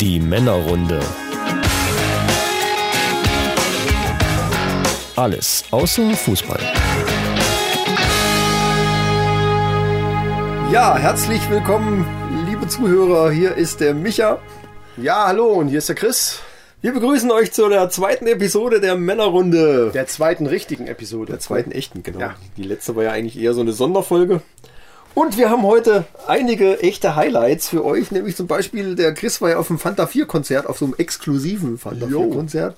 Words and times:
Die 0.00 0.20
Männerrunde. 0.20 1.00
Alles 5.16 5.64
außer 5.72 6.12
Fußball. 6.12 6.60
Ja, 10.70 10.96
herzlich 10.96 11.50
willkommen, 11.50 12.06
liebe 12.46 12.68
Zuhörer. 12.68 13.32
Hier 13.32 13.56
ist 13.56 13.80
der 13.80 13.92
Micha. 13.92 14.38
Ja, 14.96 15.26
hallo 15.26 15.46
und 15.46 15.66
hier 15.66 15.78
ist 15.78 15.88
der 15.88 15.96
Chris. 15.96 16.42
Wir 16.80 16.92
begrüßen 16.92 17.32
euch 17.32 17.50
zu 17.50 17.68
der 17.68 17.90
zweiten 17.90 18.28
Episode 18.28 18.80
der 18.80 18.94
Männerrunde. 18.94 19.90
Der 19.92 20.06
zweiten 20.06 20.46
richtigen 20.46 20.86
Episode. 20.86 21.32
Der 21.32 21.40
zweiten 21.40 21.72
echten, 21.72 22.04
genau. 22.04 22.20
Ja. 22.20 22.34
Die 22.56 22.62
letzte 22.62 22.94
war 22.94 23.02
ja 23.02 23.10
eigentlich 23.10 23.36
eher 23.36 23.52
so 23.52 23.62
eine 23.62 23.72
Sonderfolge. 23.72 24.42
Und 25.18 25.36
wir 25.36 25.50
haben 25.50 25.64
heute 25.64 26.04
einige 26.28 26.80
echte 26.80 27.16
Highlights 27.16 27.68
für 27.68 27.84
euch, 27.84 28.12
nämlich 28.12 28.36
zum 28.36 28.46
Beispiel 28.46 28.94
der 28.94 29.14
Chris 29.14 29.40
war 29.40 29.50
ja 29.50 29.58
auf 29.58 29.66
dem 29.66 29.80
Fanta 29.80 30.06
4 30.06 30.26
Konzert, 30.26 30.68
auf 30.68 30.78
so 30.78 30.84
einem 30.84 30.94
exklusiven 30.96 31.76
Fanta 31.76 32.06
4 32.06 32.30
Konzert. 32.30 32.76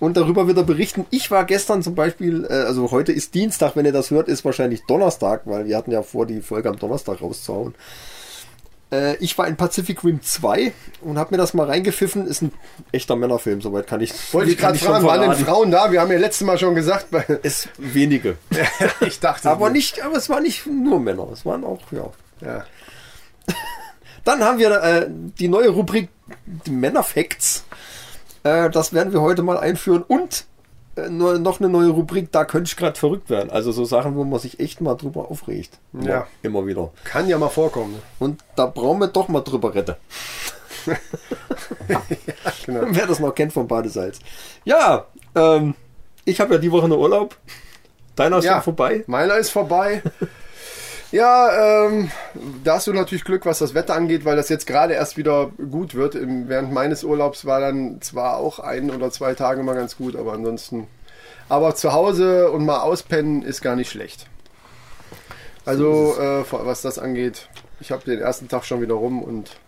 Und 0.00 0.16
darüber 0.16 0.46
wird 0.46 0.56
er 0.56 0.64
berichten. 0.64 1.04
Ich 1.10 1.30
war 1.30 1.44
gestern 1.44 1.82
zum 1.82 1.94
Beispiel, 1.94 2.46
äh, 2.48 2.64
also 2.64 2.90
heute 2.92 3.12
ist 3.12 3.34
Dienstag, 3.34 3.76
wenn 3.76 3.84
ihr 3.84 3.92
das 3.92 4.10
hört, 4.10 4.28
ist 4.28 4.42
wahrscheinlich 4.42 4.86
Donnerstag, 4.86 5.42
weil 5.44 5.66
wir 5.66 5.76
hatten 5.76 5.90
ja 5.90 6.00
vor, 6.00 6.24
die 6.24 6.40
Folge 6.40 6.70
am 6.70 6.78
Donnerstag 6.78 7.20
rauszuhauen. 7.20 7.74
Äh, 8.92 9.16
ich 9.16 9.36
war 9.36 9.48
in 9.48 9.56
Pacific 9.56 10.04
Rim 10.04 10.22
2 10.22 10.72
und 11.00 11.18
habe 11.18 11.34
mir 11.34 11.38
das 11.38 11.54
mal 11.54 11.66
reingepfiffen. 11.66 12.26
Ist 12.26 12.42
ein 12.42 12.52
echter 12.92 13.16
Männerfilm, 13.16 13.60
soweit 13.60 13.86
kann 13.86 14.00
ich. 14.00 14.12
Wollte 14.32 14.52
ich 14.52 14.58
gerade 14.58 14.78
fragen, 14.78 15.04
waren 15.04 15.20
denn. 15.20 15.44
Frauen 15.44 15.70
da? 15.70 15.90
Wir 15.90 16.00
haben 16.00 16.12
ja 16.12 16.18
letztes 16.18 16.46
Mal 16.46 16.58
schon 16.58 16.74
gesagt. 16.74 17.06
Es 17.42 17.68
wenige. 17.78 18.36
ich 19.00 19.20
dachte. 19.20 19.50
aber 19.50 19.70
nicht, 19.70 20.02
aber 20.02 20.16
es 20.16 20.28
waren 20.28 20.42
nicht 20.42 20.66
nur 20.66 21.00
Männer, 21.00 21.28
es 21.32 21.44
waren 21.44 21.64
auch, 21.64 21.80
ja. 21.90 22.10
Ja. 22.40 22.64
Dann 24.24 24.42
haben 24.42 24.58
wir 24.58 24.70
äh, 24.70 25.06
die 25.08 25.48
neue 25.48 25.68
Rubrik 25.68 26.08
Männerfacts. 26.68 27.64
Äh, 28.42 28.70
das 28.70 28.92
werden 28.92 29.12
wir 29.12 29.20
heute 29.20 29.42
mal 29.42 29.58
einführen 29.58 30.02
und 30.02 30.44
noch 31.08 31.60
eine 31.60 31.68
neue 31.68 31.88
Rubrik, 31.90 32.32
da 32.32 32.44
könnte 32.44 32.68
ich 32.68 32.76
gerade 32.76 32.98
verrückt 32.98 33.28
werden. 33.30 33.50
Also 33.50 33.70
so 33.72 33.84
Sachen, 33.84 34.16
wo 34.16 34.24
man 34.24 34.40
sich 34.40 34.60
echt 34.60 34.80
mal 34.80 34.94
drüber 34.94 35.30
aufregt. 35.30 35.78
Immer, 35.92 36.06
Ja. 36.08 36.26
Immer 36.42 36.66
wieder. 36.66 36.90
Kann 37.04 37.28
ja 37.28 37.36
mal 37.38 37.48
vorkommen. 37.50 37.92
ne? 37.92 37.98
Und 38.18 38.42
da 38.56 38.66
brauchen 38.66 39.00
wir 39.00 39.08
doch 39.08 39.28
mal 39.28 39.40
drüber 39.42 39.74
retten. 39.74 39.96
Genau. 42.66 42.80
Wer 42.88 43.06
das 43.06 43.20
noch 43.20 43.34
kennt 43.34 43.52
vom 43.52 43.66
Badesalz. 43.66 44.18
Ja, 44.64 45.06
ähm, 45.34 45.74
ich 46.24 46.40
habe 46.40 46.54
ja 46.54 46.60
die 46.60 46.70
Woche 46.72 46.88
noch 46.88 46.98
Urlaub. 46.98 47.36
Deiner 48.14 48.38
ist 48.38 48.44
Ja, 48.44 48.60
vorbei. 48.60 49.04
Meiner 49.06 49.36
ist 49.36 49.50
vorbei. 49.50 50.02
Ja, 51.16 51.86
ähm, 51.86 52.10
da 52.62 52.74
hast 52.74 52.88
du 52.88 52.92
natürlich 52.92 53.24
Glück, 53.24 53.46
was 53.46 53.60
das 53.60 53.72
Wetter 53.72 53.94
angeht, 53.94 54.26
weil 54.26 54.36
das 54.36 54.50
jetzt 54.50 54.66
gerade 54.66 54.92
erst 54.92 55.16
wieder 55.16 55.50
gut 55.70 55.94
wird. 55.94 56.14
Im, 56.14 56.50
während 56.50 56.74
meines 56.74 57.04
Urlaubs 57.04 57.46
war 57.46 57.58
dann 57.58 58.02
zwar 58.02 58.36
auch 58.36 58.58
ein 58.58 58.90
oder 58.90 59.10
zwei 59.10 59.32
Tage 59.32 59.62
mal 59.62 59.74
ganz 59.74 59.96
gut, 59.96 60.14
aber 60.14 60.34
ansonsten. 60.34 60.88
Aber 61.48 61.74
zu 61.74 61.94
Hause 61.94 62.50
und 62.50 62.66
mal 62.66 62.80
auspennen 62.80 63.40
ist 63.40 63.62
gar 63.62 63.76
nicht 63.76 63.88
schlecht. 63.88 64.26
Also, 65.64 66.18
äh, 66.20 66.44
was 66.50 66.82
das 66.82 66.98
angeht, 66.98 67.48
ich 67.80 67.92
habe 67.92 68.04
den 68.04 68.20
ersten 68.20 68.48
Tag 68.48 68.66
schon 68.66 68.82
wieder 68.82 68.94
rum 68.94 69.22
und 69.22 69.58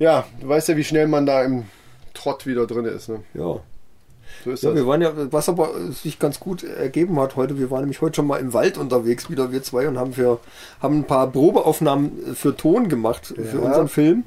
ja, 0.00 0.26
du 0.40 0.48
weißt 0.48 0.66
ja, 0.70 0.76
wie 0.76 0.82
schnell 0.82 1.06
man 1.06 1.26
da 1.26 1.44
im 1.44 1.66
Trott 2.12 2.44
wieder 2.48 2.66
drin 2.66 2.86
ist. 2.86 3.08
Ne? 3.08 3.22
Ja. 3.34 3.60
So 4.44 4.50
ist 4.52 4.62
Ja, 4.62 4.70
das. 4.70 4.78
wir 4.78 4.86
waren 4.86 5.02
ja, 5.02 5.12
was 5.32 5.48
aber 5.48 5.70
sich 5.92 6.18
ganz 6.18 6.40
gut 6.40 6.62
ergeben 6.64 7.18
hat 7.20 7.36
heute, 7.36 7.58
wir 7.58 7.70
waren 7.70 7.80
nämlich 7.80 8.00
heute 8.00 8.16
schon 8.16 8.26
mal 8.26 8.38
im 8.40 8.52
Wald 8.52 8.78
unterwegs, 8.78 9.28
wieder 9.30 9.52
wir 9.52 9.62
zwei, 9.62 9.86
und 9.88 9.98
haben 9.98 10.12
für, 10.14 10.38
haben 10.80 11.00
ein 11.00 11.04
paar 11.04 11.26
Probeaufnahmen 11.30 12.34
für 12.34 12.56
Ton 12.56 12.88
gemacht 12.88 13.34
für 13.36 13.58
Ja. 13.58 13.64
unseren 13.64 13.88
Film. 13.88 14.24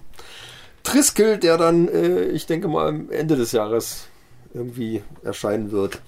Triskel, 0.83 1.38
der 1.38 1.58
dann, 1.58 1.88
äh, 1.88 2.23
ich 2.25 2.45
denke 2.45 2.67
mal, 2.67 2.89
am 2.89 3.09
Ende 3.09 3.36
des 3.36 3.52
Jahres 3.54 4.08
irgendwie 4.54 5.02
erscheinen 5.23 5.71
wird. 5.71 5.99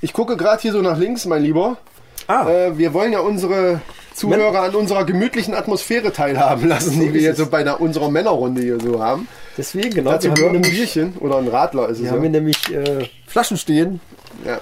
Ich 0.00 0.12
gucke 0.12 0.36
gerade 0.36 0.60
hier 0.60 0.72
so 0.72 0.82
nach 0.82 0.98
links, 0.98 1.24
mein 1.24 1.42
Lieber. 1.42 1.78
Ah, 2.26 2.48
Äh, 2.48 2.78
wir 2.78 2.92
wollen 2.94 3.12
ja 3.12 3.20
unsere 3.20 3.80
Zuhörer 4.14 4.60
an 4.62 4.74
unserer 4.74 5.04
gemütlichen 5.04 5.54
Atmosphäre 5.54 6.12
teilhaben 6.12 6.68
lassen, 6.68 7.00
die 7.00 7.12
wir 7.14 7.20
jetzt 7.20 7.38
so 7.38 7.46
bei 7.46 7.58
einer, 7.58 7.80
unserer 7.80 8.10
Männerrunde 8.10 8.62
hier 8.62 8.78
so 8.80 9.02
haben. 9.02 9.26
Deswegen, 9.56 9.90
genau. 9.90 10.12
Dazu 10.12 10.34
wir 10.36 10.46
haben, 10.46 10.56
ein 10.56 10.62
Bierchen 10.62 11.16
oder 11.18 11.38
ein 11.38 11.48
Radler 11.48 11.88
ist 11.88 11.98
es 11.98 12.02
wir 12.02 12.06
ja. 12.06 12.12
haben 12.12 12.20
hier 12.22 12.30
nämlich 12.30 12.72
äh, 12.72 13.08
Flaschen 13.26 13.56
stehen 13.56 14.00
ja. 14.44 14.60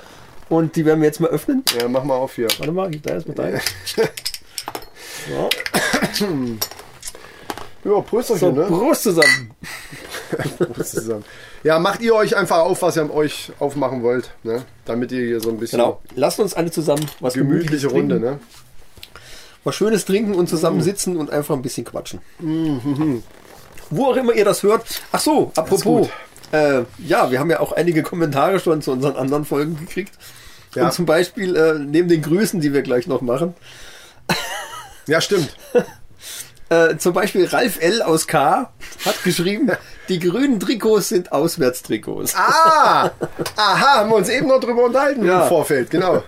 und 0.48 0.76
die 0.76 0.84
werden 0.84 1.00
wir 1.00 1.06
jetzt 1.06 1.20
mal 1.20 1.30
öffnen. 1.30 1.62
ja, 1.78 1.88
mach 1.88 2.04
mal 2.04 2.14
auf 2.16 2.34
hier. 2.34 2.48
Warte 2.58 2.72
mal, 2.72 2.90
da 2.90 3.14
ist 3.14 3.28
mit 3.28 3.38
rein. 3.38 3.60
So, 5.28 5.48
Ja, 7.84 8.00
Prösterchen, 8.00 8.54
so 8.54 8.60
ne? 8.60 8.66
Prost 8.66 9.02
zusammen. 9.02 9.50
Prost 10.58 10.90
zusammen. 10.92 11.24
Ja, 11.64 11.78
macht 11.78 12.00
ihr 12.00 12.14
euch 12.14 12.36
einfach 12.36 12.58
auf, 12.58 12.82
was 12.82 12.96
ihr 12.96 13.12
euch 13.12 13.52
aufmachen 13.58 14.02
wollt, 14.02 14.30
ne? 14.42 14.64
Damit 14.84 15.10
ihr 15.12 15.24
hier 15.24 15.40
so 15.40 15.50
ein 15.50 15.58
bisschen 15.58 15.78
Genau. 15.78 16.00
Lasst 16.14 16.38
uns 16.40 16.54
alle 16.54 16.70
zusammen 16.70 17.04
was 17.20 17.34
gemütliche 17.34 17.88
Runde, 17.88 18.20
ne? 18.20 18.38
was 19.64 19.74
Schönes 19.76 20.04
trinken 20.04 20.34
und 20.34 20.48
zusammen 20.48 20.78
Mm. 20.78 20.82
sitzen 20.82 21.16
und 21.16 21.30
einfach 21.30 21.54
ein 21.54 21.62
bisschen 21.62 21.84
quatschen. 21.84 22.20
Wo 23.94 24.06
auch 24.06 24.16
immer 24.16 24.32
ihr 24.32 24.44
das 24.44 24.62
hört. 24.62 24.84
Ach 25.12 25.20
so, 25.20 25.52
apropos. 25.54 26.08
Äh, 26.50 26.82
ja, 26.98 27.30
wir 27.30 27.38
haben 27.38 27.50
ja 27.50 27.60
auch 27.60 27.72
einige 27.72 28.02
Kommentare 28.02 28.58
schon 28.60 28.82
zu 28.82 28.92
unseren 28.92 29.16
anderen 29.16 29.44
Folgen 29.44 29.76
gekriegt. 29.78 30.12
Ja. 30.74 30.84
Und 30.84 30.92
zum 30.92 31.06
Beispiel 31.06 31.54
äh, 31.56 31.78
neben 31.78 32.08
den 32.08 32.22
Grüßen, 32.22 32.60
die 32.60 32.72
wir 32.72 32.82
gleich 32.82 33.06
noch 33.06 33.20
machen, 33.20 33.54
Ja, 35.06 35.20
stimmt. 35.20 35.54
äh, 36.68 36.96
zum 36.96 37.12
Beispiel 37.12 37.46
Ralf 37.46 37.80
L. 37.80 38.02
aus 38.02 38.26
K. 38.26 38.70
hat 39.04 39.24
geschrieben, 39.24 39.70
die 40.08 40.18
grünen 40.18 40.60
Trikots 40.60 41.08
sind 41.08 41.32
Auswärtstrikots. 41.32 42.34
Ah! 42.36 43.10
Aha, 43.56 43.96
haben 43.98 44.10
wir 44.10 44.16
uns 44.16 44.28
eben 44.28 44.46
noch 44.48 44.60
drüber 44.60 44.84
unterhalten 44.84 45.24
Ja. 45.24 45.42
im 45.42 45.48
Vorfeld, 45.48 45.90
genau. 45.90 46.22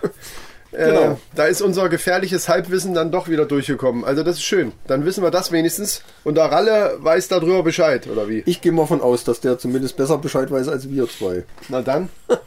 Genau. 0.77 1.11
Äh, 1.11 1.15
da 1.35 1.45
ist 1.45 1.61
unser 1.61 1.89
gefährliches 1.89 2.49
Halbwissen 2.49 2.93
dann 2.93 3.11
doch 3.11 3.27
wieder 3.27 3.45
durchgekommen. 3.45 4.03
Also 4.03 4.23
das 4.23 4.35
ist 4.37 4.43
schön. 4.43 4.71
Dann 4.87 5.05
wissen 5.05 5.23
wir 5.23 5.31
das 5.31 5.51
wenigstens. 5.51 6.01
Und 6.23 6.35
der 6.35 6.45
Ralle 6.45 6.97
weiß 6.99 7.27
darüber 7.27 7.63
Bescheid, 7.63 8.07
oder 8.07 8.27
wie? 8.29 8.43
Ich 8.45 8.61
gehe 8.61 8.71
mal 8.71 8.85
von 8.85 9.01
aus, 9.01 9.23
dass 9.23 9.39
der 9.41 9.57
zumindest 9.57 9.97
besser 9.97 10.17
Bescheid 10.17 10.51
weiß 10.51 10.67
als 10.67 10.89
wir 10.89 11.07
zwei. 11.07 11.43
Na 11.69 11.81
dann. 11.81 12.09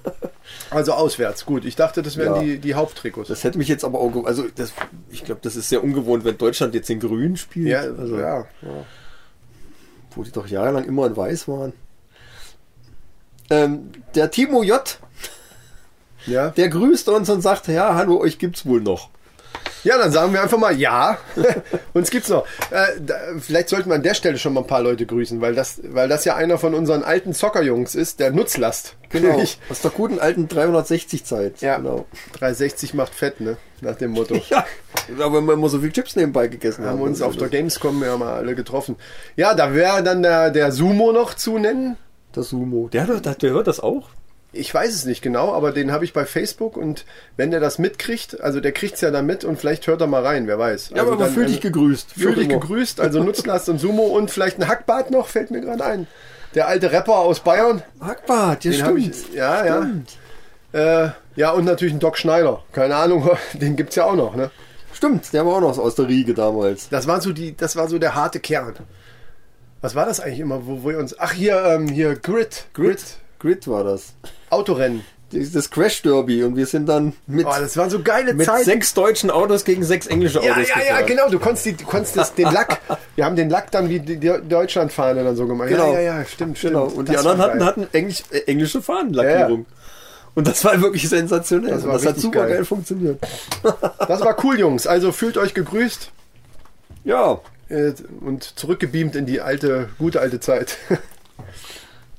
Also 0.71 0.93
auswärts, 0.93 1.45
gut. 1.45 1.65
Ich 1.67 1.77
dachte, 1.77 2.03
das 2.03 2.17
wären 2.17 2.37
Ja. 2.37 2.43
die, 2.43 2.59
die 2.59 2.75
Haupttrikots. 2.75 3.29
Das 3.29 3.45
hätte 3.45 3.59
mich 3.59 3.69
jetzt 3.69 3.85
aber 3.85 4.01
auch, 4.01 4.25
also 4.25 4.45
das, 4.55 4.73
ich 5.11 5.25
glaube, 5.25 5.41
das 5.43 5.57
ist 5.57 5.69
sehr 5.69 5.85
ungewohnt, 5.85 6.25
wenn 6.25 6.37
Deutschland 6.39 6.75
jetzt 6.75 6.89
in 6.89 7.01
Grün 7.01 7.37
spielt. 7.37 7.69
ja, 7.69 7.81
also, 7.81 8.19
ja. 8.19 8.47
wo 10.15 10.23
die 10.23 10.33
doch 10.33 10.47
jahrelang 10.47 10.85
immer 10.85 11.07
in 11.07 11.17
Weiß 11.17 11.49
waren. 11.49 11.73
Ähm, 13.51 13.91
der 14.15 14.31
Timo 14.31 14.63
J., 14.63 14.99
ja. 16.29 16.51
der 16.51 16.69
grüßt 16.69 17.09
uns 17.09 17.29
und 17.31 17.41
sagt, 17.43 17.69
ja, 17.69 17.95
hallo, 17.95 18.21
euch 18.21 18.39
gibt's 18.39 18.65
wohl 18.67 18.81
noch. 18.81 19.11
Ja, 19.85 19.97
dann 19.97 20.11
sagen 20.11 20.33
wir 20.33 20.43
einfach 20.43 20.59
mal 20.59 20.77
ja. 20.77 21.19
Uns 21.95 22.11
gibt's 22.11 22.29
noch. 22.29 22.45
Äh, 22.71 23.01
da, 23.01 23.15
vielleicht 23.39 23.69
sollten 23.69 23.89
wir 23.89 23.95
an 23.95 24.03
der 24.03 24.15
Stelle 24.15 24.37
schon 24.37 24.53
mal 24.53 24.63
ein 24.63 24.67
paar 24.67 24.83
Leute 24.83 25.07
grüßen, 25.07 25.41
weil 25.41 25.55
das, 25.55 25.81
weil 25.85 26.09
das 26.09 26.25
ja 26.25 26.35
einer 26.35 26.59
von 26.59 26.75
unseren 26.75 27.05
alten 27.05 27.33
Zockerjungs 27.33 27.95
ist, 27.95 28.19
der 28.19 28.33
Nutzlast. 28.33 28.97
Genau, 29.09 29.39
Ich- 29.43 29.59
aus 29.71 29.81
der 29.81 29.93
guten 29.93 30.19
alten 30.19 30.49
360-Zeit. 30.49 31.61
ja. 31.61 31.77
Genau. 31.77 32.07
360 32.35 32.95
macht 32.95 33.15
fett, 33.15 33.41
ne? 33.41 33.57
Nach 33.81 33.95
dem 33.95 34.11
Motto. 34.13 34.35
Ja, 34.51 34.67
aber 35.25 35.39
wenn 35.39 35.45
wir 35.47 35.55
immer 35.55 35.69
so 35.69 35.79
viel 35.79 35.93
Chips 35.93 36.17
nebenbei 36.17 36.49
gegessen 36.49 36.85
haben. 36.85 36.99
haben 36.99 37.03
uns 37.03 37.23
auf 37.23 37.37
der 37.37 37.49
Gamescom 37.49 38.03
ja 38.03 38.17
mal 38.17 38.35
alle 38.35 38.55
getroffen. 38.57 38.97
Ja, 39.37 39.55
da 39.55 39.73
wäre 39.75 40.03
dann 40.03 40.23
der, 40.23 40.51
der 40.51 40.73
Sumo 40.73 41.13
noch 41.13 41.35
zu 41.35 41.57
nennen. 41.59 41.97
Der 42.35 42.43
Sumo. 42.43 42.89
Der, 42.93 43.07
der, 43.07 43.35
der 43.35 43.51
hört 43.51 43.69
das 43.69 43.81
auch? 43.81 44.09
Ich 44.53 44.73
weiß 44.73 44.95
es 44.95 45.05
nicht 45.05 45.21
genau, 45.21 45.53
aber 45.53 45.73
den 45.73 45.93
habe 45.93 46.07
ich 46.07 46.15
bei 46.15 46.25
Facebook 46.25 46.79
und 46.79 47.05
wenn 47.37 47.51
der 47.51 47.61
das 47.61 47.79
mitkriegt, 47.79 48.41
also 48.41 48.61
der 48.61 48.73
kriegt's 48.73 49.03
ja 49.03 49.11
dann 49.11 49.27
mit 49.27 49.45
und 49.45 49.59
vielleicht 49.59 49.87
hört 49.87 50.01
er 50.01 50.07
mal 50.07 50.25
rein, 50.25 50.47
wer 50.47 50.59
weiß. 50.59 50.91
Ja, 50.91 51.03
also 51.03 51.13
aber 51.13 51.25
dann, 51.25 51.35
fühl 51.35 51.47
dich 51.47 51.61
gegrüßt. 51.61 52.13
Fühl 52.13 52.35
dich 52.35 52.49
gegrüßt, 52.49 53.01
also 53.01 53.23
Nutzlast 53.23 53.69
und 53.69 53.79
Sumo 53.79 54.05
und 54.05 54.31
vielleicht 54.31 54.59
ein 54.59 54.67
Hackbart 54.67 55.11
noch, 55.11 55.29
fällt 55.29 55.51
mir 55.51 55.61
gerade 55.61 55.85
ein. 55.85 56.07
Der 56.55 56.67
alte 56.67 56.91
Rapper 56.91 57.17
aus 57.17 57.41
Bayern. 57.41 57.83
Hackbart, 58.01 58.65
ja, 58.65 58.71
Den 58.71 58.81
stimmt. 58.81 58.99
ich, 59.01 59.35
ja, 59.35 59.67
ja. 59.67 59.83
Stimmt. 59.83 60.17
Äh, 60.73 61.09
ja, 61.37 61.51
und 61.51 61.67
natürlich 61.67 61.93
ein 61.93 62.01
Doc 62.01 62.17
Schneider. 62.17 62.63
Keine 62.73 62.97
Ahnung, 62.97 63.29
den 63.53 63.77
gibt's 63.77 63.97
ja 63.97 64.05
auch 64.05 64.17
noch, 64.17 64.35
ne? 64.35 64.51
Stimmt, 64.95 65.31
der 65.35 65.45
war 65.45 65.57
auch 65.57 65.61
noch 65.61 65.79
aus 65.79 65.95
der 65.95 66.09
Riege 66.09 66.33
damals. 66.33 66.89
Das 66.89 67.07
war 67.07 67.21
so 67.21 67.33
die, 67.33 67.55
das 67.55 67.77
war 67.77 67.87
so 67.89 67.99
der 67.99 68.15
harte 68.15 68.41
Kern. 68.41 68.75
Was 69.83 69.95
war 69.95 70.07
das 70.07 70.21
eigentlich 70.21 70.41
immer, 70.41 70.67
wo 70.67 70.89
wir 70.89 70.99
uns. 70.99 71.17
Ach, 71.19 71.33
hier, 71.33 71.63
ähm, 71.65 71.87
hier, 71.87 72.17
Grid. 72.17 72.65
Grid. 72.73 72.99
Grid 72.99 73.19
war 73.69 73.85
das. 73.85 74.15
Autorennen. 74.51 75.03
Das 75.31 75.71
Crash 75.71 76.01
Derby 76.01 76.43
und 76.43 76.57
wir 76.57 76.65
sind 76.65 76.89
dann 76.89 77.13
mit, 77.27 77.45
Oh, 77.47 77.51
das 77.51 77.77
waren 77.77 77.91
so 77.91 78.03
geile 78.03 78.33
mit 78.33 78.47
Zeiten. 78.47 78.65
sechs 78.65 78.95
deutschen 78.95 79.31
Autos 79.31 79.65
gegen 79.65 79.85
sechs 79.85 80.07
englische 80.07 80.43
Ja, 80.43 80.53
Autos 80.55 80.69
ja, 80.71 80.77
ja, 80.79 80.85
gefahren. 80.85 81.07
genau. 81.07 81.29
Du 81.29 81.39
konntest, 81.39 81.67
die, 81.67 81.73
du 81.75 81.85
konntest 81.85 82.17
das, 82.17 82.33
den 82.35 82.51
Lack. 82.51 82.81
Wir 83.15 83.27
haben 83.27 83.37
den 83.37 83.51
Lack 83.51 83.71
dann 83.71 83.91
wie 83.91 84.01
die 84.01 84.17
die 84.17 84.33
Deutschlandfahne 84.49 85.23
dann 85.25 85.37
so 85.37 85.47
gemacht. 85.47 85.69
Genau. 85.69 85.93
Ja, 85.93 86.01
ja, 86.01 86.19
ja, 86.21 86.25
stimmt, 86.25 86.57
stimmt. 86.57 86.73
Genau. 86.73 86.87
Und 86.87 87.11
die 87.11 87.13
Das 87.13 87.27
anderen 87.27 87.39
war 87.61 87.67
hatten, 87.67 87.83
hatten 87.83 87.89
Englisch, 87.95 88.23
äh, 88.31 88.39
englische 88.47 88.81
Fahnenlackierung. 88.81 89.67
Und 90.35 90.47
das 90.49 90.65
war 90.65 90.81
wirklich 90.81 91.07
sensationell. 91.09 91.73
Das 91.73 91.85
war 91.87 91.93
das 91.95 92.07
hat 92.07 92.19
super 92.19 92.41
geil. 92.47 92.51
geil 92.57 92.65
funktioniert. 92.65 93.19
Das 94.09 94.21
war 94.23 94.35
cool, 94.45 94.59
Jungs. 94.59 94.87
Also 94.87 95.13
fühlt 95.13 95.37
euch 95.37 95.53
gegrüßt 95.53 96.11
Ja, 97.05 97.41
äh, 97.69 97.93
und 98.23 98.59
zurückgebeamt 98.59 99.15
in 99.15 99.27
die 99.27 99.43
alte, 99.43 99.91
gute 99.99 100.21
alte 100.21 100.41
Zeit. 100.41 100.79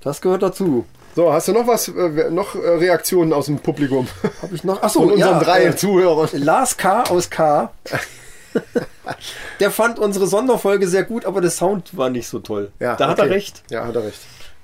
Das 0.02 0.22
gehört 0.22 0.44
dazu. 0.44 0.86
So, 1.16 1.34
hast 1.34 1.48
du 1.48 1.54
noch 1.54 1.68
was, 1.68 1.88
äh, 1.90 2.30
noch 2.30 2.56
äh, 2.56 2.60
Reaktionen 2.60 3.34
aus 3.34 3.48
dem 3.48 3.60
Publikum? 3.60 4.08
Habe 4.42 4.56
ich 4.56 4.64
noch? 4.64 4.82
Achso, 4.82 5.02
Von 5.02 5.12
unseren 5.14 5.34
ja, 5.34 5.40
drei 5.40 5.66
äh, 5.66 5.76
Zuhörern. 5.76 6.30
Lars 6.34 6.78
K. 6.78 7.04
aus 7.04 7.30
K. 7.30 7.72
Der 9.60 9.72
fand 9.72 10.00
unsere 10.00 10.28
Sonderfolge 10.28 10.88
sehr 10.88 11.04
gut, 11.04 11.26
aber 11.26 11.42
der 11.42 11.50
Sound 11.52 11.98
war 11.98 12.10
nicht 12.10 12.28
so 12.28 12.40
toll. 12.40 12.72
da 12.80 12.98
hat 13.08 13.20
er 13.20 13.30
recht. 13.30 13.64
Ja, 13.70 13.86
hat 13.86 13.96
er 13.96 14.04
recht. 14.04 14.20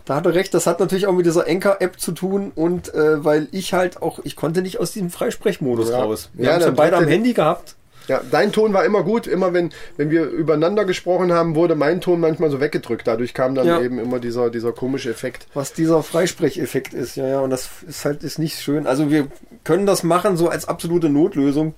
Da 0.06 0.16
hat 0.16 0.26
er 0.26 0.34
recht. 0.36 0.54
Das 0.54 0.68
hat 0.68 0.80
natürlich 0.80 1.08
auch 1.08 1.14
mit 1.14 1.26
dieser 1.26 1.48
Anchor-App 1.48 2.00
zu 2.00 2.12
tun 2.12 2.52
und 2.56 2.94
äh, 2.94 3.24
weil 3.24 3.48
ich 3.52 3.74
halt 3.74 4.02
auch, 4.04 4.20
ich 4.24 4.36
konnte 4.36 4.62
nicht 4.62 4.80
aus 4.80 4.92
diesem 4.92 5.10
Freisprechmodus 5.10 5.90
Ja. 5.90 6.04
raus. 6.04 6.30
Wir 6.34 6.46
Ja, 6.46 6.52
haben 6.54 6.60
es 6.60 6.66
ja 6.66 6.72
beide 6.72 6.98
am 6.98 7.08
Handy 7.08 7.34
gehabt. 7.34 7.76
Ja, 8.08 8.22
dein 8.32 8.52
Ton 8.52 8.74
war 8.74 8.86
immer 8.86 9.04
gut. 9.04 9.28
Immer 9.28 9.54
wenn, 9.54 9.72
wenn 9.98 10.10
wir 10.10 10.26
übereinander 10.26 10.86
gesprochen 10.86 11.32
haben, 11.34 11.56
wurde 11.56 11.76
mein 11.76 12.02
Ton 12.02 12.20
manchmal 12.20 12.50
so 12.50 12.60
weggedrückt. 12.60 13.08
Dadurch 13.08 13.34
kam 13.34 13.56
dann 13.56 13.68
Ja. 13.68 13.82
eben 13.82 14.00
immer 14.00 14.20
dieser, 14.20 14.50
dieser 14.50 14.72
komische 14.72 15.10
Effekt. 15.10 15.48
was 15.54 15.74
dieser 15.74 16.04
Freisprecheffekt 16.04 16.94
ist. 16.94 17.16
Ja, 17.16 17.28
ja, 17.28 17.40
und 17.40 17.50
das 17.50 17.70
ist 17.88 18.06
halt 18.06 18.24
ist 18.24 18.40
nicht 18.40 18.60
schön. 18.62 18.88
Also 18.88 19.10
wir 19.10 19.28
können 19.64 19.86
das 19.86 20.04
machen 20.04 20.38
so 20.38 20.50
als 20.50 20.68
absolute 20.68 21.10
Notlösung, 21.10 21.74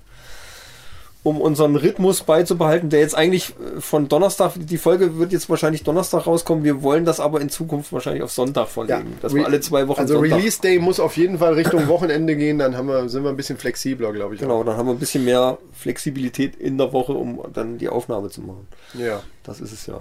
um 1.24 1.40
unseren 1.40 1.76
Rhythmus 1.76 2.22
beizubehalten, 2.22 2.90
der 2.90 3.00
jetzt 3.00 3.16
eigentlich 3.16 3.50
äh, 3.50 3.80
von 3.80 4.08
Donnerstag, 4.08 4.52
die 4.56 4.78
Folge 4.78 5.18
wird 5.18 5.32
jetzt 5.32 5.50
wahrscheinlich 5.50 5.82
Donnerstag 5.82 6.26
rauskommen. 6.26 6.64
Wir 6.64 6.82
wollen 6.82 7.04
das 7.04 7.20
aber 7.20 7.40
in 7.40 7.48
Zukunft 7.48 7.92
wahrscheinlich 7.92 8.22
auf 8.22 8.30
Sonntag 8.30 8.68
verlegen, 8.68 9.18
dass 9.20 9.34
wir 9.34 9.44
alle 9.44 9.60
zwei 9.60 9.88
Wochen 9.88 10.00
Also 10.00 10.14
Sonntag. 10.14 10.38
Release 10.38 10.60
Day 10.60 10.78
muss 10.78 11.00
auf 11.00 11.16
jeden 11.16 11.38
Fall 11.38 11.54
Richtung 11.54 11.88
Wochenende 11.88 12.36
gehen. 12.36 12.58
Dann 12.58 12.76
haben 12.76 12.88
wir, 12.88 13.08
sind 13.08 13.24
wir 13.24 13.30
ein 13.30 13.36
bisschen 13.36 13.58
flexibler, 13.58 14.12
glaube 14.12 14.34
ich. 14.34 14.40
Genau, 14.40 14.62
dann 14.62 14.76
haben 14.76 14.86
wir 14.86 14.92
ein 14.92 14.98
bisschen 14.98 15.24
mehr 15.24 15.58
Flexibilität 15.72 16.56
in 16.56 16.78
der 16.78 16.92
Woche, 16.92 17.12
um 17.12 17.42
dann 17.52 17.78
die 17.78 17.88
Aufnahme 17.88 18.30
zu 18.30 18.40
machen. 18.42 18.68
Ja. 18.94 19.20
Das 19.42 19.60
ist 19.60 19.72
es 19.72 19.86
ja. 19.86 19.98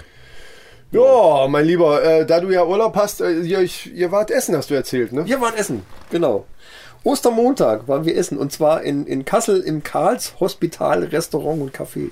Ja, 0.92 1.48
mein 1.50 1.66
Lieber, 1.66 2.02
äh, 2.02 2.26
da 2.26 2.40
du 2.40 2.50
ja 2.50 2.66
Urlaub 2.66 2.96
hast, 2.96 3.20
äh, 3.20 3.42
ihr, 3.42 3.60
ich, 3.60 3.94
ihr 3.94 4.12
wart 4.12 4.32
essen, 4.32 4.56
hast 4.56 4.70
du 4.70 4.74
erzählt, 4.74 5.12
ne? 5.12 5.26
Wir 5.26 5.42
waren 5.42 5.56
essen, 5.56 5.84
genau. 6.10 6.46
Ostermontag 7.08 7.88
waren 7.88 8.06
wir 8.06 8.18
essen 8.18 8.38
und 8.38 8.52
zwar 8.52 8.84
in, 8.84 9.08
in 9.08 9.24
Kassel 9.24 9.62
im 9.62 9.82
Karls 9.82 10.34
Hospital 10.42 11.06
Restaurant 11.06 11.62
und 11.62 11.74
Café. 11.74 12.10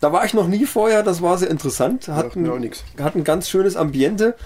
Da 0.00 0.12
war 0.12 0.24
ich 0.24 0.34
noch 0.34 0.46
nie 0.46 0.66
vorher, 0.66 1.02
das 1.02 1.20
war 1.20 1.36
sehr 1.36 1.50
interessant. 1.50 2.06
Hat 2.06 2.36
ein, 2.36 2.42
nix. 2.60 2.84
hat 3.02 3.16
ein 3.16 3.24
ganz 3.24 3.48
schönes 3.48 3.74
Ambiente. 3.76 4.36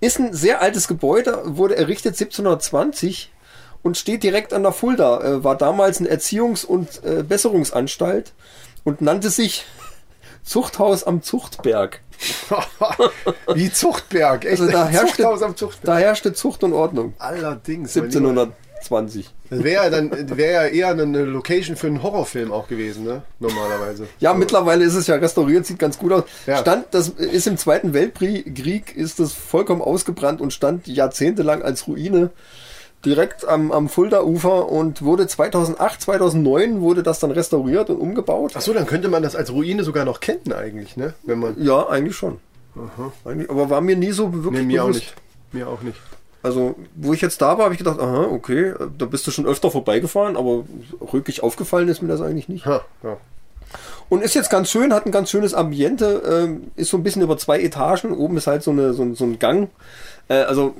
Ist 0.00 0.18
ein 0.18 0.32
sehr 0.32 0.62
altes 0.62 0.88
Gebäude, 0.88 1.42
wurde 1.44 1.76
errichtet 1.76 2.14
1720 2.14 3.30
und 3.82 3.98
steht 3.98 4.22
direkt 4.22 4.54
an 4.54 4.62
der 4.62 4.72
Fulda. 4.72 5.20
Äh, 5.20 5.44
war 5.44 5.56
damals 5.56 5.98
eine 5.98 6.08
Erziehungs- 6.08 6.64
und 6.64 7.04
äh, 7.04 7.22
Besserungsanstalt 7.22 8.32
und 8.84 9.02
nannte 9.02 9.28
sich 9.28 9.66
Zuchthaus 10.42 11.04
am 11.04 11.22
Zuchtberg. 11.22 12.00
Wie 13.54 13.70
Zuchtberg, 13.70 14.46
echt? 14.46 14.60
Also 14.60 14.72
da 14.72 14.88
herrschte, 14.88 15.22
Zuchthaus 15.22 15.42
am 15.42 15.54
Zuchtberg. 15.56 15.84
da 15.84 15.98
herrschte 15.98 16.32
Zucht 16.32 16.64
und 16.64 16.72
Ordnung. 16.72 17.12
Allerdings. 17.18 17.94
mein 17.94 18.52
Lieber. 18.84 18.98
1720. 18.98 19.30
Das 19.50 19.64
wäre 19.64 19.84
ja 19.84 19.90
dann 19.90 20.36
wäre 20.36 20.52
ja 20.52 20.66
eher 20.66 20.88
eine 20.88 21.24
Location 21.24 21.76
für 21.76 21.86
einen 21.86 22.02
Horrorfilm 22.02 22.52
auch 22.52 22.68
gewesen, 22.68 23.04
ne? 23.04 23.22
Normalerweise. 23.40 24.06
Ja, 24.20 24.34
mittlerweile 24.34 24.84
ist 24.84 24.94
es 24.94 25.06
ja 25.06 25.16
restauriert, 25.16 25.66
sieht 25.66 25.78
ganz 25.78 25.98
gut 25.98 26.12
aus. 26.12 26.24
Ja. 26.46 26.58
Stand, 26.58 26.86
das 26.92 27.08
ist 27.08 27.46
im 27.46 27.56
Zweiten 27.56 27.94
Weltkrieg, 27.94 28.94
ist 28.96 29.20
das 29.20 29.32
vollkommen 29.32 29.82
ausgebrannt 29.82 30.40
und 30.40 30.52
stand 30.52 30.86
jahrzehntelang 30.86 31.62
als 31.62 31.86
Ruine 31.86 32.30
direkt 33.04 33.46
am, 33.46 33.70
am 33.70 33.88
Fulda-Ufer 33.88 34.68
und 34.68 35.02
wurde 35.02 35.26
2008, 35.26 36.02
2009 36.02 36.80
wurde 36.80 37.02
das 37.02 37.20
dann 37.20 37.30
restauriert 37.30 37.90
und 37.90 37.96
umgebaut. 37.98 38.52
Ach 38.56 38.60
so, 38.60 38.72
dann 38.72 38.86
könnte 38.86 39.08
man 39.08 39.22
das 39.22 39.36
als 39.36 39.52
Ruine 39.52 39.84
sogar 39.84 40.04
noch 40.04 40.20
kennen 40.20 40.52
eigentlich, 40.52 40.96
ne? 40.96 41.14
Wenn 41.24 41.38
man. 41.38 41.62
Ja, 41.62 41.88
eigentlich 41.88 42.16
schon. 42.16 42.38
Eigentlich, 43.24 43.50
aber 43.50 43.70
war 43.70 43.80
mir 43.80 43.96
nie 43.96 44.12
so 44.12 44.32
wirklich 44.32 44.62
Nee, 44.62 44.66
mir 44.66 44.82
auch 44.82 44.88
bewusst. 44.88 45.00
nicht. 45.02 45.14
Mir 45.52 45.68
auch 45.68 45.80
nicht. 45.82 45.98
Also, 46.48 46.74
wo 46.94 47.12
ich 47.12 47.20
jetzt 47.20 47.42
da 47.42 47.58
war, 47.58 47.64
habe 47.66 47.74
ich 47.74 47.78
gedacht, 47.78 48.00
aha, 48.00 48.22
okay, 48.32 48.72
da 48.96 49.04
bist 49.04 49.26
du 49.26 49.30
schon 49.30 49.44
öfter 49.46 49.70
vorbeigefahren, 49.70 50.34
aber 50.36 50.64
wirklich 51.12 51.42
aufgefallen 51.42 51.88
ist 51.88 52.00
mir 52.00 52.08
das 52.08 52.22
eigentlich 52.22 52.48
nicht. 52.48 52.64
Ha, 52.64 52.80
ja. 53.02 53.18
Und 54.08 54.22
ist 54.22 54.34
jetzt 54.34 54.48
ganz 54.48 54.70
schön, 54.70 54.94
hat 54.94 55.04
ein 55.04 55.12
ganz 55.12 55.28
schönes 55.30 55.52
Ambiente, 55.52 56.22
ähm, 56.26 56.70
ist 56.76 56.88
so 56.88 56.96
ein 56.96 57.02
bisschen 57.02 57.20
über 57.20 57.36
zwei 57.36 57.60
Etagen. 57.60 58.12
Oben 58.16 58.38
ist 58.38 58.46
halt 58.46 58.62
so, 58.62 58.70
eine, 58.70 58.94
so, 58.94 59.02
ein- 59.02 59.14
so 59.14 59.24
ein 59.24 59.38
Gang. 59.38 59.68
Äh, 60.28 60.36
also, 60.44 60.74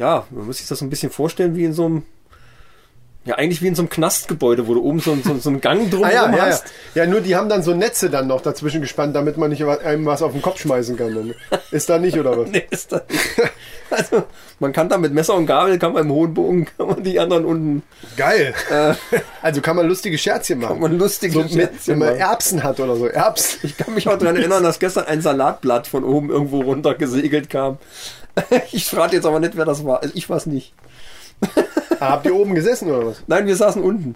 ja, 0.00 0.24
man 0.30 0.46
muss 0.46 0.56
sich 0.58 0.66
das 0.66 0.80
so 0.80 0.84
ein 0.84 0.90
bisschen 0.90 1.10
vorstellen 1.12 1.54
wie 1.54 1.64
in 1.64 1.72
so 1.72 1.84
einem, 1.84 2.02
ja, 3.26 3.36
eigentlich 3.36 3.62
wie 3.62 3.68
in 3.68 3.74
so 3.74 3.82
einem 3.82 3.88
Knastgebäude, 3.88 4.66
wo 4.66 4.74
du 4.74 4.82
oben 4.82 5.00
so, 5.00 5.16
so, 5.24 5.34
so 5.38 5.48
einen 5.48 5.60
Gang 5.62 5.90
drum 5.90 6.04
Ah, 6.04 6.12
ja, 6.12 6.30
ja, 6.30 6.36
ja. 6.36 6.42
hast. 6.46 6.64
ja, 6.94 7.06
nur 7.06 7.20
die 7.22 7.34
haben 7.36 7.48
dann 7.48 7.62
so 7.62 7.72
Netze 7.74 8.10
dann 8.10 8.26
noch 8.26 8.42
dazwischen 8.42 8.82
gespannt, 8.82 9.16
damit 9.16 9.38
man 9.38 9.48
nicht 9.50 9.64
einem 9.64 10.04
was 10.04 10.20
auf 10.20 10.32
den 10.32 10.42
Kopf 10.42 10.60
schmeißen 10.60 10.96
kann. 10.96 11.14
Dann. 11.14 11.34
Ist 11.70 11.88
da 11.88 11.98
nicht, 11.98 12.18
oder 12.18 12.36
was? 12.38 12.48
Nee, 12.54 12.66
ist 12.70 12.92
das 12.92 13.02
nicht. 13.08 13.22
Also, 13.90 14.24
man 14.58 14.72
kann 14.72 14.88
da 14.88 14.98
mit 14.98 15.12
Messer 15.14 15.34
und 15.34 15.46
Gabel, 15.46 15.78
kann 15.78 15.92
man 15.92 16.04
im 16.04 16.12
hohen 16.12 16.34
Bogen, 16.34 16.66
kann 16.76 16.88
man 16.88 17.02
die 17.02 17.18
anderen 17.18 17.44
unten, 17.44 17.82
Geil. 18.16 18.52
also 19.42 19.60
kann 19.60 19.76
man 19.76 19.86
lustige 19.88 20.18
Scherzchen 20.18 20.58
machen. 20.58 20.72
kann 20.72 20.80
man 20.80 20.98
lustige 20.98 21.32
so 21.32 21.40
mit, 21.42 21.52
Scherzchen 21.52 21.78
wenn 21.86 21.98
man 22.00 22.08
machen. 22.08 22.20
Erbsen 22.20 22.62
hat 22.62 22.78
oder 22.80 22.96
so. 22.96 23.06
Erbsen. 23.06 23.60
Ich 23.62 23.76
kann 23.76 23.94
mich 23.94 24.06
auch 24.08 24.18
daran 24.18 24.36
erinnern, 24.36 24.62
dass 24.62 24.78
gestern 24.78 25.04
ein 25.06 25.20
Salatblatt 25.22 25.86
von 25.86 26.04
oben 26.04 26.30
irgendwo 26.30 26.60
runter 26.62 26.94
gesegelt 26.94 27.48
kam. 27.48 27.78
Ich 28.72 28.86
frage 28.86 29.14
jetzt 29.14 29.26
aber 29.26 29.38
nicht, 29.38 29.56
wer 29.56 29.64
das 29.64 29.84
war. 29.84 30.02
Also 30.02 30.12
ich 30.16 30.28
war 30.28 30.36
es 30.38 30.46
nicht. 30.46 30.74
Habt 32.10 32.26
ihr 32.26 32.34
oben 32.34 32.54
gesessen 32.54 32.90
oder 32.90 33.06
was? 33.08 33.22
Nein, 33.26 33.46
wir 33.46 33.56
saßen 33.56 33.82
unten. 33.82 34.14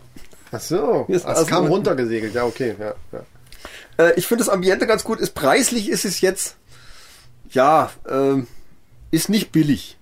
Ach 0.51 0.61
so. 0.61 1.05
Wir 1.09 1.17
Es 1.17 1.23
saßen 1.23 1.47
kam 1.47 1.65
unten. 1.65 1.75
runtergesegelt. 1.75 2.35
Ja, 2.35 2.45
okay. 2.45 2.75
Ja, 2.79 2.95
ja. 3.13 4.05
Äh, 4.07 4.15
ich 4.15 4.27
finde 4.27 4.45
das 4.45 4.53
Ambiente 4.53 4.87
ganz 4.87 5.05
gut. 5.05 5.21
Ist 5.21 5.35
preislich 5.35 5.89
ist 5.91 6.05
es 6.05 6.21
jetzt, 6.21 6.57
ja, 7.51 7.91
ähm, 8.09 8.47
ist 9.11 9.29
nicht 9.29 9.53
billig. 9.53 9.98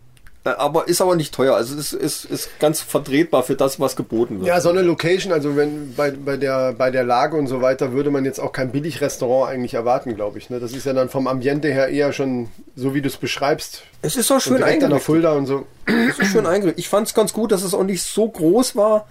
Aber 0.46 0.88
ist 0.88 1.00
aber 1.00 1.16
nicht 1.16 1.34
teuer. 1.34 1.54
Also 1.54 1.76
es 1.76 1.92
ist, 1.92 2.24
ist, 2.24 2.24
ist 2.26 2.60
ganz 2.60 2.80
vertretbar 2.80 3.42
für 3.42 3.54
das, 3.54 3.80
was 3.80 3.96
geboten 3.96 4.38
wird. 4.38 4.48
Ja, 4.48 4.60
so 4.60 4.70
eine 4.70 4.82
Location, 4.82 5.32
also 5.32 5.56
wenn 5.56 5.94
bei, 5.94 6.10
bei, 6.10 6.36
der, 6.36 6.72
bei 6.72 6.90
der 6.90 7.04
Lage 7.04 7.36
und 7.36 7.46
so 7.46 7.62
weiter, 7.62 7.92
würde 7.92 8.10
man 8.10 8.24
jetzt 8.24 8.38
auch 8.38 8.52
kein 8.52 8.70
Billigrestaurant 8.70 9.50
eigentlich 9.50 9.74
erwarten, 9.74 10.14
glaube 10.14 10.38
ich. 10.38 10.50
Ne? 10.50 10.60
Das 10.60 10.72
ist 10.72 10.86
ja 10.86 10.92
dann 10.92 11.08
vom 11.08 11.26
Ambiente 11.26 11.68
her 11.68 11.88
eher 11.88 12.12
schon, 12.12 12.48
so 12.74 12.94
wie 12.94 13.02
du 13.02 13.08
es 13.08 13.16
beschreibst, 13.16 13.82
es 14.02 14.16
ist 14.16 14.30
auch 14.30 14.40
schön 14.40 14.58
direkt 14.58 14.84
an 14.84 14.84
eingerichtet. 14.84 15.02
Fulda 15.02 15.32
und 15.32 15.46
so. 15.46 15.66
Es 15.86 16.18
ist 16.18 16.30
schön 16.30 16.46
eingerichtet. 16.46 16.78
Ich 16.78 16.88
fand 16.88 17.08
es 17.08 17.14
ganz 17.14 17.32
gut, 17.32 17.50
dass 17.50 17.62
es 17.62 17.74
auch 17.74 17.82
nicht 17.82 18.02
so 18.02 18.28
groß 18.28 18.76
war. 18.76 19.08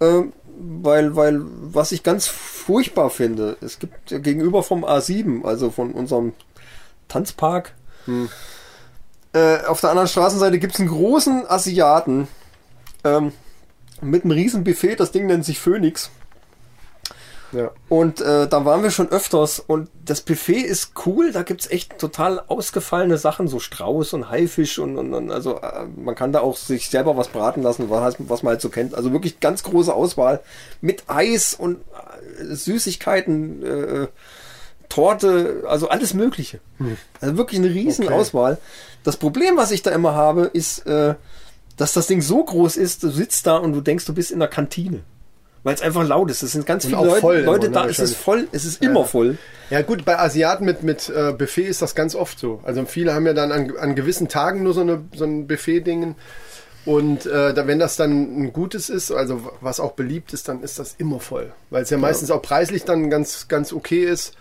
Ähm, 0.00 0.32
weil, 0.58 1.16
weil, 1.16 1.40
was 1.42 1.92
ich 1.92 2.02
ganz 2.02 2.26
furchtbar 2.26 3.10
finde, 3.10 3.56
es 3.60 3.78
gibt 3.78 4.10
ja 4.10 4.18
gegenüber 4.18 4.62
vom 4.62 4.84
A7, 4.84 5.44
also 5.44 5.70
von 5.70 5.92
unserem 5.92 6.34
Tanzpark, 7.08 7.72
äh, 9.32 9.64
auf 9.66 9.80
der 9.80 9.90
anderen 9.90 10.08
Straßenseite 10.08 10.58
gibt 10.58 10.74
es 10.74 10.80
einen 10.80 10.88
großen 10.88 11.48
Asiaten 11.48 12.28
ähm, 13.04 13.32
mit 14.00 14.24
einem 14.24 14.32
riesen 14.32 14.64
Buffet, 14.64 14.96
das 14.96 15.12
Ding 15.12 15.26
nennt 15.26 15.44
sich 15.44 15.58
Phoenix. 15.58 16.10
Ja. 17.52 17.70
Und 17.90 18.20
äh, 18.22 18.48
da 18.48 18.64
waren 18.64 18.82
wir 18.82 18.90
schon 18.90 19.10
öfters 19.10 19.60
und 19.60 19.90
das 20.04 20.22
Buffet 20.22 20.62
ist 20.62 20.92
cool, 21.04 21.32
da 21.32 21.42
gibt's 21.42 21.70
echt 21.70 21.98
total 21.98 22.40
ausgefallene 22.40 23.18
Sachen, 23.18 23.46
so 23.46 23.58
Strauß 23.58 24.14
und 24.14 24.30
Haifisch 24.30 24.78
und, 24.78 24.96
und, 24.96 25.12
und 25.12 25.30
also 25.30 25.60
äh, 25.60 25.84
man 25.96 26.14
kann 26.14 26.32
da 26.32 26.40
auch 26.40 26.56
sich 26.56 26.88
selber 26.88 27.16
was 27.16 27.28
braten 27.28 27.62
lassen, 27.62 27.90
was, 27.90 28.16
was 28.18 28.42
man 28.42 28.52
halt 28.52 28.62
so 28.62 28.70
kennt. 28.70 28.94
Also 28.94 29.12
wirklich 29.12 29.40
ganz 29.40 29.62
große 29.64 29.92
Auswahl 29.92 30.40
mit 30.80 31.04
Eis 31.08 31.52
und 31.52 31.76
äh, 32.38 32.54
Süßigkeiten, 32.54 33.62
äh, 33.62 34.06
Torte, 34.92 35.64
also 35.66 35.88
alles 35.88 36.12
Mögliche. 36.12 36.60
Also 37.20 37.38
wirklich 37.38 37.60
eine 37.60 37.70
riesen 37.70 38.04
Okay. 38.04 38.14
Auswahl. 38.14 38.58
Das 39.04 39.16
Problem, 39.16 39.56
was 39.56 39.70
ich 39.70 39.80
da 39.82 39.90
immer 39.90 40.14
habe, 40.14 40.50
ist, 40.52 40.86
äh, 40.86 41.14
dass 41.78 41.94
das 41.94 42.08
Ding 42.08 42.20
so 42.20 42.44
groß 42.44 42.76
ist, 42.76 43.02
du 43.02 43.08
sitzt 43.08 43.46
da 43.46 43.56
und 43.56 43.72
du 43.72 43.80
denkst, 43.80 44.04
du 44.04 44.12
bist 44.12 44.30
in 44.30 44.38
der 44.38 44.48
Kantine. 44.48 45.00
Weil 45.62 45.74
es 45.74 45.80
einfach 45.80 46.06
laut 46.06 46.30
ist. 46.30 46.42
Es 46.42 46.52
sind 46.52 46.66
ganz 46.66 46.84
Und 46.84 46.90
viele 46.90 47.06
Leute, 47.06 47.20
voll 47.20 47.38
Leute 47.38 47.66
immer, 47.68 47.80
ne, 47.80 47.84
da. 47.84 47.90
Es 47.90 48.00
ist 48.00 48.16
voll, 48.16 48.48
es 48.52 48.64
ist 48.66 48.82
immer 48.82 49.04
voll. 49.04 49.38
Ja 49.70 49.80
gut, 49.80 50.04
bei 50.04 50.18
Asiaten 50.18 50.66
mit, 50.66 50.82
mit 50.82 51.08
äh, 51.08 51.32
Buffet 51.32 51.66
ist 51.66 51.80
das 51.80 51.94
ganz 51.94 52.14
oft 52.14 52.38
so. 52.38 52.60
Also 52.64 52.84
viele 52.84 53.14
haben 53.14 53.26
ja 53.26 53.32
dann 53.32 53.50
an, 53.50 53.72
an 53.78 53.94
gewissen 53.94 54.28
Tagen 54.28 54.62
nur 54.62 54.74
so, 54.74 54.82
eine, 54.82 55.02
so 55.14 55.24
ein 55.24 55.46
Buffet-Dingen. 55.46 56.16
Und 56.84 57.26
äh, 57.26 57.66
wenn 57.66 57.78
das 57.78 57.96
dann 57.96 58.42
ein 58.42 58.52
gutes 58.52 58.90
ist, 58.90 59.12
also 59.12 59.52
was 59.60 59.78
auch 59.80 59.92
beliebt 59.92 60.32
ist, 60.34 60.48
dann 60.48 60.62
ist 60.62 60.78
das 60.80 60.96
immer 60.98 61.20
voll. 61.20 61.52
Weil 61.70 61.84
es 61.84 61.90
ja 61.90 61.96
meistens 61.96 62.30
auch 62.30 62.42
preislich 62.42 62.84
dann 62.84 63.08
ganz, 63.08 63.46
ganz 63.48 63.72
okay 63.72 64.04
ist. 64.04 64.34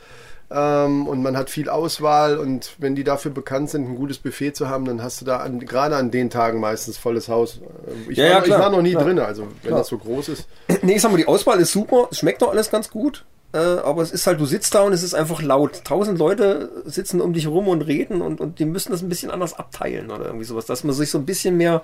Ähm, 0.54 1.08
und 1.08 1.22
man 1.24 1.38
hat 1.38 1.50
viel 1.50 1.70
Auswahl 1.70 2.38
und 2.38 2.76
wenn 2.78 2.94
die 2.96 3.04
dafür 3.06 3.32
bekannt 3.32 3.70
sind, 3.70 3.88
ein 3.90 3.96
gutes 3.96 4.18
Buffet 4.18 4.52
zu 4.54 4.68
haben, 4.68 4.84
dann 4.86 5.02
hast 5.02 5.22
du 5.22 5.26
da 5.26 5.38
an, 5.38 5.60
gerade 5.62 5.96
an 5.96 6.12
den 6.12 6.30
Tagen 6.30 6.60
meistens 6.60 6.98
volles 6.98 7.30
Haus. 7.30 7.60
Äh, 8.08 8.12
Ich, 8.12 8.18
Ja, 8.18 8.26
war, 8.26 8.30
ja, 8.32 8.40
noch- 8.40 8.46
ich 8.48 8.52
war 8.52 8.70
noch 8.70 8.82
nie 8.82 8.92
Klar. 8.92 9.04
drin, 9.06 9.20
also 9.20 9.44
wenn 9.44 9.70
Klar. 9.70 9.80
das 9.80 9.88
so 9.88 9.98
groß 9.98 10.30
ist. 10.30 10.48
Nee, 10.82 10.96
ich 10.96 11.02
sag 11.02 11.12
mal, 11.12 11.18
die 11.18 11.28
Auswahl 11.28 11.60
ist 11.60 11.72
super. 11.72 12.10
Es 12.12 12.18
schmeckt 12.20 12.42
doch 12.42 12.52
alles 12.52 12.70
ganz 12.70 12.90
gut. 12.90 13.24
Äh, 13.54 13.58
aber 13.58 14.02
es 14.02 14.12
ist 14.12 14.28
halt, 14.28 14.40
du 14.40 14.46
sitzt 14.46 14.74
da 14.76 14.82
und 14.82 14.94
es 14.94 15.04
ist 15.04 15.14
einfach 15.14 15.42
laut. 15.42 15.84
Tausend 15.84 16.18
Leute 16.18 16.70
sitzen 16.86 17.20
um 17.22 17.34
dich 17.34 17.48
rum 17.48 17.68
und 17.68 17.82
reden 17.82 18.22
und, 18.22 18.40
und 18.40 18.60
die 18.60 18.66
müssen 18.66 18.92
das 18.94 19.02
ein 19.02 19.10
bisschen 19.10 19.30
anders 19.32 19.54
abteilen 19.54 20.10
oder 20.10 20.26
irgendwie 20.26 20.46
sowas, 20.46 20.66
dass 20.66 20.84
man 20.86 20.96
sich 20.96 21.10
so 21.12 21.18
ein 21.18 21.26
bisschen 21.26 21.58
mehr 21.58 21.82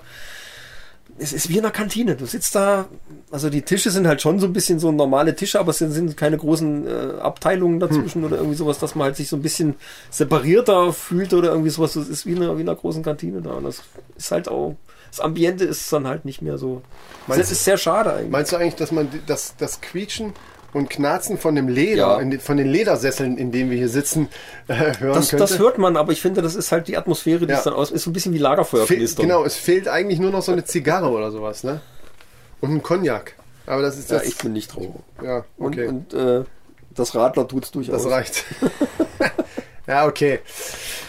es 1.18 1.32
ist 1.32 1.48
wie 1.48 1.58
in 1.58 1.64
einer 1.64 1.70
Kantine. 1.70 2.16
Du 2.16 2.26
sitzt 2.26 2.54
da, 2.54 2.86
also 3.30 3.50
die 3.50 3.62
Tische 3.62 3.90
sind 3.90 4.06
halt 4.06 4.22
schon 4.22 4.38
so 4.38 4.46
ein 4.46 4.52
bisschen 4.52 4.78
so 4.78 4.92
normale 4.92 5.34
Tische, 5.34 5.58
aber 5.58 5.70
es 5.70 5.78
sind, 5.78 5.92
sind 5.92 6.16
keine 6.16 6.38
großen 6.38 6.86
äh, 6.86 7.20
Abteilungen 7.20 7.80
dazwischen 7.80 8.24
oder 8.24 8.36
irgendwie 8.36 8.56
sowas, 8.56 8.78
dass 8.78 8.94
man 8.94 9.06
halt 9.06 9.16
sich 9.16 9.28
so 9.28 9.36
ein 9.36 9.42
bisschen 9.42 9.74
separierter 10.10 10.92
fühlt 10.92 11.34
oder 11.34 11.50
irgendwie 11.50 11.70
sowas. 11.70 11.94
Das 11.94 12.08
ist 12.08 12.26
wie 12.26 12.32
in 12.32 12.42
einer, 12.42 12.56
wie 12.56 12.62
in 12.62 12.68
einer 12.68 12.78
großen 12.78 13.02
Kantine 13.02 13.40
da. 13.42 13.52
Und 13.52 13.64
das 13.64 13.82
ist 14.16 14.30
halt 14.30 14.48
auch, 14.48 14.76
das 15.10 15.20
Ambiente 15.20 15.64
ist 15.64 15.92
dann 15.92 16.06
halt 16.06 16.24
nicht 16.24 16.42
mehr 16.42 16.58
so. 16.58 16.82
Meinst 17.26 17.40
Das 17.40 17.50
ist 17.50 17.64
sehr 17.64 17.78
schade 17.78 18.12
eigentlich. 18.12 18.30
Meinst 18.30 18.52
du 18.52 18.56
eigentlich, 18.56 18.76
dass 18.76 18.92
man 18.92 19.08
das, 19.26 19.54
das 19.56 19.80
Quietschen 19.80 20.34
und 20.74 20.90
Knarzen 20.90 21.38
von 21.38 21.54
dem 21.54 21.68
Leder, 21.68 21.96
Ja. 21.96 22.18
den, 22.18 22.40
von 22.40 22.56
den 22.56 22.66
Ledersesseln, 22.68 23.38
in 23.38 23.50
denen 23.52 23.70
wir 23.70 23.78
hier 23.78 23.88
sitzen, 23.88 24.28
äh, 24.68 24.74
hören 24.98 25.14
Das, 25.14 25.30
könnte? 25.30 25.36
das 25.44 25.58
hört 25.58 25.78
man, 25.78 25.96
aber 25.96 26.12
ich 26.12 26.20
finde, 26.20 26.42
das 26.42 26.54
ist 26.54 26.72
halt 26.72 26.88
die 26.88 26.96
Atmosphäre, 26.96 27.46
die 27.46 27.52
Ja. 27.52 27.58
es 27.58 27.64
dann 27.64 27.72
aus, 27.74 27.90
ist 27.90 28.02
so 28.04 28.10
ein 28.10 28.12
bisschen 28.12 28.34
wie 28.34 28.38
Lagerfeuer 28.38 28.86
Fehl, 28.86 28.98
knistern. 28.98 29.26
genau, 29.26 29.44
es 29.44 29.56
fehlt 29.56 29.88
eigentlich 29.88 30.18
nur 30.20 30.30
noch 30.30 30.42
so 30.42 30.52
eine 30.52 30.64
Zigarre 30.64 31.08
oder 31.10 31.30
sowas, 31.30 31.64
ne? 31.64 31.80
Und 32.60 32.70
ein 32.74 32.82
Cognac. 32.82 33.34
Aber 33.66 33.82
das 33.82 33.98
ist 33.98 34.10
Ja, 34.10 34.18
das. 34.18 34.26
ich 34.28 34.36
bin 34.38 34.52
nicht 34.52 34.74
drauf. 34.74 34.86
ja, 35.22 35.44
Und, 35.56 35.74
okay. 35.74 35.86
und 35.86 36.12
äh, 36.14 36.44
das 36.94 37.14
Radler 37.14 37.46
tut's 37.48 37.70
durchaus. 37.70 38.02
das 38.02 38.10
reicht. 38.12 38.44
ja, 39.88 40.06
okay. 40.06 40.40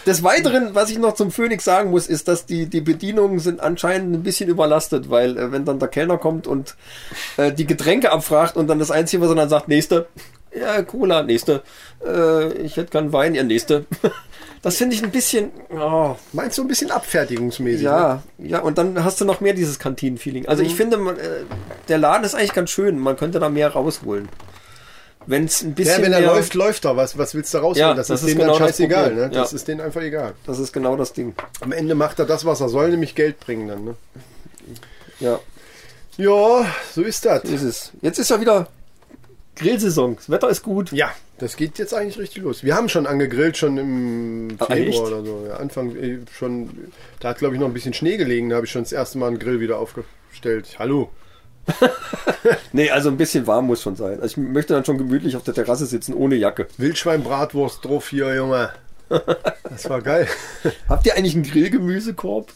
Des 0.06 0.22
Weiteren, 0.24 0.74
was 0.74 0.90
ich 0.90 0.98
noch 0.98 1.14
zum 1.14 1.30
Phoenix 1.30 1.64
sagen 1.64 1.90
muss, 1.90 2.06
ist, 2.06 2.26
dass 2.28 2.46
die, 2.46 2.66
die 2.66 2.80
Bedienungen 2.80 3.38
sind 3.38 3.60
anscheinend 3.60 4.14
ein 4.16 4.22
bisschen 4.22 4.48
überlastet, 4.48 5.10
weil 5.10 5.36
äh, 5.36 5.52
wenn 5.52 5.64
dann 5.64 5.78
der 5.78 5.88
Kellner 5.88 6.16
kommt 6.18 6.46
und 6.46 6.76
äh, 7.36 7.52
die 7.52 7.66
Getränke 7.66 8.10
abfragt 8.10 8.56
und 8.56 8.66
dann 8.68 8.78
das 8.78 8.90
Einzige, 8.90 9.22
was 9.22 9.28
er 9.28 9.34
dann 9.36 9.48
sagt, 9.50 9.68
nächste, 9.68 10.06
ja, 10.58 10.82
Cola, 10.82 11.22
nächste, 11.22 11.62
äh, 12.04 12.52
ich 12.54 12.76
hätte 12.76 12.90
gern 12.90 13.12
Wein, 13.12 13.34
ja, 13.34 13.42
nächste. 13.42 13.84
Das 14.62 14.76
finde 14.76 14.94
ich 14.94 15.02
ein 15.02 15.10
bisschen, 15.10 15.52
oh, 15.70 16.16
Meinst 16.34 16.58
du 16.58 16.62
ein 16.62 16.68
bisschen 16.68 16.90
abfertigungsmäßig? 16.90 17.80
Ne? 17.84 17.88
ja, 17.88 18.22
ja, 18.36 18.58
und 18.58 18.76
dann 18.76 19.02
hast 19.02 19.18
du 19.18 19.24
noch 19.24 19.40
mehr 19.40 19.54
dieses 19.54 19.78
Kantinen-Feeling. 19.78 20.48
Also 20.48 20.62
Mhm. 20.62 20.68
ich 20.68 20.74
finde, 20.74 20.96
man, 20.98 21.16
äh, 21.16 21.44
der 21.88 21.96
Laden 21.96 22.24
ist 22.24 22.34
eigentlich 22.34 22.52
ganz 22.52 22.68
schön, 22.68 22.98
man 22.98 23.16
könnte 23.16 23.40
da 23.40 23.48
mehr 23.48 23.70
rausholen. 23.72 24.28
Wenn 25.30 25.44
es 25.44 25.62
ein 25.62 25.74
bisschen 25.74 25.98
Ja, 26.00 26.02
wenn 26.06 26.12
er 26.12 26.20
mehr, 26.20 26.30
läuft, 26.30 26.54
läuft 26.54 26.84
er. 26.84 26.96
Was, 26.96 27.16
was 27.16 27.34
willst 27.34 27.54
du 27.54 27.58
rausholen? 27.58 27.76
Ja, 27.76 27.94
das, 27.94 28.08
das 28.08 28.20
ist 28.22 28.28
ist 28.28 28.34
denen 28.34 28.40
genau 28.40 28.52
dann 28.58 28.66
das 28.66 28.76
scheißegal. 28.76 29.04
Problem. 29.10 29.24
Ne? 29.24 29.30
Das 29.30 29.50
Ja. 29.52 29.56
ist 29.56 29.68
denen 29.68 29.80
einfach 29.80 30.02
egal. 30.02 30.34
das 30.44 30.58
ist 30.58 30.72
genau 30.72 30.96
das 30.96 31.12
Ding. 31.12 31.34
Am 31.60 31.70
Ende 31.72 31.94
macht 31.94 32.18
er 32.18 32.24
das, 32.26 32.44
was 32.44 32.60
er 32.60 32.68
soll, 32.68 32.90
nämlich 32.90 33.14
Geld 33.14 33.38
bringen 33.38 33.68
dann. 33.68 33.84
Ne? 33.84 33.94
Ja. 35.20 35.38
Ja, 36.16 36.66
so 36.94 37.02
ist 37.02 37.24
das. 37.24 37.44
ist 37.44 37.62
es. 37.62 37.92
Jetzt 38.02 38.18
ist 38.18 38.30
ja 38.30 38.40
wieder 38.40 38.66
Grillsaison. 39.56 40.16
Das 40.16 40.28
Wetter 40.30 40.48
ist 40.48 40.62
gut. 40.62 40.90
Ja, 40.92 41.10
das 41.38 41.56
geht 41.56 41.78
jetzt 41.78 41.94
eigentlich 41.94 42.18
richtig 42.18 42.42
los. 42.42 42.64
Wir 42.64 42.74
haben 42.74 42.88
schon 42.88 43.06
angegrillt, 43.06 43.56
schon 43.56 43.78
im 43.78 44.48
Ah, 44.58 44.66
Februar 44.66 45.06
oder 45.06 45.24
so. 45.24 45.44
Ja, 45.48 45.56
Anfang 45.56 45.94
äh, 45.96 46.18
schon, 46.36 46.70
da 47.20 47.28
hat 47.30 47.38
glaube 47.38 47.54
ich 47.54 47.60
noch 47.60 47.68
ein 47.68 47.72
bisschen 47.74 47.94
Schnee 47.94 48.16
gelegen, 48.16 48.48
da 48.50 48.56
habe 48.56 48.66
ich 48.66 48.72
schon 48.72 48.82
das 48.82 48.92
erste 48.92 49.18
Mal 49.18 49.28
einen 49.28 49.38
Grill 49.38 49.60
wieder 49.60 49.78
aufgestellt. 49.78 50.76
Hallo. 50.78 51.10
Nee, 52.72 52.90
also 52.90 53.08
ein 53.10 53.16
bisschen 53.16 53.46
warm 53.46 53.66
muss 53.66 53.82
schon 53.82 53.96
sein. 53.96 54.20
Also 54.20 54.26
ich 54.26 54.36
möchte 54.36 54.74
dann 54.74 54.84
schon 54.84 54.98
gemütlich 54.98 55.36
auf 55.36 55.42
der 55.42 55.54
Terrasse 55.54 55.86
sitzen, 55.86 56.14
ohne 56.14 56.36
Jacke. 56.36 56.68
Wildschwein-Bratwurst 56.78 57.84
drauf 57.84 58.08
hier, 58.08 58.34
Junge. 58.34 58.70
Das 59.08 59.90
war 59.90 60.00
geil. 60.02 60.28
Habt 60.88 61.06
ihr 61.06 61.16
eigentlich 61.16 61.34
einen 61.34 61.42
Grillgemüsekorb? 61.42 62.52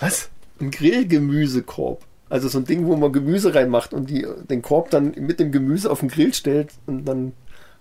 Was? 0.00 0.30
Ein 0.60 0.70
Grillgemüsekorb. 0.70 2.02
Also 2.30 2.48
so 2.48 2.58
ein 2.58 2.64
Ding, 2.64 2.86
wo 2.86 2.96
man 2.96 3.12
Gemüse 3.12 3.54
reinmacht 3.54 3.92
und 3.92 4.08
die, 4.08 4.26
den 4.48 4.62
Korb 4.62 4.90
dann 4.90 5.12
mit 5.16 5.40
dem 5.40 5.52
Gemüse 5.52 5.90
auf 5.90 6.00
den 6.00 6.08
Grill 6.08 6.32
stellt 6.32 6.70
und 6.86 7.04
dann 7.04 7.32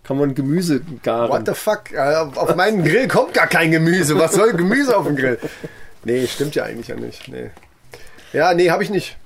kann 0.04 0.18
man 0.18 0.34
Gemüse 0.34 0.82
garen. 1.04 1.30
What 1.30 1.46
the 1.46 1.54
fuck? 1.54 1.96
Auf 1.96 2.36
auf 2.36 2.56
meinen 2.56 2.84
Grill 2.84 3.08
kommt 3.08 3.34
gar 3.34 3.48
kein 3.48 3.72
Gemüse. 3.72 4.18
Was 4.18 4.34
soll 4.34 4.54
Gemüse 4.54 4.98
auf 4.98 5.06
dem 5.06 5.16
Grill? 5.16 5.38
Nee, 6.04 6.26
stimmt 6.28 6.56
ja 6.56 6.64
eigentlich 6.64 6.88
ja 6.88 6.96
nicht. 6.96 7.28
Nee. 7.28 7.52
Ja, 8.34 8.54
nee, 8.54 8.72
habe 8.72 8.84
ich 8.84 8.90
nicht. 8.90 9.18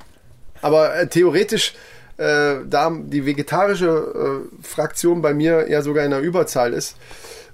Aber 0.63 0.95
äh, 0.95 1.07
theoretisch, 1.07 1.73
äh, 2.17 2.55
da 2.67 2.91
die 2.91 3.25
vegetarische 3.25 3.87
äh, 3.87 4.65
Fraktion 4.65 5.21
bei 5.21 5.33
mir 5.33 5.69
ja 5.69 5.81
sogar 5.81 6.05
in 6.05 6.11
der 6.11 6.21
Überzahl 6.21 6.73
ist, 6.73 6.95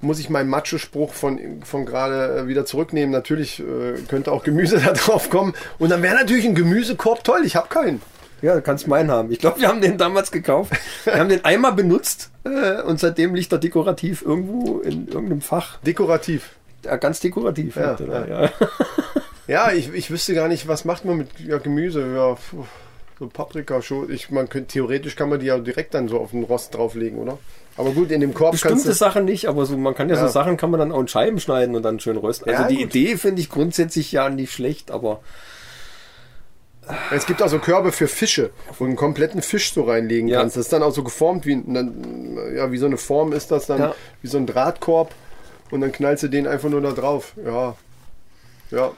muss 0.02 0.20
ich 0.20 0.30
meinen 0.30 0.50
Macho-Spruch 0.50 1.12
von, 1.14 1.62
von 1.64 1.86
gerade 1.86 2.40
äh, 2.40 2.48
wieder 2.48 2.66
zurücknehmen. 2.66 3.12
Natürlich 3.12 3.60
äh, 3.60 4.00
könnte 4.08 4.32
auch 4.32 4.44
Gemüse 4.44 4.80
da 4.86 4.94
drauf 4.94 5.30
kommen. 5.30 5.54
Und 5.80 5.90
dann 5.90 6.02
wäre 6.02 6.16
natürlich 6.16 6.46
ein 6.46 6.56
Gemüsekorb 6.56 7.24
toll. 7.24 7.42
Ich 7.44 7.56
habe 7.56 7.68
keinen. 7.68 8.02
Ja, 8.42 8.56
du 8.56 8.62
kannst 8.62 8.88
meinen 8.88 9.12
haben. 9.12 9.32
Ich 9.32 9.40
glaube, 9.40 9.60
wir 9.60 9.68
haben 9.68 9.82
den 9.82 9.98
damals 9.98 10.32
gekauft. 10.32 10.72
Wir 11.04 11.18
haben 11.18 11.28
den 11.28 11.44
einmal 11.44 11.74
benutzt 11.74 12.30
äh, 12.46 12.82
und 12.84 13.00
seitdem 13.00 13.36
liegt 13.36 13.52
er 13.52 13.58
dekorativ 13.58 14.22
irgendwo 14.22 14.80
in 14.80 15.08
irgendeinem 15.08 15.42
Fach. 15.42 15.78
Dekorativ. 15.80 16.52
Ja, 16.86 16.96
ganz 16.96 17.20
dekorativ. 17.20 17.76
Ja, 17.76 17.98
ja. 18.00 18.26
ja. 18.28 18.50
Ja, 19.50 19.72
ich, 19.72 19.92
ich 19.96 20.12
wüsste 20.12 20.36
gar 20.36 20.48
nicht, 20.48 20.68
was 20.68 20.86
macht 20.86 21.06
man 21.06 21.18
mit 21.18 21.30
Gemüse. 21.64 22.14
Ja, 22.16 22.36
puh, 22.36 22.66
so 23.20 23.28
Paprika 23.28 23.82
schon. 23.82 24.10
Ich, 24.12 24.32
man 24.32 24.48
könnte, 24.50 24.70
theoretisch 24.70 25.16
kann 25.16 25.30
man 25.30 25.40
die 25.40 25.48
ja 25.48 25.58
direkt 25.60 25.94
dann 25.94 26.08
so 26.08 26.20
auf 26.20 26.32
den 26.32 26.44
Rost 26.44 26.74
drauflegen, 26.74 27.20
oder? 27.20 27.38
Aber 27.78 27.92
gut, 27.92 28.12
in 28.12 28.22
dem 28.22 28.34
Korb 28.34 28.52
kannst 28.52 28.64
Bestimmte 28.64 28.88
du. 28.90 28.94
Sachen 28.94 29.26
nicht, 29.26 29.48
aber 29.48 29.66
so, 29.66 29.78
man 29.78 29.94
kann 29.96 30.10
ja, 30.10 30.16
Ja. 30.16 30.22
so 30.28 30.32
Sachen 30.34 30.58
kann 30.58 30.72
man 30.72 30.80
dann 30.80 30.92
auch 30.92 31.00
in 31.00 31.08
Scheiben 31.08 31.40
schneiden 31.40 31.76
und 31.76 31.84
dann 31.84 32.00
schön 32.00 32.18
rösten. 32.18 32.50
Also 32.50 32.64
Ja, 32.64 32.68
die 32.68 32.76
gut. 32.78 32.96
Idee 32.96 33.18
finde 33.18 33.42
ich 33.42 33.50
grundsätzlich 33.50 34.12
ja 34.12 34.30
nicht 34.30 34.52
schlecht, 34.52 34.92
aber 34.92 35.22
Es 37.12 37.28
gibt 37.28 37.44
auch 37.44 37.50
so 37.50 37.60
Körbe 37.60 37.92
für 37.92 38.08
Fische, 38.08 38.50
wo 38.80 38.84
du 38.84 38.86
einen 38.86 38.96
kompletten 38.96 39.44
Fisch 39.44 39.74
so 39.74 39.84
reinlegen 39.84 40.28
Ja. 40.28 40.40
kannst. 40.40 40.58
Das 40.58 40.66
ist 40.66 40.74
dann 40.74 40.82
auch 40.82 40.92
so 40.94 41.04
geformt 41.04 41.46
wie, 41.46 41.54
ein- 41.54 42.38
ja, 42.56 42.72
wie 42.72 42.78
so 42.80 42.88
eine 42.88 42.98
Form 42.98 43.32
ist 43.32 43.52
das 43.52 43.68
dann, 43.68 43.80
Ja. 43.80 43.96
wie 44.24 44.28
so 44.28 44.38
ein 44.40 44.48
Drahtkorb. 44.48 45.14
Und 45.70 45.82
dann 45.82 45.92
knallst 45.92 46.24
du 46.24 46.30
den 46.30 46.48
einfach 46.48 46.70
nur 46.70 46.82
da 46.82 46.92
drauf. 46.94 47.34
Ja. 47.46 47.76
Ja. 48.72 48.92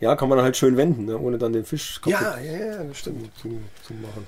Ja, 0.00 0.14
kann 0.16 0.28
man 0.28 0.40
halt 0.42 0.56
schön 0.56 0.76
wenden, 0.76 1.06
ne, 1.06 1.18
ohne 1.18 1.38
dann 1.38 1.52
den 1.52 1.64
Fisch 1.64 2.00
kaputt 2.02 2.12
Ja, 2.20 2.38
ja, 2.38 2.66
ja, 2.66 2.84
das 2.84 2.98
stimmt. 2.98 3.30
zu, 3.40 3.48
zu 3.86 3.94
machen. 3.94 4.26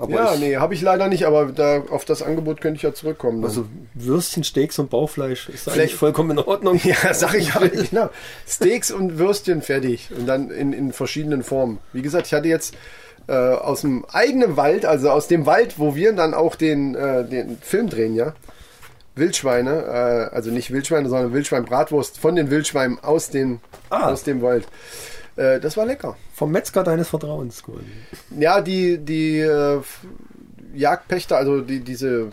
Aber 0.00 0.12
Ja, 0.12 0.34
ich, 0.34 0.40
nee, 0.40 0.56
habe 0.56 0.74
ich 0.74 0.80
leider 0.80 1.08
nicht, 1.08 1.24
aber 1.26 1.46
da, 1.46 1.82
auf 1.90 2.04
das 2.04 2.22
Angebot 2.22 2.60
könnte 2.60 2.76
ich 2.76 2.82
ja 2.82 2.94
zurückkommen. 2.94 3.42
dann. 3.42 3.50
also 3.50 3.66
Würstchen, 3.94 4.44
Steaks 4.44 4.78
und 4.78 4.90
Bauchfleisch 4.90 5.48
ist 5.48 5.64
Vielleicht- 5.64 5.78
eigentlich 5.80 5.94
vollkommen 5.96 6.30
in 6.30 6.38
Ordnung. 6.38 6.80
Ja, 6.84 7.12
sag 7.12 7.34
ich 7.34 7.48
ja, 7.54 7.60
genau. 7.90 8.08
Steaks 8.46 8.92
und 8.92 9.18
Würstchen 9.18 9.60
fertig. 9.60 10.10
Und 10.16 10.26
dann 10.26 10.50
in, 10.52 10.72
in 10.72 10.92
verschiedenen 10.92 11.42
Formen. 11.42 11.78
Wie 11.92 12.02
gesagt, 12.02 12.28
ich 12.28 12.32
hatte 12.34 12.46
jetzt 12.46 12.76
äh, 13.26 13.32
aus 13.32 13.80
dem 13.80 14.04
eigenen 14.12 14.56
Wald, 14.56 14.84
also 14.86 15.10
aus 15.10 15.26
dem 15.26 15.46
Wald, 15.46 15.80
wo 15.80 15.96
wir 15.96 16.12
dann 16.12 16.32
auch 16.32 16.54
den, 16.54 16.94
äh, 16.94 17.24
den 17.28 17.58
Film 17.60 17.90
drehen, 17.90 18.14
ja. 18.14 18.34
Wildschweine, 19.18 19.70
äh, 20.30 20.34
also 20.34 20.50
nicht 20.50 20.70
Wildschweine, 20.70 21.08
sondern 21.08 21.32
Wildschwein-Bratwurst 21.32 22.18
von 22.18 22.36
den 22.36 22.50
Wildschweinen 22.50 22.98
aus, 23.00 23.30
den, 23.30 23.60
Ah. 23.90 24.10
aus 24.10 24.22
dem 24.24 24.42
Wald. 24.42 24.66
Äh, 25.36 25.60
das 25.60 25.76
war 25.76 25.86
lecker. 25.86 26.16
Vom 26.34 26.52
Metzger 26.52 26.82
deines 26.84 27.08
Vertrauens. 27.08 27.62
quasi. 27.62 27.84
Ja, 28.38 28.60
die, 28.60 28.98
die 28.98 29.38
äh, 29.40 29.80
Jagdpächter, 30.74 31.36
also 31.36 31.60
die, 31.60 31.80
diese 31.80 32.30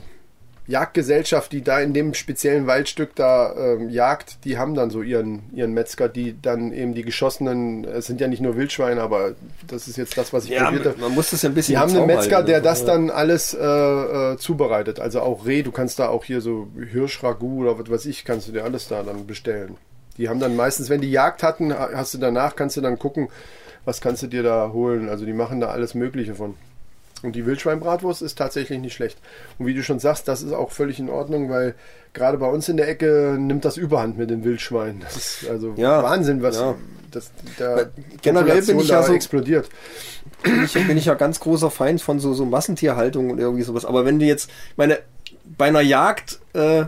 Jagdgesellschaft, 0.67 1.51
die 1.51 1.61
da 1.61 1.79
in 1.79 1.93
dem 1.93 2.13
speziellen 2.13 2.65
Waldstück 2.67 3.15
da 3.15 3.53
ähm, 3.55 3.89
jagt, 3.89 4.43
die 4.45 4.57
haben 4.57 4.73
dann 4.73 4.89
so 4.89 5.01
ihren, 5.03 5.43
ihren 5.53 5.73
Metzger, 5.73 6.09
die 6.09 6.35
dann 6.41 6.73
eben 6.73 6.93
die 6.95 7.03
geschossenen, 7.03 7.85
es 7.85 8.07
sind 8.07 8.19
ja 8.19 8.27
nicht 8.27 8.41
nur 8.41 8.55
Wildschweine, 8.57 9.01
aber 9.01 9.35
das 9.67 9.87
ist 9.87 9.97
jetzt 9.97 10.17
das, 10.17 10.33
was 10.33 10.45
ich 10.45 10.51
Ja, 10.51 10.65
probiert 10.65 10.85
habe. 10.87 10.99
man 11.01 11.13
muss 11.13 11.29
das 11.29 11.43
ja 11.43 11.49
ein 11.49 11.53
bisschen 11.55 11.73
Die 11.73 11.77
haben 11.77 11.95
einen 11.95 12.07
Metzger, 12.07 12.41
der 12.43 12.61
das 12.61 12.83
dann 12.85 13.09
alles 13.09 13.53
äh, 13.53 13.63
äh, 13.63 14.37
zubereitet. 14.37 14.99
Also 14.99 15.21
auch 15.21 15.45
Reh, 15.45 15.61
du 15.63 15.71
kannst 15.71 15.99
da 15.99 16.09
auch 16.09 16.23
hier 16.23 16.41
so 16.41 16.67
Hirschragout 16.91 17.61
oder 17.61 17.79
was 17.79 17.89
weiß 17.89 18.05
ich, 18.07 18.25
kannst 18.25 18.47
du 18.47 18.51
dir 18.51 18.63
alles 18.63 18.87
da 18.87 19.03
dann 19.03 19.27
bestellen. 19.27 19.77
Die 20.17 20.29
haben 20.29 20.39
dann 20.39 20.55
meistens, 20.55 20.89
wenn 20.89 21.01
die 21.01 21.11
Jagd 21.11 21.43
hatten, 21.43 21.73
ha- 21.73 21.89
hast 21.93 22.13
du 22.13 22.17
danach, 22.17 22.55
kannst 22.55 22.77
du 22.77 22.81
dann 22.81 22.97
gucken, 22.97 23.27
was 23.83 24.01
kannst 24.01 24.23
du 24.23 24.27
dir 24.27 24.41
da 24.43 24.71
holen. 24.73 25.09
Also 25.09 25.25
die 25.25 25.33
machen 25.33 25.59
da 25.59 25.67
alles 25.67 25.93
Mögliche 25.93 26.33
von. 26.35 26.55
Und 27.25 27.35
die 27.35 27.45
Wildschweinbratwurst 27.45 28.21
ist 28.21 28.37
tatsächlich 28.37 28.79
nicht 28.79 28.93
schlecht. 28.93 29.17
Und 29.59 29.65
wie 29.65 29.73
du 29.73 29.83
schon 29.83 29.99
sagst, 29.99 30.27
das 30.27 30.41
ist 30.41 30.53
auch 30.53 30.71
völlig 30.71 30.99
in 30.99 31.09
Ordnung, 31.09 31.49
weil 31.49 31.75
gerade 32.13 32.37
bei 32.37 32.47
uns 32.47 32.69
in 32.69 32.77
der 32.77 32.87
Ecke 32.87 33.35
nimmt 33.39 33.65
das 33.65 33.77
Überhand 33.77 34.17
mit 34.17 34.29
den 34.29 34.43
Wildschweinen. 34.43 35.01
Das 35.01 35.15
ist 35.17 35.49
also 35.49 35.73
Ja, 35.77 36.01
Wahnsinn, 36.03 36.41
was 36.41 36.57
ja. 36.57 36.75
das, 37.11 37.31
da 37.57 37.85
generell 38.21 38.61
bin 38.61 38.79
ich 38.79 38.87
ja 38.89 39.03
so- 39.03 39.13
explodiert. 39.13 39.69
bin 40.43 40.63
ich, 40.63 40.73
bin 40.73 40.97
ich 40.97 41.05
ja 41.05 41.13
ganz 41.15 41.39
großer 41.39 41.69
Feind 41.71 42.01
von 42.01 42.19
so, 42.19 42.33
so 42.33 42.45
Massentierhaltung 42.45 43.29
und 43.31 43.39
irgendwie 43.39 43.63
sowas. 43.63 43.83
Aber 43.85 44.05
wenn 44.05 44.19
du 44.19 44.25
jetzt, 44.25 44.49
ich 44.71 44.77
meine, 44.77 44.99
bei 45.57 45.65
einer 45.65 45.81
Jagd 45.81 46.39
äh, 46.53 46.85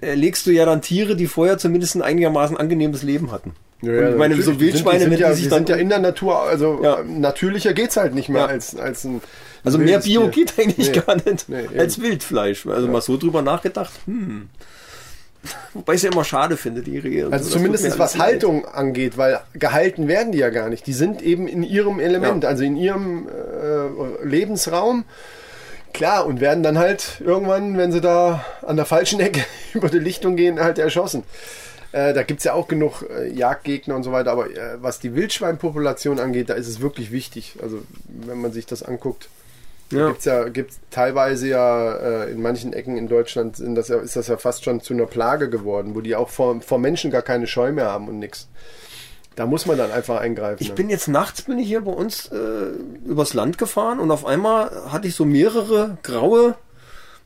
legst 0.00 0.46
du 0.46 0.50
ja 0.50 0.64
dann 0.64 0.82
Tiere, 0.82 1.16
die 1.16 1.26
vorher 1.26 1.58
zumindest 1.58 1.94
ein 1.94 2.02
einigermaßen 2.02 2.56
angenehmes 2.56 3.02
Leben 3.02 3.30
hatten. 3.32 3.54
Ja, 3.82 3.92
Und 4.06 4.12
ich 4.12 4.16
meine, 4.16 4.40
so 4.42 4.58
Wildschweine, 4.58 5.00
sind, 5.00 5.10
die 5.10 5.16
sind, 5.16 5.20
ja, 5.20 5.28
die 5.30 5.34
sich 5.36 5.48
sind 5.50 5.68
ja 5.68 5.76
in 5.76 5.88
der 5.90 5.98
Natur, 5.98 6.40
also 6.42 6.80
Ja. 6.82 7.02
natürlicher 7.06 7.74
geht's 7.74 7.96
halt 7.96 8.14
nicht 8.14 8.28
mehr 8.30 8.42
Ja. 8.42 8.46
als, 8.48 8.74
als 8.76 9.04
ein. 9.04 9.20
also 9.64 9.78
mehr 9.78 9.98
Bio 10.00 10.22
Tier. 10.28 10.30
geht 10.30 10.58
eigentlich 10.58 10.92
Nee. 10.92 11.00
gar 11.06 11.14
nicht 11.16 11.48
Nee, 11.48 11.68
als 11.78 12.00
Wildfleisch. 12.00 12.66
Also 12.66 12.88
mal 12.88 13.02
so 13.02 13.16
drüber 13.16 13.42
nachgedacht, 13.42 13.92
hm. 14.06 14.48
Wobei 15.74 15.92
ich 15.92 15.98
es 15.98 16.02
ja 16.02 16.10
immer 16.10 16.24
schade 16.24 16.56
finde, 16.56 16.82
die 16.82 16.98
Rehe. 16.98 17.26
und 17.26 17.32
Also 17.32 17.44
so, 17.50 17.56
zumindest 17.58 17.84
was 17.84 18.00
alles 18.00 18.16
leid. 18.16 18.26
Haltung 18.32 18.64
angeht, 18.66 19.16
weil 19.16 19.38
gehalten 19.54 20.08
werden 20.08 20.32
die 20.32 20.38
ja 20.38 20.50
gar 20.50 20.68
nicht. 20.68 20.86
Die 20.88 20.92
sind 20.92 21.22
eben 21.22 21.46
in 21.46 21.62
ihrem 21.62 22.00
Element, 22.00 22.44
also 22.44 22.64
in 22.64 22.76
ihrem 22.76 23.28
äh, 23.28 24.26
Lebensraum. 24.26 25.04
Klar, 25.94 26.26
und 26.26 26.40
werden 26.40 26.62
dann 26.64 26.78
halt 26.78 27.22
irgendwann, 27.24 27.78
wenn 27.78 27.92
sie 27.92 28.00
da 28.00 28.44
an 28.66 28.76
der 28.76 28.86
falschen 28.86 29.20
Ecke 29.20 29.40
über 29.74 29.88
die 29.88 30.00
Lichtung 30.00 30.34
gehen, 30.34 30.58
halt 30.58 30.78
erschossen. 30.78 31.22
Äh, 31.96 32.12
da 32.12 32.22
gibt 32.24 32.40
es 32.40 32.44
ja 32.44 32.52
auch 32.52 32.68
genug 32.68 33.06
äh, 33.08 33.26
Jagdgegner 33.32 33.96
und 33.96 34.02
so 34.02 34.12
weiter, 34.12 34.30
aber 34.30 34.50
äh, 34.50 34.76
was 34.82 34.98
die 35.00 35.14
Wildschweinpopulation 35.14 36.20
angeht, 36.20 36.50
da 36.50 36.54
ist 36.54 36.68
es 36.68 36.80
wirklich 36.82 37.10
wichtig. 37.10 37.56
Also 37.62 37.78
wenn 38.06 38.38
man 38.38 38.52
sich 38.52 38.66
das 38.66 38.82
anguckt, 38.82 39.30
Ja. 39.90 40.08
gibt's 40.08 40.26
ja 40.26 40.48
gibt's 40.50 40.78
teilweise 40.90 41.48
ja 41.48 41.94
äh, 42.24 42.30
in 42.32 42.42
manchen 42.42 42.74
Ecken 42.74 42.98
in 42.98 43.08
Deutschland 43.08 43.62
das 43.76 43.88
ja, 43.88 43.96
ist 43.96 44.14
das 44.14 44.26
ja 44.26 44.36
fast 44.36 44.64
schon 44.64 44.80
zu 44.82 44.92
einer 44.92 45.06
Plage 45.06 45.48
geworden, 45.48 45.94
wo 45.94 46.02
die 46.02 46.14
auch 46.16 46.28
vor, 46.28 46.60
vor 46.60 46.78
Menschen 46.78 47.10
gar 47.10 47.22
keine 47.22 47.46
Scheu 47.46 47.72
mehr 47.72 47.86
haben 47.86 48.08
und 48.08 48.18
nix. 48.18 48.46
Da 49.36 49.46
muss 49.46 49.64
man 49.64 49.78
dann 49.78 49.90
einfach 49.90 50.20
eingreifen. 50.20 50.62
Ich 50.62 50.72
bin 50.74 50.90
jetzt 50.90 51.08
nachts 51.08 51.42
bin 51.42 51.58
ich 51.58 51.66
hier 51.68 51.82
bei 51.82 51.92
uns 51.92 52.26
äh, 52.32 52.36
übers 53.06 53.32
Land 53.32 53.56
gefahren 53.58 54.00
und 54.00 54.10
auf 54.10 54.26
einmal 54.26 54.70
hatte 54.92 55.08
ich 55.08 55.14
so 55.14 55.24
mehrere 55.24 55.96
graue, 56.02 56.56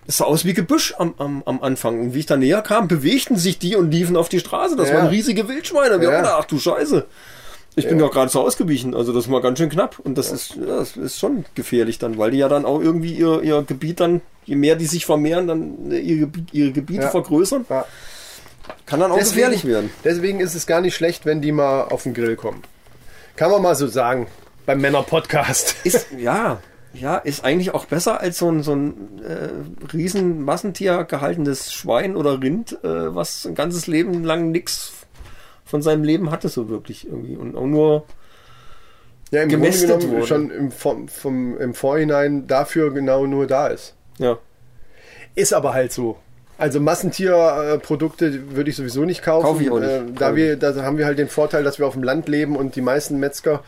es 0.07 0.17
sah 0.19 0.25
aus 0.25 0.45
wie 0.45 0.55
Gebüsch 0.55 0.95
am, 0.99 1.15
am, 1.19 1.43
am 1.47 1.63
Anfang. 1.63 2.01
Und 2.01 2.15
wie 2.15 2.21
ich 2.21 2.27
da 2.27 2.37
näher 2.37 2.63
kam, 2.63 2.89
bewegten 2.89 3.37
sich 3.37 3.59
die 3.59 3.77
und 3.77 3.91
liefen 3.91 4.17
auf 4.17 4.29
die 4.29 4.41
Straße. 4.41 4.77
Das 4.77 4.89
Ja. 4.89 4.97
waren 4.97 5.07
riesige 5.09 5.49
Wildschweine. 5.49 6.01
Wir 6.01 6.11
Ja. 6.11 6.19
haben 6.19 6.27
ach 6.41 6.45
du 6.47 6.59
Scheiße. 6.59 7.07
Ich 7.77 7.89
bin 7.89 8.01
ja 8.01 8.09
gerade 8.09 8.29
so 8.31 8.41
ausgewichen, 8.41 8.97
also 8.97 9.13
das 9.13 9.31
war 9.31 9.41
ganz 9.41 9.59
schön 9.59 9.71
knapp 9.71 10.01
und 10.01 10.19
das 10.19 10.33
ist 10.33 10.57
ja, 10.57 10.79
das 10.79 10.97
ist 10.97 11.21
schon 11.21 11.45
gefährlich 11.55 11.99
dann, 12.01 12.19
weil 12.19 12.33
die 12.33 12.39
ja 12.39 12.49
dann 12.49 12.65
auch 12.67 12.81
irgendwie 12.81 13.15
ihr, 13.15 13.43
ihr 13.43 13.63
Gebiet 13.63 14.01
dann, 14.01 14.21
je 14.45 14.57
mehr 14.57 14.75
die 14.75 14.87
sich 14.87 15.07
vermehren, 15.07 15.47
dann 15.47 15.93
äh, 15.93 15.99
ihre, 15.99 16.29
ihre 16.51 16.73
Gebiete 16.73 17.03
Ja. 17.05 17.11
vergrößern, 17.11 17.67
Ja. 17.71 17.85
kann 18.87 18.99
dann 18.99 19.13
auch 19.13 19.19
gefährlich 19.19 19.65
werden. 19.65 19.89
Deswegen 20.03 20.41
ist 20.41 20.57
es 20.57 20.67
gar 20.67 20.81
nicht 20.81 20.97
schlecht, 20.97 21.27
wenn 21.27 21.41
die 21.41 21.53
mal 21.53 21.83
auf 21.85 22.03
den 22.03 22.13
Grill 22.13 22.35
kommen. 22.35 22.63
Kann 23.37 23.53
man 23.53 23.63
mal 23.63 23.77
so 23.77 23.87
sagen. 23.87 24.27
Beim 24.67 24.81
Männer-Podcast. 24.81 25.77
Ist, 25.85 26.09
ja, 26.19 26.61
ja, 26.93 27.17
ist 27.17 27.45
eigentlich 27.45 27.73
auch 27.73 27.85
besser 27.87 28.21
als 28.21 28.39
so 28.39 28.51
ein, 28.51 28.63
so 28.63 28.73
ein 28.75 29.21
äh, 29.23 29.51
riesen 29.93 30.43
Massentier 30.43 31.05
gehaltenes 31.05 31.73
Schwein 31.73 32.17
oder 32.17 32.43
Rind, 32.43 32.73
äh, 32.85 33.15
was 33.15 33.47
ein 33.47 33.55
ganzes 33.55 33.87
Leben 33.87 34.25
lang 34.25 34.51
nichts 34.51 34.93
von 35.65 35.83
seinem 35.83 36.03
Leben 36.03 36.31
hatte, 36.33 36.49
so 36.49 36.69
wirklich 36.69 37.07
irgendwie. 37.07 37.37
Und 37.37 37.55
auch 37.57 37.67
nur, 37.67 38.05
Ja, 39.31 39.43
im 39.43 39.49
gemästet 39.49 39.89
Grunde 39.91 40.07
genommen 40.07 40.19
wurde. 40.19 40.27
schon 40.27 40.51
im, 40.51 40.71
vom, 40.73 41.07
vom, 41.09 41.57
im 41.59 41.75
Vorhinein 41.75 42.47
dafür 42.49 42.93
genau 42.93 43.27
nur 43.27 43.47
da 43.47 43.69
ist. 43.69 43.95
ja. 44.19 44.39
Ist 45.37 45.53
aber 45.53 45.75
halt 45.75 45.93
so. 45.93 46.19
Also 46.61 46.79
Massentierprodukte 46.79 48.55
würde 48.55 48.69
ich 48.69 48.77
sowieso 48.77 49.07
nicht 49.07 49.23
kaufen. 49.23 49.47
Kauf 49.47 49.61
ich 49.63 49.71
auch 49.71 49.81
nicht. 49.81 49.91
Äh, 49.91 50.03
da, 50.15 50.37
wir, 50.37 50.57
da 50.57 50.75
haben 50.83 50.99
wir 50.99 51.07
halt 51.07 51.19
den 51.19 51.31
Vorteil, 51.31 51.65
dass 51.65 51.79
wir 51.79 51.87
auf 51.87 51.95
dem 51.95 52.03
Land 52.03 52.29
leben 52.29 52.55
und 52.55 52.77
die 52.77 52.83
meisten 52.83 53.19
Metzger, 53.19 53.65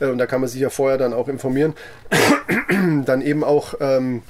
äh, 0.00 0.06
und 0.06 0.16
da 0.16 0.24
kann 0.24 0.40
man 0.40 0.48
sich 0.48 0.60
ja 0.60 0.70
vorher 0.70 0.96
dann 0.96 1.12
auch 1.12 1.28
informieren, 1.28 1.74
dann 3.04 3.20
eben 3.20 3.44
auch 3.44 3.74
ähm, 3.80 4.22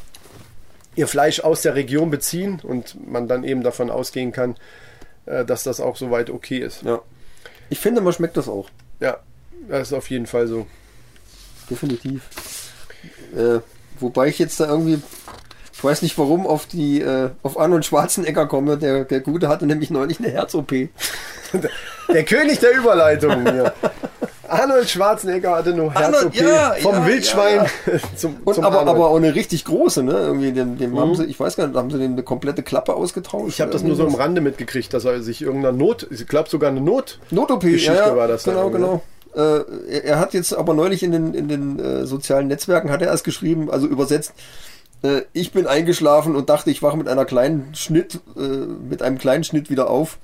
ihr 0.96 1.06
Fleisch 1.06 1.38
aus 1.38 1.62
der 1.62 1.76
Region 1.76 2.10
beziehen 2.10 2.60
und 2.60 3.08
man 3.08 3.28
dann 3.28 3.44
eben 3.44 3.62
davon 3.62 3.88
ausgehen 3.90 4.32
kann, 4.32 4.56
äh, 5.26 5.44
dass 5.44 5.62
das 5.62 5.78
auch 5.80 5.94
soweit 5.94 6.28
okay 6.28 6.58
ist. 6.58 6.82
ja. 6.82 7.00
Ich 7.68 7.78
finde, 7.78 8.00
man 8.00 8.12
schmeckt 8.12 8.36
das 8.36 8.48
auch. 8.48 8.68
Ja, 9.00 9.18
das 9.68 9.88
ist 9.88 9.92
auf 9.92 10.10
jeden 10.10 10.26
Fall 10.26 10.48
so. 10.48 10.66
Definitiv. 11.70 12.22
Äh, 13.36 13.60
wobei 14.00 14.28
ich 14.28 14.38
jetzt 14.38 14.60
da 14.60 14.66
irgendwie, 14.68 15.00
ich 15.76 15.84
weiß 15.84 16.00
nicht 16.00 16.16
warum, 16.16 16.46
auf 16.46 16.64
die, 16.64 17.02
äh, 17.02 17.28
auf 17.42 17.60
Arnold 17.60 17.84
Schwarzenegger 17.84 18.46
komme. 18.46 18.78
Der, 18.78 19.04
der 19.04 19.20
Gute 19.20 19.48
hatte 19.48 19.66
nämlich 19.66 19.90
neulich 19.90 20.18
eine 20.18 20.30
Herz-OP. 20.30 20.72
Der 22.08 22.24
König 22.24 22.60
der 22.60 22.76
Überleitung 22.76 23.42
hier. 23.50 23.72
Arnold 24.48 24.88
Schwarzenegger 24.88 25.56
hatte 25.56 25.74
nur 25.74 25.92
Herz-OP 25.92 26.34
ja, 26.34 26.74
vom 26.80 26.94
ja, 26.94 27.06
Wildschwein 27.06 27.66
ja, 27.86 27.92
zum, 28.16 28.36
Und 28.44 28.54
zum 28.54 28.64
aber, 28.64 28.78
Arnold. 28.78 28.96
aber 28.96 29.10
auch 29.10 29.16
eine 29.16 29.34
richtig 29.34 29.64
große, 29.64 30.02
ne? 30.02 30.12
Irgendwie 30.12 30.52
dem, 30.52 30.78
dem 30.78 30.98
haben 30.98 31.14
sie, 31.14 31.24
ich 31.24 31.38
weiß 31.38 31.56
gar 31.56 31.66
nicht, 31.66 31.76
haben 31.76 31.90
sie 31.90 31.98
den 31.98 32.12
eine 32.12 32.22
komplette 32.22 32.62
Klappe 32.62 32.94
ausgetauscht? 32.94 33.48
Ich 33.48 33.60
habe 33.60 33.72
das 33.72 33.82
nur 33.82 33.96
so 33.96 34.06
am 34.06 34.14
Rande 34.14 34.40
mitgekriegt, 34.40 34.94
dass 34.94 35.04
er 35.04 35.20
sich 35.20 35.42
irgendeiner 35.42 35.76
Not, 35.76 36.06
ich 36.10 36.26
glaube 36.26 36.48
sogar 36.48 36.70
eine 36.70 36.80
Not. 36.80 37.18
Not-OP, 37.30 37.64
ja, 37.64 37.94
ja, 37.94 38.16
war 38.16 38.28
das 38.28 38.44
Genau, 38.44 38.70
irgendwie, 38.70 38.80
genau. 38.80 39.02
Äh, 39.34 39.64
er, 39.90 40.04
er 40.04 40.20
hat 40.20 40.32
jetzt 40.32 40.54
aber 40.54 40.74
neulich 40.74 41.02
in 41.02 41.12
den, 41.12 41.34
in 41.34 41.48
den 41.48 41.78
äh, 41.78 42.06
sozialen 42.06 42.46
Netzwerken 42.46 42.90
hat 42.90 43.02
er 43.02 43.08
erst 43.08 43.24
geschrieben, 43.24 43.70
also 43.70 43.86
übersetzt, 43.88 44.32
äh, 45.02 45.22
ich 45.32 45.52
bin 45.52 45.66
eingeschlafen 45.66 46.36
und 46.36 46.48
dachte, 46.48 46.70
ich 46.70 46.82
wache 46.82 46.96
mit 46.96 47.08
einer 47.08 47.24
kleinen 47.24 47.74
Schnitt, 47.74 48.20
äh, 48.36 48.40
mit 48.40 49.02
einem 49.02 49.18
kleinen 49.18 49.44
Schnitt 49.44 49.70
wieder 49.70 49.90
auf. 49.90 50.18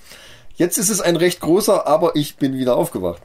Jetzt 0.54 0.78
ist 0.78 0.90
es 0.90 1.00
ein 1.00 1.16
recht 1.16 1.40
großer, 1.40 1.86
aber 1.86 2.14
ich 2.14 2.36
bin 2.36 2.54
wieder 2.54 2.76
aufgewacht. 2.76 3.22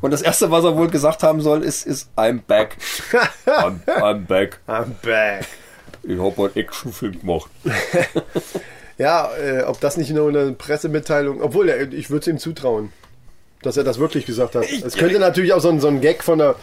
Und 0.00 0.12
das 0.12 0.22
erste, 0.22 0.50
was 0.50 0.64
er 0.64 0.76
wohl 0.76 0.88
gesagt 0.88 1.22
haben 1.22 1.40
soll, 1.40 1.62
ist, 1.62 1.86
ist 1.86 2.08
I'm 2.16 2.40
back. 2.46 2.76
I'm, 3.46 3.84
I'm 3.86 4.26
back. 4.26 4.60
I'm 4.68 4.92
back. 5.02 5.46
Ich 6.04 6.18
habe 6.18 6.42
einen 6.42 6.56
Actionfilm 6.56 7.20
gemacht. 7.20 7.50
Ja, 8.98 9.30
äh, 9.36 9.62
ob 9.64 9.80
das 9.80 9.96
nicht 9.96 10.10
nur 10.10 10.28
eine 10.28 10.52
Pressemitteilung, 10.52 11.40
obwohl 11.40 11.70
ich 11.70 12.10
würde 12.10 12.20
es 12.20 12.26
ihm 12.28 12.38
zutrauen, 12.38 12.92
dass 13.62 13.76
er 13.76 13.84
das 13.84 13.98
wirklich 13.98 14.26
gesagt 14.26 14.54
hat. 14.54 14.64
Es 14.70 14.94
könnte 14.94 15.18
natürlich 15.18 15.52
auch 15.52 15.60
so 15.60 15.70
ein, 15.70 15.80
so 15.80 15.88
ein 15.88 16.00
Gag 16.00 16.22
von 16.22 16.40
einer, 16.40 16.54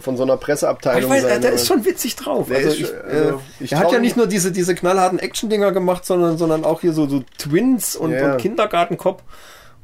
von 0.00 0.16
so 0.16 0.22
einer 0.22 0.34
Ich 0.34 0.40
Presseabteilung 0.40 1.10
weiß, 1.10 1.22
sein. 1.22 1.40
der 1.40 1.50
aber- 1.50 1.60
ist 1.60 1.66
schon 1.66 1.84
witzig 1.84 2.16
drauf. 2.16 2.48
Also 2.50 2.68
ist 2.68 2.80
ich, 2.80 2.86
schon- 2.86 2.96
äh, 2.96 3.12
also 3.26 3.40
ich 3.60 3.72
er 3.72 3.78
hat 3.78 3.92
ja 3.92 3.98
nicht 3.98 4.16
nur 4.16 4.26
diese, 4.26 4.52
diese 4.52 4.74
knallharten 4.74 5.18
Action-Dinger 5.18 5.72
gemacht, 5.72 6.04
sondern, 6.06 6.38
sondern 6.38 6.64
auch 6.64 6.80
hier 6.80 6.92
so, 6.92 7.06
so 7.08 7.22
Twins 7.38 7.96
und, 7.96 8.12
Ja. 8.12 8.32
und 8.32 8.38
Kindergartenkopf. 8.40 9.22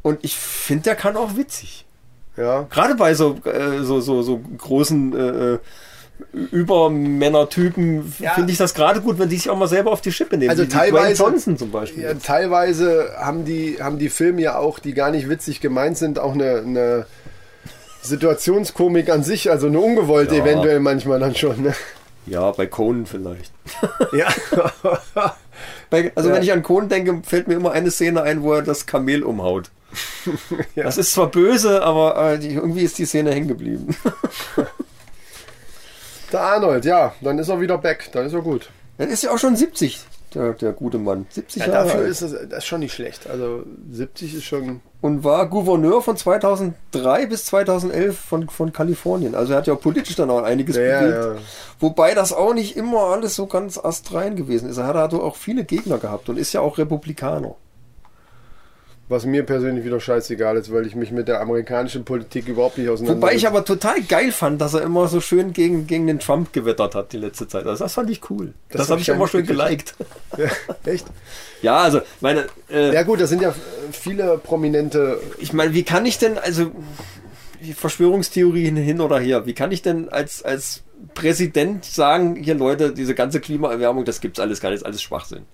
Und 0.03 0.19
ich 0.23 0.37
finde, 0.37 0.85
der 0.85 0.95
kann 0.97 1.17
auch 1.17 1.37
witzig. 1.37 1.85
ja. 2.37 2.63
Gerade 2.71 2.95
bei 2.95 3.15
so, 3.15 3.37
äh, 3.45 3.83
so, 3.83 4.01
so, 4.01 4.23
so 4.23 4.41
großen 4.59 5.15
äh, 5.17 5.53
äh, 5.55 5.59
Übermännertypen 6.53 8.13
Ja. 8.19 8.33
finde 8.33 8.53
ich 8.53 8.59
das 8.59 8.75
gerade 8.75 9.01
gut, 9.01 9.19
wenn 9.19 9.29
die 9.29 9.37
sich 9.37 9.51
auch 9.51 9.57
mal 9.59 9.69
selber 9.69 9.91
auf 9.93 10.01
die 10.01 10.13
Schippe 10.13 10.37
nehmen. 10.37 10.51
Also 10.51 10.65
teilweise- 10.65 11.23
Johnson 11.23 11.57
zum 11.57 11.71
Beispiel. 11.71 12.03
Ja, 12.05 12.15
teilweise 12.15 13.11
haben 13.19 13.45
die, 13.45 13.79
haben 13.81 13.99
die 13.99 14.09
Filme 14.09 14.41
ja 14.43 14.57
auch, 14.59 14.79
die 14.79 14.95
gar 14.95 15.11
nicht 15.11 15.29
witzig 15.29 15.61
gemeint 15.61 15.99
sind, 15.99 16.19
auch 16.19 16.35
eine, 16.35 16.59
eine 16.67 17.07
Situationskomik 18.03 19.09
an 19.11 19.23
sich, 19.23 19.51
also 19.51 19.67
eine 19.67 19.79
ungewollte 19.81 20.37
Ja. 20.37 20.43
eventuell 20.43 20.81
manchmal 20.81 21.19
dann 21.21 21.35
schon. 21.35 21.63
Ne? 21.63 21.75
Ja, 22.27 22.51
bei 22.53 22.67
Conan 22.67 23.07
vielleicht. 23.07 23.53
Ja. 24.13 24.29
Bei, 25.91 26.13
also 26.15 26.29
Ja. 26.29 26.35
wenn 26.37 26.43
ich 26.43 26.53
an 26.53 26.63
Conan 26.63 26.89
denke, 26.89 27.21
fällt 27.25 27.49
mir 27.49 27.55
immer 27.55 27.73
eine 27.73 27.91
Szene 27.91 28.23
ein, 28.23 28.43
wo 28.43 28.55
er 28.55 28.63
das 28.63 28.87
Kamel 28.87 29.23
umhaut. 29.23 29.71
Das 30.77 30.99
ist 30.99 31.13
zwar 31.13 31.27
böse, 31.31 31.83
aber 31.83 32.33
äh, 32.35 32.39
die, 32.39 32.55
irgendwie 32.55 32.83
ist 32.83 32.99
die 32.99 33.05
Szene 33.07 33.33
hängen 33.33 33.49
geblieben. 33.49 33.95
Der 36.33 36.41
Arnold, 36.43 36.85
ja, 36.85 37.15
dann 37.21 37.39
ist 37.39 37.49
er 37.49 37.61
wieder 37.61 37.77
back, 37.79 38.09
dann 38.13 38.25
ist 38.27 38.33
er 38.33 38.41
gut. 38.43 38.71
Er 38.99 39.09
ist 39.09 39.23
ja 39.25 39.33
auch 39.33 39.39
schon 39.39 39.57
70, 39.57 39.99
der, 40.35 40.53
der 40.55 40.73
gute 40.73 40.99
Mann. 40.99 41.27
70 41.31 41.63
Ja, 41.67 41.69
Jahre 41.73 41.85
dafür 41.87 42.01
alt. 42.01 42.11
ist 42.11 42.23
das, 42.23 42.33
das 42.33 42.59
ist 42.59 42.67
schon 42.67 42.81
nicht 42.81 42.93
schlecht. 42.95 43.29
Also 43.29 43.65
70 43.91 44.35
ist 44.35 44.45
schon. 44.45 44.81
Und 45.01 45.25
war 45.25 45.49
Gouverneur 45.49 46.03
von 46.03 46.17
2003 46.17 47.27
bis 47.27 47.45
2011 47.47 48.19
von, 48.19 48.49
von 48.49 48.73
Kalifornien. 48.73 49.35
Also 49.35 49.53
er 49.53 49.59
hat 49.59 49.67
ja 49.67 49.75
auch 49.75 49.81
politisch 49.81 50.17
dann 50.17 50.31
auch 50.31 50.43
einiges 50.43 50.77
Ja, 50.77 51.01
bewegt. 51.01 51.25
ja. 51.25 51.35
Wobei 51.79 52.15
das 52.15 52.33
auch 52.33 52.53
nicht 52.55 52.77
immer 52.77 53.05
alles 53.05 53.35
so 53.37 53.47
ganz 53.47 53.79
astrein 53.79 54.37
gewesen 54.37 54.69
ist. 54.69 54.77
Er 54.79 54.87
hat 54.87 54.97
also 54.97 55.23
auch 55.23 55.37
viele 55.37 55.65
Gegner 55.65 55.99
gehabt 55.99 56.29
und 56.29 56.39
ist 56.39 56.53
ja 56.53 56.61
auch 56.61 56.77
Republikaner. 56.79 57.55
Was 59.11 59.27
mir 59.27 59.43
persönlich 59.43 59.85
wieder 59.85 59.99
scheißegal 59.99 60.57
ist, 60.57 60.73
weil 60.73 60.87
ich 60.87 60.95
mich 60.95 61.11
mit 61.11 61.27
der 61.27 61.41
amerikanischen 61.41 62.05
Politik 62.05 62.47
überhaupt 62.47 62.79
nicht 62.79 62.89
auseinandersetze. 62.89 63.21
Wobei 63.27 63.35
ich 63.35 63.45
aber 63.49 63.65
total 63.65 64.01
geil 64.03 64.31
fand, 64.31 64.61
dass 64.61 64.73
er 64.73 64.83
immer 64.83 65.09
so 65.09 65.21
schön 65.21 65.53
gegen, 65.53 65.89
gegen 65.89 66.07
den 66.07 66.21
Trump 66.21 66.53
gewettert 66.53 66.95
hat 66.95 67.13
die 67.13 67.17
letzte 67.17 67.49
Zeit. 67.49 67.67
Also 67.67 67.83
das 67.83 67.95
fand 67.95 68.09
ich 68.09 68.31
cool. 68.31 68.55
Das, 68.69 68.79
Das 68.79 68.81
hab 68.83 68.91
habe 68.91 69.01
ich 69.01 69.09
ich 69.09 69.15
immer 69.15 69.27
schön 69.27 69.45
geliked. 69.45 69.97
Ja, 70.39 70.47
echt? 70.85 71.07
Ja, 71.61 71.79
also 71.79 72.03
meine, 72.21 72.47
äh, 72.71 72.95
Ja 72.95 73.03
gut, 73.03 73.21
das 73.21 73.31
sind 73.31 73.43
ja 73.43 73.53
viele 73.91 74.39
prominente. 74.39 75.21
ich 75.39 75.53
meine, 75.53 75.75
wie 75.75 75.83
kann 75.83 76.07
ich 76.07 76.19
denn, 76.19 76.39
also 76.39 76.71
Verschwörungstheorien 77.77 78.77
hin 78.77 79.01
oder 79.01 79.19
her, 79.19 79.45
wie 79.45 79.55
kann 79.55 79.73
ich 79.73 79.83
denn 79.83 80.09
als, 80.09 80.45
als 80.45 80.83
Präsident 81.15 81.85
sagen, 81.85 82.37
hier 82.37 82.55
Leute, 82.55 82.93
diese 82.93 83.17
ganze 83.17 83.41
Klimaerwärmung, 83.41 84.05
das 84.05 84.21
gibt's 84.21 84.39
alles 84.39 84.61
gar 84.61 84.71
nicht, 84.71 84.79
ist 84.83 84.87
alles 84.87 85.03
Schwachsinn. 85.03 85.47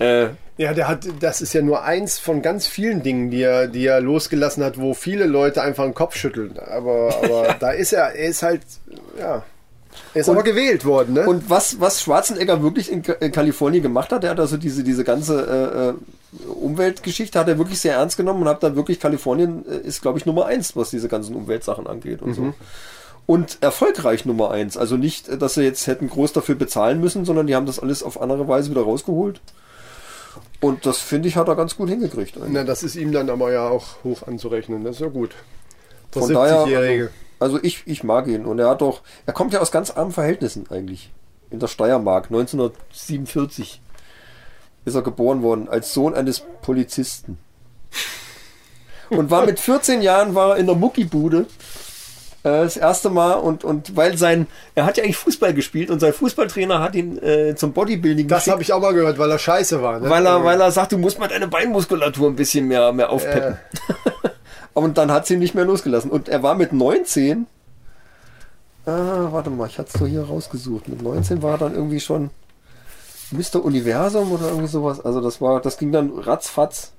Äh, 0.00 0.28
Ja, 0.58 0.74
der 0.74 0.88
hat, 0.88 1.06
das 1.20 1.40
ist 1.40 1.52
ja 1.54 1.62
nur 1.62 1.84
eins 1.84 2.18
von 2.18 2.42
ganz 2.42 2.66
vielen 2.66 3.02
Dingen, 3.02 3.30
die 3.30 3.42
er, 3.42 3.66
die 3.68 3.86
er 3.86 4.00
losgelassen 4.00 4.62
hat, 4.64 4.78
wo 4.78 4.92
viele 4.94 5.24
Leute 5.26 5.62
einfach 5.62 5.84
den 5.84 5.94
Kopf 5.94 6.16
schütteln. 6.16 6.58
Aber, 6.58 7.14
aber 7.22 7.54
da 7.60 7.70
ist 7.70 7.92
er, 7.92 8.14
er 8.14 8.28
ist 8.28 8.42
halt, 8.42 8.62
ja. 9.18 9.42
Er 10.14 10.20
ist 10.20 10.28
Und- 10.28 10.36
aber 10.36 10.44
gewählt 10.44 10.84
worden, 10.84 11.14
ne? 11.14 11.26
Und 11.26 11.48
was, 11.50 11.80
was 11.80 12.00
Schwarzenegger 12.02 12.62
wirklich 12.62 12.90
in, 12.92 13.02
in 13.20 13.32
Kalifornien 13.32 13.82
gemacht 13.82 14.12
hat, 14.12 14.22
der 14.22 14.30
hat 14.30 14.40
also 14.40 14.56
diese, 14.56 14.84
diese 14.84 15.02
ganze 15.04 15.94
äh, 16.34 16.46
äh, 16.46 16.48
Umweltgeschichte 16.52 17.38
hat 17.38 17.48
er 17.48 17.58
wirklich 17.58 17.80
sehr 17.80 17.94
ernst 17.94 18.16
genommen 18.16 18.42
und 18.42 18.48
hat 18.48 18.62
da 18.62 18.76
wirklich 18.76 19.00
Kalifornien 19.00 19.64
äh, 19.68 19.76
ist, 19.86 20.02
glaube 20.02 20.18
ich, 20.18 20.26
Nummer 20.26 20.46
eins, 20.46 20.76
was 20.76 20.90
diese 20.90 21.08
ganzen 21.08 21.34
Umweltsachen 21.34 21.86
angeht 21.86 22.22
und 22.22 22.34
so. 22.34 22.54
Und 23.26 23.58
erfolgreich 23.60 24.24
Nummer 24.26 24.50
eins. 24.50 24.76
Also 24.76 24.96
nicht, 24.96 25.28
äh, 25.28 25.38
dass 25.38 25.54
sie 25.54 25.62
jetzt 25.62 25.86
hätten 25.86 26.08
groß 26.08 26.32
dafür 26.34 26.54
bezahlen 26.54 27.00
müssen, 27.00 27.24
sondern 27.24 27.46
die 27.46 27.54
haben 27.56 27.66
das 27.66 27.78
alles 27.80 28.02
auf 28.02 28.20
andere 28.20 28.46
Weise 28.46 28.70
wieder 28.70 28.82
rausgeholt. 28.82 29.40
Und 30.60 30.84
das 30.84 30.98
finde 30.98 31.28
ich, 31.28 31.36
hat 31.36 31.48
er 31.48 31.56
ganz 31.56 31.76
gut 31.76 31.88
hingekriegt. 31.88 32.36
eigentlich. 32.36 32.52
Na, 32.52 32.64
das 32.64 32.82
ist 32.82 32.96
ihm 32.96 33.12
dann 33.12 33.30
aber 33.30 33.50
ja 33.52 33.68
auch 33.68 34.04
hoch 34.04 34.26
anzurechnen. 34.26 34.84
Das 34.84 34.96
ist 34.96 35.00
ja 35.00 35.08
gut. 35.08 35.34
Der 36.14 36.22
Von 36.22 36.32
daher, 36.34 36.64
70-Jährige. 36.64 37.10
Also 37.38 37.58
ich, 37.62 37.82
ich 37.86 38.04
mag 38.04 38.26
ihn. 38.26 38.44
Und 38.44 38.58
er 38.58 38.68
hat 38.68 38.82
doch, 38.82 39.00
er 39.24 39.32
kommt 39.32 39.54
ja 39.54 39.60
aus 39.60 39.72
ganz 39.72 39.90
armen 39.90 40.12
Verhältnissen 40.12 40.66
eigentlich. 40.70 41.10
In 41.50 41.58
der 41.58 41.68
Steiermark, 41.68 42.26
1947 42.26 43.80
ist 44.84 44.94
er 44.94 45.02
geboren 45.02 45.42
worden, 45.42 45.68
als 45.68 45.94
Sohn 45.94 46.14
eines 46.14 46.42
Polizisten. 46.62 47.38
und 49.08 49.30
war 49.30 49.46
mit 49.46 49.58
14 49.60 50.02
Jahren 50.02 50.34
war 50.34 50.50
er 50.50 50.56
in 50.56 50.66
der 50.66 50.76
Muckibude 50.76 51.46
das 52.42 52.76
erste 52.76 53.10
Mal 53.10 53.34
und, 53.34 53.64
und 53.64 53.96
weil 53.96 54.16
sein, 54.16 54.46
er 54.74 54.86
hat 54.86 54.96
ja 54.96 55.04
eigentlich 55.04 55.18
Fußball 55.18 55.52
gespielt 55.52 55.90
und 55.90 56.00
sein 56.00 56.12
Fußballtrainer 56.12 56.80
hat 56.80 56.94
ihn 56.94 57.18
äh, 57.22 57.54
zum 57.54 57.72
Bodybuilding 57.72 58.28
Das 58.28 58.46
habe 58.48 58.62
ich 58.62 58.72
auch 58.72 58.80
mal 58.80 58.94
gehört, 58.94 59.18
weil 59.18 59.30
er 59.30 59.38
scheiße 59.38 59.82
war. 59.82 60.00
Ne? 60.00 60.08
weil 60.08 60.24
er, 60.24 60.42
weil 60.44 60.60
er 60.60 60.70
sagt, 60.70 60.92
du 60.92 60.98
musst 60.98 61.18
mal 61.18 61.28
deine 61.28 61.48
Beinmuskulatur 61.48 62.28
ein 62.28 62.36
bisschen 62.36 62.66
mehr, 62.66 62.92
mehr 62.92 63.10
aufpeppen. 63.10 63.58
und 64.72 64.96
dann 64.96 65.12
hat 65.12 65.26
sie 65.26 65.34
ihn 65.34 65.40
nicht 65.40 65.54
mehr 65.54 65.66
losgelassen. 65.66 66.10
Und 66.10 66.28
er 66.28 66.42
war 66.42 66.54
mit 66.54 66.72
19, 66.72 67.46
äh, 68.86 68.90
warte 68.90 69.50
mal, 69.50 69.66
ich 69.66 69.78
hatte 69.78 69.90
es 69.92 70.00
so 70.00 70.06
hier 70.06 70.22
rausgesucht. 70.22 70.88
Mit 70.88 71.02
19 71.02 71.42
war 71.42 71.52
er 71.52 71.58
dann 71.58 71.74
irgendwie 71.74 72.00
schon 72.00 72.30
Mr. 73.32 73.62
Universum 73.62 74.32
oder 74.32 74.48
irgendwie 74.48 74.68
sowas. 74.68 75.04
Also 75.04 75.20
das 75.20 75.40
war, 75.40 75.60
das 75.60 75.76
ging 75.76 75.92
dann 75.92 76.10
ratzfatz. 76.18 76.92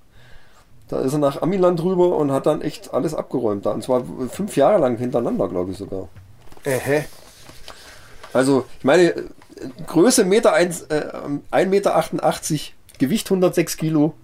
Da 0.91 0.99
ist 0.99 1.13
er 1.13 1.19
nach 1.19 1.41
Amiland 1.41 1.81
rüber 1.81 2.17
und 2.17 2.33
hat 2.33 2.45
dann 2.45 2.61
echt 2.61 2.93
alles 2.93 3.15
abgeräumt 3.15 3.65
da. 3.65 3.71
Und 3.71 3.81
zwar 3.81 4.03
fünf 4.29 4.57
Jahre 4.57 4.77
lang 4.77 4.97
hintereinander, 4.97 5.47
glaube 5.47 5.71
ich 5.71 5.77
sogar. 5.77 6.09
Ähä. 6.65 7.05
Also, 8.33 8.65
ich 8.77 8.83
meine, 8.83 9.13
Größe 9.87 10.25
Meter 10.25 10.53
äh, 10.59 10.65
1,88 10.65 11.65
Meter, 11.67 12.03
Gewicht 12.99 13.27
106 13.27 13.77
Kilo. 13.77 14.15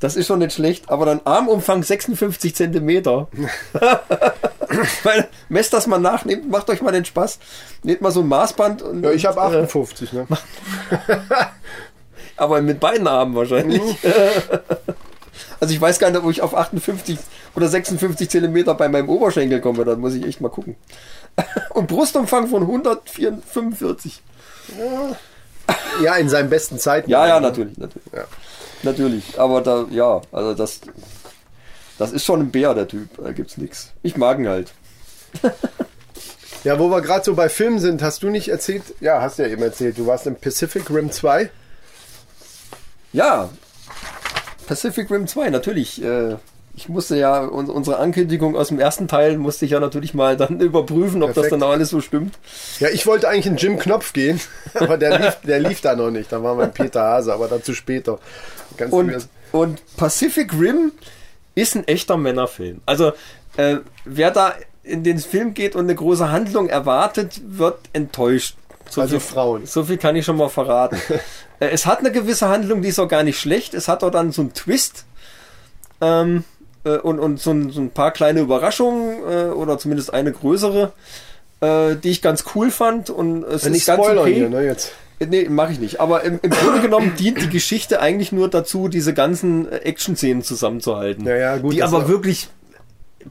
Das 0.00 0.16
ist 0.16 0.26
schon 0.26 0.38
nicht 0.38 0.54
schlecht, 0.54 0.88
aber 0.88 1.04
dann 1.04 1.20
Armumfang 1.24 1.82
56 1.82 2.54
Zentimeter. 2.54 3.28
Messt 5.50 5.74
das 5.74 5.86
mal 5.86 5.98
nach, 5.98 6.24
nehmt, 6.24 6.50
macht 6.50 6.70
euch 6.70 6.80
mal 6.80 6.92
den 6.92 7.04
Spaß. 7.04 7.38
Nehmt 7.82 8.00
mal 8.00 8.10
so 8.10 8.20
ein 8.20 8.28
Maßband. 8.28 8.80
Und, 8.80 9.02
Ja, 9.02 9.10
ich 9.10 9.26
habe 9.26 9.40
und, 9.40 9.52
äh, 9.52 9.62
58, 9.64 10.12
ne? 10.14 10.26
aber 12.38 12.62
mit 12.62 12.80
beiden 12.80 13.06
Armen 13.06 13.34
wahrscheinlich. 13.34 13.82
Also 15.64 15.72
ich 15.72 15.80
weiß 15.80 15.98
gar 15.98 16.10
nicht, 16.10 16.22
ob 16.22 16.30
ich 16.30 16.42
auf 16.42 16.54
58 16.54 17.18
oder 17.56 17.68
56 17.68 18.28
Zentimeter 18.28 18.74
bei 18.74 18.90
meinem 18.90 19.08
Oberschenkel 19.08 19.62
komme. 19.62 19.86
Dann 19.86 19.98
muss 19.98 20.12
ich 20.12 20.26
echt 20.26 20.42
mal 20.42 20.50
gucken. 20.50 20.76
Und 21.70 21.86
Brustumfang 21.86 22.48
von 22.48 22.64
145. 22.64 24.22
Ja, 26.02 26.16
in 26.16 26.28
seinen 26.28 26.50
besten 26.50 26.78
Zeiten. 26.78 27.08
Ja, 27.08 27.26
ja, 27.26 27.40
natürlich, 27.40 27.78
natürlich. 27.78 28.12
Ja. 28.12 28.24
Natürlich. 28.82 29.40
Aber 29.40 29.62
da, 29.62 29.86
ja, 29.90 30.20
also 30.32 30.52
das, 30.52 30.82
das 31.96 32.12
ist 32.12 32.26
schon 32.26 32.40
ein 32.40 32.50
Bär, 32.50 32.74
der 32.74 32.86
Typ. 32.86 33.08
Da 33.16 33.32
gibt's 33.32 33.56
nichts. 33.56 33.92
Ich 34.02 34.18
mag 34.18 34.38
ihn 34.38 34.48
halt. 34.48 34.74
Ja, 36.62 36.78
wo 36.78 36.90
wir 36.90 37.00
gerade 37.00 37.24
so 37.24 37.34
bei 37.34 37.48
Filmen 37.48 37.78
sind, 37.78 38.02
hast 38.02 38.22
du 38.22 38.28
nicht 38.28 38.48
erzählt? 38.48 38.82
Ja, 39.00 39.22
hast 39.22 39.38
ja 39.38 39.46
eben 39.46 39.62
erzählt. 39.62 39.96
Du 39.96 40.06
warst 40.06 40.26
im 40.26 40.36
Pacific 40.36 40.90
Rim 40.90 41.10
2. 41.10 41.48
Ja, 43.14 43.48
Pacific 44.66 45.10
Rim 45.10 45.26
2, 45.26 45.50
natürlich. 45.50 46.02
Äh, 46.02 46.36
ich 46.76 46.88
musste 46.88 47.16
ja 47.16 47.40
un 47.44 47.70
unsere 47.70 47.98
Ankündigung 47.98 48.56
aus 48.56 48.68
dem 48.68 48.80
ersten 48.80 49.06
Teil 49.06 49.38
musste 49.38 49.64
ich 49.64 49.72
ja 49.72 49.80
natürlich 49.80 50.12
mal 50.12 50.36
dann 50.36 50.60
überprüfen, 50.60 51.22
ob 51.22 51.28
das 51.28 51.34
Perfekt. 51.34 51.52
dann 51.52 51.62
auch 51.62 51.72
alles 51.72 51.90
so 51.90 52.00
stimmt. 52.00 52.36
Ja, 52.80 52.88
ich 52.88 53.06
wollte 53.06 53.28
eigentlich 53.28 53.46
in 53.46 53.56
Jim 53.56 53.78
Knopf 53.78 54.12
gehen, 54.12 54.40
aber 54.74 54.98
der 54.98 55.18
lief, 55.18 55.36
der 55.46 55.60
lief 55.60 55.80
da 55.80 55.94
noch 55.94 56.10
nicht. 56.10 56.32
Da 56.32 56.42
war 56.42 56.54
mein 56.54 56.72
Peter 56.72 57.02
Hase, 57.02 57.32
aber 57.32 57.48
dazu 57.48 57.74
später. 57.74 58.18
Kannst 58.76 58.92
Und, 58.92 59.28
und 59.52 59.96
Pacific 59.96 60.52
Rim 60.52 60.92
ist 61.54 61.76
ein 61.76 61.86
echter 61.86 62.16
Männerfilm. 62.16 62.80
Also 62.86 63.12
äh, 63.56 63.76
wer 64.04 64.32
da 64.32 64.54
in 64.82 65.04
den 65.04 65.18
Film 65.18 65.54
geht 65.54 65.76
und 65.76 65.84
eine 65.84 65.94
große 65.94 66.30
Handlung 66.30 66.68
erwartet, 66.68 67.40
wird 67.46 67.78
enttäuscht. 67.92 68.56
So 68.88 69.00
Also 69.00 69.18
viel, 69.18 69.28
Frauen. 69.28 69.66
So 69.66 69.84
viel 69.84 69.98
kann 69.98 70.16
ich 70.16 70.24
schon 70.24 70.36
mal 70.36 70.48
verraten. 70.48 71.00
Äh, 71.60 71.68
es 71.68 71.86
hat 71.86 72.00
eine 72.00 72.10
gewisse 72.10 72.48
Handlung, 72.48 72.82
die 72.82 72.88
ist 72.88 72.98
auch 72.98 73.06
gar 73.06 73.22
nicht 73.22 73.38
schlecht. 73.38 73.74
Es 73.74 73.86
hat 73.86 74.02
auch 74.02 74.10
dann 74.10 74.32
so 74.32 74.42
einen 74.42 74.54
Twist. 74.54 75.04
Ähm, 76.00 76.42
äh, 76.82 76.96
und, 76.96 77.20
und 77.20 77.38
so 77.38 77.52
ein, 77.52 77.70
so 77.70 77.80
ein 77.80 77.90
paar 77.90 78.10
kleine 78.10 78.40
Überraschungen 78.40 79.18
äh, 79.20 79.52
oder 79.52 79.78
zumindest 79.78 80.12
eine 80.12 80.32
größere, 80.32 80.92
äh, 81.60 81.94
die 81.94 82.10
ich 82.10 82.22
ganz 82.22 82.44
cool 82.56 82.72
fand. 82.72 83.08
Und 83.08 83.44
es 83.44 83.66
nicht 83.66 83.76
ist 83.76 83.86
ganz 83.86 84.02
spoilern 84.02 84.24
okay. 84.24 84.34
hier, 84.34 84.48
ne, 84.48 84.64
jetzt. 84.64 84.88
Äh, 85.20 85.26
Nee, 85.26 85.48
mache 85.48 85.72
ich 85.72 85.78
nicht. 85.78 86.00
Aber 86.00 86.22
im, 86.22 86.40
im 86.42 86.50
Grunde 86.50 86.80
genommen 86.80 87.14
dient 87.16 87.40
die 87.40 87.48
Geschichte 87.48 88.00
eigentlich 88.00 88.32
nur 88.32 88.50
dazu, 88.50 88.88
diese 88.88 89.14
ganzen 89.14 89.70
äh, 89.70 89.76
Action-Szenen 89.76 90.42
zusammenzuhalten. 90.42 91.24
Ja, 91.24 91.36
ja, 91.36 91.56
gut, 91.56 91.72
die 91.72 91.82
aber 91.82 92.08
wirklich 92.08 92.48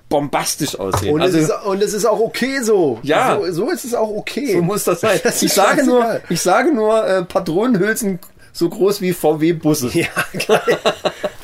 bombastisch 0.10 0.78
aussehen. 0.80 1.14
Und, 1.14 1.22
also, 1.22 1.38
es 1.38 1.46
ist, 1.46 1.66
und 1.66 1.82
es 1.82 1.94
ist 1.94 2.06
auch 2.06 2.20
okay 2.20 2.62
so. 2.62 3.00
Ja. 3.04 3.38
So, 3.38 3.52
so 3.52 3.70
ist 3.72 3.86
es 3.86 3.94
auch 3.94 4.10
okay. 4.10 4.54
so 4.54 4.62
muss 4.62 4.84
das 4.84 5.02
sein. 5.02 5.20
Das 5.24 5.42
ich 5.42 5.54
sage 5.54 5.84
nur, 5.86 6.22
ich 6.30 6.42
sage 6.42 6.74
nur 6.74 7.06
äh, 7.06 7.24
Patronenhülsen 7.24 8.20
so 8.52 8.70
groß 8.70 9.02
wie 9.02 9.14
VW-Busse. 9.14 9.90
Ja, 9.94 10.08
geil. 10.48 10.80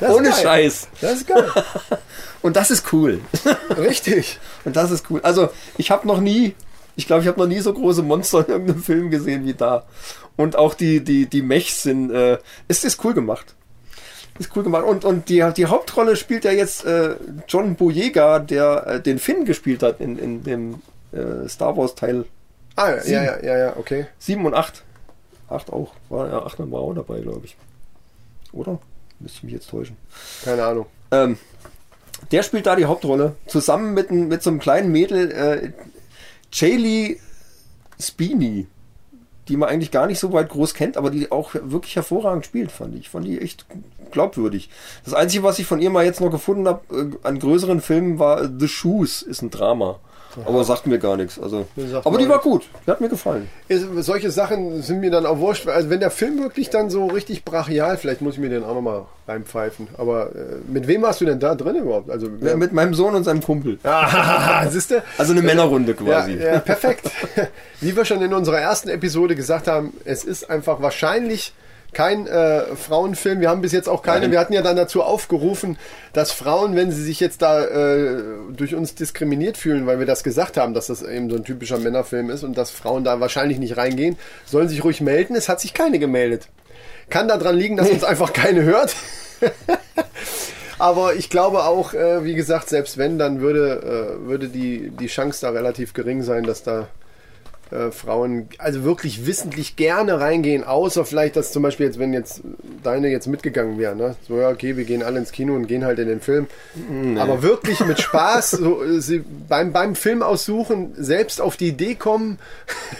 Ohne 0.00 0.30
geil. 0.30 0.42
Scheiß. 0.42 0.88
Das 1.00 1.12
ist 1.14 1.26
geil. 1.26 1.50
Und 2.42 2.56
das 2.56 2.70
ist 2.70 2.92
cool. 2.92 3.20
Richtig. 3.76 4.38
Und 4.64 4.76
das 4.76 4.90
ist 4.90 5.10
cool. 5.10 5.20
Also, 5.22 5.50
ich 5.76 5.90
habe 5.90 6.06
noch 6.06 6.20
nie, 6.20 6.54
ich 6.96 7.06
glaube, 7.06 7.22
ich 7.22 7.28
habe 7.28 7.38
noch 7.38 7.48
nie 7.48 7.60
so 7.60 7.72
große 7.72 8.02
Monster 8.02 8.46
in 8.46 8.52
irgendeinem 8.52 8.82
Film 8.82 9.10
gesehen 9.10 9.44
wie 9.44 9.54
da. 9.54 9.84
Und 10.36 10.56
auch 10.56 10.74
die, 10.74 11.04
die, 11.04 11.26
die 11.26 11.42
Mechs 11.42 11.82
sind, 11.82 12.10
äh, 12.12 12.38
ist, 12.68 12.84
ist 12.84 13.04
cool 13.04 13.12
gemacht. 13.12 13.56
Ist 14.40 14.56
cool 14.56 14.62
gemacht. 14.64 14.84
Und, 14.84 15.04
und 15.04 15.28
die, 15.28 15.46
die 15.56 15.66
Hauptrolle 15.66 16.16
spielt 16.16 16.44
ja 16.44 16.50
jetzt 16.50 16.84
äh, 16.84 17.14
John 17.46 17.76
Boyega, 17.76 18.38
der 18.40 18.86
äh, 18.86 19.00
den 19.00 19.18
Finn 19.18 19.44
gespielt 19.44 19.82
hat 19.82 20.00
in, 20.00 20.18
in 20.18 20.42
dem 20.42 20.80
äh, 21.12 21.46
Star 21.48 21.76
Wars 21.76 21.94
Teil 21.94 22.24
Ah, 22.76 22.90
ja, 22.90 23.00
Sieben. 23.02 23.24
ja, 23.24 23.42
ja, 23.42 23.58
ja, 23.58 23.76
okay. 23.76 24.06
7 24.18 24.44
und 24.46 24.54
8. 24.54 24.82
8 25.48 25.70
auch. 25.72 25.92
War, 26.08 26.28
ja, 26.28 26.42
8 26.42 26.58
war 26.70 26.80
auch 26.80 26.94
dabei, 26.94 27.20
glaube 27.20 27.44
ich. 27.44 27.56
Oder? 28.52 28.78
Müsste 29.18 29.38
ich 29.38 29.42
mich 29.44 29.52
jetzt 29.52 29.68
täuschen. 29.68 29.96
Keine 30.44 30.64
Ahnung. 30.64 30.86
Ähm, 31.10 31.36
der 32.32 32.42
spielt 32.42 32.64
da 32.66 32.76
die 32.76 32.86
Hauptrolle. 32.86 33.34
Zusammen 33.46 33.92
mit, 33.92 34.10
mit 34.10 34.42
so 34.42 34.48
einem 34.48 34.60
kleinen 34.60 34.90
Mädel, 34.92 35.30
äh, 35.30 35.72
Jaylee 36.52 37.18
Spini, 38.00 38.66
die 39.50 39.56
man 39.56 39.68
eigentlich 39.68 39.90
gar 39.90 40.06
nicht 40.06 40.20
so 40.20 40.32
weit 40.32 40.48
groß 40.48 40.74
kennt, 40.74 40.96
aber 40.96 41.10
die 41.10 41.32
auch 41.32 41.54
wirklich 41.54 41.96
hervorragend 41.96 42.46
spielt, 42.46 42.70
fand 42.70 42.94
ich. 42.94 43.08
Fand 43.08 43.26
die 43.26 43.40
echt 43.40 43.66
glaubwürdig. 44.12 44.70
Das 45.04 45.12
Einzige, 45.12 45.42
was 45.42 45.58
ich 45.58 45.66
von 45.66 45.80
ihr 45.82 45.90
mal 45.90 46.04
jetzt 46.04 46.20
noch 46.20 46.30
gefunden 46.30 46.68
habe, 46.68 46.82
äh, 46.94 47.26
an 47.26 47.40
größeren 47.40 47.80
Filmen, 47.80 48.20
war 48.20 48.42
äh, 48.42 48.48
The 48.58 48.68
Shoes, 48.68 49.22
ist 49.22 49.42
ein 49.42 49.50
Drama. 49.50 49.98
Aber 50.44 50.64
sagt 50.64 50.86
mir 50.86 50.98
gar 50.98 51.16
nichts. 51.16 51.38
Also, 51.40 51.66
aber 52.04 52.18
die 52.18 52.28
war 52.28 52.38
gut. 52.40 52.68
Die 52.86 52.90
hat 52.90 53.00
mir 53.00 53.08
gefallen. 53.08 53.48
Ist, 53.68 53.86
solche 54.00 54.30
Sachen 54.30 54.82
sind 54.82 55.00
mir 55.00 55.10
dann 55.10 55.26
auch 55.26 55.38
wurscht. 55.38 55.66
Also 55.68 55.90
wenn 55.90 56.00
der 56.00 56.10
Film 56.10 56.40
wirklich 56.42 56.70
dann 56.70 56.90
so 56.90 57.06
richtig 57.06 57.44
brachial, 57.44 57.96
vielleicht 57.96 58.20
muss 58.20 58.34
ich 58.34 58.40
mir 58.40 58.48
den 58.48 58.62
auch 58.64 58.74
nochmal 58.74 59.04
reinpfeifen. 59.26 59.88
Aber 59.98 60.26
äh, 60.34 60.56
mit 60.68 60.86
wem 60.86 61.02
warst 61.02 61.20
du 61.20 61.24
denn 61.24 61.40
da 61.40 61.54
drin 61.54 61.76
überhaupt? 61.76 62.10
Also 62.10 62.28
wer, 62.40 62.56
Mit 62.56 62.72
meinem 62.72 62.94
Sohn 62.94 63.14
und 63.14 63.24
seinem 63.24 63.42
Kumpel. 63.42 63.78
Ah, 63.84 64.66
siehst 64.68 64.90
du? 64.90 65.02
Also 65.18 65.32
eine 65.32 65.42
Männerrunde 65.42 65.92
Ja, 65.92 65.96
quasi. 66.04 66.34
ja, 66.36 66.58
perfekt. 66.60 67.10
Wie 67.80 67.96
wir 67.96 68.04
schon 68.04 68.22
in 68.22 68.32
unserer 68.34 68.58
ersten 68.58 68.88
Episode 68.88 69.34
gesagt 69.36 69.66
haben, 69.68 69.92
es 70.04 70.24
ist 70.24 70.48
einfach 70.50 70.80
wahrscheinlich 70.82 71.52
kein 71.92 72.26
äh, 72.26 72.62
Frauenfilm. 72.76 73.40
Wir 73.40 73.48
haben 73.48 73.60
bis 73.60 73.72
jetzt 73.72 73.88
auch 73.88 74.02
keine. 74.02 74.22
Nein. 74.22 74.32
Wir 74.32 74.40
hatten 74.40 74.52
ja 74.52 74.62
dann 74.62 74.76
dazu 74.76 75.02
aufgerufen, 75.02 75.78
dass 76.12 76.32
Frauen, 76.32 76.76
wenn 76.76 76.90
sie 76.92 77.02
sich 77.02 77.20
jetzt 77.20 77.42
da 77.42 77.64
äh, 77.64 78.22
durch 78.52 78.74
uns 78.74 78.94
diskriminiert 78.94 79.56
fühlen, 79.56 79.86
weil 79.86 79.98
wir 79.98 80.06
das 80.06 80.22
gesagt 80.22 80.56
haben, 80.56 80.74
dass 80.74 80.86
das 80.86 81.02
eben 81.02 81.30
so 81.30 81.36
ein 81.36 81.44
typischer 81.44 81.78
Männerfilm 81.78 82.30
ist 82.30 82.44
und 82.44 82.56
dass 82.56 82.70
Frauen 82.70 83.04
da 83.04 83.20
wahrscheinlich 83.20 83.58
nicht 83.58 83.76
reingehen, 83.76 84.16
sollen 84.46 84.68
sich 84.68 84.84
ruhig 84.84 85.00
melden. 85.00 85.34
Es 85.34 85.48
hat 85.48 85.60
sich 85.60 85.74
keine 85.74 85.98
gemeldet. 85.98 86.48
Kann 87.08 87.28
daran 87.28 87.56
liegen, 87.56 87.76
dass 87.76 87.90
uns 87.90 88.04
einfach 88.04 88.32
keine 88.32 88.62
hört. 88.62 88.94
Aber 90.78 91.14
ich 91.14 91.28
glaube 91.28 91.64
auch, 91.64 91.92
äh, 91.92 92.24
wie 92.24 92.34
gesagt, 92.34 92.70
selbst 92.70 92.96
wenn, 92.96 93.18
dann 93.18 93.40
würde, 93.40 94.16
äh, 94.22 94.26
würde 94.26 94.48
die, 94.48 94.90
die 94.90 95.08
Chance 95.08 95.40
da 95.42 95.50
relativ 95.50 95.92
gering 95.92 96.22
sein, 96.22 96.44
dass 96.44 96.62
da 96.62 96.88
äh, 97.70 97.90
Frauen 97.90 98.48
also 98.58 98.84
wirklich 98.84 99.26
wissentlich 99.26 99.76
gerne 99.76 100.20
reingehen, 100.20 100.64
außer 100.64 101.04
vielleicht, 101.04 101.36
dass 101.36 101.52
zum 101.52 101.62
Beispiel 101.62 101.86
jetzt, 101.86 101.98
wenn 101.98 102.12
jetzt 102.12 102.42
deine 102.82 103.08
jetzt 103.08 103.26
mitgegangen 103.26 103.78
wäre, 103.78 103.94
ne? 103.94 104.16
So, 104.26 104.38
ja, 104.38 104.48
okay, 104.50 104.76
wir 104.76 104.84
gehen 104.84 105.02
alle 105.02 105.18
ins 105.18 105.32
Kino 105.32 105.54
und 105.54 105.66
gehen 105.66 105.84
halt 105.84 105.98
in 105.98 106.08
den 106.08 106.20
Film. 106.20 106.46
Aber 107.18 107.42
wirklich 107.42 107.80
mit 107.80 108.00
Spaß, 108.00 108.50
so, 108.50 108.82
äh, 108.82 109.00
sie 109.00 109.24
beim, 109.48 109.72
beim 109.72 109.94
Film 109.94 110.22
aussuchen, 110.22 110.92
selbst 110.96 111.40
auf 111.40 111.56
die 111.56 111.68
Idee 111.68 111.94
kommen, 111.94 112.38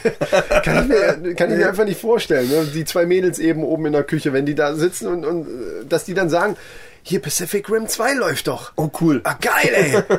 kann 0.65 0.83
ich 0.83 0.89
mir, 0.89 1.35
kann 1.35 1.51
ich 1.51 1.59
mir 1.59 1.69
einfach 1.69 1.85
nicht 1.85 2.01
vorstellen. 2.01 2.49
Ne? 2.49 2.69
Die 2.75 2.85
zwei 2.85 3.07
Mädels 3.07 3.39
eben 3.39 3.65
oben 3.65 3.87
in 3.87 3.93
der 3.93 4.05
Küche, 4.05 4.33
wenn 4.33 4.47
die 4.47 4.55
da 4.55 4.75
sitzen 4.75 5.09
und, 5.09 5.25
und 5.25 5.47
äh, 5.47 5.87
dass 5.89 6.05
die 6.05 6.15
dann 6.15 6.31
sagen, 6.31 6.57
hier 7.03 7.21
Pacific 7.21 7.69
Rim 7.71 7.89
2 7.89 8.15
läuft 8.15 8.49
doch. 8.49 8.73
Oh, 8.77 8.91
cool. 9.01 9.21
Ah, 9.25 9.37
geil, 9.41 9.71
ey. 9.73 10.19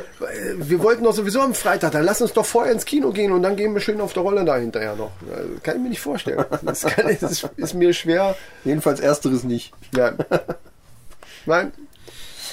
Wir 0.68 0.82
wollten 0.82 1.04
doch 1.04 1.14
sowieso 1.14 1.40
am 1.40 1.54
Freitag, 1.54 1.92
dann 1.92 2.04
lass 2.04 2.20
uns 2.20 2.32
doch 2.32 2.46
vorher 2.46 2.72
ins 2.72 2.84
Kino 2.84 3.10
gehen 3.10 3.32
und 3.32 3.42
dann 3.42 3.56
gehen 3.56 3.74
wir 3.74 3.80
schön 3.80 4.00
auf 4.00 4.12
der 4.12 4.22
Rolle 4.22 4.44
da 4.44 4.56
hinterher 4.56 4.96
noch. 4.96 5.12
Kann 5.62 5.76
ich 5.76 5.82
mir 5.82 5.88
nicht 5.90 6.00
vorstellen. 6.00 6.44
Das, 6.62 6.82
kann, 6.82 7.16
das 7.20 7.44
ist, 7.56 7.74
mir 7.74 7.92
schwer. 7.92 8.36
Jedenfalls 8.64 9.00
ersteres 9.00 9.44
nicht. 9.44 9.72
Ja. 9.96 10.12
Nein. 11.46 11.72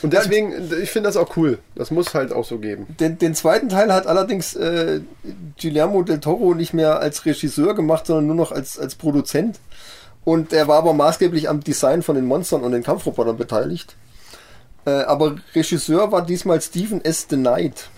Und 0.01 0.13
deswegen, 0.13 0.71
ich 0.81 0.91
finde 0.91 1.09
das 1.09 1.17
auch 1.17 1.35
cool. 1.35 1.59
Das 1.75 1.91
muss 1.91 2.13
halt 2.13 2.31
auch 2.31 2.45
so 2.45 2.57
geben. 2.57 2.87
Den, 2.99 3.17
den 3.17 3.35
zweiten 3.35 3.69
Teil 3.69 3.93
hat 3.93 4.07
allerdings 4.07 4.55
äh, 4.55 5.01
Guillermo 5.61 6.03
del 6.03 6.19
Toro 6.19 6.53
nicht 6.53 6.73
mehr 6.73 6.99
als 6.99 7.25
Regisseur 7.25 7.75
gemacht, 7.75 8.05
sondern 8.05 8.27
nur 8.27 8.35
noch 8.35 8.51
als, 8.51 8.79
als 8.79 8.95
Produzent. 8.95 9.59
Und 10.23 10.53
er 10.53 10.67
war 10.67 10.77
aber 10.77 10.93
maßgeblich 10.93 11.49
am 11.49 11.61
Design 11.61 12.03
von 12.03 12.15
den 12.15 12.25
Monstern 12.25 12.61
und 12.61 12.71
den 12.71 12.83
Kampfrobotern 12.83 13.37
beteiligt. 13.37 13.95
Äh, 14.85 14.91
aber 14.91 15.35
Regisseur 15.55 16.11
war 16.11 16.25
diesmal 16.25 16.61
Stephen 16.61 17.03
S. 17.03 17.27
The 17.29 17.35
Knight, 17.35 17.89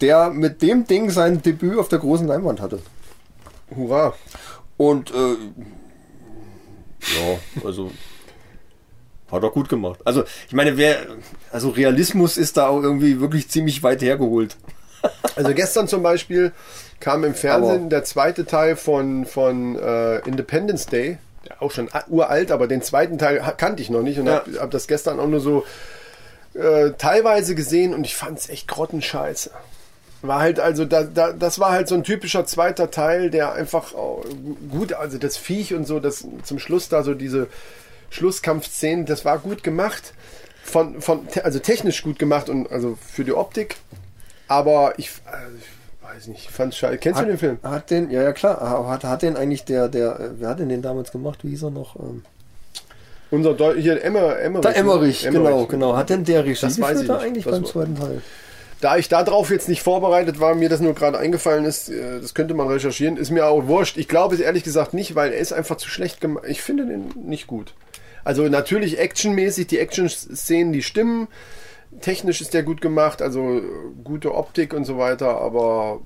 der 0.00 0.30
mit 0.30 0.62
dem 0.62 0.86
Ding 0.86 1.10
sein 1.10 1.42
Debüt 1.42 1.78
auf 1.78 1.88
der 1.88 1.98
großen 1.98 2.26
Leinwand 2.26 2.60
hatte. 2.60 2.80
Hurra. 3.74 4.14
Und 4.76 5.10
äh, 5.10 5.36
ja, 7.00 7.38
also 7.64 7.90
hat 9.30 9.42
er 9.42 9.50
gut 9.50 9.68
gemacht. 9.68 10.00
Also 10.04 10.24
ich 10.46 10.52
meine, 10.52 10.76
wer, 10.76 10.98
also 11.50 11.70
Realismus 11.70 12.36
ist 12.36 12.56
da 12.56 12.68
auch 12.68 12.82
irgendwie 12.82 13.18
wirklich 13.20 13.48
ziemlich 13.48 13.82
weit 13.82 14.02
hergeholt. 14.02 14.56
Also 15.34 15.52
gestern 15.52 15.88
zum 15.88 16.04
Beispiel 16.04 16.52
kam 17.00 17.24
im 17.24 17.34
Fernsehen 17.34 17.80
Aber- 17.80 17.88
der 17.88 18.04
zweite 18.04 18.44
Teil 18.46 18.76
von, 18.76 19.26
von 19.26 19.74
äh, 19.76 20.18
Independence 20.28 20.86
Day. 20.86 21.18
Auch 21.58 21.70
schon 21.70 21.88
uralt, 22.08 22.50
aber 22.50 22.66
den 22.66 22.82
zweiten 22.82 23.18
Teil 23.18 23.42
kannte 23.56 23.82
ich 23.82 23.90
noch 23.90 24.02
nicht 24.02 24.18
und 24.18 24.26
Ja. 24.26 24.36
habe 24.36 24.60
hab 24.60 24.70
das 24.70 24.86
gestern 24.86 25.20
auch 25.20 25.26
nur 25.26 25.40
so 25.40 25.64
äh, 26.54 26.92
teilweise 26.98 27.54
gesehen 27.54 27.94
und 27.94 28.04
ich 28.04 28.14
fand 28.14 28.38
es 28.38 28.48
echt 28.48 28.68
grottenscheiße. 28.68 29.50
War 30.22 30.40
halt 30.40 30.60
also, 30.60 30.84
da, 30.84 31.02
da, 31.02 31.32
das 31.32 31.58
war 31.58 31.72
halt 31.72 31.88
so 31.88 31.96
ein 31.96 32.04
typischer 32.04 32.46
zweiter 32.46 32.90
Teil, 32.90 33.30
der 33.30 33.54
einfach 33.54 33.94
oh, 33.94 34.24
gut, 34.70 34.92
also 34.92 35.18
das 35.18 35.36
Viech 35.36 35.74
und 35.74 35.84
so, 35.84 35.98
das 35.98 36.24
zum 36.44 36.58
Schluss 36.60 36.88
da 36.88 37.02
so 37.02 37.14
diese 37.14 37.48
Schlusskampfszenen, 38.10 39.06
das 39.06 39.24
war 39.24 39.38
gut 39.38 39.62
gemacht. 39.62 40.14
Von, 40.64 41.00
von, 41.02 41.26
also 41.42 41.58
technisch 41.58 42.02
gut 42.02 42.20
gemacht 42.20 42.48
und 42.48 42.70
also 42.70 42.96
für 43.12 43.24
die 43.24 43.32
Optik. 43.32 43.76
Aber 44.46 44.94
ich, 44.96 45.10
also 45.24 45.56
ich 45.56 45.64
weiß 46.14 46.26
nicht, 46.28 46.44
ich 46.44 46.50
fand's 46.50 46.76
scheiße. 46.76 46.98
Kennst 46.98 47.20
du 47.20 47.24
den 47.26 47.38
Film? 47.38 47.58
Hat 47.62 47.90
den, 47.90 48.10
ja, 48.10 48.22
ja 48.22 48.32
klar, 48.32 48.88
hat, 48.88 49.04
hat 49.04 49.22
den 49.22 49.36
eigentlich 49.36 49.64
der, 49.64 49.88
der, 49.88 50.18
äh, 50.20 50.30
wer 50.38 50.48
hat 50.50 50.58
denn 50.60 50.68
den 50.68 50.82
damals 50.82 51.12
gemacht? 51.12 51.40
Wie 51.42 51.50
hieß 51.50 51.64
er 51.64 51.70
noch? 51.70 51.96
Ähm, 51.96 52.22
Unser 53.30 53.54
Deu 53.54 53.74
hier 53.76 54.02
Emmer, 54.04 54.38
Emmerich. 54.38 54.62
der 54.62 54.76
Emmerich, 54.76 55.26
Emmerich. 55.26 55.50
genau, 55.50 55.66
genau. 55.66 55.96
Hat 55.96 56.10
denn 56.10 56.24
der 56.24 56.44
Regie 56.44 56.60
Das 56.60 56.80
weiß 56.80 57.00
ich 57.02 57.06
da 57.06 57.14
nicht. 57.14 57.24
eigentlich 57.24 57.44
Das 57.44 57.54
beim 57.54 57.64
zweiten 57.64 57.96
Teil? 57.96 58.22
Da 58.80 58.96
ich 58.96 59.08
darauf 59.08 59.50
jetzt 59.50 59.68
nicht 59.68 59.80
vorbereitet 59.82 60.40
war, 60.40 60.56
mir 60.56 60.68
das 60.68 60.80
nur 60.80 60.94
gerade 60.94 61.16
eingefallen 61.16 61.64
ist, 61.64 61.88
äh, 61.88 62.20
das 62.20 62.34
könnte 62.34 62.54
man 62.54 62.66
recherchieren, 62.68 63.16
ist 63.16 63.30
mir 63.30 63.46
auch 63.46 63.66
wurscht. 63.68 63.96
Ich 63.96 64.08
glaube 64.08 64.34
es 64.34 64.40
ehrlich 64.40 64.64
gesagt 64.64 64.92
nicht, 64.92 65.14
weil 65.14 65.32
er 65.32 65.38
ist 65.38 65.52
einfach 65.52 65.76
zu 65.76 65.88
schlecht 65.88 66.20
gemacht. 66.20 66.44
Ich 66.48 66.62
finde 66.62 66.86
den 66.86 67.12
nicht 67.24 67.46
gut. 67.46 67.74
Also 68.24 68.42
natürlich 68.48 68.98
actionmäßig, 68.98 69.68
die 69.68 69.78
Action-Szenen, 69.78 70.72
die 70.72 70.82
stimmen. 70.82 71.28
Technisch 72.02 72.40
ist 72.42 72.52
der 72.54 72.62
gut 72.62 72.80
gemacht, 72.82 73.22
also 73.22 73.40
äh, 73.58 73.62
gute 74.04 74.34
Optik 74.34 74.74
und 74.74 74.84
so 74.84 74.98
weiter, 74.98 75.40
aber 75.40 76.00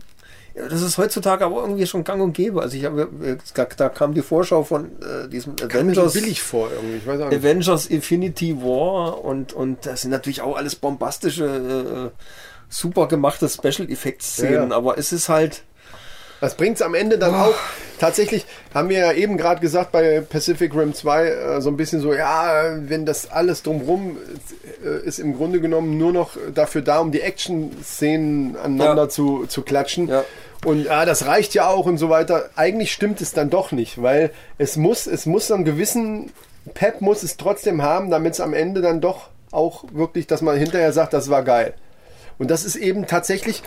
Ja, 0.54 0.68
das 0.68 0.80
ist 0.80 0.96
heutzutage 0.96 1.44
aber 1.44 1.60
irgendwie 1.62 1.86
schon 1.86 2.02
gang 2.04 2.22
und 2.22 2.32
gäbe. 2.32 2.62
Also 2.62 2.76
ich 2.78 2.84
habe, 2.86 3.10
äh, 3.22 3.36
da, 3.76 3.88
kam 3.90 4.14
die 4.14 4.22
Vorschau 4.22 4.62
von 4.64 4.86
äh, 5.02 5.28
diesem 5.28 5.52
mir 5.54 5.58
so 5.60 5.66
Avengers. 5.66 6.12
billig 6.14 6.40
vor 6.42 6.70
irgendwie. 6.72 6.96
Ich 6.96 7.06
weiß 7.06 7.20
auch 7.20 7.28
nicht. 7.30 7.38
Avengers 7.40 7.86
Infinity 7.86 8.56
War 8.62 9.22
und, 9.24 9.52
und 9.52 9.84
das 9.84 10.02
sind 10.02 10.12
natürlich 10.12 10.40
auch 10.40 10.56
alles 10.56 10.74
bombastische, 10.76 11.44
äh, 12.14 12.22
super 12.70 13.06
gemachte 13.08 13.48
Special 13.48 13.90
Effects 13.90 14.32
Szenen, 14.34 14.54
Ja, 14.54 14.68
ja. 14.70 14.76
aber 14.76 14.96
es 14.98 15.12
ist 15.12 15.28
halt, 15.28 15.64
Was 16.46 16.54
bringt's 16.54 16.80
am 16.80 16.94
Ende 16.94 17.18
dann 17.18 17.34
auch? 17.34 17.54
Tatsächlich 17.98 18.46
haben 18.72 18.88
wir 18.88 18.98
ja 18.98 19.12
eben 19.12 19.36
gerade 19.36 19.60
gesagt 19.60 19.90
bei 19.90 20.20
Pacific 20.20 20.72
Rim 20.76 20.94
2 20.94 21.26
äh, 21.26 21.60
so 21.60 21.70
ein 21.70 21.76
bisschen 21.76 22.00
so, 22.00 22.14
ja, 22.14 22.76
wenn 22.88 23.04
das 23.04 23.32
alles 23.32 23.64
drumrum 23.64 24.16
äh, 24.84 25.04
ist 25.04 25.18
im 25.18 25.36
Grunde 25.36 25.60
genommen 25.60 25.98
nur 25.98 26.12
noch 26.12 26.36
dafür 26.54 26.82
da, 26.82 27.00
um 27.00 27.10
die 27.10 27.20
Action-Szenen 27.20 28.56
aneinander 28.56 29.02
Ja. 29.02 29.08
zu, 29.08 29.46
zu 29.46 29.62
klatschen. 29.62 30.06
Ja. 30.06 30.24
Und 30.64 30.88
ah, 30.88 31.04
das 31.04 31.26
reicht 31.26 31.52
ja 31.54 31.66
auch 31.66 31.86
und 31.86 31.98
so 31.98 32.10
weiter. 32.10 32.48
Eigentlich 32.54 32.92
stimmt 32.92 33.20
es 33.20 33.32
dann 33.32 33.50
doch 33.50 33.72
nicht, 33.72 34.00
weil 34.00 34.30
es 34.56 34.76
muss, 34.76 35.08
es 35.08 35.26
muss 35.26 35.50
einen 35.50 35.64
gewissen 35.64 36.30
Pep 36.74 37.00
muss 37.00 37.24
es 37.24 37.36
trotzdem 37.38 37.82
haben, 37.82 38.08
damit 38.08 38.34
es 38.34 38.40
am 38.40 38.54
Ende 38.54 38.82
dann 38.82 39.00
doch 39.00 39.30
auch 39.50 39.82
wirklich, 39.92 40.28
dass 40.28 40.42
man 40.42 40.56
hinterher 40.56 40.92
sagt, 40.92 41.12
das 41.12 41.28
war 41.28 41.42
geil. 41.42 41.74
Und 42.38 42.50
das 42.50 42.64
ist 42.64 42.76
eben 42.76 43.06
tatsächlich 43.06 43.62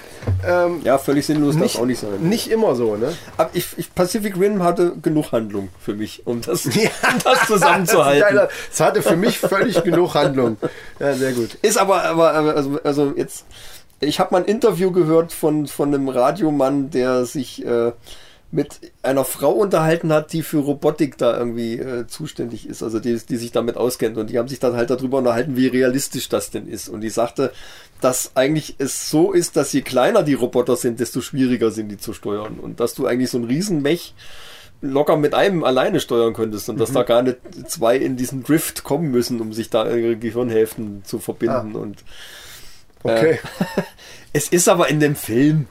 ähm, 0.48 0.82
ja, 0.84 0.98
völlig 1.00 1.26
sinnlos 1.26 1.56
darf 1.56 1.64
nicht, 1.64 1.80
auch 1.80 1.86
nicht 1.86 2.00
sein. 2.02 2.22
nicht 2.22 2.52
immer 2.52 2.76
so, 2.76 2.96
ne? 2.96 3.14
Aber 3.38 3.50
ich, 3.54 3.68
ich, 3.78 3.94
Pacific 3.96 4.40
Rim 4.40 4.62
hatte 4.64 4.94
genug 5.02 5.32
Handlung 5.32 5.70
für 5.80 5.96
mich, 5.96 6.28
um 6.28 6.42
das, 6.42 6.66
um 6.66 6.72
das 6.74 7.24
Das, 7.24 7.48
zusammenzuhalten. 7.48 8.40
Das 8.70 8.80
hatte 8.80 9.02
für 9.02 9.16
mich 9.16 9.40
völlig 9.40 9.84
genug 9.84 10.14
Handlung. 10.14 10.58
Ja, 11.00 11.14
sehr 11.14 11.34
gut. 11.34 11.56
Ist 11.62 11.78
aber, 11.78 12.04
aber, 12.04 12.34
aber 12.34 12.56
also, 12.56 12.80
also 12.84 13.14
jetzt, 13.16 13.46
ich 14.00 14.20
habe 14.20 14.34
mal 14.34 14.40
ein 14.40 14.46
Interview 14.46 14.92
gehört 14.92 15.34
von, 15.34 15.68
von 15.68 15.94
einem 15.94 16.08
Radiomann, 16.08 16.92
der 16.92 17.26
sich 17.26 17.66
äh, 17.66 17.92
mit 18.52 18.80
einer 19.04 19.26
Frau 19.26 19.52
unterhalten 19.52 20.12
hat, 20.12 20.34
die 20.34 20.42
für 20.42 20.58
Robotik 20.58 21.18
da 21.20 21.38
irgendwie 21.38 21.78
äh, 21.78 22.08
zuständig 22.08 22.68
ist, 22.68 22.82
also 22.82 23.00
die, 23.00 23.16
die 23.18 23.38
sich 23.38 23.52
damit 23.52 23.78
auskennt. 23.78 24.18
Und 24.18 24.32
die 24.32 24.40
haben 24.40 24.48
sich 24.48 24.60
dann 24.60 24.76
halt 24.76 24.90
darüber 24.90 25.20
unterhalten, 25.20 25.56
wie 25.56 25.68
realistisch 25.68 26.30
das 26.30 26.50
denn 26.50 26.68
ist. 26.68 26.90
Und 26.90 27.02
die 27.02 27.10
sagte, 27.12 27.52
dass 28.02 28.32
eigentlich 28.36 28.76
es 28.80 29.10
so 29.10 29.34
ist, 29.34 29.56
dass 29.56 29.72
je 29.72 29.82
kleiner 29.82 30.24
die 30.24 30.34
Roboter 30.34 30.76
sind, 30.78 31.00
desto 31.00 31.22
schwieriger 31.22 31.70
sind 31.70 31.90
die 31.90 31.98
zu 31.98 32.12
steuern. 32.14 32.60
Und 32.60 32.80
dass 32.80 32.96
du 32.96 33.06
eigentlich 33.06 33.30
so 33.30 33.38
ein 33.38 33.44
Riesenmech 33.44 34.16
locker 34.82 35.18
mit 35.18 35.34
einem 35.34 35.64
alleine 35.64 36.00
steuern 36.00 36.34
könntest 36.34 36.70
und 36.70 36.76
Mhm. 36.76 36.80
dass 36.80 36.92
da 36.94 37.04
gar 37.04 37.22
nicht 37.22 37.38
zwei 37.68 37.98
in 37.98 38.16
diesen 38.18 38.44
Drift 38.44 38.84
kommen 38.84 39.12
müssen, 39.12 39.42
um 39.42 39.54
sich 39.54 39.70
da 39.70 39.86
ihre 39.86 40.16
Gehirnhälften 40.16 41.04
zu 41.06 41.20
verbinden. 41.20 41.76
Und 41.76 42.04
Ah. 43.04 43.12
Okay. 43.12 43.40
es 44.34 44.50
ist 44.50 44.68
aber 44.68 44.90
in 44.90 45.00
dem 45.00 45.16
Film, 45.16 45.68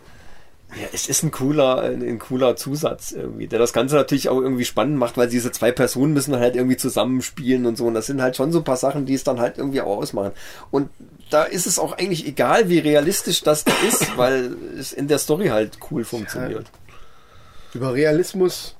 ja, 0.77 0.87
es 0.93 1.09
ist 1.09 1.23
ein 1.23 1.31
cooler, 1.31 1.81
ein, 1.81 2.19
cooler 2.19 2.55
Zusatz 2.57 3.13
irgendwie, 3.13 3.47
der 3.47 3.59
das 3.59 3.73
Ganze 3.73 3.97
natürlich 3.97 4.29
auch 4.29 4.41
irgendwie 4.41 4.67
spannend 4.67 4.99
macht, 4.99 5.17
weil 5.17 5.29
diese 5.29 5.51
zwei 5.51 5.73
Personen 5.73 6.13
müssen 6.13 6.37
halt 6.37 6.57
irgendwie 6.57 6.77
zusammenspielen 6.77 7.65
und 7.65 7.79
so. 7.79 7.87
Und 7.87 7.95
das 7.95 8.07
sind 8.07 8.21
halt 8.21 8.37
schon 8.37 8.53
so 8.53 8.59
ein 8.59 8.65
paar 8.65 8.77
Sachen, 8.77 9.07
die 9.07 9.15
es 9.15 9.25
dann 9.25 9.41
halt 9.41 9.57
irgendwie 9.57 9.81
auch 9.81 9.97
ausmachen. 9.97 10.33
Und 10.71 10.91
da 11.31 11.45
ist 11.45 11.67
es 11.67 11.79
auch 11.79 11.97
eigentlich 11.97 12.27
egal, 12.27 12.69
wie 12.69 12.79
realistisch 12.79 13.43
das 13.43 13.65
da 13.65 13.73
ist, 13.89 14.07
weil 14.17 14.57
es 14.79 14.93
in 14.93 15.09
der 15.09 15.19
Story 15.19 15.49
halt 15.49 15.79
cool 15.91 16.05
funktioniert. 16.05 16.67
Über 17.73 17.95
Realismus 17.95 18.77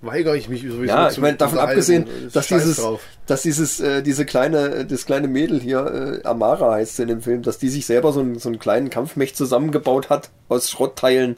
weigere 0.00 0.36
ich 0.36 0.48
mich 0.48 0.62
sowieso 0.62 0.82
Ja, 0.84 1.10
ich 1.10 1.18
meine, 1.18 1.36
davon 1.36 1.58
abgesehen, 1.58 2.06
Ist 2.26 2.36
dass 2.36 2.46
dieses, 2.48 2.76
drauf. 2.76 3.00
dass 3.26 3.42
dieses, 3.42 3.80
äh, 3.80 4.02
diese 4.02 4.24
kleine, 4.24 4.84
das 4.86 5.06
kleine 5.06 5.28
Mädel 5.28 5.60
hier, 5.60 6.20
äh, 6.22 6.26
Amara 6.26 6.72
heißt 6.74 6.96
sie 6.96 7.02
in 7.02 7.08
dem 7.08 7.22
Film, 7.22 7.42
dass 7.42 7.58
die 7.58 7.68
sich 7.68 7.86
selber 7.86 8.12
so, 8.12 8.20
einen- 8.20 8.38
so 8.38 8.48
einen 8.48 8.58
kleinen 8.58 8.90
Kampfmech 8.90 9.34
zusammengebaut 9.34 10.08
hat 10.10 10.30
aus 10.48 10.70
Schrottteilen, 10.70 11.36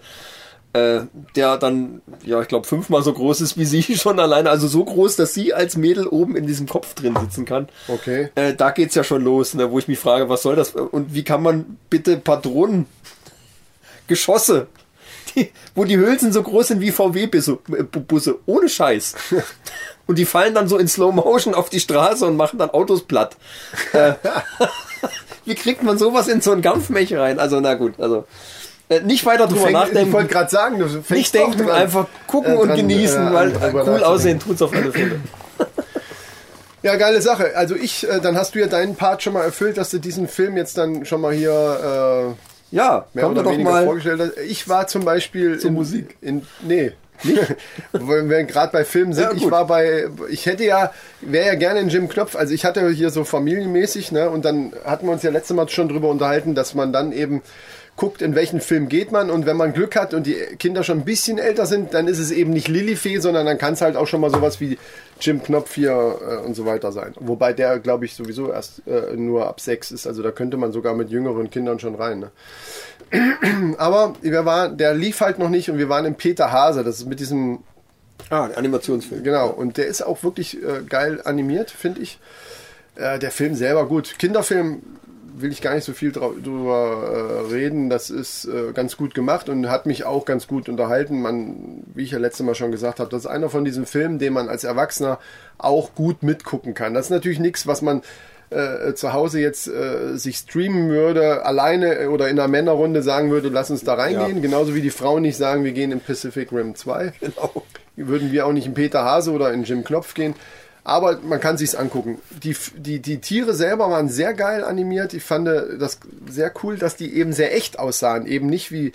äh, 0.72 1.00
der 1.34 1.56
dann, 1.56 2.00
ja, 2.24 2.40
ich 2.42 2.46
glaube, 2.48 2.64
fünfmal 2.66 3.02
so 3.02 3.12
groß 3.12 3.40
ist 3.40 3.58
wie 3.58 3.64
sie 3.64 3.82
schon 3.96 4.20
alleine, 4.20 4.50
also 4.50 4.68
so 4.68 4.84
groß, 4.84 5.16
dass 5.16 5.34
sie 5.34 5.52
als 5.52 5.76
Mädel 5.76 6.06
oben 6.06 6.36
in 6.36 6.46
diesem 6.46 6.68
Kopf 6.68 6.94
drin 6.94 7.16
sitzen 7.20 7.44
kann. 7.44 7.68
Okay. 7.88 8.28
Äh, 8.36 8.54
da 8.54 8.70
geht's 8.70 8.94
ja 8.94 9.02
schon 9.02 9.24
los, 9.24 9.54
ne, 9.54 9.70
wo 9.72 9.78
ich 9.78 9.88
mich 9.88 9.98
frage, 9.98 10.28
was 10.28 10.42
soll 10.42 10.54
das? 10.54 10.70
Und 10.70 11.12
wie 11.14 11.24
kann 11.24 11.42
man 11.42 11.78
bitte 11.88 12.18
Patronen, 12.18 12.86
Geschosse, 14.06 14.66
die, 15.34 15.50
wo 15.74 15.84
die 15.84 15.96
Hülsen 15.96 16.32
so 16.32 16.42
groß 16.42 16.68
sind 16.68 16.80
wie 16.80 16.90
VW-Busse, 16.90 17.58
äh, 17.76 17.82
Busse, 17.82 18.36
ohne 18.46 18.68
Scheiß. 18.68 19.14
Und 20.06 20.18
die 20.18 20.24
fallen 20.24 20.54
dann 20.54 20.68
so 20.68 20.76
in 20.78 20.88
Slow 20.88 21.12
Motion 21.12 21.54
auf 21.54 21.70
die 21.70 21.78
Straße 21.78 22.26
und 22.26 22.36
machen 22.36 22.58
dann 22.58 22.70
Autos 22.70 23.04
platt. 23.04 23.36
Äh, 23.92 24.14
wie 25.44 25.54
kriegt 25.54 25.84
man 25.84 25.98
sowas 25.98 26.26
in 26.26 26.40
so 26.40 26.50
ein 26.50 26.62
Kampfmech 26.62 27.14
rein? 27.14 27.38
Also, 27.38 27.60
na 27.60 27.74
gut, 27.74 27.94
also 28.00 28.24
äh, 28.88 29.02
nicht 29.02 29.24
weiter 29.24 29.46
drüber 29.46 29.60
Fäng, 29.60 29.68
ich 29.68 29.72
nachdenken. 29.74 30.12
wollte 30.12 30.32
gerade 30.32 30.50
sagen, 30.50 30.80
du 30.80 31.14
Nicht 31.14 31.32
denken, 31.32 31.58
dran, 31.58 31.70
einfach 31.70 32.08
gucken 32.26 32.54
äh, 32.54 32.56
und 32.56 32.68
dran, 32.68 32.78
genießen, 32.78 33.28
äh, 33.28 33.32
weil 33.32 33.50
äh, 33.52 33.72
cool 33.72 34.02
aussehen 34.02 34.40
tut's 34.40 34.60
auf 34.62 34.74
alle 34.74 34.90
Fälle. 34.90 35.20
Ja, 36.82 36.96
geile 36.96 37.20
Sache. 37.20 37.52
Also 37.56 37.74
ich, 37.74 38.08
äh, 38.08 38.20
dann 38.20 38.38
hast 38.38 38.54
du 38.54 38.58
ja 38.58 38.66
deinen 38.66 38.96
Part 38.96 39.22
schon 39.22 39.34
mal 39.34 39.44
erfüllt, 39.44 39.76
dass 39.76 39.90
du 39.90 39.98
diesen 39.98 40.28
Film 40.28 40.56
jetzt 40.56 40.78
dann 40.78 41.04
schon 41.04 41.20
mal 41.20 41.34
hier 41.34 42.34
äh, 42.34 42.49
Ja, 42.70 43.06
mehr 43.14 43.24
wir 43.24 43.30
oder 43.30 43.42
doch 43.42 43.52
weniger 43.52 43.70
mal. 43.70 43.84
vorgestellt 43.84 44.20
hast. 44.20 44.38
Ich 44.46 44.68
war 44.68 44.86
zum 44.86 45.04
Beispiel 45.04 45.58
Zur 45.58 45.70
in, 45.70 45.74
Musik. 45.74 46.16
In, 46.20 46.42
nee. 46.62 46.92
Wenn 47.92 48.30
wir 48.30 48.44
gerade 48.44 48.72
bei 48.72 48.84
Filmen 48.84 49.12
sind, 49.12 49.24
Ja, 49.24 49.32
ich 49.32 49.50
war 49.50 49.66
bei, 49.66 50.08
ich 50.30 50.46
hätte 50.46 50.64
ja, 50.64 50.92
wäre 51.20 51.48
ja 51.48 51.54
gerne 51.54 51.80
in 51.80 51.88
Jim 51.90 52.08
Knopf, 52.08 52.34
also 52.34 52.54
ich 52.54 52.64
hatte 52.64 52.88
hier 52.90 53.10
so 53.10 53.24
familienmäßig, 53.24 54.10
ne, 54.10 54.30
und 54.30 54.44
dann 54.44 54.72
hatten 54.84 55.06
wir 55.06 55.12
uns 55.12 55.22
ja 55.22 55.30
letztes 55.30 55.54
Mal 55.54 55.68
schon 55.68 55.90
drüber 55.90 56.08
unterhalten, 56.08 56.54
dass 56.54 56.74
man 56.74 56.94
dann 56.94 57.12
eben 57.12 57.42
guckt, 57.96 58.22
in 58.22 58.34
welchen 58.34 58.62
Film 58.62 58.88
geht 58.88 59.12
man 59.12 59.28
und 59.28 59.44
wenn 59.44 59.58
man 59.58 59.74
Glück 59.74 59.96
hat 59.96 60.14
und 60.14 60.26
die 60.26 60.34
Kinder 60.58 60.82
schon 60.82 61.00
ein 61.00 61.04
bisschen 61.04 61.36
älter 61.36 61.66
sind, 61.66 61.92
dann 61.92 62.08
ist 62.08 62.18
es 62.18 62.30
eben 62.30 62.50
nicht 62.50 62.68
Lilifee, 62.68 63.18
sondern 63.18 63.44
dann 63.44 63.58
kann 63.58 63.74
es 63.74 63.82
halt 63.82 63.96
auch 63.96 64.06
schon 64.06 64.22
mal 64.22 64.30
sowas 64.30 64.58
wie 64.60 64.78
Jim 65.20 65.42
Knopf 65.42 65.74
hier 65.74 65.92
äh, 65.92 66.46
und 66.46 66.54
so 66.54 66.66
weiter 66.66 66.92
sein. 66.92 67.14
Wobei 67.20 67.52
der, 67.52 67.78
glaube 67.78 68.04
ich, 68.04 68.14
sowieso 68.14 68.50
erst 68.50 68.86
äh, 68.86 69.16
nur 69.16 69.46
ab 69.46 69.60
sechs 69.60 69.90
ist, 69.90 70.06
also 70.06 70.22
da 70.22 70.30
könnte 70.30 70.56
man 70.56 70.72
sogar 70.72 70.94
mit 70.94 71.10
jüngeren 71.10 71.50
Kindern 71.50 71.78
schon 71.78 71.94
rein. 71.94 72.20
Ne? 72.20 72.30
Aber 73.78 74.14
wir 74.22 74.44
waren, 74.44 74.76
der 74.76 74.94
lief 74.94 75.20
halt 75.20 75.38
noch 75.38 75.50
nicht 75.50 75.70
und 75.70 75.78
wir 75.78 75.88
waren 75.88 76.04
im 76.04 76.14
Peter 76.14 76.52
Hase, 76.52 76.84
das 76.84 76.98
ist 76.98 77.06
mit 77.06 77.20
diesem 77.20 77.60
Ah, 78.28 78.48
Animationsfilm. 78.54 79.24
Genau, 79.24 79.48
und 79.48 79.76
der 79.76 79.86
ist 79.86 80.02
auch 80.02 80.22
wirklich 80.22 80.62
äh, 80.62 80.82
geil 80.88 81.20
animiert, 81.24 81.70
finde 81.70 82.02
ich. 82.02 82.18
Äh, 82.96 83.18
der 83.18 83.30
Film 83.30 83.54
selber 83.54 83.86
gut. 83.86 84.18
Kinderfilm 84.18 84.82
will 85.36 85.52
ich 85.52 85.60
gar 85.60 85.74
nicht 85.74 85.84
so 85.84 85.92
viel 85.92 86.12
drüber 86.12 87.44
äh, 87.48 87.52
reden. 87.52 87.90
Das 87.90 88.10
ist 88.10 88.46
äh, 88.46 88.72
ganz 88.72 88.96
gut 88.96 89.14
gemacht 89.14 89.48
und 89.48 89.68
hat 89.68 89.86
mich 89.86 90.04
auch 90.04 90.24
ganz 90.24 90.46
gut 90.46 90.68
unterhalten. 90.68 91.20
Man, 91.20 91.84
wie 91.94 92.04
ich 92.04 92.12
ja 92.12 92.18
letztes 92.18 92.44
Mal 92.44 92.54
schon 92.54 92.70
gesagt 92.70 93.00
habe, 93.00 93.10
das 93.10 93.24
ist 93.24 93.30
einer 93.30 93.50
von 93.50 93.64
diesen 93.64 93.86
Filmen, 93.86 94.18
den 94.18 94.32
man 94.32 94.48
als 94.48 94.64
Erwachsener 94.64 95.18
auch 95.58 95.94
gut 95.94 96.22
mitgucken 96.22 96.74
kann. 96.74 96.94
Das 96.94 97.06
ist 97.06 97.10
natürlich 97.10 97.40
nichts, 97.40 97.66
was 97.66 97.82
man 97.82 98.02
äh, 98.50 98.94
zu 98.94 99.12
Hause 99.12 99.40
jetzt 99.40 99.68
äh, 99.68 100.16
sich 100.16 100.38
streamen 100.38 100.88
würde, 100.88 101.44
alleine 101.44 102.10
oder 102.10 102.28
in 102.28 102.38
einer 102.38 102.48
Männerrunde 102.48 103.02
sagen 103.02 103.30
würde, 103.30 103.48
lass 103.48 103.70
uns 103.70 103.84
da 103.84 103.94
reingehen. 103.94 104.36
Ja. 104.36 104.42
Genauso 104.42 104.74
wie 104.74 104.82
die 104.82 104.90
Frauen 104.90 105.22
nicht 105.22 105.36
sagen, 105.36 105.64
wir 105.64 105.72
gehen 105.72 105.92
in 105.92 106.00
Pacific 106.00 106.52
Rim 106.52 106.74
2. 106.74 107.12
Genau. 107.20 107.64
Würden 107.96 108.32
wir 108.32 108.46
auch 108.46 108.52
nicht 108.52 108.66
in 108.66 108.74
Peter 108.74 109.04
Hase 109.04 109.30
oder 109.32 109.52
in 109.52 109.64
Jim 109.64 109.84
Knopf 109.84 110.14
gehen. 110.14 110.34
Aber 110.90 111.20
man 111.22 111.38
kann 111.38 111.56
sich's 111.56 111.76
angucken. 111.76 112.18
Die, 112.42 112.56
die, 112.76 112.98
die 112.98 113.18
Tiere 113.18 113.54
selber 113.54 113.88
waren 113.90 114.08
sehr 114.08 114.34
geil 114.34 114.64
animiert. 114.64 115.14
Ich 115.14 115.22
fand 115.22 115.46
das 115.46 116.00
sehr 116.28 116.52
cool, 116.64 116.78
dass 116.78 116.96
die 116.96 117.14
eben 117.14 117.32
sehr 117.32 117.54
echt 117.54 117.78
aussahen. 117.78 118.26
Eben 118.26 118.48
nicht 118.48 118.72
wie, 118.72 118.90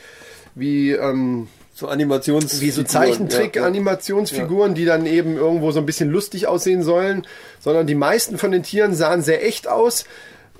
wie, 0.55 0.91
ähm, 0.91 1.47
So 1.73 1.87
Animations... 1.87 2.59
wie 2.59 2.69
so 2.69 2.81
Figuren, 2.81 2.93
ja, 2.93 2.99
ja. 2.99 3.15
Zeichentrick-Animationsfiguren, 3.15 4.75
die 4.75 4.83
dann 4.83 5.05
eben 5.05 5.37
irgendwo 5.37 5.71
so 5.71 5.79
ein 5.79 5.85
bisschen 5.85 6.09
lustig 6.09 6.47
aussehen 6.47 6.83
sollen, 6.83 7.25
sondern 7.61 7.87
die 7.87 7.95
meisten 7.95 8.37
von 8.37 8.51
den 8.51 8.63
Tieren 8.63 8.93
sahen 8.93 9.21
sehr 9.21 9.45
echt 9.45 9.69
aus. 9.69 10.03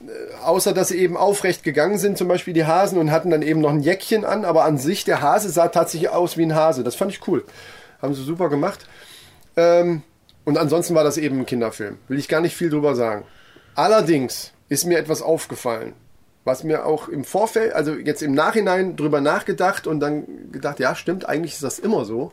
Äh, 0.08 0.42
Außer 0.42 0.72
dass 0.72 0.88
sie 0.88 0.98
eben 1.00 1.18
aufrecht 1.18 1.64
gegangen 1.64 1.98
sind, 1.98 2.18
zum 2.18 2.30
Beispiel 2.30 2.54
die 2.54 2.64
Hasen, 2.64 2.98
und 2.98 3.12
hatten 3.12 3.30
dann 3.30 3.42
eben 3.42 3.60
noch 3.60 3.72
ein 3.72 3.82
Jäckchen 3.82 4.24
an, 4.24 4.46
aber 4.46 4.64
an 4.64 4.78
sich 4.78 5.04
der 5.04 5.22
Hase 5.22 5.50
sah 5.50 5.68
tatsächlich 5.68 6.12
aus 6.12 6.38
wie 6.38 6.44
ein 6.44 6.56
Hase. 6.56 6.86
Das 6.86 6.96
fand 6.96 7.12
ich 7.12 7.28
cool. 7.28 7.44
Haben 8.02 8.14
sie 8.14 8.24
super 8.24 8.48
gemacht. 8.48 8.88
Ähm, 9.58 10.02
und 10.46 10.58
ansonsten 10.58 10.96
war 10.96 11.04
das 11.04 11.18
eben 11.18 11.40
ein 11.40 11.46
Kinderfilm. 11.46 11.98
Will 12.08 12.18
ich 12.20 12.28
gar 12.30 12.42
nicht 12.42 12.56
viel 12.56 12.70
drüber 12.70 12.96
sagen. 12.96 13.26
Allerdings 13.76 14.52
ist 14.70 14.86
mir 14.86 14.98
etwas 14.98 15.22
aufgefallen, 15.22 15.94
was 16.46 16.64
mir 16.64 16.86
auch 16.86 17.10
im 17.10 17.24
Vorfeld, 17.24 17.74
also 17.74 17.94
jetzt 17.94 18.22
im 18.24 18.34
Nachhinein 18.34 18.96
drüber 18.96 19.20
nachgedacht 19.22 19.86
und 19.88 20.00
dann 20.00 20.24
gedacht, 20.52 20.80
ja, 20.80 20.96
stimmt, 20.96 21.28
eigentlich 21.28 21.54
ist 21.54 21.64
das 21.64 21.80
immer 21.80 22.06
so. 22.06 22.32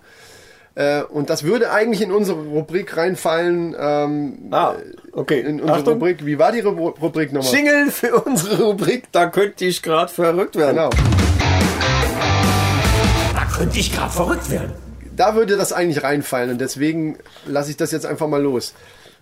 Äh, 0.75 1.03
und 1.03 1.29
das 1.29 1.43
würde 1.43 1.71
eigentlich 1.71 2.01
in 2.01 2.11
unsere 2.13 2.41
Rubrik 2.41 2.97
reinfallen. 2.97 3.77
Ähm, 3.79 4.39
Ah, 4.53 4.75
okay. 5.13 5.41
In 5.41 5.61
unsere 5.61 5.79
Achtung. 5.81 5.95
Rubrik. 5.95 6.25
Wie 6.25 6.39
war 6.39 6.51
die 6.53 6.63
Ru- 6.63 6.99
Rubrik 6.99 7.33
nochmal? 7.33 7.53
Jingle 7.53 7.91
für 7.91 8.17
unsere 8.23 8.63
Rubrik, 8.63 9.05
da 9.13 9.27
könnte 9.27 9.67
ich 9.67 9.83
gerade 9.83 10.11
verrückt 10.11 10.57
werden. 10.57 10.77
Genau. 10.77 10.91
Da 13.35 13.45
könnte 13.55 13.79
ich 13.79 13.93
gerade 13.95 14.13
verrückt 14.13 14.51
werden. 14.51 14.73
Da 15.17 15.35
würde 15.35 15.57
das 15.57 15.73
eigentlich 15.73 16.03
reinfallen 16.03 16.51
und 16.51 16.61
deswegen 16.61 17.19
lasse 17.47 17.71
ich 17.71 17.77
das 17.77 17.93
jetzt 17.93 18.07
einfach 18.07 18.29
mal 18.29 18.43
los. 18.43 18.75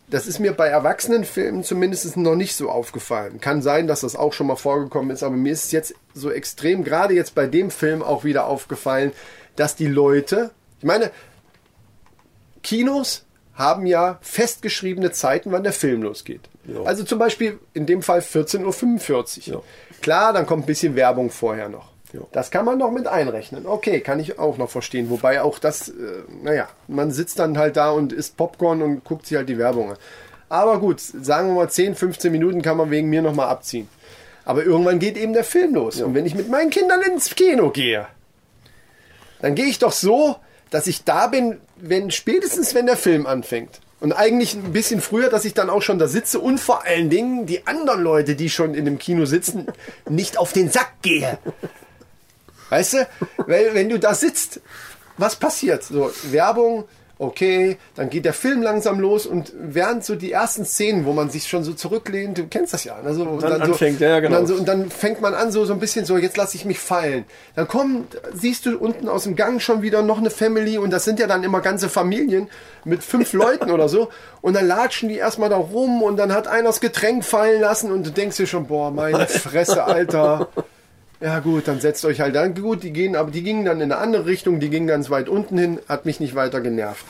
Das 0.08 0.26
ist 0.26 0.40
mir 0.40 0.52
bei 0.52 0.66
Erwachsenenfilmen 0.66 1.62
zumindest 1.62 2.16
noch 2.16 2.34
nicht 2.34 2.56
so 2.56 2.68
aufgefallen. 2.68 3.40
Kann 3.40 3.62
sein, 3.62 3.86
dass 3.86 4.00
das 4.00 4.16
auch 4.16 4.32
schon 4.32 4.48
mal 4.48 4.56
vorgekommen 4.56 5.10
ist, 5.10 5.22
aber 5.22 5.36
mir 5.36 5.52
ist 5.52 5.66
es 5.66 5.72
jetzt 5.72 5.94
so 6.14 6.30
extrem, 6.32 6.82
gerade 6.82 7.14
jetzt 7.14 7.34
bei 7.36 7.46
dem 7.46 7.70
Film 7.70 8.02
auch 8.02 8.24
wieder 8.24 8.46
aufgefallen, 8.46 9.12
dass 9.54 9.76
die 9.76 9.86
Leute, 9.86 10.50
ich 10.78 10.84
meine, 10.84 11.12
Kinos 12.62 13.24
haben 13.54 13.86
ja 13.86 14.18
festgeschriebene 14.22 15.12
Zeiten, 15.12 15.52
wann 15.52 15.62
der 15.62 15.72
Film 15.72 16.02
losgeht. 16.02 16.48
Ja. 16.64 16.82
Also 16.82 17.04
zum 17.04 17.18
Beispiel 17.18 17.58
in 17.74 17.86
dem 17.86 18.02
Fall 18.02 18.20
14.45 18.20 19.48
Uhr. 19.48 19.54
Ja. 19.54 19.62
Klar, 20.00 20.32
dann 20.32 20.46
kommt 20.46 20.64
ein 20.64 20.66
bisschen 20.66 20.96
Werbung 20.96 21.30
vorher 21.30 21.68
noch. 21.68 21.89
Ja. 22.12 22.20
Das 22.32 22.50
kann 22.50 22.64
man 22.64 22.78
noch 22.78 22.90
mit 22.90 23.06
einrechnen. 23.06 23.66
Okay, 23.66 24.00
kann 24.00 24.20
ich 24.20 24.38
auch 24.38 24.58
noch 24.58 24.70
verstehen. 24.70 25.10
Wobei 25.10 25.42
auch 25.42 25.58
das, 25.58 25.88
äh, 25.88 25.92
naja, 26.42 26.68
man 26.88 27.10
sitzt 27.10 27.38
dann 27.38 27.58
halt 27.58 27.76
da 27.76 27.90
und 27.90 28.12
isst 28.12 28.36
Popcorn 28.36 28.82
und 28.82 29.04
guckt 29.04 29.26
sich 29.26 29.36
halt 29.36 29.48
die 29.48 29.58
Werbung 29.58 29.92
an. 29.92 29.96
Aber 30.48 30.80
gut, 30.80 31.00
sagen 31.00 31.48
wir 31.48 31.54
mal 31.54 31.70
10, 31.70 31.94
15 31.94 32.32
Minuten 32.32 32.62
kann 32.62 32.76
man 32.76 32.90
wegen 32.90 33.08
mir 33.08 33.22
nochmal 33.22 33.48
abziehen. 33.48 33.88
Aber 34.44 34.64
irgendwann 34.64 34.98
geht 34.98 35.16
eben 35.16 35.32
der 35.32 35.44
Film 35.44 35.74
los. 35.74 36.00
Und 36.00 36.14
wenn 36.14 36.26
ich 36.26 36.34
mit 36.34 36.48
meinen 36.48 36.70
Kindern 36.70 37.02
ins 37.02 37.34
Kino 37.36 37.70
gehe, 37.70 38.06
dann 39.40 39.54
gehe 39.54 39.66
ich 39.66 39.78
doch 39.78 39.92
so, 39.92 40.36
dass 40.70 40.86
ich 40.86 41.04
da 41.04 41.28
bin, 41.28 41.58
wenn 41.76 42.10
spätestens 42.10 42.74
wenn 42.74 42.86
der 42.86 42.96
Film 42.96 43.26
anfängt. 43.26 43.80
Und 44.00 44.12
eigentlich 44.12 44.54
ein 44.54 44.72
bisschen 44.72 45.02
früher, 45.02 45.28
dass 45.28 45.44
ich 45.44 45.52
dann 45.52 45.68
auch 45.68 45.82
schon 45.82 45.98
da 45.98 46.08
sitze 46.08 46.40
und 46.40 46.58
vor 46.58 46.86
allen 46.86 47.10
Dingen 47.10 47.44
die 47.44 47.66
anderen 47.66 48.02
Leute, 48.02 48.34
die 48.34 48.48
schon 48.48 48.74
in 48.74 48.86
dem 48.86 48.98
Kino 48.98 49.26
sitzen, 49.26 49.66
nicht 50.08 50.38
auf 50.38 50.52
den 50.52 50.70
Sack 50.70 50.94
gehe. 51.02 51.38
Weißt 52.70 52.94
du? 52.94 53.08
Weil 53.46 53.74
wenn 53.74 53.88
du 53.88 53.98
da 53.98 54.14
sitzt, 54.14 54.60
was 55.18 55.36
passiert? 55.36 55.84
So, 55.84 56.10
Werbung, 56.30 56.84
okay, 57.20 57.76
dann 57.96 58.08
geht 58.08 58.24
der 58.24 58.32
Film 58.32 58.62
langsam 58.62 58.98
los 58.98 59.26
und 59.26 59.52
während 59.54 60.06
so 60.06 60.14
die 60.14 60.32
ersten 60.32 60.64
Szenen, 60.64 61.04
wo 61.04 61.12
man 61.12 61.28
sich 61.28 61.46
schon 61.48 61.62
so 61.64 61.74
zurücklehnt, 61.74 62.38
du 62.38 62.46
kennst 62.46 62.72
das 62.72 62.84
ja, 62.84 62.96
ne? 63.02 63.12
so, 63.12 63.24
und 63.24 63.42
Dann 63.42 63.58
so, 63.58 63.72
anfängt, 63.72 64.00
ja, 64.00 64.08
ja, 64.08 64.20
genau. 64.20 64.36
Dann, 64.36 64.46
so, 64.46 64.54
und 64.54 64.66
dann 64.66 64.90
fängt 64.90 65.20
man 65.20 65.34
an, 65.34 65.52
so, 65.52 65.66
so 65.66 65.74
ein 65.74 65.80
bisschen 65.80 66.06
so, 66.06 66.16
jetzt 66.16 66.38
lasse 66.38 66.56
ich 66.56 66.64
mich 66.64 66.78
fallen. 66.78 67.26
Dann 67.56 67.68
kommt, 67.68 68.18
siehst 68.32 68.64
du 68.64 68.78
unten 68.78 69.06
aus 69.06 69.24
dem 69.24 69.36
Gang 69.36 69.60
schon 69.60 69.82
wieder 69.82 70.00
noch 70.00 70.16
eine 70.16 70.30
Family 70.30 70.78
und 70.78 70.90
das 70.90 71.04
sind 71.04 71.20
ja 71.20 71.26
dann 71.26 71.44
immer 71.44 71.60
ganze 71.60 71.90
Familien 71.90 72.48
mit 72.86 73.04
fünf 73.04 73.34
Leuten 73.34 73.70
oder 73.70 73.90
so. 73.90 74.08
Und 74.40 74.54
dann 74.54 74.66
latschen 74.66 75.10
die 75.10 75.16
erstmal 75.16 75.50
da 75.50 75.56
rum 75.56 76.02
und 76.02 76.16
dann 76.16 76.32
hat 76.32 76.48
einer 76.48 76.68
das 76.68 76.80
Getränk 76.80 77.26
fallen 77.26 77.60
lassen 77.60 77.92
und 77.92 78.06
du 78.06 78.10
denkst 78.10 78.38
dir 78.38 78.46
schon, 78.46 78.66
boah, 78.66 78.90
meine 78.90 79.26
Fresse, 79.26 79.84
Alter. 79.84 80.48
Ja 81.20 81.40
gut, 81.40 81.68
dann 81.68 81.80
setzt 81.80 82.04
euch 82.06 82.20
halt 82.20 82.34
dann 82.34 82.54
gut, 82.54 82.82
die 82.82 82.92
gehen, 82.92 83.14
aber 83.14 83.30
die 83.30 83.42
gingen 83.42 83.66
dann 83.66 83.80
in 83.80 83.92
eine 83.92 84.00
andere 84.00 84.24
Richtung, 84.24 84.58
die 84.58 84.70
gingen 84.70 84.86
ganz 84.86 85.10
weit 85.10 85.28
unten 85.28 85.58
hin, 85.58 85.78
hat 85.86 86.06
mich 86.06 86.18
nicht 86.18 86.34
weiter 86.34 86.60
genervt. 86.62 87.04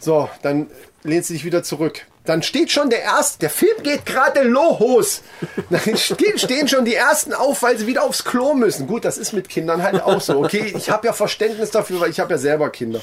So, 0.00 0.30
dann 0.42 0.68
lehnt 1.02 1.26
sie 1.26 1.34
sich 1.34 1.44
wieder 1.44 1.62
zurück. 1.62 2.06
Dann 2.24 2.42
steht 2.42 2.72
schon 2.72 2.88
der 2.88 3.02
erste, 3.02 3.40
der 3.40 3.50
Film 3.50 3.82
geht 3.82 4.06
gerade 4.06 4.42
los. 4.42 5.20
Dann 5.70 5.96
stehen 5.98 6.68
schon 6.68 6.86
die 6.86 6.94
ersten 6.94 7.34
auf, 7.34 7.62
weil 7.62 7.76
sie 7.76 7.86
wieder 7.86 8.02
aufs 8.02 8.24
Klo 8.24 8.54
müssen. 8.54 8.86
Gut, 8.86 9.04
das 9.04 9.18
ist 9.18 9.34
mit 9.34 9.50
Kindern 9.50 9.82
halt 9.82 10.02
auch 10.02 10.22
so. 10.22 10.38
Okay, 10.42 10.72
ich 10.74 10.88
habe 10.88 11.06
ja 11.06 11.12
Verständnis 11.12 11.70
dafür, 11.70 12.00
weil 12.00 12.08
ich 12.08 12.20
habe 12.20 12.32
ja 12.32 12.38
selber 12.38 12.70
Kinder. 12.70 13.02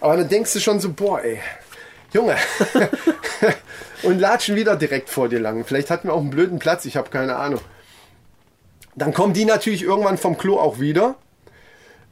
Aber 0.00 0.16
dann 0.16 0.28
denkst 0.28 0.52
du 0.52 0.60
schon 0.60 0.78
so, 0.78 0.92
boah, 0.92 1.20
ey, 1.22 1.40
Junge. 2.12 2.36
Und 4.04 4.20
latschen 4.20 4.54
wieder 4.54 4.76
direkt 4.76 5.10
vor 5.10 5.28
dir 5.28 5.40
lang. 5.40 5.64
Vielleicht 5.64 5.90
hatten 5.90 6.06
wir 6.06 6.14
auch 6.14 6.20
einen 6.20 6.30
blöden 6.30 6.60
Platz, 6.60 6.84
ich 6.84 6.96
habe 6.96 7.10
keine 7.10 7.36
Ahnung. 7.36 7.60
Dann 8.94 9.14
kommen 9.14 9.32
die 9.32 9.44
natürlich 9.44 9.82
irgendwann 9.82 10.18
vom 10.18 10.36
Klo 10.36 10.58
auch 10.58 10.78
wieder. 10.80 11.16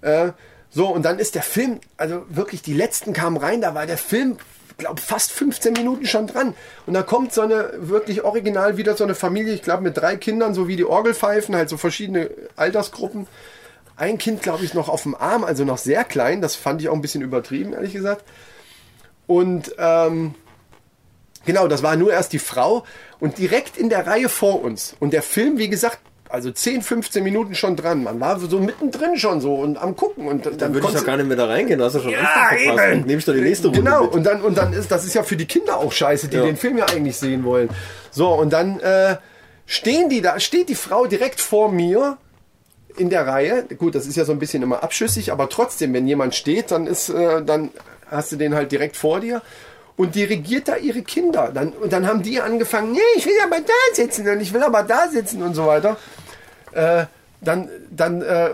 Äh, 0.01 0.33
so, 0.71 0.89
und 0.89 1.05
dann 1.05 1.19
ist 1.19 1.35
der 1.35 1.43
Film, 1.43 1.81
also 1.97 2.25
wirklich, 2.29 2.63
die 2.63 2.75
letzten 2.75 3.13
kamen 3.13 3.37
rein, 3.37 3.61
da 3.61 3.75
war 3.75 3.87
der 3.87 3.99
Film, 3.99 4.39
glaube 4.81 5.01
fast 5.01 5.31
15 5.31 5.75
Minuten 5.75 6.07
schon 6.07 6.27
dran. 6.27 6.55
Und 6.87 6.95
da 6.95 7.03
kommt 7.03 7.33
so 7.33 7.43
eine, 7.43 7.73
wirklich 7.77 8.23
original 8.25 8.77
wieder 8.77 8.97
so 8.97 9.05
eine 9.05 9.15
Familie, 9.15 9.55
ich 9.55 9.63
glaube 9.63 9.83
mit 9.83 9.97
drei 9.97 10.17
Kindern, 10.17 10.55
so 10.55 10.67
wie 10.67 10.77
die 10.77 10.85
Orgelpfeifen, 10.85 11.55
halt 11.55 11.69
so 11.69 11.77
verschiedene 11.77 12.31
Altersgruppen. 12.57 13.27
Ein 13.97 14.19
Kind, 14.19 14.43
glaube 14.43 14.65
ich, 14.65 14.73
noch 14.73 14.89
auf 14.89 15.03
dem 15.03 15.15
Arm, 15.15 15.45
also 15.45 15.65
noch 15.65 15.79
sehr 15.79 16.05
klein. 16.05 16.41
Das 16.41 16.57
fand 16.57 16.81
ich 16.81 16.89
auch 16.89 16.95
ein 16.95 17.03
bisschen 17.03 17.23
übertrieben, 17.23 17.75
ehrlich 17.75 17.93
gesagt. 17.93 18.25
Und 19.27 19.75
ähm, 19.79 20.35
genau, 21.45 21.69
das 21.69 21.83
war 21.83 21.97
nur 21.97 22.13
erst 22.13 22.33
die 22.33 22.39
Frau 22.39 22.85
und 23.21 23.39
direkt 23.39 23.77
in 23.77 23.91
der 23.91 24.07
Reihe 24.07 24.29
vor 24.29 24.63
uns. 24.63 24.97
Und 24.99 25.13
der 25.13 25.23
Film, 25.23 25.59
wie 25.59 25.69
gesagt, 25.69 26.01
also 26.31 26.51
10, 26.51 26.83
15 26.83 27.23
Minuten 27.25 27.55
schon 27.55 27.77
dran. 27.77 28.03
Man 28.05 28.21
war 28.21 28.39
so 28.39 28.59
mittendrin 28.61 29.17
schon 29.17 29.41
so 29.41 29.55
und 29.55 29.77
am 29.79 29.97
gucken. 29.97 30.27
Und 30.29 30.47
dann, 30.47 30.59
Dann 30.59 30.75
würde 30.75 30.87
ich 30.89 30.95
doch 30.95 31.05
gar 31.05 31.17
nicht 31.17 31.27
mehr 31.27 31.37
da 31.37 31.47
reingehen, 31.47 31.83
hast 31.83 31.97
du 31.97 32.01
schon 32.01 32.11
ja, 32.13 32.51
eben. 32.57 33.07
Nehme 33.07 33.19
ich 33.19 33.25
doch 33.25 33.33
die 33.35 33.41
nächste 33.41 33.69
Runde 33.69 33.83
Genau, 33.83 34.05
mit. 34.05 34.13
und 34.13 34.25
dann, 34.25 34.41
und 34.43 34.57
dann 34.57 34.73
ist, 34.73 34.91
das 34.91 35.05
ist 35.05 35.15
ja 35.15 35.23
für 35.23 35.37
die 35.37 35.47
Kinder 35.47 35.79
auch 35.79 35.93
scheiße, 35.93 36.29
die 36.29 36.37
Ja. 36.37 36.45
den 36.45 36.57
Film 36.57 36.79
ja 36.79 36.87
eigentlich 36.87 37.17
sehen 37.17 37.45
wollen. 37.45 37.69
So, 38.11 38.29
und 38.29 38.53
dann 38.53 38.81
äh, 38.81 39.17
stehen 39.67 40.09
die 40.09 40.21
da, 40.21 40.39
steht 40.41 40.69
die 40.69 40.75
Frau 40.75 41.07
direkt 41.07 41.41
vor 41.41 41.71
mir 41.71 42.17
in 42.97 43.11
der 43.11 43.27
Reihe. 43.27 43.65
Gut, 43.79 43.95
das 43.95 44.07
ist 44.07 44.17
ja 44.17 44.25
so 44.25 44.33
ein 44.33 44.39
bisschen 44.39 44.63
immer 44.63 44.83
abschüssig, 44.83 45.33
aber 45.33 45.49
trotzdem, 45.49 45.93
wenn 45.95 46.07
jemand 46.07 46.35
steht, 46.35 46.71
dann 46.71 46.87
ist, 46.87 47.09
äh, 47.09 47.43
dann 47.45 47.71
hast 48.11 48.33
du 48.33 48.37
den 48.37 48.55
halt 48.55 48.73
direkt 48.73 48.97
vor 48.97 49.21
dir. 49.21 49.43
Und 50.01 50.15
dirigiert 50.15 50.69
da 50.69 50.77
ihre 50.77 51.03
Kinder. 51.03 51.51
Dann, 51.53 51.73
und 51.73 51.93
dann 51.93 52.07
haben 52.07 52.23
die 52.23 52.41
angefangen, 52.41 52.93
nee, 52.93 52.99
ich 53.17 53.27
will 53.27 53.39
aber 53.45 53.61
da 53.61 53.95
sitzen 53.95 54.27
und 54.29 54.41
ich 54.41 54.53
will 54.53 54.63
aber 54.63 54.83
da 54.83 55.09
sitzen 55.09 55.43
und 55.43 55.55
so 55.55 55.67
weiter 55.67 55.97
äh, 56.73 57.05
dann, 57.41 57.69
dann 57.91 58.23
äh, 58.23 58.51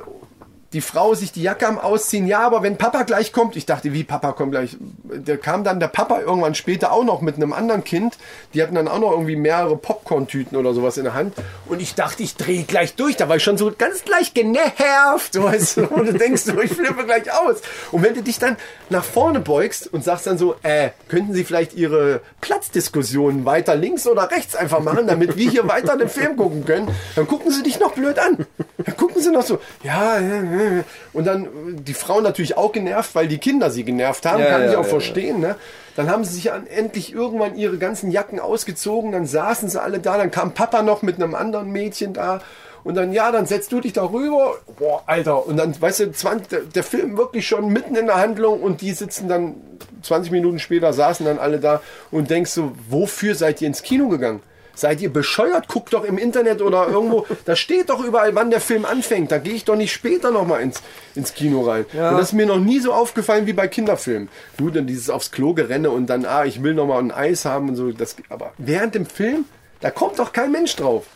die 0.77 0.83
Frau 0.83 1.15
sich 1.15 1.33
die 1.33 1.41
Jacke 1.41 1.67
am 1.67 1.79
Ausziehen. 1.79 2.27
Ja, 2.27 2.41
aber 2.41 2.63
wenn 2.63 2.77
Papa 2.77 3.05
gleich 3.05 3.33
kommt, 3.33 3.57
ich 3.57 3.65
dachte, 3.65 3.95
wie 3.95 4.05
Papa 4.05 4.33
kommt 4.33 4.53
gleich. 4.53 4.77
Der 5.05 5.39
kam 5.39 5.65
dann 5.65 5.81
der 5.81 5.89
Papa 5.89 6.21
irgendwann 6.21 6.55
später 6.55 6.93
auch 6.93 7.03
noch 7.03 7.23
mit 7.23 7.37
einem 7.37 7.55
anderen 7.55 7.83
Kind. 7.83 8.19
Die 8.53 8.63
hatten 8.63 8.75
dann 8.75 8.87
auch 8.87 8.99
noch 8.99 9.13
irgendwie 9.13 9.37
mehrere 9.37 9.79
Popcorn-Tüten 9.79 10.55
oder 10.55 10.75
sowas 10.75 10.99
in 10.99 11.05
der 11.05 11.15
Hand. 11.15 11.33
Und 11.65 11.81
ich 11.81 11.95
dachte, 11.95 12.23
ich 12.23 12.37
drehe 12.37 12.65
gleich 12.65 12.95
durch. 12.95 13.17
Da 13.17 13.27
war 13.31 13.37
ich 13.37 13.43
schon 13.43 13.57
so 13.57 13.73
ganz 13.73 14.05
leicht 14.05 14.35
genervt. 14.35 15.33
So, 15.33 15.45
weißt 15.45 15.79
du, 15.79 15.87
und 15.87 16.09
du 16.09 16.13
denkst 16.13 16.43
ich 16.63 16.73
flippe 16.73 17.07
gleich 17.07 17.33
aus. 17.33 17.63
Und 17.91 18.03
wenn 18.03 18.13
du 18.13 18.23
dich 18.23 18.39
dann 18.39 18.59
nach 18.91 19.05
vorne 19.05 19.41
beugst 19.41 19.91
und 19.91 20.05
sagst 20.05 20.27
dann 20.27 20.37
so, 20.37 20.57
äh, 20.63 20.91
könnten 21.09 21.33
Sie 21.33 21.45
vielleicht 21.45 21.73
Ihre 21.73 22.21
Platzdiskussionen 22.43 23.47
weiter 23.47 23.77
links 23.77 24.07
oder 24.07 24.31
rechts 24.31 24.55
einfach 24.55 24.81
machen, 24.81 25.07
damit 25.07 25.39
wir 25.39 25.51
hier 25.51 25.67
weiter 25.69 25.97
den 25.97 26.11
Film 26.11 26.37
gucken 26.37 26.67
können, 26.67 26.95
dann 27.15 27.27
gucken 27.27 27.51
sie 27.51 27.63
dich 27.63 27.81
noch 27.81 27.95
blöd 27.95 28.19
an. 28.19 28.47
Dann 28.77 28.97
gucken 28.97 29.23
sie 29.23 29.31
noch 29.31 29.43
so, 29.43 29.59
ja, 29.83 30.19
ja, 30.19 30.43
ja. 30.43 30.66
Und 31.13 31.27
dann 31.27 31.49
die 31.85 31.95
Frau 31.95 32.21
natürlich 32.21 32.57
auch 32.57 32.73
genervt, 32.73 33.15
weil 33.15 33.29
die 33.29 33.39
Kinder 33.39 33.71
sie 33.71 33.85
genervt 33.85 34.27
haben, 34.27 34.43
Ja, 34.43 34.51
kann 34.51 34.63
ja, 34.63 34.71
ich 34.71 34.77
auch 34.77 34.85
ja, 34.85 34.91
verstehen, 34.91 35.41
ne? 35.41 35.57
Dann 35.97 36.11
haben 36.11 36.25
sie 36.25 36.35
sich 36.35 36.53
an, 36.53 36.67
endlich 36.67 37.13
irgendwann 37.13 37.57
ihre 37.57 37.79
ganzen 37.79 38.11
Jacken 38.11 38.39
ausgezogen, 38.39 39.13
dann 39.13 39.27
saßen 39.27 39.69
sie 39.69 39.81
alle 39.81 39.99
da, 39.99 40.19
dann 40.19 40.31
kam 40.31 40.53
Papa 40.53 40.83
noch 40.83 41.03
mit 41.03 41.17
einem 41.17 41.35
anderen 41.35 41.71
Mädchen 41.71 42.13
da 42.13 42.41
und 42.87 42.95
dann, 42.95 43.13
ja, 43.13 43.33
dann 43.33 43.47
setzt 43.47 43.73
du 43.73 43.81
dich 43.81 43.95
da 43.95 44.05
rüber, 44.05 44.59
boah, 44.79 45.03
Alter, 45.07 45.45
und 45.45 45.57
dann, 45.57 45.75
weißt 45.81 46.01
du, 46.01 46.13
20, 46.13 46.49
der, 46.49 46.61
der 46.61 46.85
Film 46.85 47.17
wirklich 47.17 47.45
schon 47.45 47.69
mitten 47.69 47.97
in 47.97 48.07
der 48.07 48.15
Handlung 48.15 48.63
und 48.63 48.81
die 48.81 48.93
sitzen 48.93 49.29
dann 49.29 49.57
20 50.03 50.31
Minuten 50.31 50.61
später, 50.61 50.93
saßen 50.93 51.27
dann 51.27 51.41
alle 51.41 51.59
da 51.59 51.81
und 52.13 52.31
denkst 52.31 52.53
so, 52.53 52.71
wofür 52.89 53.35
seid 53.35 53.61
ihr 53.61 53.67
ins 53.67 53.83
Kino 53.83 54.09
gegangen? 54.09 54.41
Seid 54.77 55.01
ihr 55.01 55.11
bescheuert? 55.11 55.69
Guckt 55.69 55.95
doch 55.95 56.05
im 56.05 56.19
Internet 56.19 56.61
oder 56.61 56.87
irgendwo. 56.87 57.27
da 57.47 57.57
steht 57.57 57.89
doch 57.89 58.05
überall, 58.05 58.35
wann 58.35 58.51
der 58.51 58.61
Film 58.61 58.85
anfängt. 58.85 59.33
Da 59.33 59.39
gehe 59.39 59.55
ich 59.55 59.65
doch 59.65 59.75
nicht 59.75 59.93
später 59.93 60.31
nochmal 60.31 60.61
ins, 60.61 60.83
ins 61.15 61.33
Kino 61.33 61.63
rein. 61.63 61.87
Ja. 61.95 62.11
Und 62.11 62.19
das 62.19 62.29
ist 62.29 62.33
mir 62.35 62.47
noch 62.47 62.61
nie 62.61 62.79
so 62.79 62.93
aufgefallen 62.93 63.47
wie 63.47 63.55
bei 63.55 63.69
Kinderfilmen. 63.69 64.29
Nur 64.61 64.71
dann 64.71 64.87
dieses 64.87 65.09
aufs 65.09 65.33
Klo 65.33 65.55
gerenne 65.55 65.91
und 65.91 66.07
dann, 66.09 66.27
ah, 66.27 66.45
ich 66.45 66.63
will 66.63 66.75
nochmal 66.75 66.99
ein 66.99 67.11
Eis 67.11 67.47
haben 67.47 67.71
und 67.71 67.77
so. 67.77 67.91
Das, 67.91 68.17
aber 68.29 68.53
während 68.59 68.95
dem 68.95 69.07
Film, 69.07 69.47
da 69.81 69.91
kommt 69.91 70.19
doch 70.19 70.33
kein 70.33 70.53
Mensch 70.53 70.77
drauf. 70.77 71.07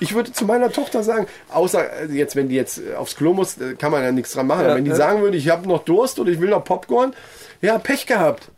Ich 0.00 0.14
würde 0.14 0.32
zu 0.32 0.44
meiner 0.44 0.70
Tochter 0.70 1.02
sagen, 1.02 1.26
außer 1.50 2.02
äh, 2.02 2.12
jetzt, 2.12 2.34
wenn 2.34 2.48
die 2.48 2.54
jetzt 2.54 2.78
äh, 2.78 2.94
aufs 2.94 3.16
Klo 3.16 3.32
muss, 3.32 3.58
äh, 3.58 3.74
kann 3.74 3.92
man 3.92 4.02
ja 4.02 4.12
nichts 4.12 4.32
dran 4.32 4.46
machen. 4.46 4.60
Ja, 4.60 4.66
Aber 4.68 4.76
wenn 4.76 4.84
die 4.84 4.90
ja. 4.90 4.96
sagen 4.96 5.22
würde, 5.22 5.36
ich 5.36 5.48
habe 5.48 5.68
noch 5.68 5.84
Durst 5.84 6.18
oder 6.18 6.30
ich 6.30 6.40
will 6.40 6.50
noch 6.50 6.64
Popcorn, 6.64 7.14
ja, 7.60 7.78
Pech 7.78 8.06
gehabt. 8.06 8.48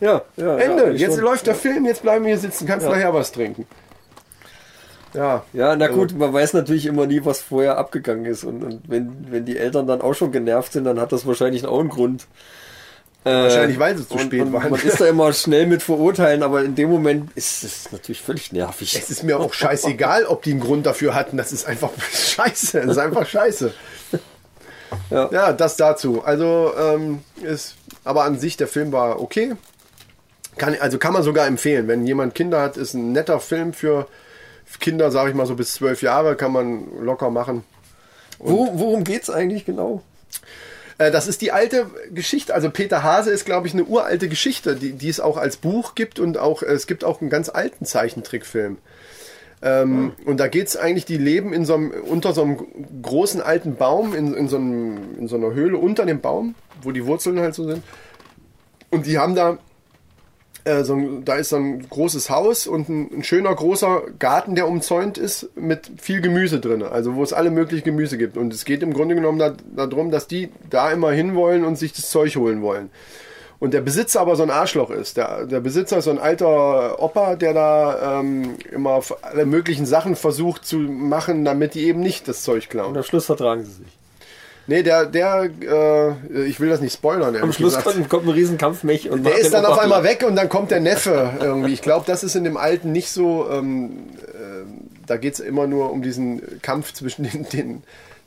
Ja, 0.00 0.22
ja. 0.36 0.56
Ende. 0.58 0.92
Jetzt 0.92 1.14
schon. 1.14 1.24
läuft 1.24 1.46
der 1.46 1.54
Film, 1.54 1.86
jetzt 1.86 2.02
bleiben 2.02 2.24
wir 2.24 2.32
hier 2.32 2.40
sitzen, 2.40 2.66
kannst 2.66 2.86
nachher 2.86 3.14
was 3.14 3.32
trinken. 3.32 3.66
Ja. 5.14 5.44
Ja, 5.52 5.76
na 5.76 5.86
Also- 5.86 5.96
gut, 5.98 6.18
man 6.18 6.32
weiß 6.32 6.52
natürlich 6.54 6.86
immer 6.86 7.06
nie, 7.06 7.24
was 7.24 7.40
vorher 7.40 7.78
abgegangen 7.78 8.26
ist. 8.26 8.44
Und, 8.44 8.62
und 8.62 8.82
wenn, 8.88 9.26
wenn 9.30 9.44
die 9.44 9.56
Eltern 9.56 9.86
dann 9.86 10.00
auch 10.02 10.14
schon 10.14 10.32
genervt 10.32 10.72
sind, 10.72 10.84
dann 10.84 11.00
hat 11.00 11.12
das 11.12 11.26
wahrscheinlich 11.26 11.64
auch 11.66 11.80
einen 11.80 11.88
Grund. 11.88 12.26
Äh, 13.24 13.30
Wahrscheinlich, 13.30 13.78
weil 13.80 13.96
sie 13.98 14.06
zu 14.06 14.14
und, 14.14 14.20
spät 14.20 14.42
und 14.42 14.52
waren. 14.52 14.70
Man 14.70 14.80
ist 14.80 15.00
da 15.00 15.06
immer 15.08 15.32
schnell 15.32 15.66
mit 15.66 15.82
verurteilen, 15.82 16.42
aber 16.44 16.62
in 16.62 16.76
dem 16.76 16.90
Moment 16.90 17.32
ist 17.34 17.64
es 17.64 17.90
natürlich 17.90 18.22
völlig 18.22 18.52
nervig. 18.52 18.94
Es 18.96 19.10
ist 19.10 19.24
mir 19.24 19.40
auch 19.40 19.52
scheißegal, 19.52 20.26
ob 20.26 20.42
die 20.42 20.52
einen 20.52 20.60
Grund 20.60 20.86
dafür 20.86 21.14
hatten. 21.14 21.36
Das 21.36 21.52
ist 21.52 21.66
einfach 21.66 21.90
scheiße. 22.12 22.82
Das 22.82 22.90
ist 22.92 22.98
einfach 22.98 23.26
scheiße. 23.26 23.72
Ja. 25.10 25.28
Ja, 25.32 25.52
das 25.52 25.76
dazu. 25.76 26.22
Also, 26.24 26.72
ähm, 26.78 27.20
ist, 27.42 27.74
aber 28.04 28.22
an 28.24 28.38
sich, 28.38 28.56
der 28.56 28.68
Film 28.68 28.92
war 28.92 29.20
okay. 29.20 29.54
Kann, 30.56 30.76
also 30.80 30.98
kann 30.98 31.12
man 31.12 31.22
sogar 31.24 31.46
empfehlen. 31.48 31.88
Wenn 31.88 32.06
jemand 32.06 32.34
Kinder 32.34 32.60
hat, 32.62 32.76
ist 32.76 32.94
ein 32.94 33.10
netter 33.12 33.40
Film 33.40 33.72
für 33.72 34.06
Kinder, 34.80 35.10
sage 35.10 35.30
ich 35.30 35.36
mal 35.36 35.46
so 35.46 35.54
bis 35.54 35.72
zwölf 35.72 36.02
Jahre, 36.02 36.36
kann 36.36 36.52
man 36.52 36.86
locker 37.04 37.30
machen. 37.30 37.64
Wo, 38.38 38.70
worum 38.74 39.04
geht's 39.04 39.30
eigentlich 39.30 39.64
genau? 39.64 40.02
Äh, 40.98 41.10
Das 41.10 41.26
ist 41.26 41.40
die 41.40 41.52
alte 41.52 41.86
Geschichte. 42.12 42.54
Also 42.54 42.70
Peter 42.70 43.02
Hase 43.02 43.30
ist, 43.30 43.46
glaube 43.46 43.66
ich, 43.66 43.72
eine 43.74 43.84
uralte 43.84 44.28
Geschichte, 44.28 44.76
die, 44.76 44.92
die 44.92 45.08
es 45.08 45.20
auch 45.20 45.36
als 45.36 45.56
Buch 45.56 45.94
gibt 45.94 46.18
und 46.18 46.38
auch 46.38 46.62
es 46.62 46.86
gibt 46.86 47.04
auch 47.04 47.20
einen 47.20 47.30
ganz 47.30 47.48
alten 47.48 47.84
Zeichentrickfilm. 47.86 48.78
Ähm, 49.62 50.12
Und 50.26 50.38
da 50.38 50.48
geht's 50.48 50.76
eigentlich, 50.76 51.06
die 51.06 51.16
leben 51.16 51.54
in 51.54 51.64
so 51.64 51.74
einem, 51.74 51.90
unter 51.90 52.34
so 52.34 52.42
einem 52.42 52.58
großen 53.02 53.40
alten 53.40 53.76
Baum, 53.76 54.14
in, 54.14 54.34
in, 54.34 54.48
so 54.48 54.56
einem, 54.56 55.18
in 55.18 55.28
so 55.28 55.36
einer 55.36 55.54
Höhle 55.54 55.78
unter 55.78 56.04
dem 56.04 56.20
Baum, 56.20 56.54
wo 56.82 56.92
die 56.92 57.06
Wurzeln 57.06 57.40
halt 57.40 57.54
so 57.54 57.64
sind. 57.64 57.82
Und 58.90 59.06
die 59.06 59.18
haben 59.18 59.34
da, 59.34 59.56
äh, 60.66 60.84
so 60.84 60.94
ein, 60.94 61.24
da 61.24 61.36
ist 61.36 61.50
so 61.50 61.56
ein 61.56 61.88
großes 61.88 62.28
Haus 62.28 62.66
und 62.66 62.88
ein, 62.88 63.18
ein 63.18 63.24
schöner 63.24 63.54
großer 63.54 64.02
Garten, 64.18 64.54
der 64.54 64.68
umzäunt 64.68 65.16
ist 65.16 65.48
mit 65.56 65.90
viel 65.98 66.20
Gemüse 66.20 66.60
drin. 66.60 66.82
Also 66.82 67.14
wo 67.14 67.22
es 67.22 67.32
alle 67.32 67.50
möglichen 67.50 67.84
Gemüse 67.84 68.18
gibt. 68.18 68.36
Und 68.36 68.52
es 68.52 68.64
geht 68.64 68.82
im 68.82 68.92
Grunde 68.92 69.14
genommen 69.14 69.38
da, 69.38 69.54
darum, 69.86 70.10
dass 70.10 70.26
die 70.26 70.50
da 70.68 70.90
immer 70.90 71.12
hinwollen 71.12 71.64
und 71.64 71.76
sich 71.76 71.92
das 71.92 72.10
Zeug 72.10 72.34
holen 72.36 72.62
wollen. 72.62 72.90
Und 73.58 73.72
der 73.72 73.80
Besitzer 73.80 74.20
aber 74.20 74.36
so 74.36 74.42
ein 74.42 74.50
Arschloch 74.50 74.90
ist. 74.90 75.16
Der, 75.16 75.46
der 75.46 75.60
Besitzer 75.60 75.98
ist 75.98 76.04
so 76.04 76.10
ein 76.10 76.18
alter 76.18 77.02
Opa, 77.02 77.36
der 77.36 77.54
da 77.54 78.20
ähm, 78.20 78.56
immer 78.70 79.00
alle 79.22 79.46
möglichen 79.46 79.86
Sachen 79.86 80.14
versucht 80.14 80.66
zu 80.66 80.76
machen, 80.78 81.44
damit 81.44 81.74
die 81.74 81.86
eben 81.86 82.00
nicht 82.00 82.28
das 82.28 82.42
Zeug 82.42 82.68
klauen. 82.68 82.90
Und 82.90 82.98
am 82.98 83.02
Schluss 83.02 83.26
vertragen 83.26 83.64
sie 83.64 83.72
sich. 83.72 83.98
Nee, 84.68 84.82
der, 84.82 85.06
der, 85.06 85.48
äh, 85.62 86.44
ich 86.44 86.58
will 86.58 86.68
das 86.68 86.80
nicht 86.80 86.94
spoilern. 86.94 87.36
Am 87.36 87.52
Schluss 87.52 87.78
kommt, 87.82 88.08
kommt 88.08 88.26
ein 88.26 88.30
riesen 88.30 88.58
Kampfmech 88.58 89.08
und 89.10 89.24
Der 89.24 89.38
ist 89.38 89.54
dann 89.54 89.64
auf 89.64 89.78
einmal 89.78 90.02
weg 90.02 90.24
und 90.26 90.34
dann 90.34 90.48
kommt 90.48 90.72
der 90.72 90.80
Neffe 90.80 91.34
irgendwie. 91.40 91.72
Ich 91.72 91.82
glaube, 91.82 92.04
das 92.06 92.24
ist 92.24 92.34
in 92.34 92.42
dem 92.42 92.56
Alten 92.56 92.90
nicht 92.90 93.10
so. 93.10 93.48
Ähm, 93.48 94.08
äh, 94.24 94.64
da 95.06 95.16
geht 95.18 95.34
es 95.34 95.40
immer 95.40 95.68
nur 95.68 95.92
um 95.92 96.02
diesen 96.02 96.60
Kampf 96.62 96.92
zwischen 96.92 97.22
den, 97.22 97.48
den, 97.50 97.82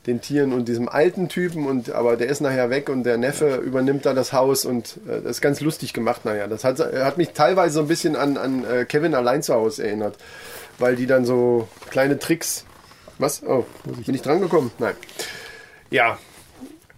den 0.06 0.22
Tieren 0.22 0.54
und 0.54 0.66
diesem 0.66 0.88
alten 0.88 1.28
Typen. 1.28 1.66
Und, 1.66 1.92
aber 1.92 2.16
der 2.16 2.28
ist 2.28 2.40
nachher 2.40 2.70
weg 2.70 2.88
und 2.88 3.04
der 3.04 3.18
Neffe 3.18 3.56
übernimmt 3.56 4.06
da 4.06 4.14
das 4.14 4.32
Haus 4.32 4.64
und 4.64 4.96
äh, 5.06 5.20
das 5.20 5.32
ist 5.32 5.40
ganz 5.42 5.60
lustig 5.60 5.92
gemacht. 5.92 6.24
Naja, 6.24 6.46
das 6.46 6.64
hat, 6.64 6.78
hat 6.78 7.18
mich 7.18 7.30
teilweise 7.32 7.74
so 7.74 7.80
ein 7.80 7.88
bisschen 7.88 8.16
an, 8.16 8.38
an 8.38 8.64
äh, 8.64 8.86
Kevin 8.86 9.14
allein 9.14 9.42
zu 9.42 9.52
Hause 9.52 9.84
erinnert, 9.84 10.16
weil 10.78 10.96
die 10.96 11.06
dann 11.06 11.26
so 11.26 11.68
kleine 11.90 12.18
Tricks. 12.18 12.64
Was? 13.18 13.42
Oh, 13.42 13.66
bin 13.84 14.14
ich 14.14 14.22
dran 14.22 14.40
gekommen? 14.40 14.72
Nein. 14.78 14.94
Ja, 15.90 16.18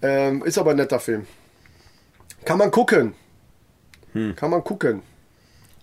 ähm, 0.02 0.42
ist 0.44 0.58
aber 0.58 0.72
ein 0.72 0.76
netter 0.76 1.00
Film. 1.00 1.26
Kann 2.44 2.58
man 2.58 2.70
gucken. 2.70 3.14
Kann 4.36 4.50
man 4.50 4.62
gucken. 4.62 5.02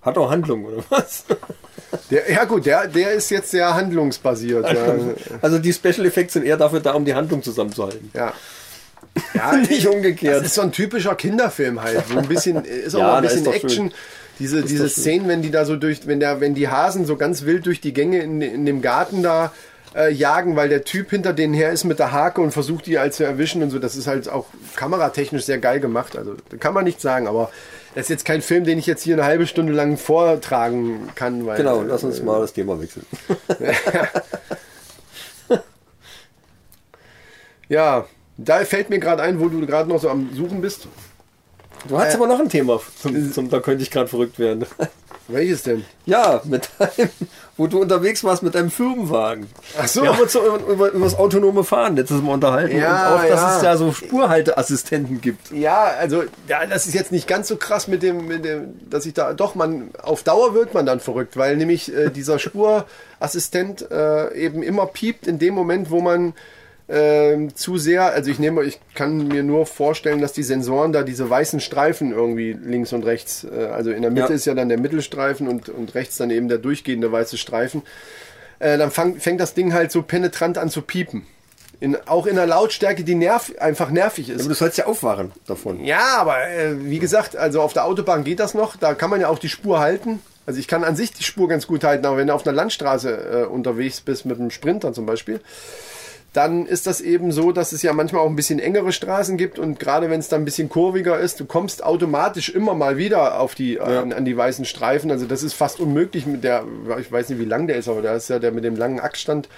Hat 0.02 0.18
auch 0.18 0.30
Handlung, 0.30 0.66
oder 0.66 0.84
was? 0.90 1.26
Der, 2.12 2.32
ja 2.32 2.46
gut, 2.46 2.68
der, 2.68 2.88
der 2.88 3.14
ist 3.14 3.32
jetzt 3.32 3.50
sehr 3.50 3.74
handlungsbasiert. 3.74 4.72
Ja. 4.72 4.96
Also 5.42 5.58
die 5.58 5.74
Special 5.74 6.06
Effects 6.06 6.34
sind 6.34 6.46
eher 6.46 6.58
dafür 6.58 6.80
da, 6.82 6.94
um 6.94 7.04
die 7.04 7.16
Handlung 7.16 7.42
zusammenzuhalten. 7.42 8.12
ja. 8.14 8.32
ja 9.34 9.54
Nicht 9.58 9.86
Das 9.86 9.94
umgekehrt. 9.96 10.46
ist 10.46 10.54
so 10.54 10.62
ein 10.62 10.72
typischer 10.72 11.16
Kinderfilm 11.16 11.82
halt. 11.82 12.04
So 12.08 12.20
ein 12.20 12.28
bisschen, 12.28 12.64
ist 12.64 12.94
auch 12.96 13.00
Ja, 13.00 13.16
ein 13.16 13.24
bisschen 13.24 13.46
Action. 13.48 13.70
schön. 13.70 13.92
Diese, 14.38 14.62
diese. 14.64 14.88
Szenen, 14.88 15.28
wenn 15.28 15.42
die 15.42 15.50
da 15.52 15.66
so 15.66 15.76
durch, 15.78 16.06
wenn 16.06 16.20
der, 16.20 16.40
wenn 16.42 16.54
die 16.54 16.68
Hasen 16.68 17.06
so 17.06 17.16
ganz 17.18 17.44
wild 17.46 17.66
durch 17.66 17.82
die 17.82 17.94
Gänge 17.94 18.20
in, 18.22 18.40
in 18.42 18.66
dem 18.68 18.82
Garten 18.84 19.24
da 19.24 19.52
äh, 20.00 20.10
jagen, 20.10 20.56
weil 20.56 20.70
der 20.70 20.84
Typ 20.84 21.10
hinter 21.10 21.34
denen 21.34 21.54
her 21.54 21.72
ist 21.72 21.84
mit 21.84 22.00
der 22.00 22.12
Hake 22.12 22.42
und 22.42 22.52
versucht 22.52 22.86
die 22.86 22.98
halt 22.98 23.14
zu 23.14 23.24
erwischen 23.24 23.62
und 23.62 23.70
so. 23.70 23.80
Das 23.80 23.96
ist 23.96 24.08
halt 24.08 24.30
auch 24.30 24.46
kameratechnisch 24.76 25.44
sehr 25.44 25.60
geil 25.60 25.80
gemacht. 25.80 26.18
Also 26.18 26.36
kann 26.60 26.74
man 26.74 26.86
nicht 26.86 27.02
sagen, 27.02 27.28
aber 27.28 27.52
das 27.96 28.04
ist 28.06 28.10
jetzt 28.10 28.26
kein 28.26 28.42
Film, 28.42 28.64
den 28.64 28.80
ich 28.80 28.86
jetzt 28.86 29.04
hier 29.04 29.16
eine 29.16 29.26
halbe 29.26 29.46
Stunde 29.46 29.74
lang 29.74 29.98
vortragen 29.98 31.10
kann. 31.16 31.46
Weil, 31.46 31.58
Genau, 31.58 31.82
äh, 31.82 31.86
lass 31.86 32.04
uns 32.04 32.22
mal 32.22 32.40
das 32.40 32.54
Thema 32.54 32.80
wechseln. 32.82 33.06
Ja, 37.70 38.08
da 38.38 38.66
fällt 38.66 38.90
mir 38.90 39.00
gerade 39.00 39.22
ein, 39.22 39.40
wo 39.40 39.48
du 39.48 39.66
gerade 39.66 39.88
noch 39.88 40.02
so 40.02 40.10
am 40.10 40.34
Suchen 40.34 40.60
bist. 40.60 40.88
Du 41.88 41.98
hast 41.98 42.16
aber 42.16 42.28
noch 42.28 42.40
ein 42.40 42.50
Thema, 42.50 42.82
zum, 43.00 43.32
zum, 43.32 43.50
da 43.50 43.60
könnte 43.60 43.84
ich 43.84 43.92
gerade 43.92 44.08
verrückt 44.08 44.40
werden. 44.40 44.66
Welches 45.30 45.64
denn? 45.64 45.86
Ja, 46.06 46.42
mit 46.44 46.70
deinem, 46.80 47.10
wo 47.56 47.68
du 47.68 47.80
unterwegs 47.80 48.24
warst 48.24 48.42
mit 48.42 48.56
deinem 48.56 48.72
Firmenwagen. 48.72 49.48
Ach 49.78 49.88
so. 49.88 50.02
Wir 50.02 50.12
haben 50.12 50.22
uns 50.22 50.34
so 50.34 50.46
über, 50.46 50.58
über, 50.68 50.92
über 50.92 51.06
das 51.06 51.16
autonome 51.16 51.64
Fahren 51.64 51.96
letztes 51.96 52.22
Mal 52.22 52.34
unterhalten. 52.34 52.76
Ja, 52.76 53.14
und 53.14 53.20
auch, 53.20 53.28
dass 53.28 53.42
ja. 53.42 53.58
es 53.58 53.64
ja 53.64 53.78
so 53.78 53.94
Spurhalteassistenten 53.94 55.22
gibt. 55.22 55.52
Ja, 55.52 55.84
also 56.00 56.24
ja, 56.48 56.66
das 56.66 56.88
ist 56.88 56.96
jetzt 56.96 57.12
nicht 57.12 57.28
ganz 57.28 57.48
so 57.48 57.58
krass 57.58 57.88
mit 57.88 58.02
dem, 58.02 58.28
mit 58.28 58.44
dem, 58.44 58.90
dass 58.90 59.06
ich 59.06 59.14
da 59.14 59.34
doch 59.34 59.54
man 59.54 59.92
auf 60.02 60.24
Dauer 60.24 60.56
wird 60.56 60.74
man 60.74 60.86
dann 60.86 61.00
verrückt, 61.00 61.38
weil 61.38 61.58
nämlich 61.58 61.94
äh, 61.96 62.10
dieser 62.10 62.40
Spurassistent 62.40 63.90
äh, 63.92 64.34
eben 64.34 64.64
immer 64.64 64.88
piept 64.88 65.28
in 65.28 65.38
dem 65.38 65.54
Moment, 65.54 65.92
wo 65.92 66.02
man 66.02 66.34
ähm, 66.90 67.56
zu 67.56 67.78
sehr, 67.78 68.06
also 68.14 68.32
ich 68.32 68.40
nehme, 68.40 68.64
ich 68.64 68.80
kann 68.96 69.28
mir 69.28 69.44
nur 69.44 69.66
vorstellen, 69.68 70.22
dass 70.22 70.34
die 70.34 70.44
Sensoren 70.44 70.92
da 70.92 71.04
diese 71.04 71.30
weißen 71.30 71.60
Streifen 71.60 72.12
irgendwie 72.12 72.54
links 72.54 72.94
und 72.94 73.06
rechts, 73.06 73.46
äh, 73.46 73.66
also 73.66 73.92
in 73.92 74.02
der 74.02 74.12
Mitte 74.12 74.30
Ja. 74.30 74.36
ist 74.36 74.46
ja 74.46 74.56
dann 74.56 74.70
der 74.70 74.80
Mittelstreifen 74.80 75.48
und, 75.48 75.70
und 75.70 75.94
rechts 75.94 76.18
dann 76.18 76.32
eben 76.32 76.48
der 76.50 76.58
durchgehende 76.58 77.12
weiße 77.12 77.38
Streifen, 77.38 77.84
äh, 78.60 78.78
dann 78.78 78.92
fang, 78.92 79.16
fängt 79.18 79.40
das 79.40 79.54
Ding 79.54 79.74
halt 79.74 79.92
so 79.92 80.02
penetrant 80.02 80.58
an 80.58 80.70
zu 80.70 80.82
piepen. 80.82 81.26
In, 81.82 81.96
auch 82.08 82.26
in 82.26 82.38
einer 82.38 82.46
Lautstärke, 82.48 83.06
die 83.06 83.16
nerv, 83.16 83.54
einfach 83.60 83.90
nervig 83.90 84.28
ist. 84.30 84.42
Aber 84.42 84.50
du 84.50 84.56
sollst 84.56 84.78
ja 84.78 84.86
aufwachen 84.86 85.32
davon. 85.48 85.82
Ja, 85.86 86.18
aber 86.18 86.46
äh, 86.50 86.76
wie 86.84 87.00
gesagt, 87.00 87.38
also 87.38 87.62
auf 87.62 87.72
der 87.72 87.86
Autobahn 87.86 88.26
geht 88.26 88.42
das 88.42 88.54
noch. 88.54 88.76
Da 88.76 88.96
kann 88.96 89.10
man 89.10 89.22
ja 89.22 89.30
auch 89.30 89.40
die 89.40 89.48
Spur 89.48 89.80
halten. 89.80 90.20
Also 90.46 90.60
ich 90.60 90.68
kann 90.68 90.84
an 90.84 90.98
sich 90.98 91.14
die 91.14 91.24
Spur 91.24 91.48
ganz 91.48 91.68
gut 91.68 91.86
halten, 91.86 92.06
aber 92.06 92.18
wenn 92.18 92.28
du 92.28 92.34
auf 92.34 92.46
einer 92.46 92.54
Landstraße 92.56 93.44
äh, 93.44 93.46
unterwegs 93.46 94.02
bist 94.02 94.26
mit 94.26 94.40
einem 94.40 94.50
Sprinter 94.52 94.92
zum 94.92 95.06
Beispiel, 95.06 95.40
dann 96.34 96.68
ist 96.68 96.86
das 96.86 97.02
eben 97.02 97.32
so, 97.32 97.52
dass 97.52 97.72
es 97.72 97.82
ja 97.82 97.92
manchmal 97.92 98.22
auch 98.22 98.30
ein 98.30 98.36
bisschen 98.36 98.60
engere 98.60 98.92
Straßen 98.92 99.36
gibt 99.36 99.58
und 99.58 99.80
gerade 99.80 100.10
wenn 100.10 100.20
es 100.20 100.28
dann 100.28 100.42
ein 100.42 100.46
bisschen 100.46 100.70
kurviger 100.70 101.20
ist, 101.20 101.40
du 101.40 101.46
kommst 101.46 101.84
automatisch 101.84 102.50
immer 102.50 102.76
mal 102.76 102.98
wieder 102.98 103.40
auf 103.40 103.56
die 103.56 103.80
an, 103.80 104.14
an 104.14 104.26
die 104.26 104.38
weißen 104.38 104.66
Streifen. 104.66 105.10
Also 105.10 105.26
das 105.26 105.42
ist 105.42 105.54
fast 105.54 105.80
unmöglich 105.80 106.28
mit 106.28 106.44
der, 106.44 106.66
ich 107.00 107.12
weiß 107.12 107.30
nicht 107.30 107.40
wie 107.40 107.46
lang 107.46 107.66
der 107.66 107.78
ist, 107.78 107.88
aber 107.88 108.02
da 108.02 108.14
ist 108.14 108.30
ja 108.30 108.38
der 108.38 108.52
mit 108.52 108.64
dem 108.64 108.76
langen 108.76 109.00
Achsstand. 109.00 109.50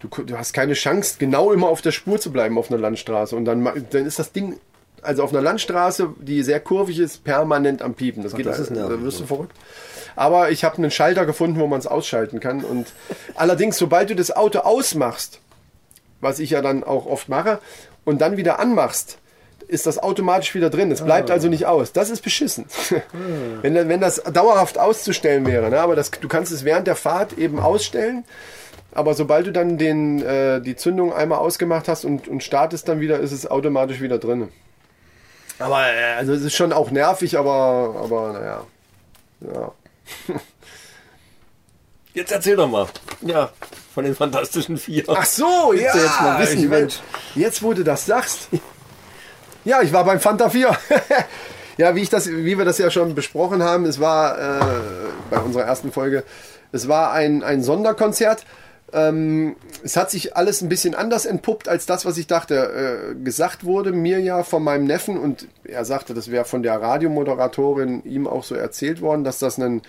Du, 0.00 0.08
du 0.08 0.38
hast 0.38 0.52
keine 0.52 0.74
Chance, 0.74 1.16
genau 1.18 1.52
immer 1.52 1.68
auf 1.68 1.82
der 1.82 1.92
Spur 1.92 2.18
zu 2.18 2.32
bleiben 2.32 2.58
auf 2.58 2.70
einer 2.70 2.80
Landstraße 2.80 3.36
und 3.36 3.44
dann, 3.44 3.64
dann 3.90 4.06
ist 4.06 4.18
das 4.18 4.32
Ding 4.32 4.58
also 5.02 5.22
auf 5.22 5.30
einer 5.32 5.42
Landstraße, 5.42 6.14
die 6.18 6.42
sehr 6.42 6.60
kurvig 6.60 6.98
ist, 6.98 7.22
permanent 7.22 7.82
am 7.82 7.94
Piepen. 7.94 8.22
Das 8.22 8.34
geht, 8.34 8.46
das 8.46 8.58
ist 8.58 8.70
nervig, 8.70 8.96
da 8.96 9.02
wirst 9.02 9.20
du 9.20 9.26
verrückt. 9.26 9.56
Aber 10.16 10.50
ich 10.50 10.64
habe 10.64 10.78
einen 10.78 10.90
Schalter 10.90 11.26
gefunden, 11.26 11.60
wo 11.60 11.66
man 11.66 11.78
es 11.78 11.86
ausschalten 11.86 12.40
kann. 12.40 12.64
Und 12.64 12.88
allerdings, 13.34 13.76
sobald 13.78 14.10
du 14.10 14.16
das 14.16 14.34
Auto 14.34 14.60
ausmachst, 14.60 15.40
was 16.20 16.38
ich 16.38 16.50
ja 16.50 16.62
dann 16.62 16.84
auch 16.84 17.06
oft 17.06 17.28
mache, 17.28 17.60
und 18.04 18.20
dann 18.20 18.36
wieder 18.36 18.58
anmachst, 18.58 19.18
ist 19.68 19.86
das 19.86 19.98
automatisch 19.98 20.54
wieder 20.54 20.70
drin. 20.70 20.90
Es 20.92 21.02
bleibt 21.02 21.30
also 21.30 21.48
nicht 21.48 21.66
aus. 21.66 21.92
Das 21.92 22.10
ist 22.10 22.22
beschissen. 22.22 22.66
wenn, 23.62 23.74
wenn 23.88 24.00
das 24.00 24.22
dauerhaft 24.22 24.78
auszustellen 24.78 25.44
wäre. 25.44 25.70
Ne? 25.70 25.80
Aber 25.80 25.96
das, 25.96 26.10
du 26.12 26.28
kannst 26.28 26.52
es 26.52 26.64
während 26.64 26.86
der 26.86 26.96
Fahrt 26.96 27.36
eben 27.36 27.58
ausstellen. 27.58 28.24
Aber 28.92 29.14
sobald 29.14 29.46
du 29.46 29.52
dann 29.52 29.76
den, 29.76 30.22
äh, 30.22 30.60
die 30.60 30.76
Zündung 30.76 31.12
einmal 31.12 31.38
ausgemacht 31.38 31.88
hast 31.88 32.04
und, 32.04 32.28
und 32.28 32.42
startest 32.42 32.88
dann 32.88 33.00
wieder, 33.00 33.18
ist 33.18 33.32
es 33.32 33.46
automatisch 33.50 34.00
wieder 34.00 34.18
drin. 34.18 34.48
Aber 35.58 35.82
äh, 35.86 36.14
also 36.16 36.32
es 36.32 36.42
ist 36.42 36.54
schon 36.54 36.72
auch 36.72 36.90
nervig, 36.90 37.36
aber, 37.36 37.96
aber 38.02 38.32
naja. 38.32 38.64
Ja. 39.40 39.72
Jetzt 42.14 42.32
erzähl 42.32 42.56
doch 42.56 42.68
mal. 42.68 42.86
Ja, 43.20 43.50
von 43.96 44.04
den 44.04 44.14
Fantastischen 44.14 44.76
Vier. 44.76 45.04
Ach 45.08 45.24
so, 45.24 45.72
ja. 45.72 45.90
du 45.90 45.98
jetzt 45.98 46.20
mal 46.20 46.38
wissen, 46.42 46.70
will- 46.70 46.80
Mensch. 46.80 47.00
Jetzt, 47.34 47.62
wo 47.62 47.72
du 47.72 47.82
das 47.82 48.04
sagst. 48.04 48.48
Ja, 49.64 49.80
ich 49.80 49.90
war 49.90 50.04
beim 50.04 50.20
Fanta 50.20 50.50
4. 50.50 50.76
ja, 51.78 51.94
wie, 51.94 52.02
ich 52.02 52.10
das, 52.10 52.28
wie 52.28 52.58
wir 52.58 52.66
das 52.66 52.76
ja 52.76 52.90
schon 52.90 53.14
besprochen 53.14 53.62
haben, 53.62 53.86
es 53.86 53.98
war 53.98 54.38
äh, 54.38 54.64
bei 55.30 55.38
unserer 55.38 55.62
ersten 55.62 55.92
Folge, 55.92 56.24
es 56.72 56.88
war 56.88 57.12
ein, 57.12 57.42
ein 57.42 57.62
Sonderkonzert. 57.62 58.44
Ähm, 58.92 59.56
es 59.82 59.96
hat 59.96 60.10
sich 60.10 60.36
alles 60.36 60.60
ein 60.60 60.68
bisschen 60.68 60.94
anders 60.94 61.24
entpuppt 61.24 61.66
als 61.66 61.86
das, 61.86 62.04
was 62.04 62.18
ich 62.18 62.26
dachte. 62.26 63.14
Äh, 63.14 63.24
gesagt 63.24 63.64
wurde 63.64 63.92
mir 63.92 64.20
ja 64.20 64.42
von 64.42 64.62
meinem 64.62 64.84
Neffen 64.84 65.16
und 65.18 65.48
er 65.64 65.86
sagte, 65.86 66.12
das 66.12 66.30
wäre 66.30 66.44
von 66.44 66.62
der 66.62 66.82
Radiomoderatorin 66.82 68.02
ihm 68.04 68.26
auch 68.26 68.44
so 68.44 68.54
erzählt 68.56 69.00
worden, 69.00 69.24
dass 69.24 69.38
das 69.38 69.56
ein 69.58 69.80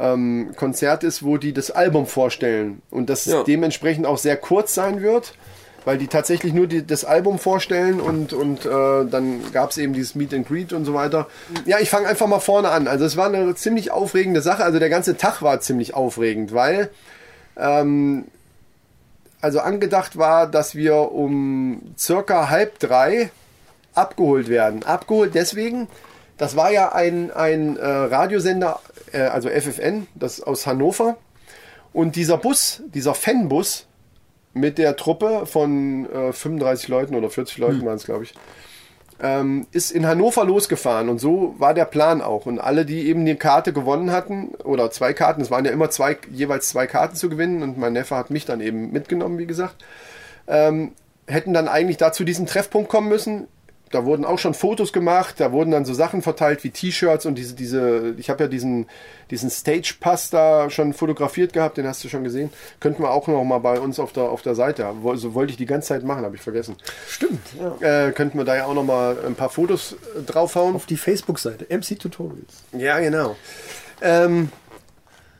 ähm, 0.00 0.52
Konzert 0.56 1.04
ist, 1.04 1.22
wo 1.22 1.36
die 1.36 1.52
das 1.52 1.70
Album 1.70 2.06
vorstellen 2.06 2.80
und 2.90 3.10
das 3.10 3.26
Ja. 3.26 3.42
dementsprechend 3.44 4.06
auch 4.06 4.18
sehr 4.18 4.36
kurz 4.36 4.74
sein 4.74 5.02
wird, 5.02 5.34
weil 5.84 5.98
die 5.98 6.08
tatsächlich 6.08 6.52
nur 6.52 6.66
die, 6.66 6.86
das 6.86 7.04
Album 7.04 7.38
vorstellen 7.38 8.00
und, 8.00 8.32
und 8.32 8.64
äh, 8.66 9.04
dann 9.04 9.40
gab 9.52 9.70
es 9.70 9.78
eben 9.78 9.92
dieses 9.92 10.14
Meet 10.14 10.34
and 10.34 10.48
Greet 10.48 10.72
und 10.72 10.84
so 10.84 10.94
weiter. 10.94 11.26
Ja, 11.66 11.78
ich 11.80 11.90
fange 11.90 12.08
einfach 12.08 12.26
mal 12.26 12.40
vorne 12.40 12.70
an. 12.70 12.88
Also 12.88 13.04
es 13.04 13.16
war 13.16 13.26
eine 13.26 13.54
ziemlich 13.54 13.90
aufregende 13.90 14.40
Sache. 14.42 14.64
Also 14.64 14.78
der 14.78 14.90
ganze 14.90 15.16
Tag 15.16 15.42
war 15.42 15.60
ziemlich 15.60 15.94
aufregend, 15.94 16.52
weil 16.54 16.90
ähm, 17.58 18.24
also 19.40 19.60
angedacht 19.60 20.18
war, 20.18 20.46
dass 20.46 20.74
wir 20.74 21.12
um 21.12 21.80
circa 21.98 22.50
halb 22.50 22.78
drei 22.78 23.30
abgeholt 23.94 24.48
werden. 24.48 24.82
Abgeholt 24.84 25.34
deswegen, 25.34 25.88
das 26.36 26.56
war 26.56 26.70
ja 26.70 26.92
ein, 26.92 27.30
ein 27.30 27.76
äh, 27.76 27.86
Radiosender, 27.86 28.80
äh, 29.12 29.22
also 29.22 29.48
FFN, 29.48 30.06
das 30.14 30.40
aus 30.40 30.66
Hannover. 30.66 31.16
Und 31.92 32.16
dieser 32.16 32.36
Bus, 32.36 32.82
dieser 32.94 33.14
Fanbus 33.14 33.86
mit 34.52 34.78
der 34.78 34.96
Truppe 34.96 35.46
von 35.46 36.10
äh, 36.10 36.32
35 36.32 36.88
Leuten 36.88 37.14
oder 37.14 37.30
40 37.30 37.58
Leuten 37.58 37.84
waren 37.84 37.96
es, 37.96 38.04
glaube 38.04 38.24
ich, 38.24 38.34
ähm, 39.22 39.66
ist 39.72 39.90
in 39.90 40.06
Hannover 40.06 40.44
losgefahren. 40.44 41.08
Und 41.08 41.18
so 41.18 41.54
war 41.58 41.74
der 41.74 41.84
Plan 41.84 42.22
auch. 42.22 42.46
Und 42.46 42.58
alle, 42.58 42.86
die 42.86 43.06
eben 43.08 43.24
die 43.26 43.34
Karte 43.36 43.72
gewonnen 43.72 44.12
hatten, 44.12 44.54
oder 44.64 44.90
zwei 44.90 45.12
Karten, 45.12 45.42
es 45.42 45.50
waren 45.50 45.64
ja 45.64 45.72
immer 45.72 45.90
zwei, 45.90 46.16
jeweils 46.30 46.68
zwei 46.68 46.86
Karten 46.86 47.16
zu 47.16 47.28
gewinnen. 47.28 47.62
Und 47.62 47.78
mein 47.78 47.92
Neffe 47.92 48.16
hat 48.16 48.30
mich 48.30 48.44
dann 48.44 48.60
eben 48.60 48.92
mitgenommen, 48.92 49.38
wie 49.38 49.46
gesagt 49.46 49.76
ähm, 50.50 50.92
hätten 51.26 51.54
dann 51.54 51.68
eigentlich 51.68 51.96
da 51.96 52.12
zu 52.12 52.24
diesem 52.24 52.46
Treffpunkt 52.46 52.90
kommen 52.90 53.08
müssen. 53.08 53.46
Da 53.90 54.04
wurden 54.04 54.24
auch 54.24 54.38
schon 54.38 54.54
Fotos 54.54 54.92
gemacht, 54.92 55.36
da 55.38 55.50
wurden 55.50 55.72
dann 55.72 55.84
so 55.84 55.94
Sachen 55.94 56.22
verteilt 56.22 56.62
wie 56.62 56.70
T-Shirts 56.70 57.26
und 57.26 57.34
diese, 57.34 57.54
diese, 57.54 58.14
ich 58.18 58.30
habe 58.30 58.44
ja 58.44 58.48
diesen, 58.48 58.86
diesen 59.30 59.50
Stage-Pass 59.50 60.30
da 60.30 60.70
schon 60.70 60.92
fotografiert 60.92 61.52
gehabt, 61.52 61.76
den 61.76 61.88
hast 61.88 62.04
du 62.04 62.08
schon 62.08 62.22
gesehen. 62.22 62.52
Könnten 62.78 63.02
wir 63.02 63.10
auch 63.10 63.26
noch 63.26 63.42
mal 63.42 63.58
bei 63.58 63.80
uns 63.80 63.98
auf 63.98 64.12
der, 64.12 64.24
auf 64.24 64.42
der 64.42 64.54
Seite 64.54 64.84
haben. 64.84 65.02
So 65.16 65.34
wollte 65.34 65.50
ich 65.50 65.56
die 65.56 65.66
ganze 65.66 65.88
Zeit 65.88 66.04
machen, 66.04 66.24
habe 66.24 66.36
ich 66.36 66.42
vergessen. 66.42 66.76
Stimmt, 67.08 67.40
ja. 67.58 68.06
Äh, 68.06 68.12
könnten 68.12 68.38
wir 68.38 68.44
da 68.44 68.54
ja 68.54 68.66
auch 68.66 68.74
noch 68.74 68.84
mal 68.84 69.16
ein 69.26 69.34
paar 69.34 69.50
Fotos 69.50 69.96
äh, 70.16 70.22
draufhauen. 70.22 70.76
Auf 70.76 70.86
die 70.86 70.96
Facebook-Seite, 70.96 71.66
MC 71.68 71.98
Tutorials. 71.98 72.62
Ja, 72.72 73.00
genau. 73.00 73.36
Ähm, 74.02 74.50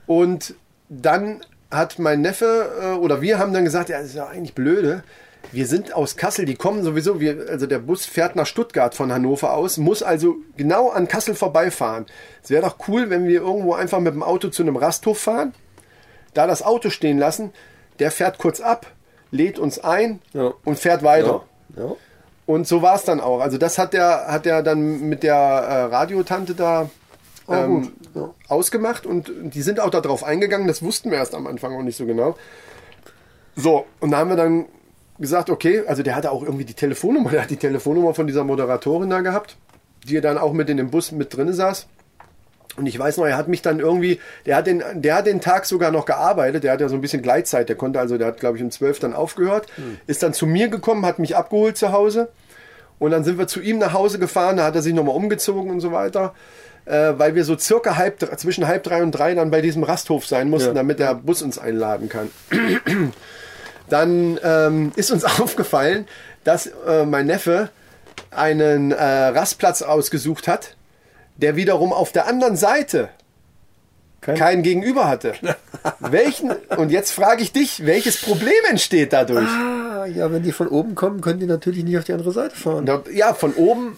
und 0.06 0.54
dann 0.88 1.40
hat 1.70 2.00
mein 2.00 2.20
Neffe 2.20 2.72
äh, 2.82 2.86
oder 2.98 3.20
wir 3.20 3.38
haben 3.38 3.52
dann 3.52 3.64
gesagt, 3.64 3.88
ja, 3.90 3.98
das 3.98 4.08
ist 4.08 4.16
ja 4.16 4.26
eigentlich 4.26 4.54
blöde. 4.54 5.04
Wir 5.52 5.66
sind 5.66 5.94
aus 5.94 6.16
Kassel, 6.16 6.44
die 6.44 6.54
kommen 6.54 6.84
sowieso, 6.84 7.18
wir, 7.20 7.46
also 7.48 7.66
der 7.66 7.80
Bus 7.80 8.06
fährt 8.06 8.36
nach 8.36 8.46
Stuttgart 8.46 8.94
von 8.94 9.12
Hannover 9.12 9.52
aus, 9.54 9.78
muss 9.78 10.02
also 10.02 10.36
genau 10.56 10.90
an 10.90 11.08
Kassel 11.08 11.34
vorbeifahren. 11.34 12.06
Es 12.42 12.50
wäre 12.50 12.62
doch 12.62 12.76
cool, 12.88 13.10
wenn 13.10 13.26
wir 13.26 13.40
irgendwo 13.40 13.74
einfach 13.74 13.98
mit 13.98 14.14
dem 14.14 14.22
Auto 14.22 14.48
zu 14.48 14.62
einem 14.62 14.76
Rasthof 14.76 15.18
fahren, 15.18 15.52
da 16.34 16.46
das 16.46 16.62
Auto 16.62 16.90
stehen 16.90 17.18
lassen, 17.18 17.52
der 17.98 18.12
fährt 18.12 18.38
kurz 18.38 18.60
ab, 18.60 18.86
lädt 19.32 19.58
uns 19.58 19.78
ein 19.78 20.20
Ja. 20.32 20.52
und 20.64 20.78
fährt 20.78 21.02
weiter. 21.02 21.44
Ja. 21.76 21.84
ja. 21.84 21.92
Und 22.46 22.66
so 22.66 22.82
war 22.82 22.94
es 22.94 23.04
dann 23.04 23.20
auch. 23.20 23.40
Also 23.40 23.58
das 23.58 23.78
hat 23.78 23.92
der, 23.92 24.26
hat 24.28 24.44
der 24.44 24.62
dann 24.62 25.08
mit 25.08 25.22
der 25.22 25.34
äh, 25.34 25.82
Radiotante 25.84 26.54
da 26.54 26.90
ähm, 27.48 27.82
gut, 27.82 27.92
ja. 28.14 28.34
ausgemacht 28.48 29.06
und 29.06 29.30
die 29.40 29.62
sind 29.62 29.80
auch 29.80 29.90
darauf 29.90 30.24
eingegangen. 30.24 30.66
Das 30.68 30.82
wussten 30.82 31.10
wir 31.10 31.18
erst 31.18 31.34
am 31.34 31.46
Anfang 31.46 31.76
auch 31.76 31.82
nicht 31.82 31.96
so 31.96 32.06
genau. 32.06 32.36
So, 33.56 33.86
und 34.00 34.12
da 34.12 34.18
haben 34.18 34.30
wir 34.30 34.36
dann 34.36 34.66
gesagt, 35.20 35.50
okay, 35.50 35.82
also 35.86 36.02
der 36.02 36.16
hatte 36.16 36.30
auch 36.32 36.42
irgendwie 36.42 36.64
die 36.64 36.74
Telefonnummer, 36.74 37.30
der 37.32 37.42
hat 37.42 37.50
die 37.50 37.56
Telefonnummer 37.56 38.14
von 38.14 38.26
dieser 38.26 38.44
Moderatorin 38.44 39.10
da 39.10 39.20
gehabt, 39.20 39.56
die 40.08 40.20
dann 40.20 40.38
auch 40.38 40.52
mit 40.52 40.68
in 40.70 40.76
dem 40.78 40.90
Bus 40.90 41.12
mit 41.12 41.36
drin 41.36 41.52
saß. 41.52 41.86
Und 42.76 42.86
ich 42.86 42.98
weiß 42.98 43.16
noch, 43.16 43.26
er 43.26 43.36
hat 43.36 43.48
mich 43.48 43.62
dann 43.62 43.80
irgendwie, 43.80 44.20
der 44.46 44.56
hat 44.56 44.66
den, 44.66 44.82
der 44.94 45.16
hat 45.16 45.26
den 45.26 45.40
Tag 45.40 45.66
sogar 45.66 45.90
noch 45.90 46.06
gearbeitet, 46.06 46.62
der 46.64 46.72
hat 46.72 46.80
ja 46.80 46.88
so 46.88 46.94
ein 46.94 47.00
bisschen 47.00 47.20
Gleitzeit, 47.20 47.68
der 47.68 47.76
konnte 47.76 47.98
also, 48.00 48.16
der 48.16 48.28
hat 48.28 48.38
glaube 48.40 48.56
ich 48.58 48.62
um 48.62 48.70
12 48.70 49.00
dann 49.00 49.12
aufgehört, 49.12 49.66
ist 50.06 50.22
dann 50.22 50.32
zu 50.32 50.46
mir 50.46 50.68
gekommen, 50.68 51.04
hat 51.04 51.18
mich 51.18 51.36
abgeholt 51.36 51.76
zu 51.76 51.90
Hause 51.92 52.28
und 53.00 53.10
dann 53.10 53.24
sind 53.24 53.38
wir 53.38 53.48
zu 53.48 53.60
ihm 53.60 53.78
nach 53.78 53.92
Hause 53.92 54.18
gefahren, 54.20 54.56
da 54.56 54.64
hat 54.64 54.76
er 54.76 54.82
sich 54.82 54.94
nochmal 54.94 55.16
umgezogen 55.16 55.68
und 55.70 55.80
so 55.80 55.90
weiter, 55.90 56.32
äh, 56.86 57.12
weil 57.16 57.34
wir 57.34 57.44
so 57.44 57.58
circa 57.58 57.96
halb, 57.96 58.20
zwischen 58.38 58.66
halb 58.68 58.84
drei 58.84 59.02
und 59.02 59.10
drei 59.10 59.34
dann 59.34 59.50
bei 59.50 59.60
diesem 59.62 59.82
Rasthof 59.82 60.24
sein 60.26 60.48
mussten, 60.48 60.68
Ja. 60.68 60.74
damit 60.74 61.00
der 61.00 61.14
Bus 61.16 61.42
uns 61.42 61.58
einladen 61.58 62.08
kann. 62.08 62.30
Dann 63.90 64.40
ähm, 64.42 64.92
ist 64.96 65.10
uns 65.10 65.24
aufgefallen, 65.40 66.06
dass 66.44 66.66
äh, 66.86 67.04
mein 67.04 67.26
Neffe 67.26 67.68
einen 68.30 68.92
äh, 68.92 69.02
Rastplatz 69.04 69.82
ausgesucht 69.82 70.48
hat, 70.48 70.76
der 71.36 71.56
wiederum 71.56 71.92
auf 71.92 72.12
der 72.12 72.26
anderen 72.26 72.56
Seite 72.56 73.08
Kein- 74.20 74.36
keinen 74.36 74.62
Gegenüber 74.62 75.08
hatte. 75.08 75.32
Welchen, 76.00 76.50
und 76.76 76.90
jetzt 76.90 77.10
frage 77.12 77.42
ich 77.42 77.52
dich, 77.52 77.86
welches 77.86 78.20
Problem 78.20 78.52
entsteht 78.68 79.12
dadurch? 79.14 79.48
Ah, 79.48 80.04
ja, 80.06 80.30
wenn 80.30 80.42
die 80.42 80.52
von 80.52 80.68
oben 80.68 80.94
kommen, 80.94 81.20
können 81.22 81.40
die 81.40 81.46
natürlich 81.46 81.84
nicht 81.84 81.96
auf 81.96 82.04
die 82.04 82.12
andere 82.12 82.32
Seite 82.32 82.54
fahren. 82.54 82.88
Ja, 83.14 83.32
von 83.32 83.54
oben, 83.54 83.96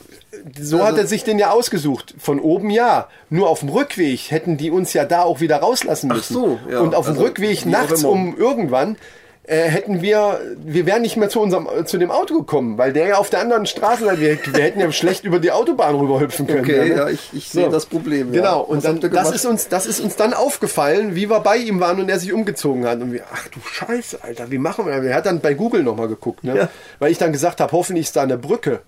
so 0.61 0.77
Also- 0.77 0.87
hat 0.87 0.99
er 0.99 1.07
sich 1.09 1.25
den 1.25 1.39
ja 1.41 1.51
ausgesucht. 1.51 2.15
Von 2.19 2.39
oben 2.39 2.71
ja. 2.71 3.09
Nur 3.31 3.49
auf 3.51 3.61
dem 3.61 3.69
Rückweg 3.71 4.31
hätten 4.31 4.57
die 4.57 4.71
uns 4.71 4.93
ja 4.93 5.05
da 5.05 5.23
auch 5.23 5.41
wieder 5.41 5.57
rauslassen 5.57 6.09
müssen. 6.09 6.33
so, 6.35 6.61
ja. 6.71 6.79
Und 6.81 6.95
auf 6.95 7.07
dem 7.07 7.15
Also, 7.15 7.25
Rückweg 7.25 7.67
nachts 7.67 8.05
um 8.05 8.37
irgendwann 8.37 8.97
äh, 9.45 9.69
hätten 9.69 10.03
wir, 10.03 10.41
wir 10.57 10.87
wären 10.87 11.03
nicht 11.03 11.17
mehr 11.17 11.29
zu 11.29 11.41
unserem, 11.41 11.69
zu 11.85 11.99
dem 11.99 12.13
Auto 12.13 12.39
gekommen, 12.39 12.79
weil 12.79 12.93
der 12.93 13.09
ja 13.09 13.17
auf 13.17 13.29
der 13.29 13.41
anderen 13.41 13.67
Straßenseite, 13.67 14.21
wir, 14.21 14.39
wir 14.55 14.63
hätten 14.63 14.79
ja 14.79 14.93
schlecht 14.93 15.25
über 15.25 15.41
die 15.41 15.51
Autobahn 15.51 15.97
rüberhüpfen 15.97 16.47
können. 16.47 16.61
Okay, 16.61 16.91
ne? 16.91 16.97
ja, 16.97 17.09
ich, 17.09 17.31
ich 17.33 17.49
sehe 17.49 17.69
das 17.69 17.87
Problem. 17.87 18.33
Ja. 18.33 18.41
Genau, 18.41 18.61
und 18.61 18.85
dann, 18.85 19.01
das 19.01 19.33
ist, 19.33 19.45
uns, 19.45 19.67
das 19.69 19.87
ist 19.87 19.99
uns 19.99 20.15
dann 20.15 20.33
aufgefallen, 20.33 21.17
wie 21.17 21.29
wir 21.29 21.41
bei 21.41 21.57
ihm 21.57 21.81
waren 21.81 21.99
und 21.99 22.09
er 22.09 22.21
sich 22.21 22.33
umgezogen 22.33 22.87
hat. 22.87 23.01
Und 23.01 23.13
wir, 23.13 23.25
ach 23.33 23.49
du 23.49 23.59
Scheiße, 23.61 24.23
Alter, 24.23 24.53
wie 24.53 24.59
machen 24.59 24.87
wir 24.87 24.95
das? 24.95 25.05
Er 25.05 25.17
hat 25.17 25.27
dann 25.27 25.41
bei 25.41 25.55
Google 25.55 25.83
nochmal 25.83 26.07
geguckt, 26.07 26.45
ne? 26.45 26.57
Ja. 26.57 26.69
weil 27.01 27.11
ich 27.11 27.19
dann 27.19 27.33
gesagt 27.33 27.61
habe, 27.61 27.73
hoffentlich 27.73 28.07
ist 28.07 28.15
da 28.15 28.23
eine 28.23 28.39
Brücke. 28.39 28.81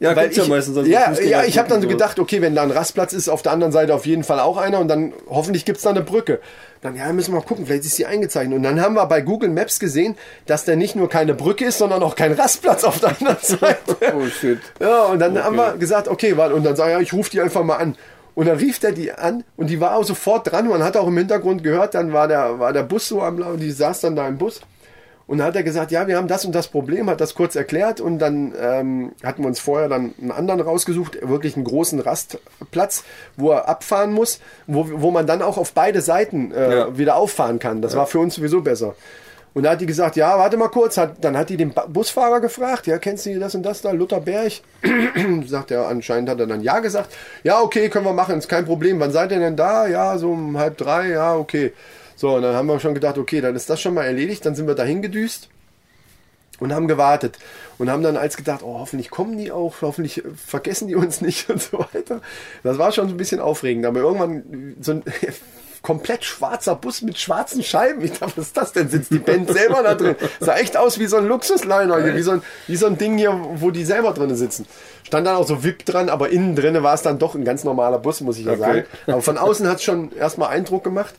ja, 0.00 0.14
Weil 0.14 0.30
ich, 0.30 0.36
ja 0.36 0.44
meistens. 0.44 0.76
also 0.76 0.90
ja, 0.90 1.12
ja, 1.14 1.44
ich 1.44 1.56
habe 1.56 1.70
dann 1.70 1.80
so 1.80 1.88
so. 1.88 1.94
gedacht, 1.94 2.18
okay, 2.18 2.42
wenn 2.42 2.54
da 2.54 2.62
ein 2.62 2.70
Rastplatz 2.70 3.14
ist, 3.14 3.30
auf 3.30 3.40
der 3.40 3.52
anderen 3.52 3.72
Seite 3.72 3.94
auf 3.94 4.04
jeden 4.04 4.22
Fall 4.22 4.38
auch 4.38 4.58
einer 4.58 4.80
und 4.80 4.88
dann 4.88 5.14
hoffentlich 5.30 5.64
gibt's 5.64 5.82
da 5.82 5.90
eine 5.90 6.02
Brücke. 6.02 6.40
Dann, 6.86 6.96
ja, 6.96 7.12
müssen 7.12 7.32
wir 7.32 7.40
mal 7.40 7.46
gucken, 7.46 7.66
vielleicht 7.66 7.84
ist 7.84 7.98
die 7.98 8.06
eingezeichnet. 8.06 8.56
Und 8.56 8.62
dann 8.62 8.80
haben 8.80 8.94
wir 8.94 9.06
bei 9.06 9.20
Google 9.20 9.50
Maps 9.50 9.78
gesehen, 9.78 10.16
dass 10.46 10.64
der 10.64 10.76
nicht 10.76 10.96
nur 10.96 11.08
keine 11.08 11.34
Brücke 11.34 11.66
ist, 11.66 11.78
sondern 11.78 12.02
auch 12.02 12.14
kein 12.16 12.32
Rastplatz 12.32 12.84
auf 12.84 13.00
der 13.00 13.10
anderen 13.10 13.38
Seite. 13.42 13.96
Oh 14.14 14.26
shit. 14.26 14.60
Ja, 14.80 15.04
und 15.04 15.18
dann 15.18 15.42
haben 15.42 15.56
wir 15.56 15.76
gesagt, 15.76 16.08
okay, 16.08 16.36
warte, 16.36 16.54
und 16.54 16.64
dann 16.64 16.76
sag 16.76 16.86
ich, 16.86 16.92
ja, 16.92 17.00
ich 17.00 17.12
rufe 17.12 17.30
die 17.30 17.40
einfach 17.40 17.64
mal 17.64 17.76
an. 17.76 17.96
Und 18.36 18.46
dann 18.46 18.58
rief 18.58 18.78
der 18.78 18.92
die 18.92 19.12
an 19.12 19.44
und 19.56 19.70
die 19.70 19.80
war 19.80 19.96
auch 19.96 20.04
sofort 20.04 20.52
dran. 20.52 20.68
Man 20.68 20.84
hat 20.84 20.96
auch 20.96 21.08
im 21.08 21.16
Hintergrund 21.16 21.62
gehört, 21.62 21.94
dann 21.94 22.12
war 22.12 22.28
der, 22.28 22.58
war 22.58 22.72
der 22.72 22.82
Bus 22.82 23.08
so 23.08 23.22
am 23.22 23.38
Laufen, 23.38 23.58
die 23.58 23.70
saß 23.70 24.00
dann 24.00 24.14
da 24.14 24.28
im 24.28 24.36
Bus. 24.36 24.60
Und 25.28 25.38
dann 25.38 25.48
hat 25.48 25.56
er 25.56 25.64
gesagt, 25.64 25.90
ja, 25.90 26.06
wir 26.06 26.16
haben 26.16 26.28
das 26.28 26.44
und 26.44 26.54
das 26.54 26.68
Problem, 26.68 27.10
hat 27.10 27.20
das 27.20 27.34
kurz 27.34 27.56
erklärt 27.56 28.00
und 28.00 28.20
dann 28.20 28.54
ähm, 28.60 29.10
hatten 29.24 29.42
wir 29.42 29.48
uns 29.48 29.58
vorher 29.58 29.88
dann 29.88 30.14
einen 30.20 30.30
anderen 30.30 30.60
rausgesucht, 30.60 31.18
wirklich 31.28 31.56
einen 31.56 31.64
großen 31.64 31.98
Rastplatz, 31.98 33.02
wo 33.36 33.50
er 33.50 33.68
abfahren 33.68 34.12
muss, 34.12 34.38
wo, 34.68 34.86
wo 34.88 35.10
man 35.10 35.26
dann 35.26 35.42
auch 35.42 35.58
auf 35.58 35.72
beide 35.72 36.00
Seiten 36.00 36.52
äh, 36.52 36.76
Ja. 36.76 36.96
wieder 36.98 37.16
auffahren 37.16 37.58
kann. 37.58 37.82
Das 37.82 37.96
war 37.96 38.06
für 38.06 38.20
uns 38.20 38.36
sowieso 38.36 38.60
besser. 38.60 38.94
Und 39.52 39.62
da 39.62 39.70
hat 39.70 39.80
die 39.80 39.86
gesagt, 39.86 40.16
ja, 40.16 40.38
warte 40.38 40.58
mal 40.58 40.68
kurz. 40.68 40.98
Hat, 40.98 41.24
dann 41.24 41.36
hat 41.36 41.48
die 41.48 41.56
den 41.56 41.72
Busfahrer 41.88 42.40
gefragt, 42.40 42.86
ja, 42.86 42.98
kennst 42.98 43.24
du 43.26 43.38
das 43.40 43.54
und 43.54 43.62
das 43.64 43.80
da, 43.80 43.90
Luther 43.90 44.20
Berg? 44.20 44.52
sagt 45.46 45.70
er, 45.70 45.88
anscheinend 45.88 46.28
hat 46.28 46.38
er 46.40 46.46
dann 46.46 46.60
ja 46.60 46.78
gesagt. 46.80 47.12
Ja, 47.42 47.62
okay, 47.62 47.88
können 47.88 48.04
wir 48.04 48.12
machen, 48.12 48.38
ist 48.38 48.48
kein 48.48 48.66
Problem. 48.66 49.00
Wann 49.00 49.12
seid 49.12 49.32
ihr 49.32 49.38
denn 49.38 49.56
da? 49.56 49.86
Ja, 49.86 50.18
so 50.18 50.30
um 50.30 50.58
halb 50.58 50.76
drei, 50.76 51.08
ja, 51.08 51.34
okay. 51.34 51.72
So, 52.16 52.34
und 52.34 52.42
dann 52.42 52.54
haben 52.56 52.66
wir 52.66 52.80
schon 52.80 52.94
gedacht, 52.94 53.18
okay, 53.18 53.40
dann 53.40 53.54
ist 53.54 53.68
das 53.70 53.80
schon 53.80 53.94
mal 53.94 54.04
erledigt. 54.04 54.44
Dann 54.44 54.54
sind 54.54 54.66
wir 54.66 54.74
dahin 54.74 55.02
gedüst 55.02 55.48
und 56.58 56.72
haben 56.74 56.88
gewartet. 56.88 57.38
Und 57.78 57.90
haben 57.90 58.02
dann 58.02 58.16
als 58.16 58.36
gedacht, 58.38 58.62
oh, 58.62 58.78
hoffentlich 58.78 59.10
kommen 59.10 59.36
die 59.36 59.52
auch, 59.52 59.74
hoffentlich 59.82 60.24
äh, 60.24 60.28
vergessen 60.34 60.88
die 60.88 60.94
uns 60.94 61.20
nicht 61.20 61.50
und 61.50 61.62
so 61.62 61.78
weiter. 61.78 62.22
Das 62.62 62.78
war 62.78 62.90
schon 62.92 63.08
so 63.08 63.14
ein 63.14 63.18
bisschen 63.18 63.40
aufregend. 63.40 63.84
Aber 63.84 64.00
irgendwann 64.00 64.76
so 64.80 64.92
ein 64.92 65.02
komplett 65.82 66.24
schwarzer 66.24 66.74
Bus 66.74 67.02
mit 67.02 67.18
schwarzen 67.18 67.62
Scheiben. 67.62 68.02
Ich 68.02 68.12
dachte, 68.18 68.38
was 68.38 68.46
ist 68.46 68.56
das 68.56 68.72
denn? 68.72 68.88
Sitzt 68.88 69.12
die 69.12 69.18
Band 69.18 69.52
selber 69.52 69.82
da 69.84 69.94
drin? 69.94 70.16
Sah 70.40 70.56
echt 70.56 70.76
aus 70.76 70.98
wie 70.98 71.06
so 71.06 71.16
ein 71.16 71.26
Luxusliner, 71.28 72.02
hier, 72.02 72.16
wie 72.16 72.22
so 72.22 72.32
ein, 72.32 72.42
wie 72.66 72.74
so 72.76 72.86
ein 72.86 72.98
Ding 72.98 73.18
hier, 73.18 73.38
wo 73.56 73.70
die 73.70 73.84
selber 73.84 74.12
drin 74.12 74.34
sitzen. 74.34 74.66
Stand 75.04 75.28
dann 75.28 75.36
auch 75.36 75.46
so 75.46 75.62
VIP 75.62 75.84
dran, 75.84 76.08
aber 76.08 76.30
innen 76.30 76.56
drin 76.56 76.82
war 76.82 76.94
es 76.94 77.02
dann 77.02 77.20
doch 77.20 77.36
ein 77.36 77.44
ganz 77.44 77.62
normaler 77.62 77.98
Bus, 78.00 78.20
muss 78.20 78.38
ich 78.38 78.46
ja 78.46 78.52
Okay. 78.52 78.60
sagen. 78.60 78.84
Aber 79.06 79.22
von 79.22 79.38
außen 79.38 79.68
hat 79.68 79.76
es 79.76 79.84
schon 79.84 80.10
erstmal 80.16 80.48
Eindruck 80.48 80.82
gemacht. 80.82 81.14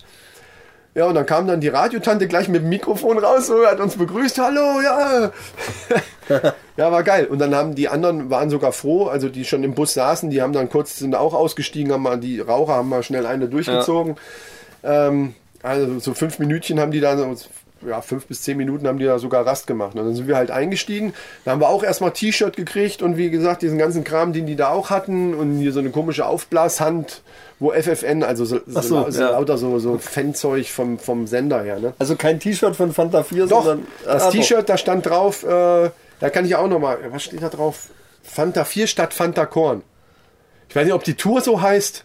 Ja, 0.98 1.06
und 1.06 1.14
dann 1.14 1.28
kam 1.28 1.46
dann 1.46 1.62
die 1.62 1.68
Radiotante 1.68 2.28
gleich 2.28 2.48
mit 2.48 2.64
dem 2.64 2.70
Mikrofon 2.70 3.20
raus, 3.20 3.46
so, 3.46 3.68
hat 3.68 3.80
uns 3.80 3.98
begrüßt, 3.98 4.40
hallo, 4.40 4.82
ja. 4.82 5.32
ja, 6.76 6.92
war 6.92 7.04
geil. 7.04 7.28
Und 7.28 7.38
dann 7.38 7.54
haben 7.54 7.76
die 7.76 7.88
anderen, 7.88 8.32
waren 8.32 8.50
sogar 8.50 8.72
froh, 8.72 9.06
also 9.06 9.30
die 9.30 9.46
schon 9.46 9.64
im 9.64 9.76
Bus 9.76 9.94
saßen, 9.94 10.32
die 10.32 10.42
haben 10.42 10.54
dann 10.54 10.70
kurz, 10.70 10.98
sind 10.98 11.14
auch 11.14 11.36
ausgestiegen, 11.36 11.94
haben 11.94 12.02
mal, 12.02 12.20
die 12.20 12.40
Raucher 12.40 12.74
haben 12.74 12.90
mal 12.90 13.04
schnell 13.04 13.28
eine 13.28 13.48
durchgezogen. 13.48 14.16
Ähm, 14.84 15.36
also 15.62 16.00
so 16.00 16.16
fünf 16.16 16.40
Minütchen 16.40 16.80
haben 16.80 16.90
die 16.90 17.00
da, 17.00 17.16
ja, 17.86 18.02
fünf 18.02 18.28
bis 18.28 18.42
zehn 18.42 18.58
Minuten 18.58 18.88
haben 18.88 19.00
die 19.00 19.06
da 19.06 19.20
sogar 19.20 19.46
Rast 19.46 19.68
gemacht. 19.68 19.96
Und 19.96 20.06
dann 20.06 20.16
sind 20.16 20.28
wir 20.28 20.36
halt 20.36 20.52
eingestiegen. 20.52 21.14
Da 21.46 21.52
haben 21.52 21.62
wir 21.62 21.70
auch 21.70 21.84
erstmal 21.84 22.12
T-Shirt 22.12 22.56
gekriegt 22.56 23.02
und 23.02 23.18
wie 23.18 23.30
gesagt, 23.30 23.62
diesen 23.62 23.78
ganzen 23.78 24.04
Kram, 24.04 24.34
den 24.34 24.46
die 24.46 24.56
da 24.56 24.70
auch 24.70 24.90
hatten 24.90 25.34
und 25.34 25.58
hier 25.58 25.72
so 25.72 25.80
eine 25.80 25.90
komische 25.90 26.26
Aufblashand, 26.26 27.22
wo 27.60 27.72
FFN, 27.72 28.24
also 28.24 28.46
so, 28.46 28.60
so, 28.66 28.82
so, 28.82 29.10
so 29.10 29.22
ja. 29.22 29.32
lauter 29.32 29.58
so, 29.58 29.80
so 29.80 29.98
Fanzeug 29.98 30.68
vom, 30.68 31.00
vom 31.00 31.28
Sender 31.28 31.64
her, 31.64 31.80
ne? 31.80 31.94
Also 32.00 32.16
kein 32.16 32.40
T-Shirt 32.40 32.76
von 32.76 32.94
Fanta 32.94 33.24
4, 33.24 33.48
Doch, 33.48 33.64
sondern. 33.64 33.88
das 34.06 34.24
Ah, 34.24 34.32
T-Shirt, 34.32 34.70
da 34.70 34.78
stand 34.78 35.06
drauf, 35.06 35.44
äh, 35.44 35.90
da 36.20 36.30
kann 36.32 36.46
ich 36.46 36.56
auch 36.56 36.68
nochmal, 36.68 37.00
was 37.12 37.24
steht 37.24 37.42
da 37.42 37.50
drauf? 37.50 37.90
Fanta 38.24 38.66
4 38.66 38.88
statt 38.88 39.14
Fanta 39.14 39.46
Korn. 39.46 39.82
Ich 40.70 40.76
weiß 40.76 40.86
nicht, 40.86 40.94
ob 40.94 41.04
die 41.04 41.16
Tour 41.16 41.42
so 41.42 41.62
heißt. 41.62 42.04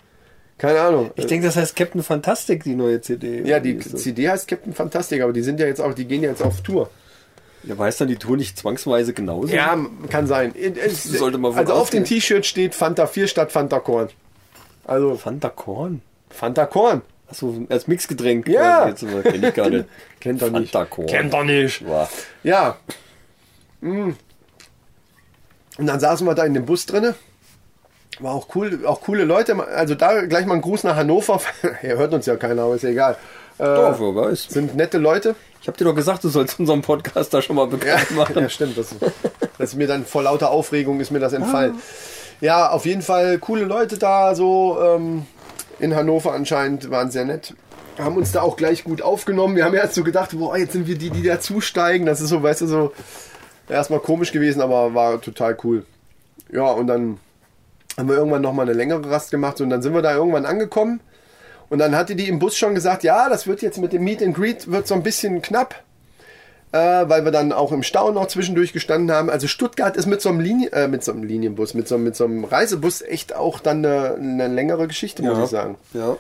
Keine 0.58 0.80
Ahnung. 0.80 1.10
Ich 1.16 1.26
denke, 1.26 1.46
das 1.46 1.56
heißt 1.56 1.74
Captain 1.74 2.02
Fantastic, 2.02 2.62
die 2.62 2.74
neue 2.76 3.00
CD. 3.00 3.42
ja, 3.42 3.58
die 3.58 3.78
CD 3.78 4.28
heißt 4.28 4.46
Captain 4.46 4.72
Fantastic, 4.72 5.20
aber 5.22 5.32
die 5.32 5.42
sind 5.42 5.58
ja 5.58 5.66
jetzt 5.66 5.80
auch, 5.80 5.92
die 5.94 6.04
gehen 6.04 6.22
ja 6.22 6.30
jetzt 6.30 6.42
auf 6.42 6.60
Tour. 6.62 6.88
Ja, 7.64 7.78
weiß 7.78 7.98
dann 7.98 8.08
die 8.08 8.16
Tour 8.16 8.36
nicht 8.36 8.58
zwangsweise 8.58 9.12
genauso? 9.12 9.52
Ja, 9.54 9.76
kann 10.10 10.26
sein. 10.26 10.52
Es- 10.56 11.02
Sollte 11.04 11.38
man 11.38 11.54
also 11.54 11.72
auf 11.74 11.90
dem. 11.90 12.04
T-Shirt 12.04 12.44
steht 12.46 12.74
Fanta 12.74 13.06
4 13.06 13.26
statt 13.28 13.52
Fanta 13.52 13.78
Korn. 13.80 14.08
Also 14.84 15.14
Fanta 15.16 15.48
Korn? 15.48 16.02
Fanta 16.30 16.66
Korn. 16.66 17.02
Achso, 17.28 17.54
als 17.68 17.86
Mixgetränk. 17.86 18.48
Ja. 18.48 18.88
Jetzt, 18.88 19.04
kenn 19.06 19.42
ich 19.44 19.54
gar 19.54 19.70
nicht. 19.70 19.86
Kennt 20.20 20.42
er 20.42 20.50
nicht. 20.50 20.72
Fanta 20.72 20.84
Korn. 20.86 21.06
Kennt 21.06 21.32
er 21.32 21.44
nicht. 21.44 21.84
Boah. 21.86 22.08
Ja. 22.42 22.76
Mm. 23.80 24.10
Und 25.78 25.86
dann 25.86 25.98
saßen 26.00 26.26
wir 26.26 26.34
da 26.34 26.44
in 26.44 26.54
dem 26.54 26.66
Bus 26.66 26.84
drinne. 26.86 27.14
War 28.20 28.34
auch 28.34 28.48
cool, 28.54 28.80
auch 28.86 29.00
coole 29.00 29.24
Leute. 29.24 29.56
Also 29.68 29.94
da 29.94 30.24
gleich 30.26 30.46
mal 30.46 30.54
ein 30.54 30.60
Gruß 30.60 30.84
nach 30.84 30.96
Hannover. 30.96 31.40
Hier 31.80 31.96
hört 31.96 32.12
uns 32.12 32.26
ja 32.26 32.36
keiner, 32.36 32.62
aber 32.62 32.74
ist 32.76 32.82
ja 32.82 32.90
egal. 32.90 33.16
Äh, 33.58 33.64
Doch, 33.64 34.00
wer 34.00 34.14
weiß. 34.14 34.44
sind 34.48 34.76
nette 34.76 34.98
Leute. 34.98 35.34
Ich 35.60 35.68
hab 35.68 35.76
dir 35.76 35.84
doch 35.84 35.94
gesagt, 35.94 36.24
du 36.24 36.28
sollst 36.28 36.58
unseren 36.58 36.82
Podcast 36.82 37.32
da 37.32 37.40
schon 37.40 37.56
mal 37.56 37.66
bekannt 37.66 38.10
machen. 38.16 38.36
Ja, 38.38 38.48
stimmt. 38.48 38.76
Das, 38.76 38.88
das 39.58 39.70
ist 39.70 39.76
mir 39.76 39.86
dann 39.86 40.04
vor 40.04 40.22
lauter 40.24 40.50
Aufregung 40.50 41.00
ist 41.00 41.10
mir 41.10 41.20
das 41.20 41.32
entfallen. 41.32 41.74
Ja, 42.40 42.70
auf 42.70 42.86
jeden 42.86 43.02
Fall 43.02 43.38
coole 43.38 43.64
Leute 43.64 43.98
da, 43.98 44.34
so 44.34 44.78
ähm, 44.82 45.26
in 45.78 45.94
Hannover 45.94 46.32
anscheinend 46.32 46.90
waren 46.90 47.10
sehr 47.10 47.24
nett. 47.24 47.54
Haben 47.98 48.16
uns 48.16 48.32
da 48.32 48.42
auch 48.42 48.56
gleich 48.56 48.84
gut 48.84 49.02
aufgenommen. 49.02 49.54
Wir 49.54 49.64
haben 49.64 49.74
erst 49.74 49.94
so 49.94 50.02
gedacht, 50.02 50.30
boah, 50.36 50.56
jetzt 50.56 50.72
sind 50.72 50.86
wir 50.86 50.98
die, 50.98 51.10
die 51.10 51.22
dazusteigen. 51.22 52.06
Das 52.06 52.20
ist 52.20 52.30
so, 52.30 52.42
weißt 52.42 52.62
du, 52.62 52.66
so 52.66 52.92
erstmal 53.68 54.00
komisch 54.00 54.32
gewesen, 54.32 54.60
aber 54.60 54.94
war 54.94 55.20
total 55.20 55.56
cool. 55.62 55.84
Ja, 56.50 56.64
und 56.64 56.86
dann 56.88 57.20
haben 57.96 58.08
wir 58.08 58.16
irgendwann 58.16 58.42
nochmal 58.42 58.66
eine 58.66 58.76
längere 58.76 59.10
Rast 59.10 59.30
gemacht 59.30 59.60
und 59.60 59.70
dann 59.70 59.82
sind 59.82 59.94
wir 59.94 60.02
da 60.02 60.14
irgendwann 60.14 60.46
angekommen. 60.46 61.00
Und 61.68 61.78
dann 61.78 61.96
hatte 61.96 62.14
die 62.16 62.28
im 62.28 62.38
Bus 62.38 62.56
schon 62.56 62.74
gesagt, 62.74 63.02
ja, 63.02 63.28
das 63.28 63.46
wird 63.46 63.62
jetzt 63.62 63.78
mit 63.78 63.92
dem 63.92 64.04
Meet 64.04 64.22
and 64.22 64.34
Greet 64.34 64.70
wird 64.70 64.86
so 64.86 64.94
ein 64.94 65.02
bisschen 65.02 65.40
knapp 65.40 65.82
äh, 66.72 67.08
weil 67.08 67.24
wir 67.24 67.30
dann 67.30 67.52
auch 67.52 67.70
im 67.70 67.82
Stau 67.82 68.10
noch 68.10 68.26
zwischendurch 68.26 68.72
gestanden 68.72 69.14
haben. 69.14 69.30
Also 69.30 69.46
Stuttgart 69.46 69.96
ist 69.96 70.06
mit 70.06 70.22
so 70.22 70.30
einem, 70.30 70.40
Linie, 70.40 70.72
äh, 70.72 70.88
mit 70.88 71.04
so 71.04 71.12
einem 71.12 71.22
Linienbus, 71.22 71.74
mit 71.74 71.86
so, 71.86 71.98
mit 71.98 72.16
so 72.16 72.24
einem 72.24 72.44
Reisebus 72.44 73.02
echt 73.02 73.34
auch 73.34 73.60
dann 73.60 73.84
eine, 73.84 74.14
eine 74.14 74.48
längere 74.48 74.88
Geschichte, 74.88 75.22
muss 75.22 75.38
ich 75.38 75.50
sagen. 75.50 75.76
Ja. 75.92 76.16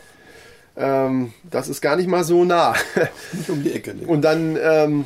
Ähm, 0.76 1.32
das 1.50 1.68
ist 1.68 1.80
gar 1.80 1.96
nicht 1.96 2.06
mal 2.06 2.24
so 2.24 2.44
nah. 2.44 2.74
Nicht 3.32 3.50
um 3.50 3.62
die 3.62 3.72
Ecke. 3.72 3.94
Nee. 3.94 4.04
Und 4.04 4.22
dann 4.22 4.58
ähm, 4.62 5.04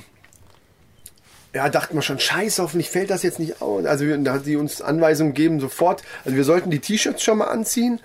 ja, 1.56 1.68
dachten 1.70 1.94
wir 1.94 2.02
schon, 2.02 2.18
scheiße, 2.18 2.62
hoffentlich 2.62 2.90
fällt 2.90 3.08
das 3.10 3.22
jetzt 3.22 3.38
nicht 3.38 3.62
aus. 3.62 3.86
Also 3.86 4.04
wir- 4.04 4.18
da 4.18 4.34
hat 4.34 4.44
sie 4.44 4.56
uns 4.56 4.82
Anweisungen 4.82 5.32
gegeben, 5.32 5.58
sofort, 5.58 6.02
also 6.24 6.36
wir 6.36 6.44
sollten 6.44 6.70
die 6.70 6.80
T-Shirts 6.80 7.22
schon 7.22 7.38
mal 7.38 7.46
anziehen 7.46 7.98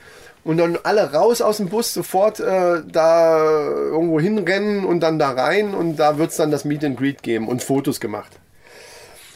und 0.45 0.57
dann 0.57 0.77
alle 0.83 1.11
raus 1.11 1.41
aus 1.41 1.57
dem 1.57 1.67
Bus, 1.67 1.93
sofort 1.93 2.39
äh, 2.39 2.81
da 2.89 3.43
irgendwo 3.67 4.19
hinrennen 4.19 4.85
und 4.85 5.01
dann 5.01 5.19
da 5.19 5.31
rein 5.31 5.73
und 5.73 5.97
da 5.97 6.17
wird 6.17 6.31
es 6.31 6.37
dann 6.37 6.49
das 6.49 6.63
Meet 6.65 6.85
and 6.85 6.97
Greet 6.97 7.21
geben 7.23 7.47
und 7.49 7.61
Fotos 7.61 7.99
gemacht. 7.99 8.31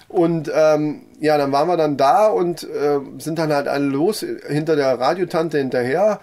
Und 0.08 0.50
ähm, 0.54 1.02
ja, 1.20 1.38
dann 1.38 1.52
waren 1.52 1.68
wir 1.68 1.78
dann 1.78 1.98
da 1.98 2.28
und 2.28 2.64
äh, 2.64 3.00
sind 3.18 3.38
dann 3.38 3.52
halt 3.52 3.68
alle 3.68 3.86
los, 3.86 4.26
hinter 4.48 4.76
der 4.78 4.98
Radiotante 5.00 5.58
hinterher, 5.58 6.22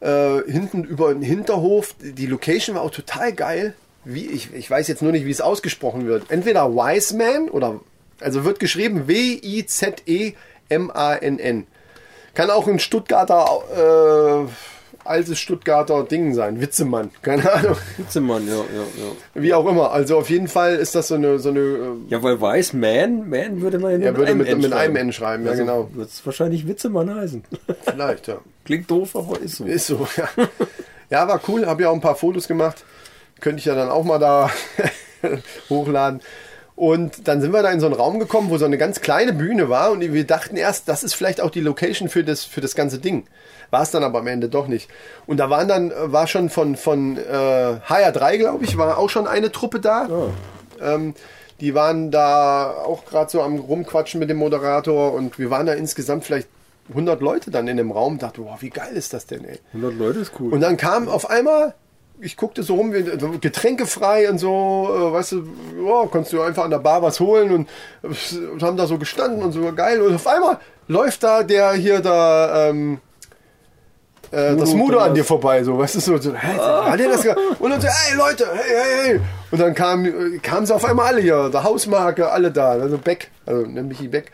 äh, 0.00 0.38
hinten 0.50 0.84
über 0.84 1.12
den 1.12 1.22
Hinterhof. 1.22 1.94
Die 2.00 2.26
Location 2.26 2.74
war 2.76 2.82
auch 2.82 2.90
total 2.90 3.32
geil. 3.32 3.74
Wie, 4.04 4.26
ich, 4.26 4.52
ich 4.54 4.70
weiß 4.70 4.88
jetzt 4.88 5.02
nur 5.02 5.12
nicht, 5.12 5.24
wie 5.26 5.30
es 5.30 5.40
ausgesprochen 5.40 6.06
wird. 6.06 6.30
Entweder 6.30 6.70
Wiseman 6.74 7.48
oder, 7.48 7.80
also 8.20 8.44
wird 8.44 8.60
geschrieben 8.60 9.08
W-I-Z-E-M-A-N-N. 9.08 10.36
Kann 12.34 12.50
auch 12.50 12.66
ein 12.66 12.78
Stuttgarter, 12.78 14.44
äh, 14.44 14.46
altes 15.04 15.38
Stuttgarter 15.38 16.02
Ding 16.04 16.34
sein. 16.34 16.60
Witzemann, 16.60 17.10
keine 17.22 17.50
Ahnung. 17.52 17.76
Witzemann, 17.96 18.46
ja, 18.46 18.54
ja, 18.56 18.60
ja. 18.62 19.12
Wie 19.34 19.54
auch 19.54 19.66
immer. 19.66 19.92
Also 19.92 20.18
auf 20.18 20.28
jeden 20.30 20.48
Fall 20.48 20.74
ist 20.76 20.94
das 20.94 21.08
so 21.08 21.14
eine, 21.14 21.38
so 21.38 21.50
eine 21.50 21.60
äh, 21.60 21.94
Ja, 22.08 22.22
weil 22.22 22.40
weiß, 22.40 22.72
Man, 22.72 23.28
Man 23.28 23.60
würde 23.60 23.78
man 23.78 24.00
ja 24.00 24.08
Er 24.08 24.16
würde 24.16 24.34
mit, 24.34 24.48
N 24.48 24.60
mit 24.60 24.72
einem. 24.72 24.96
N 24.96 25.12
schreiben, 25.12 25.44
ja 25.44 25.52
Also 25.52 25.62
genau. 25.62 25.88
Wird 25.94 26.08
es 26.10 26.26
wahrscheinlich 26.26 26.66
Witzemann 26.66 27.14
heißen. 27.14 27.44
Vielleicht, 27.84 28.26
ja. 28.28 28.38
Klingt 28.64 28.90
doof, 28.90 29.14
aber 29.14 29.40
ist 29.40 29.56
so. 29.56 29.64
Ist 29.64 29.86
so, 29.86 30.08
ja. 30.16 30.28
Ja, 31.10 31.28
war 31.28 31.40
cool. 31.48 31.66
Habe 31.66 31.82
ja 31.82 31.90
auch 31.90 31.94
ein 31.94 32.00
paar 32.00 32.16
Fotos 32.16 32.48
gemacht. 32.48 32.84
Könnte 33.44 33.58
ich 33.58 33.66
ja 33.66 33.74
dann 33.74 33.90
auch 33.90 34.04
mal 34.04 34.18
da 34.18 34.48
hochladen. 35.68 36.22
Und 36.76 37.28
dann 37.28 37.42
sind 37.42 37.52
wir 37.52 37.62
da 37.62 37.70
in 37.70 37.78
so 37.78 37.84
einen 37.84 37.94
Raum 37.94 38.18
gekommen, 38.18 38.48
wo 38.48 38.56
so 38.56 38.64
eine 38.64 38.78
ganz 38.78 39.02
kleine 39.02 39.34
Bühne 39.34 39.68
war. 39.68 39.92
Und 39.92 40.00
wir 40.00 40.26
dachten 40.26 40.56
erst, 40.56 40.88
das 40.88 41.04
ist 41.04 41.14
vielleicht 41.14 41.42
auch 41.42 41.50
die 41.50 41.60
Location 41.60 42.08
für 42.08 42.24
das, 42.24 42.44
für 42.44 42.62
das 42.62 42.74
ganze 42.74 42.98
Ding. 42.98 43.26
War 43.70 43.82
es 43.82 43.90
dann 43.90 44.02
aber 44.02 44.20
am 44.20 44.28
Ende 44.28 44.48
doch 44.48 44.66
nicht. 44.66 44.88
Und 45.26 45.36
da 45.36 45.50
waren 45.50 45.68
dann, 45.68 45.92
war 45.94 46.26
schon 46.26 46.48
von, 46.48 46.74
von 46.74 47.18
äh, 47.18 47.76
HR3, 47.86 48.38
glaube 48.38 48.64
ich, 48.64 48.78
war 48.78 48.96
auch 48.96 49.10
schon 49.10 49.26
eine 49.26 49.52
Truppe 49.52 49.78
da. 49.78 50.08
Ähm, 50.80 51.14
die 51.60 51.74
waren 51.74 52.10
da 52.10 52.70
auch 52.70 53.04
gerade 53.04 53.30
so 53.30 53.42
am 53.42 53.58
Rumquatschen 53.58 54.18
mit 54.18 54.30
dem 54.30 54.38
Moderator. 54.38 55.12
Und 55.12 55.38
wir 55.38 55.50
waren 55.50 55.66
da 55.66 55.74
insgesamt 55.74 56.24
vielleicht 56.24 56.48
100 56.88 57.20
Leute 57.20 57.50
dann 57.50 57.68
in 57.68 57.76
dem 57.76 57.90
Raum. 57.90 58.16
Dachte, 58.16 58.40
boah, 58.40 58.56
wie 58.60 58.70
geil 58.70 58.94
ist 58.94 59.12
das 59.12 59.26
denn, 59.26 59.44
ey? 59.44 59.58
100 59.74 59.98
Leute 59.98 60.20
ist 60.20 60.32
cool. 60.40 60.50
Und 60.50 60.62
dann 60.62 60.78
kam 60.78 61.08
auf 61.08 61.28
einmal, 61.28 61.74
ich 62.24 62.36
guckte 62.36 62.62
so 62.62 62.74
rum, 62.76 62.92
wie- 62.94 63.38
Getränke 63.38 63.86
frei 63.86 64.28
und 64.30 64.38
so, 64.38 64.88
äh, 64.90 65.12
weißt 65.12 65.32
du, 65.32 65.44
ja, 65.86 66.06
konntest 66.10 66.32
du 66.32 66.40
einfach 66.42 66.64
an 66.64 66.70
der 66.70 66.78
Bar 66.78 67.02
was 67.02 67.20
holen 67.20 67.52
und, 67.52 67.68
und 68.52 68.62
haben 68.62 68.76
da 68.76 68.86
so 68.86 68.98
gestanden 68.98 69.42
und 69.42 69.52
so 69.52 69.72
geil. 69.74 70.00
Und 70.00 70.14
auf 70.14 70.26
einmal 70.26 70.58
läuft 70.88 71.22
da 71.22 71.42
der 71.42 71.72
hier 71.74 72.00
da, 72.00 72.68
ähm, 72.70 72.98
äh, 74.30 74.56
das 74.56 74.74
Mudo 74.74 74.98
an 74.98 75.14
dir 75.14 75.24
vorbei, 75.24 75.62
so, 75.62 75.78
weißt 75.78 75.96
du, 75.96 76.00
so, 76.00 76.16
so 76.18 76.34
hä, 76.34 76.58
hat 76.58 76.98
der 76.98 77.08
das 77.10 77.22
ge- 77.22 77.34
und 77.58 77.70
dann 77.70 77.80
so, 77.80 77.88
hey 77.88 78.16
Leute, 78.16 78.46
hey, 78.52 78.74
hey, 78.74 79.08
hey. 79.12 79.20
Und 79.50 79.60
dann 79.60 79.74
kamen 79.74 80.40
kamen 80.42 80.66
sie 80.66 80.74
auf 80.74 80.84
einmal 80.84 81.06
alle 81.06 81.20
hier, 81.20 81.50
der 81.50 81.62
Hausmarke, 81.62 82.30
alle 82.30 82.50
da, 82.50 82.70
also 82.72 82.98
Beck, 82.98 83.30
also 83.46 83.66
Michi 83.66 84.08
Beck. 84.08 84.32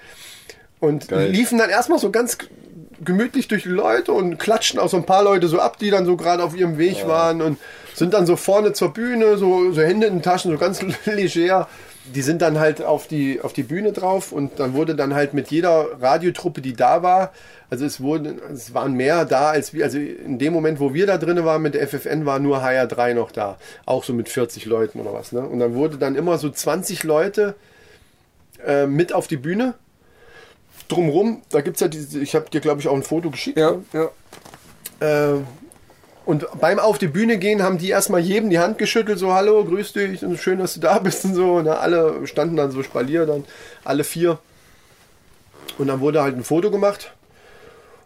Und 0.78 1.08
Geil. 1.08 1.28
liefen 1.28 1.58
dann 1.58 1.68
erstmal 1.68 1.98
so 1.98 2.10
ganz 2.10 2.38
gemütlich 3.04 3.48
durch 3.48 3.62
die 3.64 3.68
Leute 3.70 4.12
und 4.12 4.38
klatschten 4.38 4.78
auch 4.78 4.88
so 4.88 4.96
ein 4.96 5.06
paar 5.06 5.24
Leute 5.24 5.48
so 5.48 5.60
ab, 5.60 5.78
die 5.78 5.90
dann 5.90 6.06
so 6.06 6.16
gerade 6.16 6.42
auf 6.42 6.56
ihrem 6.56 6.78
Weg 6.78 7.06
waren 7.06 7.42
und 7.42 7.58
sind 7.94 8.14
dann 8.14 8.26
so 8.26 8.36
vorne 8.36 8.72
zur 8.72 8.92
Bühne, 8.92 9.36
so, 9.36 9.72
so 9.72 9.80
Hände 9.80 10.06
in 10.06 10.14
den 10.14 10.22
Taschen, 10.22 10.50
so 10.50 10.58
ganz 10.58 10.82
leger. 11.04 11.68
Die 12.14 12.22
sind 12.22 12.42
dann 12.42 12.58
halt 12.58 12.82
auf 12.82 13.06
die, 13.06 13.40
auf 13.40 13.52
die 13.52 13.62
Bühne 13.62 13.92
drauf 13.92 14.32
und 14.32 14.58
dann 14.58 14.74
wurde 14.74 14.94
dann 14.94 15.14
halt 15.14 15.34
mit 15.34 15.48
jeder 15.48 16.00
Radiotruppe, 16.00 16.60
die 16.60 16.72
da 16.72 17.02
war, 17.02 17.32
also 17.70 17.84
es 17.84 18.00
wurden, 18.00 18.40
es 18.52 18.74
waren 18.74 18.94
mehr 18.94 19.24
da 19.24 19.50
als 19.50 19.72
wir, 19.72 19.84
also 19.84 19.98
in 19.98 20.38
dem 20.38 20.52
Moment, 20.52 20.80
wo 20.80 20.92
wir 20.92 21.06
da 21.06 21.18
drinnen 21.18 21.44
waren 21.44 21.62
mit 21.62 21.74
der 21.74 21.86
FFN, 21.86 22.26
war 22.26 22.40
nur 22.40 22.64
HR3 22.64 23.14
noch 23.14 23.30
da. 23.30 23.58
Auch 23.86 24.02
so 24.02 24.12
mit 24.12 24.28
40 24.28 24.66
Leuten 24.66 24.98
oder 24.98 25.12
was, 25.12 25.30
ne? 25.30 25.40
Und 25.40 25.60
dann 25.60 25.74
wurde 25.74 25.96
dann 25.96 26.16
immer 26.16 26.36
so 26.38 26.50
20 26.50 27.04
Leute 27.04 27.54
äh, 28.66 28.86
mit 28.86 29.12
auf 29.12 29.28
die 29.28 29.36
Bühne 29.36 29.74
drumrum, 30.90 31.42
da 31.50 31.60
gibt 31.60 31.76
es 31.76 31.80
ja 31.80 31.88
diese, 31.88 32.20
ich 32.20 32.34
habe 32.34 32.50
dir 32.50 32.60
glaube 32.60 32.80
ich 32.80 32.88
auch 32.88 32.94
ein 32.94 33.02
Foto 33.02 33.30
geschickt. 33.30 33.58
ja, 33.58 33.72
ne? 33.72 33.82
ja. 33.92 35.34
Äh, 35.34 35.40
und 36.26 36.46
beim 36.60 36.78
auf 36.78 36.98
die 36.98 37.08
Bühne 37.08 37.38
gehen 37.38 37.62
haben 37.62 37.78
die 37.78 37.88
erstmal 37.88 38.20
jedem 38.20 38.50
die 38.50 38.58
Hand 38.58 38.78
geschüttelt, 38.78 39.18
so 39.18 39.32
hallo, 39.32 39.64
grüß 39.64 39.94
dich, 39.94 40.24
und 40.24 40.38
schön, 40.38 40.58
dass 40.58 40.74
du 40.74 40.80
da 40.80 40.98
bist 40.98 41.24
und 41.24 41.34
so. 41.34 41.54
Und 41.54 41.66
alle 41.66 42.26
standen 42.26 42.56
dann 42.56 42.70
so 42.70 42.82
Spalier, 42.82 43.26
dann 43.26 43.44
alle 43.84 44.04
vier. 44.04 44.38
Und 45.78 45.88
dann 45.88 46.00
wurde 46.00 46.22
halt 46.22 46.36
ein 46.36 46.44
Foto 46.44 46.70
gemacht. 46.70 47.12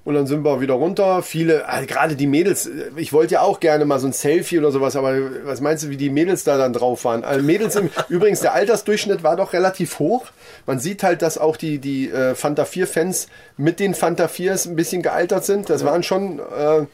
Und 0.05 0.15
dann 0.15 0.27
sind 0.27 0.45
wir 0.45 0.61
wieder 0.61 0.75
runter. 0.75 1.23
Viele, 1.23 1.67
also 1.67 1.87
gerade 1.87 2.15
die 2.15 2.27
Mädels, 2.27 2.71
ich 2.97 3.13
wollte 3.15 3.35
ja 3.35 3.41
auch 3.41 3.59
gerne 3.59 3.87
mal 3.87 3.99
so 3.99 4.07
ein 4.07 4.13
Selfie 4.13 4.59
oder 4.59 4.71
sowas, 4.71 4.97
aber 4.97 5.15
was 5.45 5.63
meinst 5.63 5.85
du, 5.85 5.89
wie 5.89 5.97
die 5.97 6.11
Mädels 6.11 6.45
da 6.45 6.59
dann 6.59 6.75
drauf 6.75 7.05
waren? 7.07 7.25
Also 7.25 7.43
Mädels 7.43 7.75
im, 7.77 7.89
übrigens, 8.11 8.41
der 8.41 8.53
Altersdurchschnitt 8.53 9.23
war 9.23 9.37
doch 9.37 9.55
relativ 9.55 9.99
hoch. 9.99 10.27
Man 10.67 10.79
sieht 10.79 11.03
halt, 11.03 11.23
dass 11.23 11.39
auch 11.39 11.57
die, 11.57 11.79
die 11.79 12.11
äh, 12.11 12.35
Fanta 12.35 12.65
4-Fans 12.65 13.29
mit 13.57 13.81
den 13.81 13.95
Fanta 13.95 14.27
4s 14.27 14.69
ein 14.69 14.77
bisschen 14.77 15.03
gealtert 15.03 15.47
sind. 15.47 15.71
Das 15.71 15.85
waren 15.85 16.03
schon 16.03 16.39
äh, 16.39 16.81
äh, 16.81 16.87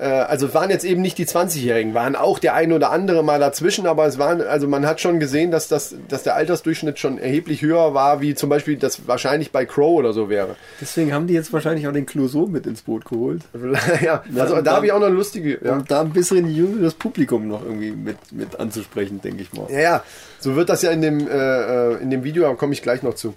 also 0.00 0.52
waren 0.52 0.68
jetzt 0.68 0.84
eben 0.84 1.00
nicht 1.00 1.16
die 1.16 1.24
20-Jährigen, 1.24 1.94
waren 1.94 2.16
auch 2.16 2.38
der 2.38 2.54
ein 2.54 2.72
oder 2.72 2.90
andere 2.90 3.24
mal 3.24 3.40
dazwischen, 3.40 3.86
aber 3.86 4.06
es 4.06 4.18
waren, 4.18 4.42
also 4.42 4.68
man 4.68 4.86
hat 4.86 5.00
schon 5.00 5.20
gesehen, 5.20 5.50
dass 5.50 5.68
das, 5.68 5.94
dass 6.08 6.22
der 6.22 6.34
Altersdurchschnitt 6.34 6.98
schon 6.98 7.18
erheblich 7.18 7.62
höher 7.62 7.94
war, 7.94 8.20
wie 8.20 8.34
zum 8.34 8.50
Beispiel 8.50 8.76
das 8.76 9.08
wahrscheinlich 9.08 9.52
bei 9.52 9.64
Crow 9.64 9.96
oder 9.96 10.12
so 10.12 10.28
wäre. 10.28 10.56
Deswegen 10.82 11.14
haben 11.14 11.26
die 11.26 11.32
jetzt 11.34 11.50
wahrscheinlich 11.52 11.88
auch 11.88 11.92
den 11.92 12.04
Clouseau 12.04 12.46
mit 12.46 12.66
ins 12.66 12.82
Boot 12.82 13.06
geholt. 13.06 13.42
ja, 14.02 14.22
also 14.36 14.56
und 14.56 14.66
da 14.66 14.76
habe 14.76 14.86
ich 14.86 14.92
auch 14.92 15.00
noch 15.00 15.06
eine 15.06 15.16
lustige. 15.16 15.58
Ja. 15.64 15.72
Um 15.72 15.84
da 15.86 16.02
ein 16.02 16.10
bisschen 16.10 16.46
jüngeres 16.46 16.92
Publikum 16.92 17.48
noch 17.48 17.64
irgendwie 17.64 17.92
mit, 17.92 18.18
mit 18.32 18.60
anzusprechen, 18.60 19.22
denke 19.22 19.42
ich 19.42 19.52
mal. 19.54 19.66
Ja, 19.70 19.80
ja, 19.80 20.04
so 20.40 20.56
wird 20.56 20.68
das 20.68 20.82
ja 20.82 20.90
in 20.90 21.00
dem, 21.00 21.26
äh, 21.26 21.32
äh, 21.32 22.02
in 22.02 22.10
dem 22.10 22.22
Video, 22.22 22.42
da 22.42 22.54
komme 22.54 22.74
ich 22.74 22.82
gleich 22.82 23.02
noch 23.02 23.14
zu. 23.14 23.34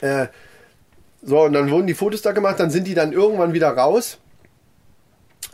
Äh, 0.00 0.26
so, 1.20 1.42
und 1.42 1.52
dann 1.52 1.68
wurden 1.70 1.88
die 1.88 1.94
Fotos 1.94 2.22
da 2.22 2.30
gemacht, 2.30 2.60
dann 2.60 2.70
sind 2.70 2.86
die 2.86 2.94
dann 2.94 3.12
irgendwann 3.12 3.52
wieder 3.52 3.70
raus. 3.70 4.18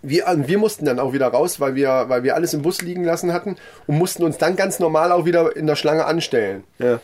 Wir, 0.05 0.26
äh, 0.26 0.48
wir 0.48 0.59
mussten 0.59 0.84
dann 0.84 0.98
auch 0.98 1.12
wieder 1.12 1.28
raus, 1.28 1.61
weil 1.61 1.74
wir, 1.74 2.05
weil 2.09 2.22
wir 2.22 2.34
alles 2.34 2.55
im 2.55 2.62
Bus 2.62 2.82
liegen 2.82 3.05
lassen 3.05 3.32
hatten 3.32 3.57
und 3.86 3.98
mussten 3.98 4.22
uns 4.22 4.38
dann 4.38 4.57
ganz 4.57 4.78
normal 4.78 5.12
auch 5.12 5.24
wieder 5.24 5.57
in 5.57 5.66
der 5.66 5.76
Schlange 5.76 6.05
anstellen. 6.05 6.64
Ja. 6.78 7.00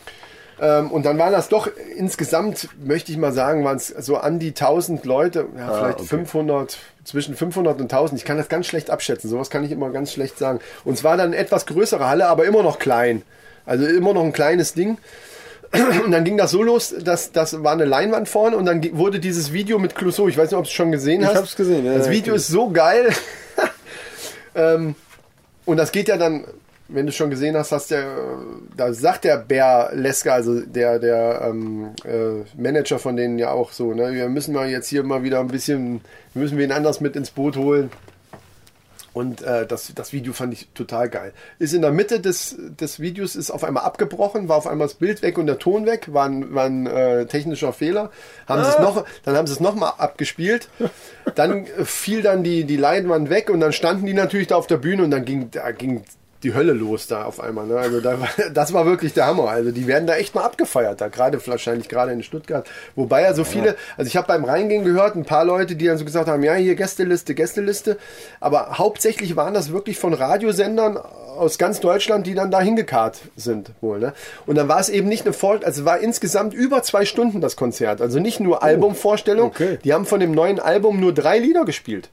Ähm, 0.61 0.91
und 0.91 1.07
dann 1.07 1.17
waren 1.19 1.33
das 1.33 1.49
doch 1.49 1.71
insgesamt, 1.97 2.69
möchte 2.85 3.11
ich 3.11 3.19
mal 3.19 3.33
sagen, 3.33 3.65
waren 3.65 3.79
es 3.79 3.89
so 3.89 4.19
an 4.19 4.39
die 4.39 4.49
1000 4.49 5.05
Leute, 5.07 5.47
ja, 5.57 5.73
vielleicht 5.73 6.01
okay. 6.01 6.09
500, 6.09 6.79
zwischen 7.05 7.35
500 7.35 7.81
und 7.81 7.85
1000. 7.85 8.21
Ich 8.21 8.27
kann 8.27 8.37
das 8.37 8.49
ganz 8.49 8.67
schlecht 8.67 8.91
abschätzen, 8.91 9.31
sowas 9.31 9.49
kann 9.49 9.65
ich 9.65 9.73
immer 9.73 9.91
ganz 9.91 10.13
schlecht 10.13 10.37
sagen. 10.39 10.61
Und 10.85 10.95
es 10.95 11.05
war 11.05 11.17
dann 11.17 11.29
eine 11.29 11.37
etwas 11.37 11.65
größere 11.65 12.07
Halle, 12.07 12.27
aber 12.27 12.45
immer 12.45 12.63
noch 12.63 12.79
klein. 12.79 13.23
Also 13.65 13.87
immer 13.87 14.13
noch 14.13 14.25
ein 14.25 14.33
kleines 14.33 14.75
Ding. 14.75 14.99
Und 16.05 16.11
dann 16.11 16.25
ging 16.25 16.37
das 16.37 16.51
so 16.51 16.63
los, 16.63 16.95
dass 17.03 17.33
das 17.33 17.63
war 17.63 17.73
eine 17.73 17.85
Leinwand 17.85 18.29
vorne 18.29 18.57
und 18.57 18.67
dann 18.67 18.85
wurde 18.99 19.21
dieses 19.21 19.53
Video 19.53 19.79
mit 19.79 19.95
Clouseau, 19.95 20.27
ich 20.27 20.37
weiß 20.37 20.51
nicht, 20.51 20.59
ob 20.59 20.65
du 20.65 20.69
es 20.69 20.73
schon 20.73 20.91
gesehen 20.91 21.21
Ich 21.21 21.29
hast. 21.29 21.37
hab's 21.37 21.57
gesehen, 21.57 21.85
ja, 21.87 21.97
das 21.97 22.11
Video 22.11 22.35
ist 22.35 22.49
so 22.49 22.71
geil. 22.71 23.11
ähm, 24.57 24.97
und 25.67 25.77
das 25.77 25.93
geht 25.93 26.09
ja 26.09 26.17
dann, 26.17 26.45
wenn 26.89 27.07
du 27.07 27.13
schon 27.13 27.31
gesehen 27.31 27.57
hast, 27.57 27.71
hast 27.71 27.93
der, 27.93 28.05
da 28.77 28.93
sagt 28.93 29.23
der 29.23 29.37
Bär 29.37 29.91
Lesker, 29.95 30.33
also 30.35 30.61
der, 30.61 30.99
der 30.99 31.43
ähm, 31.49 31.91
äh, 32.05 32.61
Manager 32.61 32.99
von 32.99 33.17
denen 33.17 33.39
ja 33.39 33.53
auch 33.53 33.71
so, 33.71 33.95
ne, 33.95 34.13
wir 34.13 34.29
müssen 34.29 34.53
mal 34.55 34.69
jetzt 34.69 34.89
hier 34.89 35.05
mal 35.05 35.23
wieder 35.23 35.39
ein 35.39 35.49
bisschen, 35.49 36.01
wir 36.35 36.43
müssen 36.43 36.59
wen 36.59 36.73
anders 36.73 37.01
mit 37.01 37.15
ins 37.15 37.31
Boot 37.31 37.57
holen. 37.57 37.91
Und 39.13 39.43
äh, 39.43 39.67
das, 39.67 39.93
das 39.95 40.13
Video 40.13 40.33
fand 40.33 40.53
ich 40.53 40.69
total 40.75 41.09
geil. 41.09 41.33
Ist 41.59 41.75
in 41.75 41.83
der 41.83 41.91
Mitte 41.91 42.21
des, 42.21 42.57
des 42.59 43.01
Videos 43.01 43.35
ist 43.35 43.51
auf 43.51 43.65
einmal 43.65 43.85
abgebrochen, 43.85 44.49
war 44.49 44.57
auf 44.57 44.67
einmal 44.67 44.87
das 44.87 44.95
Bild 44.95 45.23
weg 45.23 45.37
und 45.39 45.47
der 45.47 45.59
Ton 45.59 45.87
weg, 45.87 46.13
war 46.13 46.27
ein, 46.27 46.55
war 46.55 46.67
ein 46.67 46.87
äh, 46.87 47.27
technischer 47.27 47.73
Fehler. 47.73 48.11
Haben 48.47 48.65
sie 48.65 48.71
es 48.71 48.79
noch, 48.79 49.05
dann 49.25 49.37
haben 49.37 49.47
sie 49.47 49.55
es 49.55 49.61
nochmal 49.61 49.95
abgespielt. 49.99 50.69
Dann 51.35 51.67
fiel 51.85 52.23
dann 52.23 52.45
die, 52.45 52.65
die 52.65 52.77
Leinwand 52.77 53.31
weg 53.31 53.51
und 53.51 53.61
dann 53.61 53.73
standen 53.73 54.07
die 54.07 54.15
natürlich 54.15 54.47
da 54.47 54.57
auf 54.57 54.67
der 54.67 54.79
Bühne 54.79 55.03
und 55.03 55.11
dann 55.11 55.25
ging, 55.25 55.51
da 55.51 55.73
ging 55.73 56.05
die 56.43 56.55
Hölle 56.55 56.73
los 56.73 57.07
da 57.07 57.25
auf 57.25 57.41
einmal. 57.41 57.67
Ne? 57.67 57.79
Also 57.79 58.01
da, 58.01 58.17
das 58.55 58.73
war 58.73 58.87
wirklich 58.87 59.13
der 59.13 59.27
Hammer. 59.27 59.49
Also 59.49 59.71
die 59.71 59.87
werden 59.87 60.07
da 60.07 60.17
echt 60.17 60.35
mal 60.35 60.45
abgefeiert, 60.45 61.01
da 61.01 61.09
gerade 61.09 61.45
wahrscheinlich 61.47 61.89
gerade 61.89 62.13
in 62.13 62.23
Stuttgart. 62.23 62.69
Wobei 62.97 63.23
ja 63.23 63.35
so 63.35 63.45
viele, 63.45 63.77
also 63.97 64.09
ich 64.09 64.17
habe 64.17 64.27
beim 64.27 64.45
Reingehen 64.45 64.85
gehört, 64.85 65.17
ein 65.17 65.25
paar 65.25 65.45
Leute, 65.45 65.77
die 65.77 65.87
dann 65.87 65.99
so 65.99 66.05
gesagt 66.05 66.29
haben, 66.29 66.43
ja, 66.43 66.55
hier 66.55 66.75
Gästeliste, 66.75 67.35
Gästeliste. 67.35 67.99
Aber 68.41 68.79
hauptsächlich 68.79 69.37
waren 69.37 69.55
das 69.55 69.73
wirklich 69.73 69.99
von 69.99 70.15
Radiosendern 70.15 70.97
aus 70.97 71.59
ganz 71.59 71.81
Deutschland, 71.81 72.27
die 72.27 72.35
dann 72.35 72.51
da 72.51 72.61
hingekarrt 72.61 73.19
sind 73.37 73.71
wohl. 73.81 73.99
Ne? 73.99 74.13
Und 74.47 74.57
dann 74.57 74.69
war 74.69 74.81
es 74.81 74.89
eben 74.89 75.09
nicht 75.09 75.25
eine 75.25 75.33
Vor 75.33 75.61
also 75.65 75.85
war 75.85 75.99
insgesamt 75.99 76.55
über 76.55 76.83
zwei 76.83 77.05
Stunden 77.05 77.41
das 77.41 77.57
Konzert. 77.57 78.01
Also 78.01 78.21
nicht 78.21 78.41
nur 78.41 78.63
Albumvorstellung. 78.63 79.49
okay. 79.49 79.79
Die 79.83 79.93
haben 79.93 80.07
von 80.07 80.21
dem 80.21 80.33
neuen 80.33 80.61
Album 80.61 81.01
nur 81.01 81.13
drei 81.13 81.39
Lieder 81.39 81.65
gespielt. 81.65 82.09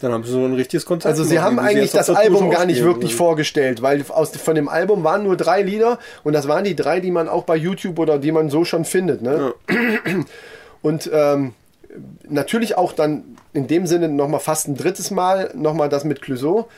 Dann 0.00 0.12
haben 0.12 0.24
sie 0.24 0.32
so 0.32 0.44
ein 0.44 0.54
richtiges 0.54 0.86
Konzert. 0.86 1.10
Also 1.10 1.24
sie 1.24 1.40
haben 1.40 1.58
eigentlich 1.58 1.92
auf 1.98 2.06
das 2.06 2.16
Album 2.16 2.50
gar 2.50 2.64
nicht 2.64 2.82
wirklich 2.82 3.14
vorgestellt, 3.14 3.82
weil 3.82 4.02
aus, 4.08 4.30
von 4.30 4.54
dem 4.54 4.68
Album 4.68 5.04
waren 5.04 5.22
nur 5.22 5.36
drei 5.36 5.62
Lieder 5.62 5.98
und 6.24 6.32
das 6.32 6.48
waren 6.48 6.64
die 6.64 6.74
drei, 6.74 7.00
die 7.00 7.10
man 7.10 7.28
auch 7.28 7.44
bei 7.44 7.56
YouTube 7.56 7.98
oder 7.98 8.18
die 8.18 8.32
man 8.32 8.48
so 8.48 8.64
schon 8.64 8.84
findet. 8.84 9.20
Ne? 9.20 9.52
Und 10.82 11.10
ähm, 11.12 11.52
natürlich 12.28 12.78
auch 12.78 12.92
dann 12.92 13.36
in 13.52 13.66
dem 13.66 13.86
Sinne 13.86 14.08
nochmal 14.08 14.40
fast 14.40 14.68
ein 14.68 14.76
drittes 14.76 15.10
Mal 15.10 15.50
nochmal 15.54 15.90
das 15.90 16.04
mit 16.04 16.22
Clouseau, 16.22 16.68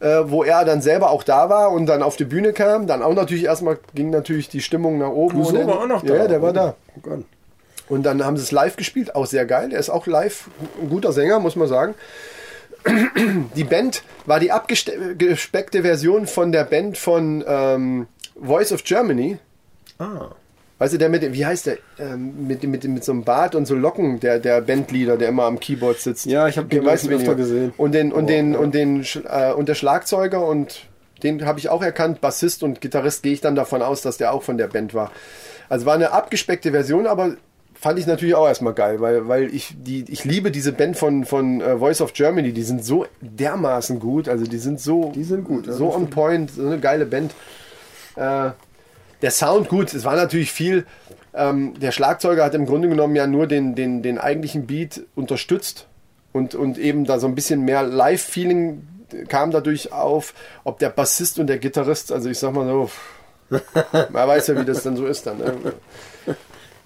äh, 0.00 0.20
wo 0.24 0.42
er 0.42 0.64
dann 0.64 0.80
selber 0.80 1.10
auch 1.10 1.22
da 1.22 1.50
war 1.50 1.72
und 1.72 1.84
dann 1.84 2.02
auf 2.02 2.16
die 2.16 2.24
Bühne 2.24 2.54
kam. 2.54 2.86
Dann 2.86 3.02
auch 3.02 3.14
natürlich 3.14 3.44
erstmal 3.44 3.78
ging 3.94 4.08
natürlich 4.08 4.48
die 4.48 4.62
Stimmung 4.62 4.98
nach 4.98 5.10
oben. 5.10 5.42
Clouseau 5.42 5.66
war 5.66 5.80
auch 5.80 5.86
noch 5.86 6.02
da. 6.02 6.16
Ja, 6.16 6.28
der 6.28 6.40
war 6.40 6.54
da. 6.54 6.74
Oh 6.96 7.00
Gott. 7.02 7.24
Und 7.90 8.04
dann 8.04 8.24
haben 8.24 8.36
sie 8.36 8.44
es 8.44 8.52
live 8.52 8.76
gespielt, 8.76 9.16
auch 9.16 9.26
sehr 9.26 9.44
geil. 9.44 9.72
Er 9.72 9.80
ist 9.80 9.90
auch 9.90 10.06
live 10.06 10.48
ein 10.80 10.88
guter 10.88 11.12
Sänger, 11.12 11.40
muss 11.40 11.56
man 11.56 11.66
sagen. 11.66 11.94
Die 13.56 13.64
Band 13.64 14.02
war 14.26 14.40
die 14.40 14.52
abgespeckte 14.52 15.82
Version 15.82 16.26
von 16.26 16.52
der 16.52 16.64
Band 16.64 16.96
von 16.98 17.44
ähm, 17.46 18.06
Voice 18.40 18.72
of 18.72 18.84
Germany. 18.84 19.38
Ah. 19.98 20.28
Weißt 20.78 20.94
du, 20.94 20.98
der 20.98 21.10
mit, 21.10 21.22
dem- 21.22 21.34
wie 21.34 21.44
heißt 21.44 21.66
der, 21.66 21.76
ähm, 21.98 22.46
mit, 22.46 22.62
mit, 22.62 22.84
mit 22.84 23.04
so 23.04 23.12
einem 23.12 23.22
Bart 23.24 23.54
und 23.54 23.66
so 23.66 23.74
Locken, 23.74 24.18
der, 24.20 24.38
der 24.38 24.62
Bandleader, 24.62 25.18
der 25.18 25.28
immer 25.28 25.44
am 25.44 25.60
Keyboard 25.60 25.98
sitzt. 26.00 26.24
Ja, 26.24 26.48
ich 26.48 26.56
hab 26.56 26.70
den 26.70 26.82
wen 26.84 26.88
öfter 27.12 27.34
gesehen. 27.34 27.72
Und 27.76 27.92
den, 27.92 28.12
und 28.12 28.24
Oh, 28.24 28.26
den, 28.26 28.52
ja. 28.54 28.58
und 28.58 28.74
den, 28.74 29.06
äh, 29.28 29.52
und 29.52 29.68
der 29.68 29.74
Schlagzeuger 29.74 30.46
und 30.46 30.86
den 31.22 31.44
habe 31.44 31.58
ich 31.58 31.68
auch 31.68 31.82
erkannt, 31.82 32.22
Bassist 32.22 32.62
und 32.62 32.80
Gitarrist, 32.80 33.22
gehe 33.22 33.34
ich 33.34 33.42
dann 33.42 33.54
davon 33.54 33.82
aus, 33.82 34.00
dass 34.00 34.16
der 34.16 34.32
auch 34.32 34.42
von 34.42 34.56
der 34.56 34.68
Band 34.68 34.94
war. 34.94 35.10
Also 35.68 35.84
war 35.84 35.94
eine 35.94 36.12
abgespeckte 36.12 36.70
Version, 36.70 37.06
aber 37.06 37.34
fand 37.80 37.98
ich 37.98 38.06
natürlich 38.06 38.34
auch 38.34 38.46
erstmal 38.46 38.74
geil, 38.74 39.00
weil, 39.00 39.26
weil 39.26 39.54
ich 39.54 39.74
die, 39.78 40.04
ich 40.08 40.24
liebe 40.24 40.50
diese 40.50 40.72
Band 40.72 40.98
von, 40.98 41.24
von 41.24 41.62
äh, 41.62 41.78
Voice 41.78 42.02
of 42.02 42.12
Germany, 42.12 42.52
die 42.52 42.62
sind 42.62 42.84
so 42.84 43.06
dermaßen 43.22 43.98
gut, 43.98 44.28
also 44.28 44.44
die 44.44 44.58
sind 44.58 44.80
so, 44.80 45.12
Die 45.14 45.24
sind 45.24 45.44
gut, 45.44 45.64
so 45.66 45.94
on 45.94 46.10
point, 46.10 46.50
so 46.50 46.66
eine 46.66 46.78
geile 46.78 47.06
Band. 47.06 47.32
Äh, 48.16 48.50
der 49.22 49.30
Sound 49.30 49.68
gut, 49.68 49.94
es 49.94 50.04
war 50.04 50.14
natürlich 50.14 50.52
viel. 50.52 50.84
Ähm, 51.32 51.78
der 51.80 51.92
Schlagzeuger 51.92 52.44
hat 52.44 52.54
im 52.54 52.66
Grunde 52.66 52.88
genommen 52.88 53.16
ja 53.16 53.26
nur 53.26 53.46
den, 53.46 53.74
den, 53.74 54.02
den 54.02 54.18
eigentlichen 54.18 54.66
Beat 54.66 55.02
unterstützt 55.14 55.86
und, 56.32 56.54
und 56.54 56.76
eben 56.76 57.06
da 57.06 57.18
so 57.18 57.26
ein 57.26 57.34
bisschen 57.34 57.64
mehr 57.64 57.82
Live-Feeling 57.82 58.82
kam 59.28 59.50
dadurch 59.50 59.92
auf, 59.92 60.34
ob 60.64 60.78
der 60.80 60.90
Bassist 60.90 61.38
und 61.38 61.46
der 61.46 61.58
Gitarrist, 61.58 62.12
also 62.12 62.28
ich 62.28 62.38
sag 62.38 62.52
mal 62.52 62.66
so, 62.66 62.90
man 64.10 64.28
weiß 64.28 64.48
ja, 64.48 64.60
wie 64.60 64.64
das 64.64 64.82
dann 64.82 64.96
so 64.96 65.06
ist 65.06 65.26
dann. 65.26 65.38
Ne? 65.38 65.54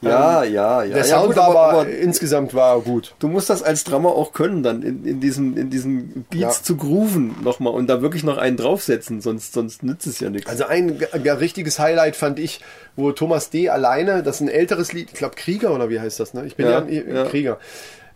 Ja, 0.05 0.45
ja, 0.45 0.83
ja. 0.83 0.89
Der 0.95 0.99
ja, 0.99 1.05
Sound 1.05 1.27
gut, 1.29 1.37
war 1.37 1.49
aber, 1.49 1.61
aber 1.81 1.89
insgesamt 1.89 2.55
war 2.55 2.81
gut. 2.81 3.15
du 3.19 3.29
musst 3.29 3.51
das 3.51 3.63
als 3.63 3.85
Drummer 3.85 4.11
auch 4.11 4.33
können, 4.33 4.63
dann 4.63 4.83
in, 4.83 5.05
in 5.05 5.21
diesen, 5.21 5.57
in 5.57 5.71
diesen 5.71 6.25
Beats 6.31 6.41
Ja. 6.41 6.51
zu 6.51 6.77
grooven 6.77 7.35
nochmal 7.43 7.73
und 7.73 7.87
da 7.89 8.03
wirklich 8.03 8.25
noch 8.25 8.39
einen 8.39 8.57
draufsetzen, 8.57 9.21
sonst, 9.21 9.53
sonst 9.53 9.83
nützt 9.83 10.07
es 10.07 10.21
ja 10.21 10.31
nichts. 10.31 10.49
Also 10.51 10.67
ein 10.67 10.99
g- 10.99 11.31
richtiges 11.31 11.79
Highlight 11.79 12.17
fand 12.17 12.39
ich, 12.39 12.61
wo 12.97 13.11
Thomas 13.13 13.51
D. 13.51 13.69
alleine, 13.71 14.23
das 14.23 14.37
ist 14.37 14.43
ein 14.43 14.49
älteres 14.49 14.93
Lied, 14.93 15.09
ich 15.13 15.19
glaube 15.19 15.35
Krieger 15.37 15.75
oder 15.75 15.91
wie 15.91 15.99
heißt 16.01 16.21
das, 16.21 16.35
ne? 16.35 16.45
Ich 16.47 16.57
bin 16.57 16.67
ja, 16.67 16.85
Ja, 16.89 17.03
ja. 17.03 17.25
Krieger. 17.25 17.59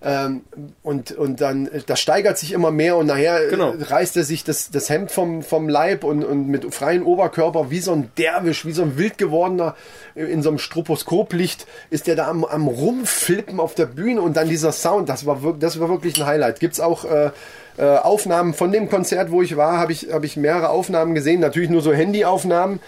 Ähm, 0.01 0.43
und, 0.85 1.11
und 1.11 1.41
dann, 1.41 1.67
äh, 1.67 1.81
das 1.85 1.99
steigert 1.99 2.39
sich 2.39 2.53
immer 2.53 2.71
mehr 2.71 2.97
und 2.97 3.07
nachher 3.07 3.47
äh, 3.47 3.51
Genau. 3.51 3.75
reißt 3.77 4.17
er 4.17 4.23
sich 4.23 4.45
das, 4.45 4.71
das 4.71 4.89
Hemd 4.89 5.11
vom, 5.11 5.43
vom 5.43 5.69
Leib 5.69 6.05
und, 6.05 6.23
und 6.25 6.47
mit 6.47 6.73
freiem 6.73 7.05
Oberkörper 7.05 7.71
wie 7.73 7.81
so 7.81 7.91
ein 7.93 8.13
Derwisch, 8.17 8.65
wie 8.65 8.71
so 8.71 8.83
ein 8.83 8.97
wild 8.97 9.19
gewordener, 9.19 9.75
äh, 10.15 10.23
in 10.27 10.41
so 10.45 10.51
einem 10.51 10.59
Stroboskoplicht 10.61 11.67
ist 11.91 12.07
der 12.07 12.15
da 12.15 12.29
am, 12.29 12.45
am 12.45 12.69
Rumflippen 12.69 13.59
auf 13.59 13.75
der 13.75 13.87
Bühne 13.87 14.23
und 14.23 14.37
dann 14.37 14.49
dieser 14.49 14.71
Sound, 14.71 15.09
das 15.09 15.27
war, 15.27 15.43
wirk- 15.43 15.59
das 15.59 15.81
war 15.81 15.89
wirklich 15.89 16.17
ein 16.21 16.27
Highlight. 16.27 16.61
Gibt's 16.61 16.79
auch 16.79 17.05
äh, 17.05 17.31
äh, 17.77 17.83
Aufnahmen 17.99 18.55
von 18.55 18.71
dem 18.71 18.89
Konzert, 18.89 19.33
wo 19.33 19.43
ich 19.43 19.57
war, 19.57 19.79
habe 19.79 19.91
ich, 19.91 20.13
hab 20.13 20.23
ich 20.23 20.37
mehrere 20.37 20.69
Aufnahmen 20.69 21.17
gesehen, 21.17 21.41
natürlich 21.41 21.71
nur 21.71 21.83
so 21.83 21.93
Handyaufnahmen. 21.93 22.79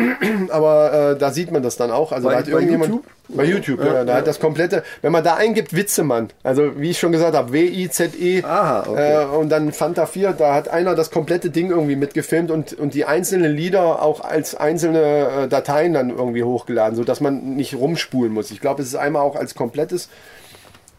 Aber 0.50 1.12
äh, 1.12 1.18
da 1.18 1.30
sieht 1.30 1.50
man 1.50 1.62
das 1.62 1.76
dann 1.76 1.90
auch. 1.90 2.12
Also 2.12 2.28
Bei- 2.28 2.34
da 2.34 2.38
hat 2.40 2.46
bei 2.46 2.52
irgendjemand 2.52 2.90
YouTube? 2.92 3.06
bei 3.28 3.44
YouTube, 3.44 3.84
ja, 3.84 4.04
da 4.04 4.14
hat 4.16 4.26
das 4.26 4.40
komplette. 4.40 4.82
Wenn 5.00 5.12
man 5.12 5.24
da 5.24 5.34
eingibt 5.36 5.74
Witzemann, 5.74 6.28
also 6.42 6.78
wie 6.78 6.90
ich 6.90 6.98
schon 6.98 7.12
gesagt 7.12 7.34
habe, 7.34 7.52
W 7.52 7.64
I 7.64 7.88
Z 7.88 8.14
E 8.20 8.42
Aha, 8.42 8.84
okay. 8.86 9.22
äh, 9.22 9.24
und 9.24 9.48
dann 9.48 9.72
Fanta 9.72 10.04
4, 10.06 10.32
da 10.32 10.54
hat 10.54 10.68
einer 10.68 10.94
das 10.94 11.10
komplette 11.10 11.48
Ding 11.50 11.70
irgendwie 11.70 11.96
mitgefilmt 11.96 12.50
und 12.50 12.74
und 12.74 12.94
die 12.94 13.04
einzelnen 13.06 13.54
Lieder 13.54 14.02
auch 14.02 14.20
als 14.22 14.54
einzelne 14.54 15.44
äh, 15.44 15.48
Dateien 15.48 15.94
dann 15.94 16.10
irgendwie 16.10 16.42
hochgeladen, 16.42 16.94
so 16.96 17.04
dass 17.04 17.20
man 17.20 17.56
nicht 17.56 17.74
rumspulen 17.74 18.32
muss. 18.32 18.50
Ich 18.50 18.60
glaube, 18.60 18.82
es 18.82 18.88
ist 18.88 18.96
einmal 18.96 19.22
auch 19.22 19.36
als 19.36 19.54
komplettes. 19.54 20.08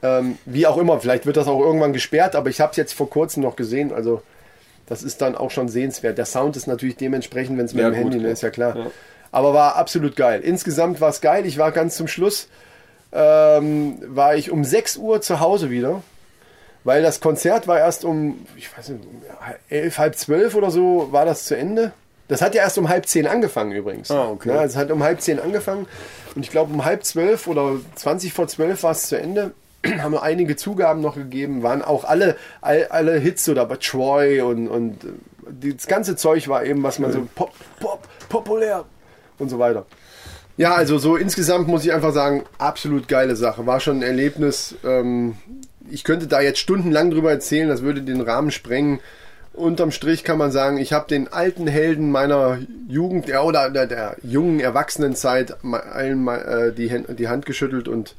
Ähm, 0.02 0.38
wie 0.46 0.68
auch 0.68 0.78
immer, 0.78 1.00
vielleicht 1.00 1.26
wird 1.26 1.38
das 1.38 1.48
auch 1.48 1.60
irgendwann 1.62 1.94
gesperrt, 1.94 2.36
aber 2.36 2.50
ich 2.50 2.60
habe 2.60 2.72
es 2.72 2.78
jetzt 2.78 2.94
vor 2.94 3.10
kurzem 3.10 3.42
noch 3.44 3.56
gesehen, 3.56 3.94
also 3.94 4.22
das 4.88 5.04
ist 5.04 5.22
dann 5.22 5.36
auch 5.36 5.52
schon 5.52 5.70
sehenswert. 5.70 6.18
Der 6.18 6.26
Sound 6.26 6.56
ist 6.58 6.68
natürlich 6.68 6.98
dementsprechend, 6.98 7.58
wenn 7.58 7.66
es 7.66 7.74
mit 7.74 7.84
Ja, 7.84 7.90
dem 7.90 8.04
gut, 8.04 8.14
Handy, 8.14 8.26
ne, 8.26 8.32
ist 8.32 8.44
ja 8.44 8.50
klar. 8.50 8.76
Ja. 8.78 8.86
Aber 9.32 9.54
war 9.54 9.76
absolut 9.76 10.16
geil. 10.16 10.42
Insgesamt 10.42 11.02
war 11.02 11.10
es 11.10 11.22
geil. 11.22 11.46
Ich 11.46 11.58
war 11.58 11.72
ganz 11.72 11.96
zum 11.96 12.08
Schluss, 12.08 12.48
ähm, 13.12 13.98
war 14.08 14.36
ich 14.36 14.52
um 14.52 14.64
6 14.64 14.98
Uhr 14.98 15.22
zu 15.22 15.40
Hause 15.40 15.70
wieder, 15.70 16.04
weil 16.84 17.02
das 17.02 17.20
Konzert 17.20 17.68
war 17.68 17.80
erst 17.80 18.06
um, 18.06 18.46
ich 18.56 18.76
weiß 18.78 18.90
nicht, 18.90 19.06
um 19.06 19.22
elf, 19.70 19.98
halb 19.98 20.16
zwölf 20.16 20.56
oder 20.56 20.70
so 20.72 21.10
war 21.12 21.26
das 21.26 21.46
zu 21.46 21.56
Ende. 21.56 21.94
Das 22.28 22.42
hat 22.42 22.56
ja 22.56 22.64
erst 22.64 22.78
um 22.78 22.90
halb 22.90 23.06
zehn 23.06 23.28
angefangen 23.28 23.74
übrigens. 23.74 24.10
Ah, 24.10 24.30
okay. 24.30 24.50
Ja, 24.50 24.64
es 24.64 24.76
hat 24.76 24.92
um 24.92 25.04
halb 25.04 25.22
zehn 25.22 25.40
angefangen 25.40 25.88
und 26.36 26.44
ich 26.44 26.52
glaube 26.52 26.74
um 26.74 26.86
halb 26.86 27.04
zwölf 27.04 27.48
oder 27.48 27.78
20 27.96 28.34
vor 28.34 28.48
zwölf 28.48 28.84
war 28.84 28.92
es 28.92 29.08
zu 29.08 29.20
Ende. 29.20 29.52
haben 30.00 30.18
einige 30.18 30.56
Zugaben 30.56 31.02
noch 31.02 31.16
gegeben, 31.16 31.64
waren 31.64 31.82
auch 31.82 32.06
alle, 32.06 32.36
all, 32.62 32.88
alle 32.88 33.18
Hits 33.18 33.46
so 33.46 33.54
dabei, 33.54 33.78
Troy 33.78 34.42
und, 34.42 34.68
und 34.68 35.04
äh, 35.04 35.74
das 35.74 35.88
ganze 35.88 36.16
Zeug 36.16 36.48
war 36.48 36.66
eben, 36.66 36.84
was 36.84 37.00
man 37.00 37.12
so 37.12 37.28
pop, 37.36 37.54
pop, 37.80 38.08
populär 38.30 38.86
und 39.40 39.50
so 39.50 39.60
weiter. 39.60 39.86
Ja, 40.56 40.76
also 40.76 40.98
so 41.00 41.16
insgesamt 41.16 41.68
muss 41.68 41.84
ich 41.84 41.92
einfach 41.92 42.14
sagen, 42.14 42.44
absolut 42.60 43.08
geile 43.08 43.36
Sache. 43.36 43.66
War 43.66 43.80
schon 43.80 43.98
ein 43.98 44.04
Erlebnis. 44.04 44.76
Ähm, 44.84 45.36
ich 45.90 46.04
könnte 46.04 46.28
da 46.28 46.42
jetzt 46.42 46.60
stundenlang 46.60 47.10
drüber 47.10 47.32
erzählen, 47.32 47.68
das 47.68 47.82
würde 47.82 48.04
den 48.04 48.22
Rahmen 48.22 48.52
sprengen. 48.52 49.00
Unterm 49.54 49.92
Strich 49.92 50.24
kann 50.24 50.38
man 50.38 50.52
sagen, 50.52 50.78
ich 50.78 50.94
habe 50.94 51.08
den 51.08 51.32
alten 51.32 51.68
Helden 51.68 52.10
meiner 52.12 52.60
Jugend 52.88 53.28
ja, 53.28 53.44
oder 53.44 53.70
der, 53.70 53.86
der 53.86 54.16
jungen 54.24 54.60
Erwachsenenzeit 54.60 55.58
allen 55.64 56.28
äh, 56.28 56.72
die, 56.72 57.04
die 57.16 57.28
Hand 57.28 57.46
geschüttelt 57.46 57.88
und 57.88 58.16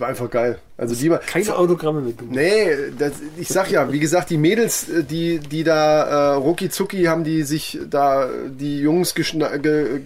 war 0.00 0.08
einfach 0.08 0.30
geil. 0.30 0.58
Also 0.76 0.94
die 0.94 1.10
keine 1.26 1.56
Autogramme 1.56 2.00
mitgemacht. 2.00 2.34
Nee, 2.34 2.68
das, 2.98 3.12
ich 3.36 3.48
sag 3.48 3.70
ja, 3.70 3.92
wie 3.92 4.00
gesagt, 4.00 4.30
die 4.30 4.38
Mädels, 4.38 4.88
äh, 4.88 5.04
die 5.04 5.38
die 5.38 5.62
da 5.62 6.32
äh, 6.32 6.34
rucki 6.36 6.70
zucki 6.70 7.04
haben 7.04 7.22
die 7.22 7.42
sich 7.42 7.78
da 7.88 8.30
die 8.48 8.80
Jungs 8.80 9.14
geschna 9.14 9.56
ge, 9.58 9.96
äh, 9.96 10.00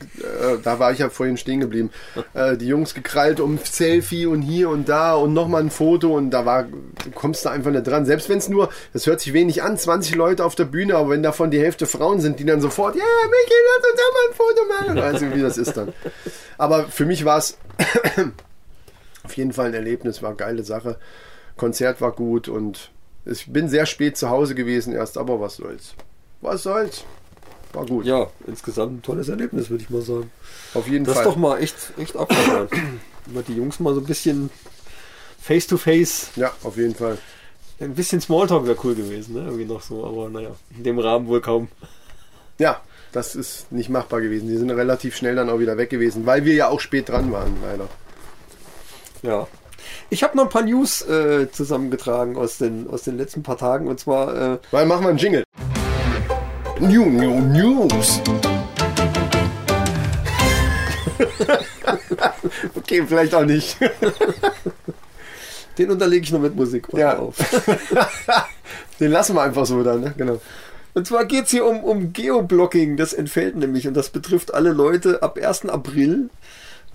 da 0.62 0.80
war 0.80 0.92
ich 0.92 0.98
ja 0.98 1.10
vorhin 1.10 1.36
stehen 1.36 1.60
geblieben. 1.60 1.90
Äh, 2.32 2.56
die 2.56 2.66
Jungs 2.66 2.94
gekrallt 2.94 3.38
um 3.38 3.58
Selfie 3.62 4.26
und 4.26 4.42
hier 4.42 4.68
und 4.68 4.88
da 4.88 5.14
und 5.14 5.34
nochmal 5.34 5.62
ein 5.62 5.70
Foto 5.70 6.16
und 6.16 6.30
da 6.30 6.44
war 6.44 6.64
du 6.64 7.10
kommst 7.14 7.44
da 7.44 7.50
einfach 7.50 7.70
nicht 7.70 7.86
dran. 7.86 8.06
Selbst 8.06 8.28
wenn 8.28 8.38
es 8.38 8.48
nur, 8.48 8.70
das 8.92 9.06
hört 9.06 9.20
sich 9.20 9.32
wenig 9.32 9.62
an, 9.62 9.78
20 9.78 10.16
Leute 10.16 10.44
auf 10.44 10.54
der 10.56 10.64
Bühne, 10.64 10.96
aber 10.96 11.10
wenn 11.10 11.22
davon 11.22 11.50
die 11.50 11.60
Hälfte 11.60 11.86
Frauen 11.86 12.20
sind, 12.20 12.40
die 12.40 12.44
dann 12.44 12.60
sofort, 12.60 12.96
ja, 12.96 13.02
yeah, 13.02 13.30
Michi, 13.30 13.54
lass 13.68 13.90
uns 13.90 14.00
auch 14.00 14.14
mal 14.14 14.28
ein 14.28 14.34
Foto 14.34 14.98
machen. 14.98 14.98
Also 15.14 15.34
wie 15.34 15.42
das 15.42 15.58
ist 15.58 15.76
dann. 15.76 15.92
Aber 16.58 16.84
für 16.84 17.04
mich 17.04 17.24
war 17.24 17.38
es 17.38 17.56
auf 19.24 19.36
jeden 19.36 19.52
Fall 19.52 19.66
ein 19.66 19.74
Erlebnis, 19.74 20.22
war 20.22 20.30
eine 20.30 20.36
geile 20.36 20.62
Sache. 20.62 20.98
Konzert 21.56 22.00
war 22.00 22.12
gut 22.12 22.48
und 22.48 22.90
ich 23.24 23.50
bin 23.50 23.68
sehr 23.68 23.86
spät 23.86 24.16
zu 24.16 24.28
Hause 24.28 24.54
gewesen 24.54 24.92
erst, 24.92 25.16
aber 25.16 25.40
was 25.40 25.56
soll's. 25.56 25.94
Was 26.40 26.64
soll's. 26.64 27.04
War 27.72 27.86
gut. 27.86 28.04
Ja, 28.04 28.28
insgesamt 28.46 28.98
ein 28.98 29.02
tolles 29.02 29.28
Erlebnis, 29.28 29.70
würde 29.70 29.82
ich 29.82 29.90
mal 29.90 30.02
sagen. 30.02 30.30
Auf 30.74 30.86
jeden 30.86 31.04
das 31.04 31.14
Fall. 31.14 31.24
Das 31.24 31.30
ist 31.30 31.34
doch 31.34 31.40
mal 31.40 31.58
echt, 31.58 31.76
echt 31.98 32.16
abgefahren. 32.16 32.68
Über 33.26 33.42
die 33.42 33.54
Jungs 33.56 33.80
mal 33.80 33.94
so 33.94 34.00
ein 34.00 34.06
bisschen 34.06 34.50
face 35.40 35.66
to 35.66 35.76
face. 35.76 36.30
Ja, 36.36 36.52
auf 36.62 36.76
jeden 36.76 36.94
Fall. 36.94 37.18
Ein 37.80 37.94
bisschen 37.94 38.20
Smalltalk 38.20 38.66
wäre 38.66 38.76
cool 38.84 38.94
gewesen, 38.94 39.34
ne? 39.34 39.40
Irgendwie 39.40 39.64
noch 39.64 39.82
so, 39.82 40.04
aber 40.04 40.28
naja, 40.28 40.50
in 40.76 40.84
dem 40.84 40.98
Rahmen 40.98 41.26
wohl 41.26 41.40
kaum. 41.40 41.68
Ja, 42.58 42.80
das 43.12 43.34
ist 43.34 43.72
nicht 43.72 43.88
machbar 43.88 44.20
gewesen. 44.20 44.48
Die 44.48 44.56
sind 44.56 44.70
relativ 44.70 45.16
schnell 45.16 45.34
dann 45.34 45.50
auch 45.50 45.58
wieder 45.58 45.76
weg 45.76 45.90
gewesen, 45.90 46.26
weil 46.26 46.44
wir 46.44 46.54
ja 46.54 46.68
auch 46.68 46.80
spät 46.80 47.08
dran 47.08 47.32
waren, 47.32 47.56
leider. 47.62 47.88
Ja. 49.24 49.48
Ich 50.10 50.22
habe 50.22 50.36
noch 50.36 50.44
ein 50.44 50.50
paar 50.50 50.62
News 50.62 51.00
äh, 51.02 51.50
zusammengetragen 51.50 52.36
aus 52.36 52.58
den, 52.58 52.88
aus 52.90 53.04
den 53.04 53.16
letzten 53.16 53.42
paar 53.42 53.56
Tagen 53.56 53.88
und 53.88 53.98
zwar. 53.98 54.54
Äh, 54.54 54.58
Weil 54.70 54.84
machen 54.84 55.02
wir 55.02 55.08
einen 55.08 55.18
Jingle. 55.18 55.44
New, 56.78 57.06
new, 57.06 57.40
News. 57.40 58.20
okay, 62.74 63.04
vielleicht 63.06 63.34
auch 63.34 63.44
nicht. 63.44 63.78
Den 65.78 65.90
unterlege 65.90 66.24
ich 66.24 66.32
noch 66.32 66.40
mit 66.40 66.54
Musik 66.54 66.88
ja. 66.92 67.18
auf. 67.18 67.36
Den 69.00 69.10
lassen 69.10 69.34
wir 69.34 69.42
einfach 69.42 69.64
so 69.66 69.82
dann, 69.82 70.00
ne? 70.02 70.14
Genau. 70.16 70.40
Und 70.92 71.06
zwar 71.06 71.24
geht 71.24 71.46
es 71.46 71.50
hier 71.50 71.64
um, 71.64 71.82
um 71.82 72.12
Geoblocking, 72.12 72.96
das 72.96 73.12
entfällt 73.12 73.56
nämlich 73.56 73.88
und 73.88 73.94
das 73.94 74.10
betrifft 74.10 74.54
alle 74.54 74.70
Leute 74.70 75.22
ab 75.22 75.38
1. 75.38 75.66
April 75.66 76.28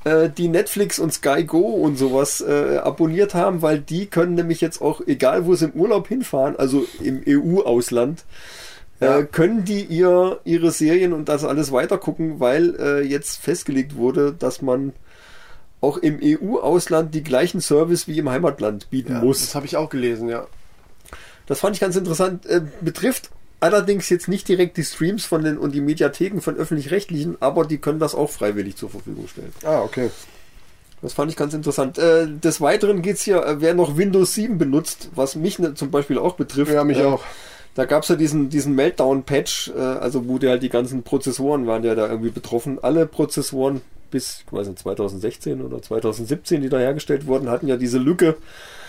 äh, 0.04 0.30
die 0.30 0.48
Netflix 0.48 1.00
und 1.00 1.14
Sky 1.14 1.44
Go 1.44 1.60
und 1.60 1.98
sowas 1.98 2.42
äh, 2.42 2.78
abonniert 2.78 3.34
haben, 3.34 3.62
weil 3.62 3.80
die 3.80 4.06
können 4.06 4.36
nämlich 4.36 4.62
jetzt 4.62 4.82
auch, 4.82 5.02
egal 5.06 5.46
wo 5.46 5.56
sie 5.56 5.66
im 5.66 5.72
Urlaub 5.74 6.08
hinfahren, 6.08 6.56
also 6.56 6.86
im 7.02 7.24
EU-Ausland, 7.28 8.24
äh, 9.02 9.06
ja. 9.06 9.24
können 9.24 9.66
die 9.66 9.84
ihr 9.84 10.40
ihre 10.44 10.72
Serien 10.72 11.14
und 11.14 11.30
das 11.30 11.44
alles 11.44 11.72
weiter 11.72 11.98
gucken, 11.98 12.40
weil 12.40 12.76
äh, 12.80 13.02
jetzt 13.02 13.42
festgelegt 13.42 13.96
wurde, 13.96 14.34
dass 14.34 14.62
man 14.62 14.94
auch 15.82 15.98
im 15.98 16.20
EU-Ausland 16.22 17.14
die 17.14 17.24
gleichen 17.24 17.62
Service 17.62 18.08
wie 18.08 18.18
im 18.18 18.30
Heimatland 18.30 18.90
bieten 18.90 19.14
ja, 19.14 19.20
muss. 19.20 19.42
Das 19.42 19.56
habe 19.56 19.66
ich 19.66 19.78
auch 19.78 19.90
gelesen, 19.90 20.30
ja. 20.30 20.46
Das 21.46 21.62
fand 21.62 21.76
ich 21.76 21.80
ganz 21.80 21.96
interessant. 21.96 22.46
Äh, 22.46 22.62
betrifft 22.82 23.32
Allerdings 23.62 24.10
jetzt 24.10 24.28
nicht 24.28 24.48
direkt 24.48 24.78
die 24.78 24.84
Streams 24.84 25.26
von 25.26 25.44
den 25.44 25.58
und 25.58 25.74
die 25.74 25.82
Mediatheken 25.82 26.40
von 26.40 26.56
öffentlich-rechtlichen, 26.56 27.38
aber 27.42 27.66
die 27.66 27.78
können 27.78 28.00
das 28.00 28.16
auch 28.16 28.30
freiwillig 28.30 28.78
zur 28.78 28.90
Verfügung 28.90 29.28
stellen. 29.28 29.52
Ah, 29.66 29.82
okay. 29.82 30.12
Das 31.02 31.14
fand 31.14 31.32
ich 31.32 31.38
ganz 31.38 31.54
interessant. 31.54 31.98
Äh, 31.98 32.28
des 32.28 32.62
Weiteren 32.62 33.02
geht's 33.02 33.22
hier, 33.22 33.46
äh, 33.46 33.62
wer 33.62 33.74
noch 33.74 33.98
Windows 33.98 34.34
7 34.34 34.58
benutzt, 34.58 35.10
was 35.16 35.36
mich 35.36 35.60
ne, 35.60 35.74
zum 35.74 35.92
Beispiel 35.92 36.18
auch 36.18 36.36
betrifft. 36.36 36.72
Ja, 36.72 36.84
mich 36.84 37.00
äh, 37.00 37.06
auch. 37.06 37.24
Da 37.76 37.86
gab's 37.86 38.10
ja 38.10 38.16
diesen, 38.16 38.50
diesen 38.50 38.76
Meltdown-Patch, 38.76 39.72
äh, 39.76 39.80
also 39.80 40.28
wo 40.28 40.38
die 40.38 40.48
halt 40.50 40.64
die 40.64 40.70
ganzen 40.70 41.04
Prozessoren 41.04 41.68
waren 41.68 41.84
ja 41.84 41.96
da 41.96 42.08
irgendwie 42.08 42.32
betroffen. 42.32 42.80
Alle 42.82 43.06
Prozessoren 43.06 43.82
bis, 44.10 44.44
ich 44.46 44.54
weiß 44.54 44.68
nicht, 44.68 44.80
2016 44.80 45.62
oder 45.62 45.82
2017, 45.82 46.62
die 46.62 46.70
da 46.70 46.78
hergestellt 46.78 47.28
wurden, 47.28 47.50
hatten 47.50 47.68
ja 47.68 47.78
diese 47.78 47.98
Lücke. 47.98 48.38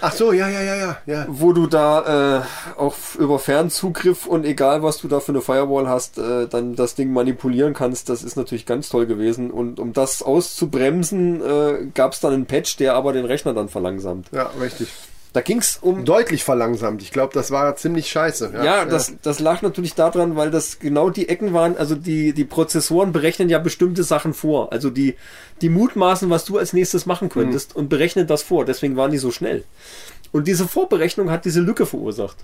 Ach 0.01 0.13
so, 0.13 0.33
ja, 0.33 0.49
ja, 0.49 0.63
ja, 0.63 0.77
ja. 0.77 0.97
ja. 1.07 1.27
Wo 1.29 1.53
du 1.53 1.67
da 1.67 2.39
äh, 2.39 2.81
auch 2.81 2.95
über 3.19 3.39
Fernzugriff 3.39 4.27
und 4.27 4.45
egal 4.45 4.83
was 4.83 4.99
du 4.99 5.09
da 5.09 5.21
für 5.21 5.33
eine 5.33 5.43
Firewall 5.43 5.89
hast, 5.89 6.19
äh, 6.19 6.47
dann 6.49 6.75
das 6.75 6.95
Ding 6.95 7.13
manipulieren 7.13 7.75
kannst. 7.75 8.09
Das 8.09 8.23
ist 8.23 8.37
natürlich 8.37 8.65
ganz 8.65 8.89
toll 8.89 9.07
gewesen. 9.07 9.51
Und 9.51 9.79
um 9.79 9.93
das 9.93 10.23
auszubremsen, 10.23 11.43
äh, 11.43 11.87
gab 11.95 12.13
es 12.13 12.21
dann 12.21 12.33
einen 12.33 12.47
Patch, 12.47 12.79
der 12.79 12.95
aber 12.95 13.13
den 13.13 13.27
Rechner 13.27 13.53
dann 13.53 13.69
verlangsamt. 13.69 14.29
Ja, 14.33 14.51
richtig. 14.61 14.89
Da 15.33 15.41
ging 15.41 15.59
es 15.59 15.79
um. 15.81 16.05
Deutlich 16.05 16.43
verlangsamt. 16.43 17.03
Ich 17.03 17.13
glaube, 17.13 17.33
das 17.35 17.51
war 17.51 17.77
ziemlich 17.77 18.11
scheiße. 18.11 18.51
Ja, 18.53 18.65
ja, 18.65 18.85
Das, 18.85 19.13
das 19.23 19.39
lag 19.39 19.63
natürlich 19.63 19.95
daran, 19.95 20.35
weil 20.35 20.51
das 20.51 20.81
genau 20.81 21.09
die 21.11 21.29
Ecken 21.29 21.53
waren. 21.53 21.77
Also 21.77 21.95
die, 21.95 22.33
die 22.33 22.45
Prozessoren 22.45 23.13
berechnen 23.13 23.49
ja 23.49 23.59
bestimmte 23.59 24.03
Sachen 24.03 24.35
vor. 24.35 24.73
Also 24.73 24.91
die, 24.91 25.15
die 25.61 25.69
mutmaßen, 25.69 26.29
was 26.31 26.45
du 26.45 26.59
als 26.59 26.73
nächstes 26.73 27.07
machen 27.07 27.29
könntest 27.29 27.75
mhm. 27.75 27.83
und 27.83 27.89
berechnen 27.89 28.27
das 28.27 28.43
vor. 28.43 28.65
Deswegen 28.65 28.97
waren 28.97 29.13
die 29.13 29.19
so 29.19 29.31
schnell. 29.31 29.65
Und 30.33 30.49
diese 30.49 30.67
Vorberechnung 30.67 31.31
hat 31.31 31.45
diese 31.45 31.61
Lücke 31.61 31.87
verursacht. 31.87 32.37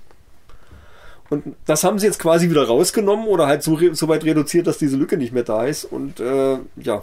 Und 1.29 1.57
das 1.65 1.83
haben 1.83 1.99
sie 1.99 2.07
jetzt 2.07 2.21
quasi 2.21 2.51
wieder 2.51 2.67
rausgenommen 2.67 3.27
oder 3.27 3.49
halt 3.49 3.63
so, 3.65 3.79
so 3.93 4.07
weit 4.07 4.25
reduziert, 4.25 4.69
dass 4.69 4.79
diese 4.79 4.97
Lücke 4.97 5.17
nicht 5.17 5.33
mehr 5.33 5.43
da 5.43 5.65
ist. 5.67 5.85
Und 5.85 6.21
äh, 6.21 6.59
ja, 6.77 7.03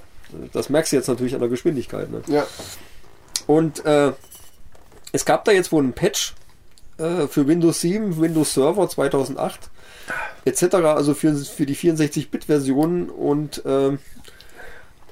das 0.53 0.69
merkst 0.69 0.93
du 0.93 0.95
jetzt 0.95 1.07
natürlich 1.07 1.33
an 1.33 1.41
der 1.41 1.49
Geschwindigkeit. 1.49 2.09
Ne? 2.09 2.21
Ja. 2.27 2.45
Und 3.47 3.85
äh, 3.85 4.13
es 5.13 5.23
gab 5.23 5.45
da 5.45 5.53
jetzt 5.53 5.71
wohl 5.71 5.83
einen 5.83 5.93
Patch 5.93 6.33
äh, 6.97 7.27
für 7.27 7.47
Windows 7.47 7.79
7, 7.79 8.19
Windows 8.19 8.53
Server 8.53 8.89
2008 8.89 9.69
etc. 10.43 10.75
Also 10.75 11.13
für, 11.13 11.33
für 11.35 11.65
die 11.65 11.75
64-Bit-Versionen 11.75 13.09
und 13.09 13.65
äh, 13.65 13.97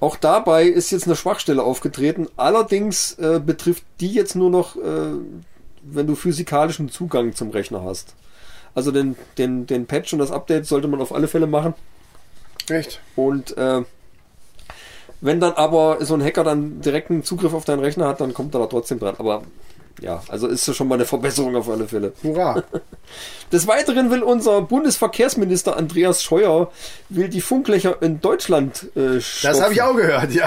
auch 0.02 0.18
dabei 0.18 0.66
ist 0.66 0.92
jetzt 0.92 1.06
eine 1.06 1.16
Schwachstelle 1.16 1.64
aufgetreten. 1.64 2.28
Allerdings 2.36 3.14
äh, 3.20 3.40
betrifft 3.40 3.84
die 4.00 4.12
jetzt 4.12 4.36
nur 4.36 4.50
noch, 4.50 4.76
äh, 4.76 5.14
wenn 5.84 6.08
du 6.08 6.16
physikalischen 6.16 6.90
Zugang 6.90 7.36
zum 7.36 7.52
Rechner 7.52 7.84
hast. 7.84 8.16
Also 8.74 8.92
den, 8.92 9.16
den, 9.38 9.68
den 9.68 9.86
Patch 9.86 10.12
und 10.14 10.20
das 10.20 10.32
Update 10.32 10.66
sollte 10.66 10.88
man 10.88 11.02
auf 11.02 11.14
alle 11.14 11.28
Fälle 11.28 11.46
machen. 11.46 11.76
Echt? 12.68 13.00
Und 13.16 13.56
äh, 13.58 13.84
wenn 15.20 15.40
dann 15.40 15.54
aber 15.54 16.04
so 16.04 16.16
ein 16.16 16.24
Hacker 16.24 16.44
dann 16.44 16.82
direkten 16.82 17.24
Zugriff 17.24 17.54
auf 17.54 17.66
deinen 17.66 17.82
Rechner 17.82 18.08
hat, 18.08 18.22
dann 18.22 18.34
kommt 18.34 18.56
er 18.56 18.62
da 18.62 18.66
trotzdem 18.66 18.98
dran. 18.98 19.16
Aber 19.20 19.44
ja, 20.00 20.22
also 20.28 20.48
ist 20.48 20.68
das 20.68 20.76
schon 20.76 20.88
mal 20.88 20.96
eine 20.96 21.06
Verbesserung 21.06 21.56
auf 21.56 21.70
alle 21.70 21.88
Fälle. 21.88 22.14
Hurra! 22.24 22.64
Des 23.52 23.68
Weiteren 23.68 24.10
will 24.10 24.24
unser 24.24 24.62
Bundesverkehrsminister 24.62 25.76
Andreas 25.76 26.24
Scheuer 26.24 26.72
will 27.10 27.28
die 27.28 27.42
Funklöcher 27.42 28.02
in 28.02 28.22
Deutschland 28.22 28.88
äh, 28.96 29.20
Das 29.42 29.62
habe 29.62 29.74
ich 29.74 29.82
auch 29.82 29.96
gehört, 29.96 30.32
ja. 30.32 30.46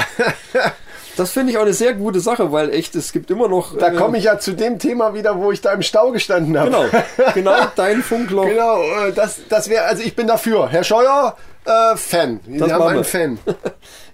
Das 1.17 1.31
finde 1.31 1.53
ich 1.53 1.59
auch 1.59 1.63
eine 1.63 1.75
sehr 1.75 1.95
gute 1.95 2.19
Sache, 2.19 2.51
weil 2.51 2.71
echt, 2.71 2.97
es 2.97 3.13
gibt 3.13 3.31
immer 3.31 3.49
noch. 3.49 3.77
Da 3.77 3.89
äh, 3.89 3.95
komme 3.95 4.19
ich 4.19 4.25
ja 4.25 4.39
zu 4.39 4.53
dem 4.53 4.79
Thema 4.79 5.15
wieder, 5.15 5.39
wo 5.39 5.53
ich 5.53 5.61
da 5.61 5.73
im 5.73 5.83
Stau 5.83 6.11
gestanden 6.11 6.59
habe. 6.59 6.71
Genau, 6.71 7.33
genau, 7.35 7.57
dein 7.77 8.03
Funkloch. 8.03 8.47
Genau, 8.47 8.83
äh, 8.83 9.13
das, 9.13 9.41
das 9.49 9.69
wäre, 9.69 9.85
also 9.85 10.03
ich 10.03 10.17
bin 10.17 10.27
dafür. 10.27 10.69
Herr 10.69 10.83
Scheuer, 10.83 11.37
äh, 11.65 11.97
Fan. 11.97 12.41
Wir 12.47 12.61
das 12.61 12.73
haben 12.73 12.83
einen 12.83 13.05
Fan. 13.05 13.39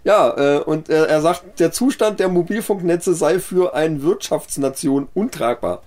Ja, 0.02 0.56
äh, 0.56 0.60
und 0.60 0.88
er, 0.88 1.10
er 1.10 1.20
sagt, 1.20 1.60
der 1.60 1.72
Zustand 1.72 2.20
der 2.20 2.30
Mobilfunknetze 2.30 3.12
sei 3.14 3.38
für 3.38 3.74
eine 3.74 4.02
Wirtschaftsnation 4.02 5.08
untragbar. 5.12 5.82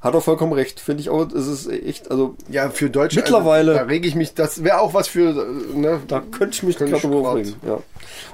Hat 0.00 0.14
er 0.14 0.20
vollkommen 0.20 0.52
recht, 0.52 0.80
finde 0.80 1.02
ich 1.02 1.10
auch. 1.10 1.26
Es 1.30 1.46
ist 1.46 1.70
echt, 1.70 2.10
also 2.10 2.34
ja 2.48 2.70
für 2.70 2.88
Deutsche. 2.88 3.16
Mittlerweile. 3.16 3.72
Also, 3.72 3.84
da 3.84 3.88
rege 3.88 4.08
ich 4.08 4.14
mich. 4.14 4.34
Das 4.34 4.64
wäre 4.64 4.80
auch 4.80 4.94
was 4.94 5.08
für. 5.08 5.46
Ne, 5.74 6.00
da 6.08 6.20
könnte 6.20 6.54
ich 6.54 6.62
mich 6.62 6.78
gerade 6.78 6.96
aufregen. 6.96 7.54
Ja. 7.66 7.78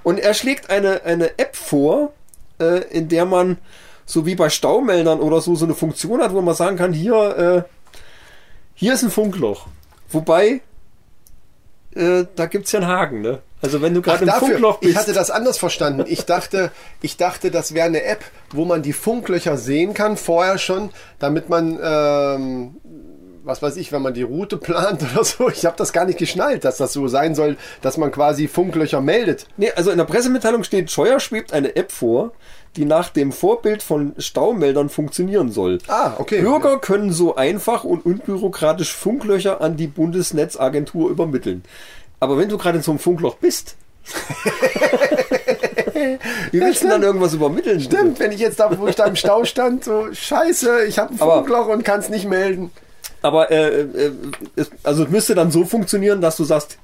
Und 0.04 0.20
er 0.20 0.34
schlägt 0.34 0.70
eine 0.70 1.04
eine 1.04 1.38
App 1.38 1.56
vor, 1.56 2.12
äh, 2.60 2.82
in 2.90 3.08
der 3.08 3.26
man 3.26 3.58
so 4.04 4.26
wie 4.26 4.36
bei 4.36 4.48
Staumeldern 4.48 5.18
oder 5.18 5.40
so 5.40 5.56
so 5.56 5.64
eine 5.64 5.74
Funktion 5.74 6.20
hat, 6.20 6.32
wo 6.32 6.40
man 6.40 6.54
sagen 6.54 6.76
kann, 6.76 6.92
hier 6.92 7.64
äh, 7.66 7.70
hier 8.74 8.94
ist 8.94 9.02
ein 9.02 9.10
Funkloch. 9.10 9.66
Wobei 10.08 10.60
äh, 11.96 12.26
da 12.34 12.46
gibt's 12.46 12.72
ja 12.72 12.80
einen 12.80 12.88
Haken, 12.88 13.20
ne? 13.22 13.40
Also 13.62 13.80
wenn 13.80 13.94
du 13.94 14.02
gerade 14.02 14.20
im 14.20 14.26
Dafür, 14.26 14.48
Funkloch 14.48 14.78
bist. 14.78 14.92
ich 14.92 14.98
hatte 14.98 15.12
das 15.12 15.30
anders 15.30 15.58
verstanden. 15.58 16.04
Ich 16.06 16.26
dachte, 16.26 16.70
ich 17.00 17.16
dachte, 17.16 17.50
das 17.50 17.74
wäre 17.74 17.86
eine 17.86 18.04
App, 18.04 18.22
wo 18.52 18.64
man 18.64 18.82
die 18.82 18.92
Funklöcher 18.92 19.56
sehen 19.56 19.94
kann, 19.94 20.16
vorher 20.16 20.58
schon, 20.58 20.90
damit 21.18 21.48
man, 21.48 21.78
ähm, 21.82 22.76
was 23.46 23.62
weiß 23.62 23.76
ich, 23.76 23.92
wenn 23.92 24.02
man 24.02 24.12
die 24.12 24.24
Route 24.24 24.56
plant 24.56 25.02
oder 25.12 25.24
so. 25.24 25.48
Ich 25.48 25.64
habe 25.64 25.76
das 25.76 25.92
gar 25.92 26.04
nicht 26.04 26.18
geschnallt, 26.18 26.64
dass 26.64 26.76
das 26.76 26.92
so 26.92 27.06
sein 27.08 27.34
soll, 27.34 27.56
dass 27.80 27.96
man 27.96 28.10
quasi 28.10 28.48
Funklöcher 28.48 29.00
meldet. 29.00 29.46
Nee, 29.56 29.70
also 29.76 29.90
in 29.90 29.98
der 29.98 30.04
Pressemitteilung 30.04 30.64
steht, 30.64 30.90
Scheuer 30.90 31.20
schwebt 31.20 31.52
eine 31.52 31.76
App 31.76 31.92
vor, 31.92 32.32
die 32.74 32.84
nach 32.84 33.08
dem 33.08 33.32
Vorbild 33.32 33.82
von 33.82 34.14
Staumeldern 34.18 34.90
funktionieren 34.90 35.50
soll. 35.50 35.78
Ah, 35.88 36.14
okay. 36.18 36.42
Bürger 36.42 36.78
können 36.78 37.12
so 37.12 37.36
einfach 37.36 37.84
und 37.84 38.04
unbürokratisch 38.04 38.92
Funklöcher 38.92 39.60
an 39.60 39.76
die 39.76 39.86
Bundesnetzagentur 39.86 41.08
übermitteln. 41.08 41.62
Aber 42.20 42.36
wenn 42.38 42.48
du 42.48 42.58
gerade 42.58 42.78
in 42.78 42.82
so 42.82 42.90
einem 42.90 42.98
Funkloch 42.98 43.36
bist, 43.36 43.76
wie 46.52 46.60
willst 46.60 46.82
du 46.82 46.86
denn 46.86 47.00
dann 47.00 47.02
irgendwas 47.02 47.34
übermitteln? 47.34 47.80
Stimmt, 47.80 48.20
wenn 48.20 48.32
ich 48.32 48.40
jetzt 48.40 48.60
da, 48.60 48.76
wo 48.78 48.86
ich 48.86 48.94
da 48.94 49.06
im 49.06 49.16
Stau 49.16 49.44
stand, 49.44 49.84
so 49.84 50.12
scheiße, 50.12 50.84
ich 50.84 50.98
habe 50.98 51.14
ein 51.14 51.18
Funkloch 51.18 51.68
und 51.68 51.84
kann 51.84 52.00
es 52.00 52.08
nicht 52.08 52.28
melden. 52.28 52.70
Aber 53.26 53.50
äh, 53.50 53.80
äh, 53.82 54.10
es, 54.56 54.70
also 54.82 55.04
es 55.04 55.10
müsste 55.10 55.34
dann 55.34 55.50
so 55.50 55.64
funktionieren, 55.64 56.20
dass 56.20 56.36
du 56.36 56.44
sagst, 56.44 56.78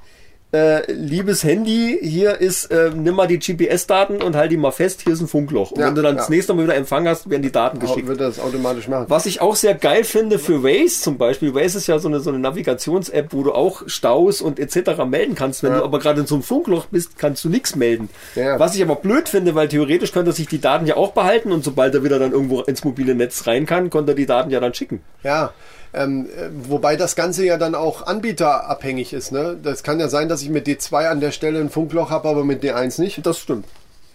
äh, 0.55 0.93
liebes 0.93 1.45
Handy, 1.45 1.99
hier 2.03 2.39
ist, 2.39 2.67
äh, 2.67 2.91
nimm 2.95 3.15
mal 3.15 3.27
die 3.27 3.39
GPS-Daten 3.39 4.21
und 4.21 4.37
halt 4.37 4.53
die 4.53 4.59
mal 4.59 4.71
fest, 4.71 5.01
hier 5.03 5.15
ist 5.15 5.23
ein 5.23 5.27
Funkloch. 5.27 5.71
Und 5.71 5.81
Ja, 5.81 5.87
wenn 5.87 5.95
du 5.95 6.03
dann 6.03 6.15
ja. 6.17 6.21
das 6.21 6.29
nächste 6.29 6.53
Mal 6.53 6.65
wieder 6.65 6.75
Empfang 6.75 7.09
hast, 7.09 7.31
werden 7.31 7.41
die 7.41 7.51
Daten 7.51 7.79
geschickt. 7.79 8.07
Wird 8.07 8.21
das 8.21 8.39
automatisch 8.39 8.87
machen. 8.87 9.07
Was 9.09 9.25
ich 9.25 9.41
auch 9.41 9.57
sehr 9.57 9.75
geil 9.75 10.05
finde 10.05 10.39
für 10.39 10.63
Waze 10.63 11.01
zum 11.01 11.17
Beispiel, 11.17 11.55
Waze 11.55 11.79
ist 11.79 11.87
ja 11.87 11.99
so 11.99 12.09
eine, 12.09 12.21
so 12.21 12.29
eine 12.29 12.39
Navigations-App, 12.39 13.29
wo 13.33 13.45
du 13.45 13.53
auch 13.53 13.85
Staus 13.87 14.43
und 14.43 14.59
etc. 14.61 15.07
melden 15.07 15.35
kannst. 15.35 15.63
Wenn 15.63 15.73
Ja. 15.73 15.79
du 15.79 15.85
aber 15.85 15.99
gerade 16.01 16.21
in 16.21 16.27
so 16.27 16.35
einem 16.35 16.45
Funkloch 16.45 16.85
bist, 16.91 17.17
kannst 17.19 17.43
du 17.45 17.49
nichts 17.49 17.75
melden. 17.75 18.11
Ja. 18.35 18.59
Was 18.59 18.75
ich 18.77 18.83
aber 18.83 18.97
blöd 18.97 19.31
finde, 19.31 19.55
weil 19.55 19.69
theoretisch 19.69 20.13
könnte 20.13 20.33
er 20.33 20.35
sich 20.35 20.49
die 20.49 20.61
Daten 20.61 20.87
ja 20.87 20.99
auch 20.99 21.13
behalten 21.13 21.51
und 21.51 21.65
sobald 21.65 21.95
er 21.95 22.05
wieder 22.05 22.19
dann 22.19 22.33
irgendwo 22.33 22.61
ins 22.61 22.85
mobile 22.85 23.15
Netz 23.15 23.47
rein 23.47 23.65
kann, 23.65 23.89
konnte 23.89 24.13
er 24.13 24.17
die 24.17 24.27
Daten 24.27 24.51
ja 24.51 24.61
dann 24.61 24.75
schicken. 24.75 25.01
Ja, 25.23 25.55
ähm, 25.95 26.27
äh, 26.27 26.49
wobei 26.69 26.97
das 26.97 27.17
Ganze 27.17 27.45
ja 27.45 27.59
dann 27.59 27.75
auch 27.75 28.07
anbieterabhängig 28.07 29.13
ist. 29.13 29.33
Ne? 29.33 29.57
Das 29.63 29.83
kann 29.83 30.01
ja 30.01 30.09
sein, 30.09 30.29
dass 30.29 30.43
ich 30.43 30.49
mit 30.51 30.67
D2 30.67 31.09
an 31.09 31.21
der 31.21 31.31
Stelle 31.33 31.61
ein 31.61 31.71
Funkloch 31.71 32.11
habe, 32.11 32.29
aber 32.29 32.45
mit 32.45 32.63
D1 32.63 33.01
nicht. 33.01 33.25
Das 33.27 33.39
stimmt. 33.39 33.67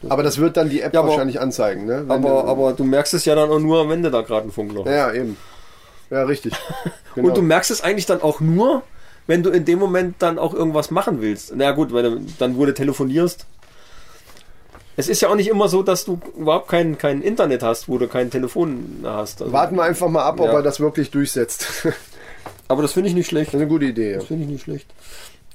Aber 0.09 0.21
das 0.23 0.37
wird 0.37 0.57
dann 0.57 0.69
die 0.69 0.81
App 0.81 0.93
Ja, 0.93 0.99
aber- 0.99 1.09
wahrscheinlich 1.09 1.39
anzeigen. 1.39 1.85
Ne? 1.85 2.03
Wenn 2.07 2.11
Aber, 2.25 2.29
du- 2.43 2.47
aber 2.47 2.73
du 2.73 2.83
merkst 2.83 3.13
es 3.15 3.25
ja 3.25 3.33
dann 3.35 3.49
auch 3.49 3.59
nur, 3.59 3.89
wenn 3.89 4.03
du 4.03 4.11
da 4.11 4.21
gerade 4.21 4.47
ein 4.47 4.51
Funkloch 4.51 4.85
hast. 4.85 4.91
ja, 4.93 5.11
eben. 5.13 5.37
Ja, 6.09 6.23
richtig. 6.23 6.53
Genau. 7.15 7.29
Und 7.29 7.37
du 7.37 7.41
merkst 7.41 7.71
es 7.71 7.81
eigentlich 7.81 8.05
dann 8.05 8.21
auch 8.21 8.41
nur, 8.41 8.83
wenn 9.25 9.41
du 9.41 9.49
in 9.49 9.65
dem 9.65 9.79
Moment 9.79 10.17
dann 10.19 10.37
auch 10.37 10.53
irgendwas 10.53 10.91
machen 10.91 11.19
willst. 11.19 11.51
Na 11.55 11.71
gut, 11.71 11.91
wenn 11.91 12.03
du 12.05 12.21
dann 12.37 12.57
wo 12.57 12.65
du 12.67 12.75
telefonierst. 12.75 13.47
Es 14.97 15.07
ist 15.07 15.21
ja 15.21 15.29
auch 15.29 15.35
nicht 15.35 15.47
immer 15.47 15.69
so, 15.69 15.83
dass 15.83 16.03
du 16.05 16.19
überhaupt 16.37 16.67
kein, 16.67 16.97
kein 16.97 17.21
Internet 17.21 17.63
hast, 17.63 17.87
wo 17.87 17.97
du 17.97 18.07
kein 18.07 18.29
Telefon 18.31 19.01
hast. 19.05 19.41
Also, 19.41 19.53
Warten 19.53 19.75
wir 19.77 19.83
einfach 19.83 20.09
mal 20.09 20.23
ab, 20.23 20.39
ob 20.39 20.47
Ja. 20.47 20.53
er 20.53 20.63
das 20.63 20.79
wirklich 20.79 21.11
durchsetzt. 21.11 21.67
das 21.83 21.93
aber 22.67 22.81
das 22.81 22.93
finde 22.93 23.09
ich 23.09 23.15
nicht 23.15 23.27
schlecht. 23.27 23.53
ist 23.53 23.55
eine 23.59 23.67
gute 23.67 23.85
Idee. 23.85 24.15
Das 24.15 24.25
finde 24.25 24.43
ich 24.43 24.49
nicht 24.49 24.63
schlecht. 24.63 24.87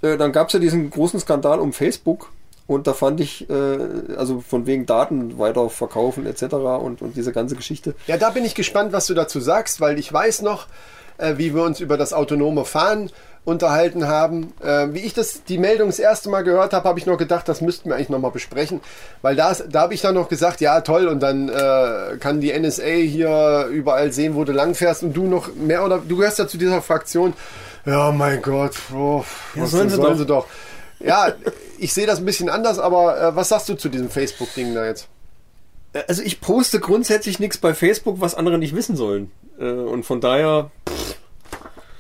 Äh, 0.00 0.16
dann 0.16 0.32
gab 0.32 0.46
es 0.46 0.52
ja 0.54 0.60
diesen 0.60 0.88
großen 0.90 1.20
Skandal 1.20 1.58
um 1.60 1.72
Facebook. 1.72 2.30
Und 2.68 2.86
da 2.86 2.94
fand 2.94 3.20
ich, 3.20 3.50
äh, 3.50 3.78
also 4.16 4.40
von 4.40 4.66
wegen 4.66 4.86
Daten 4.86 5.36
weiterverkaufen 5.38 6.24
etc. 6.26 6.54
Und, 6.54 7.02
und 7.02 7.16
diese 7.16 7.32
ganze 7.32 7.56
Geschichte. 7.56 7.94
ja, 8.06 8.16
da 8.16 8.30
bin 8.30 8.44
ich 8.44 8.54
gespannt, 8.54 8.92
was 8.92 9.06
du 9.06 9.14
dazu 9.14 9.40
sagst, 9.40 9.80
weil 9.80 9.98
ich 9.98 10.10
weiß 10.12 10.42
noch, 10.42 10.68
äh, 11.18 11.34
wie 11.36 11.54
wir 11.54 11.64
uns 11.64 11.80
über 11.80 11.96
das 11.98 12.12
autonome 12.12 12.64
Fahren 12.64 13.10
unterhalten 13.44 14.06
haben. 14.06 14.52
Äh, 14.62 14.88
wie 14.92 15.00
ich 15.00 15.14
das 15.14 15.44
die 15.44 15.58
Meldung 15.58 15.88
das 15.88 15.98
erste 15.98 16.28
Mal 16.30 16.42
gehört 16.42 16.72
habe, 16.72 16.88
habe 16.88 16.98
ich 16.98 17.06
noch 17.06 17.18
gedacht, 17.18 17.48
das 17.48 17.60
müssten 17.60 17.88
wir 17.88 17.96
eigentlich 17.96 18.08
nochmal 18.08 18.30
besprechen. 18.30 18.80
Weil 19.20 19.34
da, 19.34 19.52
da 19.52 19.80
habe 19.82 19.94
ich 19.94 20.00
dann 20.00 20.14
noch 20.14 20.28
gesagt, 20.28 20.60
ja 20.60 20.80
toll, 20.80 21.08
und 21.08 21.20
dann 21.20 21.48
äh, 21.48 22.16
kann 22.18 22.40
die 22.40 22.56
NSA 22.56 22.84
hier 22.84 23.66
überall 23.70 24.12
sehen, 24.12 24.34
wo 24.36 24.44
du 24.44 24.52
langfährst 24.52 25.02
und 25.02 25.12
du 25.14 25.24
noch 25.24 25.54
mehr 25.54 25.84
oder 25.84 25.98
du 25.98 26.16
gehörst 26.16 26.38
ja 26.38 26.46
zu 26.46 26.56
dieser 26.56 26.82
Fraktion. 26.82 27.34
Ja, 27.84 28.12
mein 28.12 28.40
Gott, 28.42 28.76
oh, 28.94 29.24
was 29.54 29.72
sollen 29.72 29.88
sie 29.88 29.96
sollen 29.96 30.12
doch. 30.12 30.18
sie 30.18 30.26
doch. 30.26 30.46
Ja, 31.00 31.32
ich 31.78 31.92
sehe 31.92 32.06
das 32.06 32.20
ein 32.20 32.24
bisschen 32.24 32.48
anders, 32.48 32.78
aber 32.78 33.20
äh, 33.20 33.36
was 33.36 33.48
sagst 33.48 33.68
du 33.68 33.74
zu 33.74 33.88
diesem 33.88 34.08
Facebook-Ding 34.08 34.72
da 34.72 34.86
jetzt? 34.86 35.08
Äh, 35.92 36.02
Also 36.06 36.22
ich 36.22 36.40
poste 36.40 36.78
grundsätzlich 36.78 37.40
nichts 37.40 37.58
bei 37.58 37.74
Facebook, 37.74 38.20
was 38.20 38.36
andere 38.36 38.56
nicht 38.58 38.76
wissen 38.76 38.94
sollen. 38.94 39.32
Äh, 39.58 39.64
und 39.64 40.04
von 40.04 40.20
daher, 40.20 40.70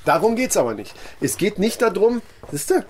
Darum 0.04 0.36
geht's 0.36 0.56
aber 0.56 0.74
nicht. 0.74 0.94
Es 1.20 1.36
geht 1.36 1.58
nicht 1.58 1.80
darum, 1.82 2.22
siehst 2.50 2.70
du? 2.70 2.84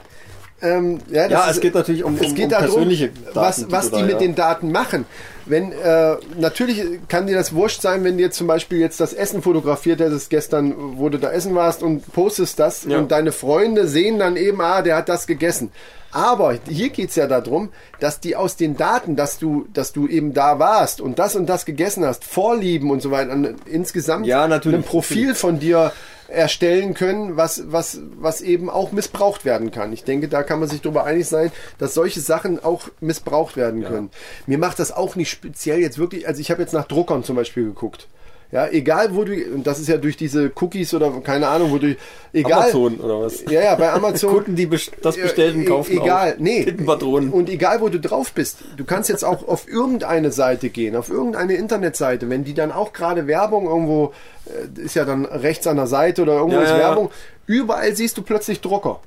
Ähm, 0.64 1.00
ja, 1.10 1.24
das 1.24 1.30
Ja, 1.32 1.44
ist- 1.50 1.56
es 1.56 1.60
geht 1.60 1.74
natürlich 1.74 2.04
um- 2.04 2.14
es 2.14 2.28
um- 2.28 2.34
geht 2.36 2.44
um 2.44 2.50
darum, 2.50 2.66
persönliche 2.66 3.08
Daten, 3.08 3.34
was, 3.34 3.56
die 3.56 3.72
was 3.72 3.90
du 3.90 3.96
die 3.96 4.02
da, 4.02 4.06
mit 4.06 4.12
ja. 4.14 4.18
den 4.20 4.34
Daten 4.36 4.70
machen. 4.70 5.06
Wenn 5.44 5.72
äh, 5.72 6.16
natürlich 6.38 7.00
kann 7.08 7.26
dir 7.26 7.34
das 7.34 7.52
wurscht 7.52 7.82
sein, 7.82 8.04
wenn 8.04 8.16
dir 8.16 8.30
zum 8.30 8.46
Beispiel 8.46 8.78
jetzt 8.78 9.00
das 9.00 9.12
Essen 9.12 9.42
fotografiert 9.42 9.98
hättest 10.00 10.30
gestern, 10.30 10.72
wo 10.98 11.08
du 11.08 11.18
da 11.18 11.32
essen 11.32 11.56
warst 11.56 11.82
und 11.82 12.12
postest 12.12 12.60
das 12.60 12.84
Ja. 12.84 12.98
und 12.98 13.10
deine 13.10 13.32
Freunde 13.32 13.88
sehen 13.88 14.20
dann 14.20 14.36
eben, 14.36 14.60
ah, 14.60 14.82
der 14.82 14.94
hat 14.94 15.08
das 15.08 15.26
gegessen. 15.26 15.72
Aber 16.12 16.56
hier 16.68 16.90
geht's 16.90 17.16
ja 17.16 17.26
darum, 17.26 17.70
dass 17.98 18.20
die 18.20 18.36
aus 18.36 18.54
den 18.54 18.76
Daten, 18.76 19.16
dass 19.16 19.38
du, 19.40 19.66
dass 19.72 19.92
du 19.92 20.06
eben 20.06 20.32
da 20.32 20.60
warst 20.60 21.00
und 21.00 21.18
das 21.18 21.34
und 21.34 21.46
das 21.46 21.64
gegessen 21.64 22.04
hast, 22.04 22.22
Vorlieben 22.24 22.90
und 22.92 23.02
so 23.02 23.10
weiter, 23.10 23.32
an- 23.32 23.56
insgesamt 23.66 24.26
Ja, 24.26 24.46
natürlich. 24.46 24.78
ein 24.80 24.84
Profil 24.84 25.34
von 25.34 25.58
dir 25.58 25.90
erstellen 26.28 26.94
können, 26.94 27.36
was, 27.36 27.72
was, 27.72 28.00
was 28.16 28.40
eben 28.40 28.70
auch 28.70 28.92
missbraucht 28.92 29.44
werden 29.44 29.70
kann. 29.70 29.92
Ich 29.92 30.04
denke, 30.04 30.28
da 30.28 30.42
kann 30.42 30.60
man 30.60 30.68
sich 30.68 30.80
darüber 30.80 31.04
einig 31.04 31.28
sein, 31.28 31.52
dass 31.78 31.94
solche 31.94 32.20
Sachen 32.20 32.62
auch 32.62 32.88
missbraucht 33.00 33.56
werden 33.56 33.84
können. 33.84 34.10
Mir 34.46 34.58
macht 34.58 34.78
das 34.78 34.92
auch 34.92 35.16
nicht 35.16 35.30
speziell 35.30 35.80
jetzt 35.80 35.98
wirklich, 35.98 36.26
also 36.26 36.40
ich 36.40 36.50
habe 36.50 36.62
jetzt 36.62 36.72
nach 36.72 36.86
Druckern 36.86 37.24
zum 37.24 37.36
Beispiel 37.36 37.64
geguckt. 37.64 38.08
Ja, 38.52 38.68
egal 38.68 39.14
wo 39.14 39.24
du, 39.24 39.32
und 39.54 39.66
das 39.66 39.80
ist 39.80 39.88
ja 39.88 39.96
durch 39.96 40.16
diese 40.18 40.52
Cookies 40.60 40.92
oder 40.92 41.10
keine 41.22 41.48
Ahnung, 41.48 41.72
wo 41.72 41.78
du, 41.78 41.96
egal. 42.34 42.64
Amazon 42.64 43.00
oder 43.00 43.22
was? 43.22 43.42
Ja, 43.50 43.62
ja, 43.62 43.74
bei 43.76 43.90
Amazon. 43.94 44.30
Kunden, 44.34 44.56
die 44.56 44.68
das 44.68 45.16
bestellten, 45.16 45.62
E- 45.62 45.64
kaufen 45.64 45.92
Egal, 46.00 46.34
auch. 46.34 46.38
nee. 46.38 46.62
Tintenpatronen. 46.64 47.30
Und 47.30 47.48
egal, 47.48 47.80
wo 47.80 47.88
du 47.88 47.98
drauf 47.98 48.32
bist, 48.32 48.58
du 48.76 48.84
kannst 48.84 49.08
jetzt 49.08 49.24
auch 49.24 49.48
auf 49.48 49.66
irgendeine 49.68 50.30
Seite 50.32 50.68
gehen, 50.68 50.96
auf 50.96 51.08
irgendeine 51.08 51.54
Internetseite, 51.54 52.28
wenn 52.28 52.44
die 52.44 52.52
dann 52.52 52.72
auch 52.72 52.92
gerade 52.92 53.26
Werbung 53.26 53.66
irgendwo, 53.66 54.12
äh, 54.44 54.80
ist 54.82 54.96
ja 54.96 55.06
dann 55.06 55.24
rechts 55.24 55.66
an 55.66 55.76
der 55.78 55.86
Seite 55.86 56.20
oder 56.20 56.34
irgendwo 56.34 56.58
Ja, 56.58 56.64
ist. 56.64 56.74
Werbung, 56.74 57.10
überall 57.46 57.96
siehst 57.96 58.18
du 58.18 58.22
plötzlich 58.22 58.60
Drucker. 58.60 59.00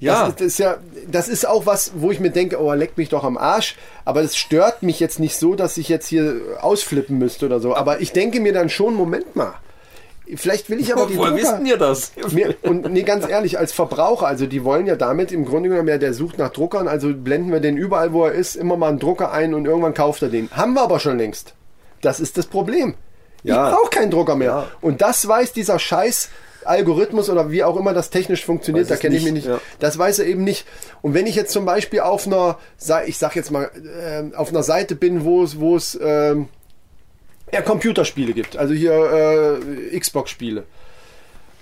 Ja, 0.00 0.28
Das, 0.28 0.28
ist- 0.30 0.40
das 0.40 0.46
ist 0.46 0.58
ja, 0.58 0.76
das 1.10 1.28
ist 1.28 1.46
auch 1.48 1.66
was, 1.66 1.92
wo 1.94 2.10
ich 2.10 2.18
mir 2.20 2.30
denke, 2.30 2.60
oh, 2.60 2.72
leck 2.72 2.96
mich 2.96 3.08
doch 3.10 3.22
am 3.22 3.36
Arsch. 3.38 3.76
Aber 4.04 4.22
es 4.22 4.36
stört 4.36 4.82
mich 4.82 4.98
jetzt 4.98 5.20
nicht 5.20 5.36
so, 5.36 5.54
dass 5.54 5.76
ich 5.76 5.88
jetzt 5.88 6.08
hier 6.08 6.40
ausflippen 6.60 7.18
müsste 7.18 7.46
oder 7.46 7.60
so. 7.60 7.74
Aber 7.76 8.00
ich 8.00 8.12
denke 8.12 8.40
mir 8.40 8.52
dann 8.52 8.68
schon, 8.70 8.94
Moment 8.94 9.36
mal. 9.36 9.54
Vielleicht 10.36 10.70
will 10.70 10.78
ich 10.80 10.92
aber 10.94 11.06
die 11.06 11.16
woher 11.18 11.30
Drucker... 11.32 11.58
wisst 11.60 11.66
ihr 11.68 11.76
das? 11.76 12.12
Mir, 12.32 12.54
und 12.62 12.90
nee, 12.92 13.02
ganz 13.02 13.28
ehrlich, 13.28 13.58
als 13.58 13.72
Verbraucher, 13.72 14.26
also 14.26 14.46
die 14.46 14.62
wollen 14.64 14.86
ja 14.86 14.94
damit 14.96 15.32
im 15.32 15.44
Grunde 15.44 15.68
genommen, 15.68 15.88
ja, 15.88 15.98
der 15.98 16.14
sucht 16.14 16.38
nach 16.38 16.50
Druckern, 16.50 16.86
also 16.88 17.12
blenden 17.12 17.50
wir 17.52 17.60
den 17.60 17.76
überall, 17.76 18.12
wo 18.12 18.24
er 18.26 18.32
ist, 18.32 18.54
immer 18.54 18.76
mal 18.76 18.90
einen 18.90 19.00
Drucker 19.00 19.32
ein 19.32 19.54
und 19.54 19.66
irgendwann 19.66 19.92
kauft 19.94 20.22
er 20.22 20.28
den. 20.28 20.48
Haben 20.52 20.74
wir 20.74 20.82
aber 20.82 21.00
schon 21.00 21.18
längst. 21.18 21.54
Das 22.00 22.20
ist 22.20 22.38
das 22.38 22.46
Problem. 22.46 22.94
Ja. 23.42 23.68
Ich 23.70 23.74
brauche 23.76 23.90
keinen 23.90 24.10
Drucker 24.10 24.36
mehr. 24.36 24.48
Ja. 24.50 24.66
Und 24.80 25.02
das 25.02 25.26
weiß 25.26 25.52
dieser 25.52 25.78
Scheiß 25.78 26.28
Algorithmus 26.64 27.30
oder 27.30 27.50
wie 27.50 27.64
auch 27.64 27.76
immer 27.76 27.94
das 27.94 28.10
technisch 28.10 28.44
funktioniert, 28.44 28.90
Weiß 28.90 28.98
da 28.98 29.00
kenne 29.00 29.16
ich 29.16 29.24
mich 29.24 29.32
nicht, 29.32 29.46
ja. 29.46 29.60
Das 29.78 29.98
weiß 29.98 30.18
er 30.20 30.26
eben 30.26 30.44
nicht. 30.44 30.66
Und 31.02 31.14
wenn 31.14 31.26
ich 31.26 31.34
jetzt 31.34 31.52
zum 31.52 31.64
Beispiel 31.64 32.00
auf 32.00 32.26
einer, 32.26 32.58
ich 33.06 33.18
sag 33.18 33.36
jetzt 33.36 33.50
mal, 33.50 33.70
ähm, 34.04 34.34
auf 34.34 34.50
einer 34.50 34.62
Seite 34.62 34.94
bin, 34.94 35.24
wo 35.24 35.42
es, 35.42 35.58
wo 35.58 35.76
es 35.76 35.98
ähm, 36.02 36.48
ja, 37.52 37.62
Computerspiele 37.62 38.32
gibt, 38.32 38.56
also 38.56 38.74
hier 38.74 39.58
äh, 39.92 39.98
Xbox-Spiele, 39.98 40.64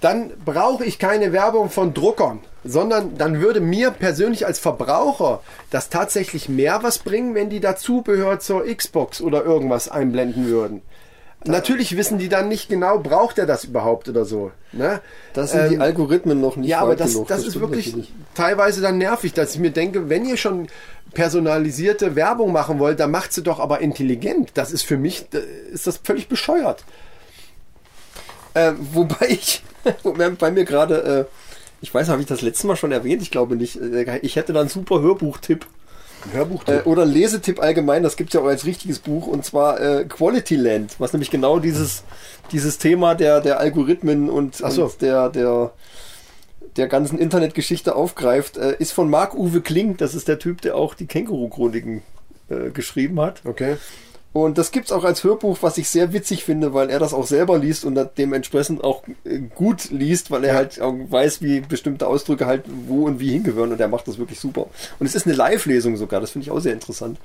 dann 0.01 0.33
brauche 0.45 0.85
ich 0.85 0.99
keine 0.99 1.33
Werbung 1.33 1.71
von 1.71 1.93
Druckern, 1.93 2.41
sondern 2.65 3.19
dann 3.19 3.41
würde 3.41 3.61
mir 3.61 3.91
persönlich 3.91 4.47
als 4.47 4.59
Verbraucher 4.59 5.41
das 5.71 5.89
tatsächlich 5.89 6.49
mehr 6.49 6.83
was 6.83 6.99
bringen, 6.99 7.35
wenn 7.35 7.51
die 7.51 7.61
da 7.61 7.77
Zubehör 7.77 8.39
zur 8.39 8.65
Xbox 8.65 9.21
oder 9.21 9.45
irgendwas 9.45 9.89
einblenden 9.89 10.47
würden. 10.47 10.83
Natürlich 11.45 11.97
wissen 11.97 12.19
die 12.19 12.29
dann 12.29 12.49
nicht 12.49 12.69
genau, 12.69 12.99
braucht 12.99 13.39
er 13.39 13.47
das 13.47 13.65
überhaupt 13.65 14.09
oder 14.09 14.25
so. 14.25 14.51
Ne? 14.73 15.01
Das 15.35 15.53
sind 15.53 15.71
die 15.71 15.75
Ähm, 15.77 15.83
Algorithmen 15.83 16.41
noch 16.41 16.57
nicht 16.57 16.69
ja, 16.69 16.81
aber 16.81 16.97
das, 16.97 17.13
genug. 17.13 17.29
das, 17.29 17.41
ist 17.45 17.51
stimmt 17.51 17.71
wirklich 17.71 18.13
teilweise 18.35 18.81
dann 18.81 18.99
nervig, 18.99 19.35
dass 19.35 19.55
ich 19.55 19.61
mir 19.61 19.71
denke, 19.71 20.09
wenn 20.09 20.25
ihr 20.25 20.37
schon 20.37 20.67
personalisierte 21.15 22.17
Werbung 22.17 22.53
machen 22.53 22.79
wollt, 22.81 22.99
dann 23.01 23.13
macht 23.13 23.33
sie 23.33 23.43
doch 23.43 23.61
aber 23.61 23.81
intelligent. 23.81 24.51
Das 24.55 24.73
ist 24.73 24.83
für 24.83 24.97
mich, 24.97 25.27
ist 25.73 25.87
das 25.87 25.99
völlig 26.03 26.29
bescheuert. 26.29 26.85
Äh, 28.55 28.73
wobei 28.93 29.29
ich, 29.29 29.63
bei 30.39 30.51
mir 30.51 30.65
gerade, 30.65 31.29
äh, 31.31 31.35
ich 31.81 31.95
weiß, 31.95 32.09
habe 32.09 32.21
ich 32.21 32.27
das 32.27 32.43
letzte 32.43 32.67
Mal 32.67 32.77
schon 32.77 32.91
erwähnt? 32.93 33.23
Ich 33.23 33.31
glaube 33.31 33.55
nicht. 33.55 33.81
Äh, 33.81 34.19
Ich 34.23 34.35
hätte 34.37 34.53
da 34.53 34.61
einen 34.61 34.69
super 34.69 35.01
Hörbuchtipp. 35.01 35.67
Hörbuch. 36.33 36.67
Äh, 36.67 36.83
oder 36.85 37.05
Lesetipp 37.05 37.61
allgemein, 37.61 38.03
das 38.03 38.17
gibt 38.17 38.31
es 38.31 38.35
ja 38.35 38.41
auch 38.41 38.47
als 38.47 38.65
richtiges 38.65 38.99
Buch, 38.99 39.27
und 39.27 39.45
zwar 39.45 39.81
äh, 39.81 40.05
Quality 40.05 40.57
Land, 40.57 40.97
was 40.99 41.13
nämlich 41.13 41.31
genau 41.31 41.59
dieses, 41.59 42.05
dieses 42.53 42.79
Thema 42.79 43.15
der, 43.15 43.41
der 43.41 43.61
Algorithmen 43.61 44.29
und, 44.31 44.57
so. 44.57 44.85
und 44.85 45.03
der, 45.03 45.29
der 45.31 45.73
der 46.77 46.87
ganzen 46.87 47.19
Internetgeschichte 47.19 47.95
aufgreift, 47.97 48.57
äh, 48.57 48.77
ist 48.79 48.93
von 48.93 49.11
Marc-Uwe 49.11 49.61
Kling. 49.61 49.97
Das 49.97 50.15
ist 50.15 50.29
der 50.29 50.39
Typ, 50.39 50.61
der 50.63 50.77
auch 50.77 50.95
die 50.95 51.07
Känguru-Chroniken 51.07 52.03
äh, 52.49 52.71
geschrieben 52.71 53.21
hat. 53.21 53.43
Okay. 53.45 53.77
Und 54.45 54.57
das 54.57 54.71
gibt's 54.71 54.93
auch 54.93 55.03
als 55.03 55.25
Hörbuch, 55.25 55.59
was 55.63 55.79
ich 55.79 55.89
sehr 55.89 56.13
witzig 56.13 56.45
finde, 56.45 56.73
weil 56.73 56.91
er 56.91 57.01
das 57.01 57.13
auch 57.13 57.27
selber 57.27 57.59
liest 57.59 57.85
und 57.85 57.99
dementsprechend 58.17 58.85
auch 58.85 59.03
äh, 59.25 59.41
gut 59.41 59.91
liest, 59.91 60.31
weil 60.31 60.45
er 60.45 60.55
halt 60.55 60.81
auch 60.81 60.95
weiß, 60.95 61.43
wie 61.43 61.59
bestimmte 61.59 62.07
Ausdrücke 62.07 62.47
halt 62.47 62.63
wo 62.87 63.07
und 63.07 63.19
wie 63.19 63.33
hingehören 63.33 63.73
und 63.73 63.81
er 63.81 63.89
macht 63.89 64.07
das 64.07 64.17
wirklich 64.17 64.39
super. 64.39 64.69
Und 65.01 65.07
es 65.07 65.17
ist 65.17 65.27
eine 65.27 65.35
Live-Lesung 65.35 65.97
sogar, 65.97 66.21
das 66.21 66.31
finde 66.31 66.45
ich 66.45 66.53
auch 66.53 66.61
sehr 66.61 66.73
interessant. 66.73 67.19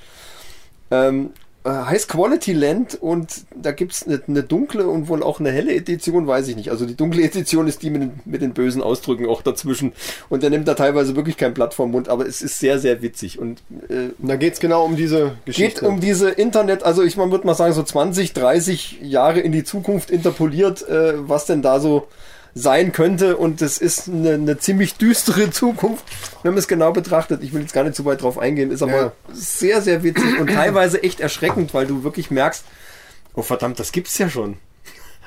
Ähm, 0.90 1.26
äh, 1.26 1.53
heißt 1.70 2.10
Quality 2.10 2.54
Land 2.54 2.96
und 3.00 3.46
da 3.56 3.72
gibt's 3.72 4.06
eine, 4.06 4.22
eine 4.28 4.44
dunkle 4.44 4.88
und 4.88 5.08
wohl 5.08 5.24
auch 5.24 5.40
eine 5.40 5.52
helle 5.52 5.74
Edition, 5.74 6.28
weiß 6.28 6.50
ich 6.50 6.56
nicht. 6.56 6.70
Also 6.72 6.86
die 6.86 6.96
dunkle 6.96 7.24
Edition 7.24 7.68
ist 7.68 7.82
die 7.84 7.90
mit 7.90 8.02
den, 8.02 8.20
mit 8.26 8.42
den 8.42 8.54
bösen 8.54 8.82
Ausdrücken 8.82 9.28
auch 9.28 9.42
dazwischen 9.42 9.94
und 10.30 10.44
der 10.44 10.50
nimmt 10.50 10.68
da 10.68 10.74
teilweise 10.74 11.16
wirklich 11.16 11.38
kein 11.38 11.54
Blatt 11.54 11.74
vom 11.74 11.92
Mund, 11.92 12.10
aber 12.10 12.28
es 12.28 12.42
ist 12.42 12.60
sehr, 12.60 12.80
sehr 12.80 13.02
witzig 13.02 13.40
und 13.40 13.62
äh, 13.90 14.10
da 14.20 14.36
geht's 14.36 14.60
genau 14.60 14.84
um 14.84 14.98
diese 14.98 15.38
Geschichte. 15.46 15.82
Geht 15.82 15.90
um 15.90 16.02
diese 16.02 16.30
Internet, 16.30 16.84
also 16.84 17.02
ich 17.02 17.16
man 17.16 17.32
würde 17.32 17.48
mal 17.48 17.56
sagen 17.56 17.74
so 17.74 17.84
20, 17.84 18.34
30 18.34 19.00
Jahre 19.02 19.40
in 19.40 19.54
die 19.54 19.64
Zukunft 19.64 20.12
interpoliert, 20.12 20.88
äh, 20.90 21.14
was 21.18 21.46
denn 21.46 21.62
da 21.62 21.80
so 21.80 22.08
sein 22.56 22.92
könnte. 22.92 23.38
Und 23.38 23.62
es 23.62 23.78
ist 23.78 24.08
eine, 24.08 24.34
eine, 24.34 24.58
ziemlich 24.58 24.96
düstere 24.96 25.50
Zukunft, 25.52 26.04
wenn 26.44 26.52
man 26.52 26.60
es 26.60 26.68
genau 26.68 26.92
betrachtet. 26.92 27.42
Ich 27.44 27.54
will 27.54 27.62
jetzt 27.62 27.74
gar 27.74 27.84
nicht 27.84 27.96
zu 27.96 28.06
weit 28.06 28.22
drauf 28.22 28.38
eingehen, 28.38 28.72
ist 28.72 28.84
aber 28.84 28.92
ja. 28.92 29.12
sehr, 29.32 29.82
sehr 29.82 30.04
witzig 30.04 30.40
und 30.40 30.48
teilweise 30.54 31.02
echt 31.02 31.20
erschreckend, 31.20 31.74
weil 31.74 31.88
du 31.88 32.04
wirklich 32.04 32.30
merkst, 32.32 32.64
oh 33.34 33.42
verdammt, 33.42 33.80
das 33.80 33.92
gibt's 33.92 34.18
ja 34.18 34.30
schon. 34.30 34.58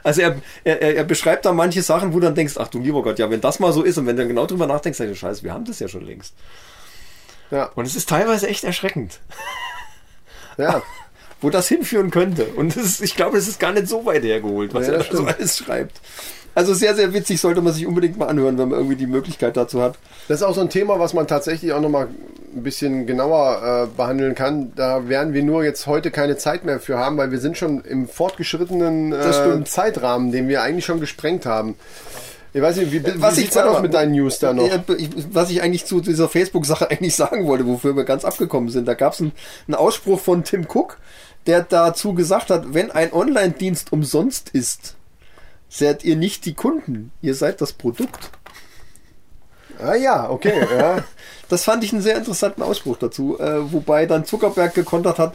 Also 0.05 0.21
er, 0.21 0.37
er, 0.63 0.81
er 0.97 1.05
beschreibt 1.05 1.45
da 1.47 1.53
manche 1.53 1.83
Sachen, 1.83 2.13
wo 2.13 2.21
du 2.21 2.27
dann 2.27 2.37
denkst, 2.37 2.55
ach 2.59 2.69
du 2.69 2.79
lieber 2.79 3.03
Gott, 3.03 3.19
ja, 3.19 3.29
wenn 3.29 3.41
das 3.41 3.59
mal 3.59 3.73
so 3.73 3.83
ist 3.83 3.99
und 3.99 4.07
wenn 4.07 4.15
du 4.15 4.23
dann 4.23 4.29
genau 4.29 4.47
drüber 4.47 4.69
nachdenkst, 4.69 4.99
dann 4.99 5.15
scheiße, 5.17 5.43
wir 5.43 5.53
haben 5.53 5.65
das 5.65 5.81
ja 5.81 5.89
schon 5.89 6.07
längst. 6.07 6.35
Ja. 7.51 7.71
Und 7.75 7.87
es 7.87 7.97
ist 7.97 8.09
teilweise 8.09 8.47
echt 8.49 8.63
erschreckend. 8.63 9.21
Ja. 10.59 10.83
wo 11.41 11.51
das 11.51 11.69
hinführen 11.69 12.11
könnte. 12.11 12.45
Und 12.45 12.77
ist, 12.77 13.01
ich 13.03 13.15
glaube, 13.15 13.39
es 13.39 13.49
ist 13.49 13.61
gar 13.61 13.73
nicht 13.73 13.89
so 13.89 14.05
weit 14.07 14.23
hergeholt, 14.23 14.75
was 14.75 14.87
ja, 14.87 14.95
er 14.95 14.99
da 15.05 15.17
so 15.17 15.25
alles 15.25 15.59
schreibt. 15.59 16.01
Also 16.57 16.73
sehr, 16.73 16.95
sehr 16.95 17.13
witzig, 17.13 17.39
sollte 17.39 17.61
man 17.61 17.75
sich 17.75 17.87
unbedingt 17.87 18.17
mal 18.17 18.29
anhören, 18.29 18.57
wenn 18.57 18.71
man 18.71 18.79
irgendwie 18.79 18.97
die 18.97 19.07
Möglichkeit 19.07 19.59
dazu 19.59 19.83
hat. 19.83 19.99
Das 20.27 20.41
ist 20.41 20.43
auch 20.43 20.55
so 20.55 20.63
ein 20.63 20.71
Thema, 20.71 20.99
was 20.99 21.13
man 21.13 21.27
tatsächlich 21.27 21.75
auch 21.75 21.83
nochmal 21.83 22.09
ein 22.57 22.63
bisschen 22.63 23.07
genauer 23.07 23.91
äh, 23.93 23.95
behandeln 23.95 24.35
kann. 24.35 24.73
Da 24.75 25.07
werden 25.07 25.35
wir 25.35 25.43
nur 25.43 25.65
jetzt 25.65 25.87
heute 25.87 26.11
keine 26.11 26.39
Zeit 26.39 26.65
mehr 26.65 26.81
für 26.81 26.97
haben, 26.97 27.19
weil 27.19 27.31
wir 27.31 27.41
sind 27.41 27.59
schon 27.59 27.83
im 27.83 28.09
fortgeschrittenen 28.09 29.13
äh, 29.13 29.65
Zeitrahmen, 29.65 30.33
den 30.33 30.49
wir 30.49 30.63
eigentlich 30.63 30.87
schon 30.87 30.99
gesprengt 30.99 31.45
haben. 31.45 31.75
Ich 32.55 32.63
weiß 32.63 32.77
nicht, 32.77 32.91
wie, 32.91 33.05
wie 33.05 33.21
was 33.21 33.37
ich 33.37 33.55
aus 33.55 33.83
mit 33.83 33.93
deinen 33.93 34.13
News 34.13 34.39
da 34.39 34.55
noch? 34.55 34.67
Was 35.31 35.51
ich 35.51 35.61
eigentlich 35.61 35.85
zu 35.85 36.01
dieser 36.01 36.31
Facebook-Sache 36.31 36.91
eigentlich 36.91 37.15
sagen 37.15 37.47
wollte, 37.47 37.67
wofür 37.67 37.95
wir 37.95 38.05
ganz 38.05 38.25
abgekommen 38.25 38.71
sind. 38.71 38.89
Da 38.89 38.95
gab 38.95 39.13
es 39.13 39.21
einen, 39.21 39.33
einen 39.69 39.75
Ausspruch 39.75 40.21
von 40.21 40.43
Tim 40.43 40.67
Cook, 40.67 40.97
der 41.47 41.65
dazu 41.65 42.15
gesagt 42.15 42.49
hat, 42.49 42.73
wenn 42.73 42.91
ein 42.91 43.13
Online-Dienst 43.13 43.93
umsonst 43.93 44.49
ist, 44.55 44.96
seid 45.69 46.05
ihr 46.05 46.17
nicht 46.17 46.45
die 46.47 46.55
Kunden, 46.55 47.13
ihr 47.23 47.35
seid 47.35 47.61
das 47.61 47.73
Produkt. 47.73 48.31
Ah 49.79 49.95
ja, 49.95 50.31
okay. 50.31 50.67
Ja. 50.71 51.05
das 51.49 51.65
fand 51.65 51.85
ich 51.85 51.93
einen 51.93 52.03
sehr 52.03 52.17
interessanten 52.17 52.63
Ausspruch 52.63 52.97
dazu, 52.99 53.39
äh, 53.39 53.73
wobei 53.73 54.07
dann 54.07 54.25
Zuckerberg 54.25 54.75
gekontert 54.75 55.19
hat, 55.19 55.35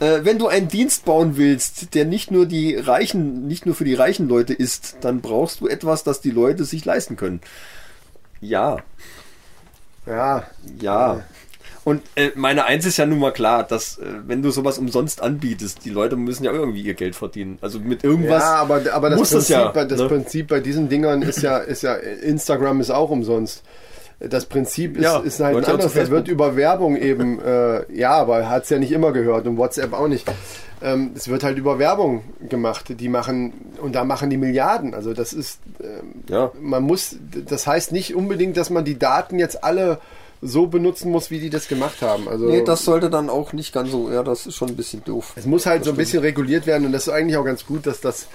äh, 0.00 0.24
wenn 0.24 0.38
du 0.38 0.48
einen 0.48 0.68
Dienst 0.68 1.04
bauen 1.04 1.36
willst, 1.36 1.94
der 1.94 2.04
nicht 2.04 2.30
nur 2.30 2.46
die 2.46 2.74
Reichen, 2.74 3.46
nicht 3.46 3.66
nur 3.66 3.74
für 3.74 3.84
die 3.84 3.94
reichen 3.94 4.28
Leute 4.28 4.54
ist, 4.54 4.96
dann 5.02 5.20
brauchst 5.20 5.60
du 5.60 5.68
etwas, 5.68 6.02
das 6.02 6.20
die 6.20 6.30
Leute 6.30 6.64
sich 6.64 6.84
leisten 6.84 7.16
können. 7.16 7.40
Ja. 8.40 8.78
Ja. 10.06 10.44
Ja. 10.80 11.24
Und 11.90 12.02
äh, 12.14 12.30
meine 12.36 12.66
Eins 12.66 12.86
ist 12.86 12.98
ja 12.98 13.04
nun 13.04 13.18
mal 13.18 13.32
klar, 13.32 13.64
dass 13.64 13.98
äh, 13.98 14.04
wenn 14.24 14.42
du 14.42 14.52
sowas 14.52 14.78
umsonst 14.78 15.20
anbietest, 15.20 15.84
die 15.84 15.90
Leute 15.90 16.14
müssen 16.14 16.44
ja 16.44 16.52
irgendwie 16.52 16.82
ihr 16.82 16.94
Geld 16.94 17.16
verdienen. 17.16 17.58
Also 17.62 17.80
mit 17.80 18.04
irgendwas. 18.04 18.44
Ja, 18.44 18.54
aber, 18.54 18.82
aber 18.92 19.10
das, 19.10 19.18
Prinzip, 19.18 19.38
das, 19.38 19.48
ja, 19.48 19.68
bei, 19.72 19.84
das 19.86 19.98
ne? 19.98 20.06
Prinzip 20.06 20.46
bei 20.46 20.60
diesen 20.60 20.88
Dingern 20.88 21.22
ist 21.22 21.42
ja, 21.42 21.58
ist 21.58 21.82
ja, 21.82 21.94
Instagram 21.94 22.80
ist 22.80 22.90
auch 22.90 23.10
umsonst. 23.10 23.64
Das 24.20 24.46
Prinzip 24.46 24.98
ist, 24.98 25.02
ja, 25.02 25.18
ist 25.18 25.40
halt 25.40 25.68
anders. 25.68 25.92
Da 25.92 26.08
wird 26.10 26.28
über 26.28 26.54
Werbung 26.54 26.94
eben, 26.94 27.42
äh, 27.42 27.92
ja, 27.92 28.12
aber 28.12 28.48
hat 28.48 28.62
es 28.62 28.70
ja 28.70 28.78
nicht 28.78 28.92
immer 28.92 29.10
gehört 29.10 29.48
und 29.48 29.56
WhatsApp 29.56 29.92
auch 29.92 30.06
nicht. 30.06 30.30
Ähm, 30.82 31.10
es 31.16 31.26
wird 31.26 31.42
halt 31.42 31.58
über 31.58 31.80
Werbung 31.80 32.22
gemacht. 32.48 33.00
Die 33.00 33.08
machen, 33.08 33.52
und 33.82 33.96
da 33.96 34.04
machen 34.04 34.30
die 34.30 34.36
Milliarden. 34.36 34.94
Also 34.94 35.12
das 35.12 35.32
ist, 35.32 35.58
ähm, 35.82 36.22
ja. 36.28 36.52
man 36.60 36.84
muss, 36.84 37.16
das 37.46 37.66
heißt 37.66 37.90
nicht 37.90 38.14
unbedingt, 38.14 38.56
dass 38.56 38.70
man 38.70 38.84
die 38.84 38.96
Daten 38.96 39.40
jetzt 39.40 39.64
alle 39.64 39.98
so 40.42 40.66
benutzen 40.66 41.10
muss, 41.10 41.30
wie 41.30 41.38
die 41.38 41.50
das 41.50 41.68
gemacht 41.68 42.00
haben. 42.02 42.28
Also 42.28 42.46
nee, 42.46 42.62
das 42.62 42.84
sollte 42.84 43.10
dann 43.10 43.28
auch 43.28 43.52
nicht 43.52 43.72
ganz 43.72 43.90
so, 43.90 44.10
ja, 44.10 44.22
das 44.22 44.46
ist 44.46 44.56
schon 44.56 44.68
ein 44.68 44.76
bisschen 44.76 45.04
doof. 45.04 45.32
Es 45.36 45.46
muss 45.46 45.66
halt 45.66 45.80
das 45.80 45.86
so 45.86 45.90
ein 45.92 45.96
bisschen 45.96 46.20
reguliert 46.20 46.66
werden 46.66 46.86
und 46.86 46.92
das 46.92 47.06
ist 47.06 47.12
eigentlich 47.12 47.36
auch 47.36 47.44
ganz 47.44 47.66
gut, 47.66 47.86
dass 47.86 48.00
das, 48.00 48.28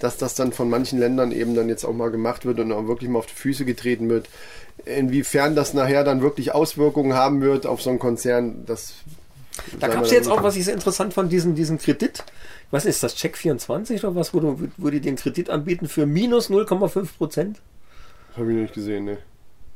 dass 0.00 0.16
das 0.16 0.34
dann 0.34 0.52
von 0.52 0.70
manchen 0.70 0.98
Ländern 0.98 1.30
eben 1.30 1.54
dann 1.54 1.68
jetzt 1.68 1.84
auch 1.84 1.92
mal 1.92 2.10
gemacht 2.10 2.46
wird 2.46 2.58
und 2.58 2.72
auch 2.72 2.86
wirklich 2.86 3.10
mal 3.10 3.18
auf 3.18 3.26
die 3.26 3.34
Füße 3.34 3.64
getreten 3.64 4.08
wird. 4.08 4.28
Inwiefern 4.86 5.54
das 5.54 5.74
nachher 5.74 6.04
dann 6.04 6.22
wirklich 6.22 6.54
Auswirkungen 6.54 7.12
haben 7.12 7.42
wird 7.42 7.66
auf 7.66 7.82
so 7.82 7.90
einen 7.90 7.98
Konzern, 7.98 8.64
das 8.66 8.94
da 9.78 9.88
gab 9.88 10.04
es 10.04 10.10
jetzt 10.10 10.28
auch, 10.28 10.42
was 10.42 10.56
ich 10.56 10.64
sehr 10.64 10.72
interessant 10.72 11.12
fand, 11.12 11.30
diesen, 11.30 11.54
diesen 11.54 11.76
Kredit. 11.76 12.24
Ich 12.66 12.72
weiß 12.72 12.84
nicht, 12.86 12.94
ist 12.94 13.02
das 13.02 13.14
Check 13.16 13.36
24 13.36 14.02
oder 14.02 14.14
was, 14.14 14.32
wo, 14.32 14.40
du, 14.40 14.68
wo 14.78 14.88
die 14.88 15.00
den 15.00 15.16
Kredit 15.16 15.50
anbieten 15.50 15.88
für 15.88 16.06
minus 16.06 16.48
0,5 16.48 17.18
Prozent? 17.18 17.60
Habe 18.34 18.50
ich 18.52 18.58
nicht 18.58 18.74
gesehen, 18.74 19.04
ne. 19.04 19.18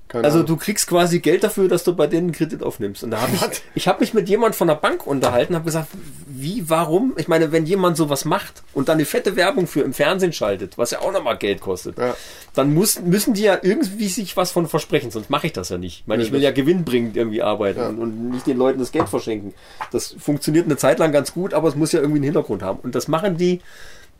Keine 0.08 0.24
also 0.24 0.38
Ahnung. 0.38 0.46
du 0.46 0.56
kriegst 0.56 0.86
quasi 0.86 1.18
Geld 1.18 1.42
dafür, 1.42 1.66
dass 1.66 1.82
du 1.82 1.94
bei 1.94 2.06
denen 2.06 2.28
einen 2.28 2.32
Kredit 2.32 2.62
aufnimmst. 2.62 3.02
Und 3.02 3.10
da 3.10 3.22
habe 3.22 3.32
ich, 3.34 3.62
ich 3.74 3.88
habe 3.88 4.00
mich 4.00 4.14
mit 4.14 4.28
jemand 4.28 4.54
von 4.54 4.68
der 4.68 4.76
Bank 4.76 5.04
unterhalten, 5.04 5.56
habe 5.56 5.64
gesagt, 5.64 5.88
wie, 6.26 6.68
warum? 6.70 7.14
Ich 7.16 7.26
meine, 7.26 7.50
wenn 7.50 7.66
jemand 7.66 7.96
sowas 7.96 8.24
macht 8.24 8.62
und 8.72 8.88
dann 8.88 8.98
eine 8.98 9.04
fette 9.04 9.34
Werbung 9.34 9.66
für 9.66 9.80
im 9.80 9.92
Fernsehen 9.92 10.32
schaltet, 10.32 10.78
was 10.78 10.92
ja 10.92 11.00
auch 11.00 11.12
nochmal 11.12 11.36
Geld 11.38 11.60
kostet, 11.60 11.98
ja. 11.98 12.14
dann 12.54 12.72
muss, 12.72 13.00
müssen 13.00 13.34
die 13.34 13.42
ja 13.42 13.58
irgendwie 13.60 14.08
sich 14.08 14.36
was 14.36 14.52
von 14.52 14.68
versprechen, 14.68 15.10
sonst 15.10 15.28
mache 15.28 15.48
ich 15.48 15.52
das 15.52 15.70
ja 15.70 15.78
nicht. 15.78 16.00
Ich 16.02 16.06
meine, 16.06 16.22
ich 16.22 16.30
will 16.30 16.42
ja 16.42 16.52
gewinnbringend 16.52 17.16
irgendwie 17.16 17.42
arbeiten 17.42 17.80
ja. 17.80 17.88
und, 17.88 17.98
und 17.98 18.30
nicht 18.30 18.46
den 18.46 18.58
Leuten 18.58 18.78
das 18.78 18.92
Geld 18.92 19.08
verschenken. 19.08 19.54
Das 19.90 20.14
funktioniert 20.18 20.66
eine 20.66 20.76
Zeit 20.76 21.00
lang 21.00 21.10
ganz 21.10 21.32
gut, 21.32 21.52
aber 21.52 21.68
es 21.68 21.74
muss 21.74 21.90
ja 21.90 21.98
irgendwie 21.98 22.18
einen 22.18 22.24
Hintergrund 22.24 22.62
haben. 22.62 22.78
Und 22.80 22.94
das 22.94 23.08
machen 23.08 23.38
die 23.38 23.60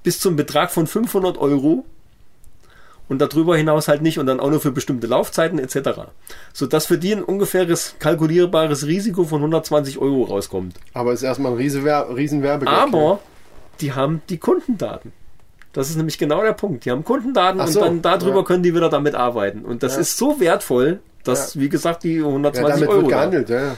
bis 0.03 0.19
zum 0.19 0.35
Betrag 0.35 0.73
von 0.73 0.87
500 0.87 1.39
Euro 1.39 1.85
und 3.09 3.21
darüber 3.21 3.57
hinaus 3.57 3.89
halt 3.89 4.03
nicht 4.03 4.19
und 4.19 4.27
dann 4.27 4.41
auch 4.41 4.51
nur 4.51 4.61
für 4.61 4.73
bestimmte 4.73 5.07
Laufzeiten 5.07 5.59
etc. 5.59 6.01
Sodass 6.53 6.87
für 6.87 6.99
die 6.99 7.13
ein 7.13 7.23
ungefähres 7.23 7.95
kalkulierbares 7.99 8.87
Risiko 8.87 9.25
von 9.25 9.39
120 9.39 9.99
Euro 9.99 10.25
rauskommt. 10.25 10.77
Aber 10.93 11.13
es 11.13 11.21
ist 11.21 11.29
erstmal 11.29 11.53
ein 11.53 11.59
Riesenwerbegeld. 11.59 12.77
Aber 12.77 13.21
die 13.81 13.93
haben 13.93 14.23
die 14.29 14.39
Kundendaten. 14.39 15.13
Das 15.73 15.91
ist 15.91 15.97
nämlich 15.97 16.17
genau 16.17 16.43
der 16.43 16.55
Punkt. 16.55 16.85
Die 16.87 16.91
haben 16.91 17.05
Kundendaten 17.05 17.65
so, 17.67 17.81
und 17.81 18.03
dann 18.03 18.21
darüber 18.21 18.39
ja. 18.39 18.45
können 18.45 18.63
die 18.63 18.75
wieder 18.75 18.89
damit 18.89 19.15
arbeiten. 19.15 19.65
Und 19.65 19.83
das 19.83 19.95
ja. 19.95 20.01
ist 20.01 20.17
so 20.17 20.41
wertvoll, 20.41 21.01
dass, 21.23 21.55
ja. 21.55 21.61
wie 21.61 21.69
gesagt, 21.69 22.03
die 22.05 22.19
120 22.19 22.63
ja, 22.63 22.75
damit 22.75 22.89
Euro. 22.89 23.01
Wird 23.03 23.11
gehandelt, 23.11 23.51
ja. 23.51 23.77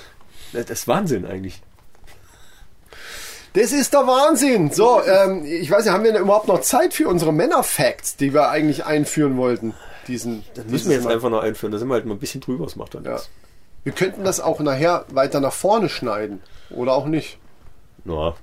Das 0.53 0.71
ist 0.71 0.89
Wahnsinn 0.89 1.27
eigentlich. 1.27 1.61
Das 3.55 3.73
ist 3.73 3.93
der 3.93 4.07
Wahnsinn. 4.07 4.71
So, 4.71 5.01
ähm, 5.03 5.45
ich 5.45 5.71
weiß 5.71 5.85
nicht, 5.85 5.93
haben 5.93 6.05
wir 6.05 6.13
denn 6.13 6.23
überhaupt 6.23 6.49
noch 6.49 6.61
Zeit 6.61 6.95
für 6.95 7.09
unsere 7.09 7.33
Männer-Facts, 7.33 8.17
die 8.17 8.33
wir 8.35 8.51
eigentlich 8.51 8.85
einführen 8.85 9.37
wollten? 9.37 9.75
Diesen, 10.07 10.45
das 10.55 10.67
müssen 10.67 10.89
wir 10.89 10.97
jetzt 10.97 11.05
mal. 11.05 11.15
einfach 11.15 11.31
noch 11.31 11.43
einführen. 11.43 11.73
Da 11.73 11.79
sind 11.79 11.89
wir 11.89 11.95
halt 11.95 12.07
mal 12.07 12.15
ein 12.15 12.21
bisschen 12.21 12.41
drüber. 12.41 12.65
Das 12.65 12.77
macht 12.77 12.95
dann 12.95 13.05
ja. 13.05 13.21
Wir 13.85 13.93
könnten 13.93 14.25
das 14.25 14.41
auch 14.41 14.61
nachher 14.61 15.05
weiter 15.09 15.41
nach 15.41 15.53
vorne 15.53 15.89
schneiden. 15.89 16.41
Oder 16.71 16.93
auch 16.93 17.07
nicht. 17.07 17.39
Na, 18.05 18.35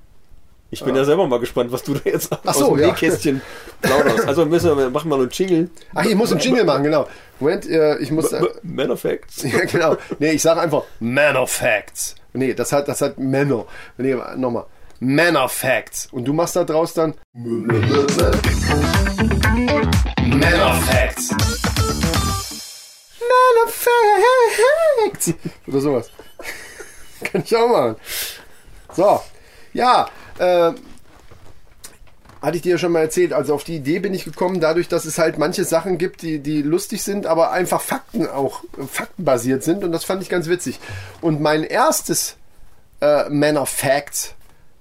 ich 0.72 0.84
bin 0.84 0.95
ja. 0.95 1.02
ja 1.02 1.06
selber 1.06 1.27
mal 1.27 1.40
gespannt, 1.40 1.72
was 1.72 1.84
du 1.84 1.94
da 1.94 2.02
jetzt 2.03 2.30
Ach 2.32 2.53
so, 2.53 2.65
aus 2.65 2.69
dem 2.72 2.80
ja. 2.80 2.88
Nähkästchen 2.88 3.41
plauderst. 3.82 4.27
Also 4.27 4.45
müssen 4.45 4.77
wir, 4.77 4.90
machen 4.90 5.10
mal 5.10 5.19
einen 5.19 5.30
Jingle. 5.30 5.69
Ach, 5.94 6.03
ich 6.03 6.15
muss 6.15 6.32
einen 6.32 6.41
Jingle 6.41 6.65
machen, 6.65 6.84
genau. 6.84 7.07
Moment, 7.40 7.69
äh, 7.69 7.98
ich 7.99 8.11
muss... 8.11 8.32
Äh, 8.34 8.44
Man 8.64 8.91
of 8.91 9.02
Facts. 9.02 9.44
ja, 9.44 9.64
genau. 9.65 9.95
Nee, 10.19 10.32
ich 10.32 10.41
sage 10.41 10.60
einfach 10.60 10.84
Man 10.99 11.38
of 11.38 11.52
Facts. 11.52 12.15
Nee, 12.34 12.53
das 12.53 12.72
hat, 12.73 12.88
das 12.88 13.02
hat 13.02 13.18
Männer. 13.18 13.65
Nee, 13.98 14.18
nochmal. 14.36 14.65
Of 15.01 15.51
Facts. 15.51 16.07
Und 16.11 16.26
du 16.26 16.34
machst 16.34 16.55
da 16.55 16.63
draus 16.63 16.93
dann 16.93 17.15
of 20.65 20.85
Facts. 20.85 21.31
Of 23.63 23.73
Facts. 23.73 25.34
Oder 25.67 25.80
sowas. 25.80 26.09
Kann 27.23 27.43
ich 27.43 27.55
auch 27.55 27.67
machen. 27.67 27.95
So, 28.93 29.22
ja, 29.73 30.07
äh, 30.38 30.72
hatte 32.41 32.57
ich 32.57 32.61
dir 32.61 32.73
ja 32.73 32.77
schon 32.77 32.91
mal 32.91 33.01
erzählt. 33.01 33.34
Also 33.34 33.53
auf 33.55 33.63
die 33.63 33.77
Idee 33.77 33.99
bin 33.99 34.13
ich 34.13 34.23
gekommen, 34.23 34.59
dadurch, 34.59 34.88
dass 34.88 35.05
es 35.05 35.17
halt 35.17 35.38
manche 35.38 35.65
Sachen 35.65 35.97
gibt, 35.97 36.22
die, 36.22 36.39
die 36.39 36.61
lustig 36.61 37.03
sind, 37.03 37.26
aber 37.26 37.51
einfach 37.51 37.81
Fakten 37.81 38.27
auch 38.27 38.63
faktenbasiert 38.88 39.63
sind. 39.63 39.84
Und 39.84 39.91
das 39.91 40.05
fand 40.05 40.22
ich 40.22 40.30
ganz 40.30 40.47
witzig. 40.47 40.80
Und 41.22 41.41
mein 41.41 41.63
erstes 41.63 42.38
äh, 43.01 43.30
Man 43.30 43.57
of 43.57 43.69
Facts 43.69 44.35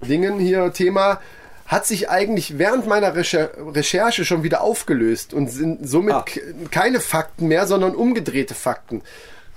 Dingen 0.04 0.38
hier 0.38 0.72
Thema 0.72 1.20
hat 1.66 1.86
sich 1.86 2.10
eigentlich 2.10 2.58
während 2.58 2.86
meiner 2.86 3.14
Recher 3.16 3.50
Recherche 3.74 4.24
schon 4.24 4.42
wieder 4.42 4.60
aufgelöst 4.60 5.32
und 5.32 5.48
sind 5.50 5.88
somit 5.88 6.14
Ah. 6.14 6.24
keine 6.70 7.00
Fakten 7.00 7.48
mehr, 7.48 7.66
sondern 7.66 7.94
umgedrehte 7.94 8.54
Fakten. 8.54 9.02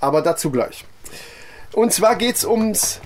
Aber 0.00 0.22
dazu 0.22 0.50
gleich. 0.50 0.84
Und 1.72 1.92
zwar 1.92 2.16
geht's 2.16 2.44
ums 2.44 3.00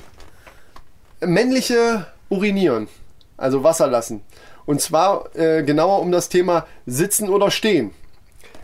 männliche 1.20 2.06
Urinieren, 2.28 2.89
also 3.36 3.62
Wasser 3.64 3.86
lassen. 3.86 4.23
Und 4.66 4.81
zwar 4.81 5.35
äh, 5.35 5.62
genauer 5.62 6.01
um 6.01 6.12
das 6.12 6.28
Thema 6.28 6.66
Sitzen 6.86 7.28
oder 7.28 7.51
Stehen. 7.51 7.90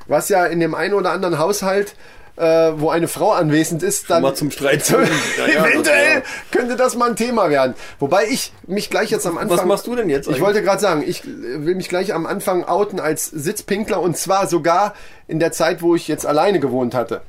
Was 0.07 0.29
ja 0.29 0.47
in 0.47 0.61
dem 0.61 0.75
einen 0.75 0.95
oder 0.95 1.11
anderen 1.11 1.39
Haushalt, 1.39 1.95
äh, 2.39 2.73
wo 2.81 2.91
eine 2.91 3.09
Frau 3.09 3.33
anwesend 3.33 3.83
ist, 3.83 4.11
dann 4.11 4.23
Mal 4.23 4.35
zum 4.35 4.51
Streit 4.51 4.85
zu. 4.87 4.97
Ja, 4.97 5.03
ja, 5.03 5.63
das 5.63 5.71
eventuell 5.73 6.23
könnte 6.51 6.77
das 6.77 6.97
mal 6.97 7.11
ein 7.11 7.17
Thema 7.17 7.51
werden. 7.51 7.75
Wobei 7.99 8.27
ich 8.27 8.53
mich 8.67 8.91
gleich 8.91 9.11
jetzt 9.11 9.27
am 9.27 9.39
Anfang. 9.39 9.59
Was 9.59 9.65
machst 9.67 9.87
du 9.87 9.97
denn 9.97 10.09
jetzt 10.09 10.27
Ich 10.27 10.29
eigentlich? 10.31 10.43
wollte 10.45 10.63
gerade 10.63 10.81
sagen, 10.81 11.03
ich 11.07 11.25
äh, 11.25 11.65
will 11.67 11.75
mich 11.75 11.89
gleich 11.89 12.15
am 12.15 12.27
Anfang 12.27 12.65
outen 12.65 13.01
als 13.01 13.27
Sitzpinkler 13.27 14.01
und 14.01 14.17
zwar 14.17 14.47
sogar 14.47 14.95
in 15.27 15.41
der 15.41 15.53
Zeit, 15.53 15.83
wo 15.83 15.95
ich 15.95 16.07
jetzt 16.09 16.27
alleine 16.27 16.61
gewohnt 16.61 16.95
hatte. 16.95 17.23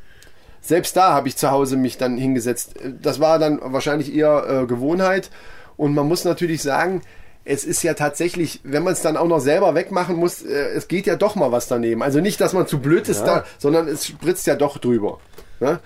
Selbst 0.62 0.96
da 0.98 1.14
habe 1.14 1.28
ich 1.28 1.38
zu 1.38 1.52
Hause 1.52 1.78
mich 1.78 1.98
dann 1.98 2.18
hingesetzt. 2.18 2.76
Das 3.02 3.20
war 3.20 3.40
dann 3.40 3.60
wahrscheinlich 3.64 4.14
eher 4.14 4.46
äh, 4.64 4.66
Gewohnheit. 4.66 5.30
Und 5.78 5.96
man 5.96 6.08
muss 6.08 6.26
natürlich 6.26 6.62
sagen, 6.62 7.02
es 7.50 7.66
ist 7.66 7.82
ja 7.82 7.96
tatsächlich, 7.96 8.60
wenn 8.64 8.84
man 8.84 8.94
es 8.94 9.02
dann 9.02 9.18
auch 9.18 9.28
noch 9.28 9.40
selber 9.40 9.74
wegmachen 9.74 10.16
muss, 10.16 10.44
äh, 10.44 10.70
es 10.76 10.88
geht 10.88 11.08
ja 11.08 11.16
doch 11.16 11.36
mal 11.36 11.52
was 11.52 11.68
daneben. 11.68 12.04
Also 12.04 12.22
nicht, 12.22 12.40
dass 12.40 12.54
man 12.54 12.68
zu 12.68 12.80
blöd 12.80 13.10
ist 13.10 13.24
da, 13.24 13.44
sondern 13.58 13.88
es 13.88 14.06
spritzt 14.06 14.46
ja 14.46 14.56
doch 14.56 14.78
drüber. 14.78 15.20
Ne? 15.60 15.80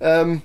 Ähm, 0.00 0.42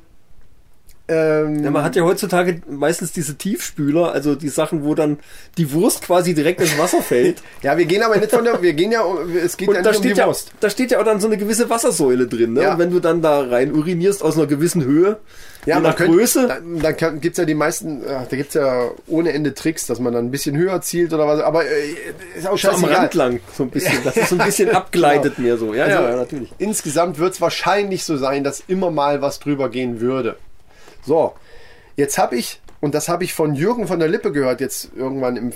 ähm, 1.08 1.64
Ja, 1.64 1.72
man 1.72 1.84
hat 1.84 1.96
ja 1.96 2.04
heutzutage 2.04 2.62
meistens 2.70 3.12
diese 3.12 3.36
Tiefspüler, 3.36 4.12
also 4.14 4.36
die 4.36 4.50
Sachen, 4.50 4.84
wo 4.86 4.96
dann 4.96 5.20
die 5.58 5.72
Wurst 5.74 6.02
quasi 6.04 6.34
direkt 6.34 6.62
ins 6.62 6.78
Wasser 6.78 7.02
fällt. 7.02 7.42
ja, 7.62 7.78
wir 7.78 7.86
gehen 7.86 8.02
aber 8.04 8.18
nicht 8.18 8.32
von 8.32 8.44
der, 8.46 8.62
wir 8.62 8.74
gehen 8.74 8.92
ja, 8.92 9.04
es 9.44 9.58
geht 9.58 9.68
ja 9.70 9.78
Und 9.78 9.84
da 9.86 9.90
nicht 9.90 9.98
um 9.98 10.04
die 10.04 10.10
steht 10.10 10.18
ja, 10.18 10.28
Wurst. 10.28 10.52
da 10.62 10.70
steht 10.70 10.92
ja 10.92 11.00
auch 11.02 11.06
dann 11.06 11.20
so 11.20 11.28
eine 11.28 11.38
gewisse 11.38 11.70
Wassersäule 11.70 12.28
drin. 12.28 12.54
Ne? 12.54 12.64
Ja. 12.64 12.74
Und 12.74 12.80
wenn 12.80 12.92
du 12.92 13.00
dann 13.00 13.22
da 13.22 13.42
rein 13.42 13.74
urinierst 13.74 14.24
aus 14.24 14.38
einer 14.38 14.48
gewissen 14.48 14.84
Höhe, 14.86 15.18
je 15.66 15.80
nach 15.80 15.96
könnte- 15.96 16.14
Größe, 16.16 16.48
Dann, 16.48 16.80
dann 16.80 16.98
kann, 16.98 17.20
gibt's 17.22 17.38
ja 17.38 17.46
die 17.46 17.54
meisten, 17.54 18.02
ach, 18.08 18.28
da 18.30 18.36
gibt's 18.38 18.54
ja 18.54 18.90
ohne 19.08 19.34
Ende 19.34 19.54
Tricks, 19.54 19.86
dass 19.88 20.00
man 20.00 20.14
dann 20.14 20.26
ein 20.26 20.32
bisschen 20.32 20.56
höher 20.58 20.80
zielt 20.82 21.14
oder 21.14 21.28
was. 21.28 21.42
Aber 21.42 21.66
äh, 21.66 21.70
ist 22.38 22.48
auch 22.48 22.58
so 22.58 22.70
am. 22.70 22.84
Rand 22.86 23.14
lang, 23.14 23.40
so 23.56 23.64
ein 23.64 23.70
bisschen. 23.70 23.98
Das 24.06 24.16
ist 24.18 24.30
so 24.30 24.36
ein 24.38 24.46
bisschen 24.46 24.70
abgleitet 24.76 25.38
mir 25.40 25.58
so. 25.58 25.74
Ja, 25.74 25.84
Also, 25.86 25.98
ja, 26.04 26.16
natürlich. 26.16 26.50
Insgesamt 26.60 27.18
wird's 27.20 27.42
wahrscheinlich 27.42 28.04
so 28.06 28.16
sein, 28.18 28.44
dass 28.44 28.64
immer 28.68 28.90
mal 28.92 29.22
was 29.22 29.40
drüber 29.40 29.70
gehen 29.70 30.00
würde. 30.02 30.36
So, 31.06 31.34
jetzt 31.96 32.18
habe 32.18 32.36
ich, 32.36 32.62
und 32.82 32.96
das 32.96 33.08
habe 33.08 33.24
ich 33.24 33.34
von 33.34 33.56
Jürgen 33.56 33.88
von 33.88 34.00
der 34.00 34.08
Lippe 34.08 34.32
gehört, 34.32 34.62
jetzt 34.62 34.92
irgendwann 34.96 35.38
im, 35.38 35.54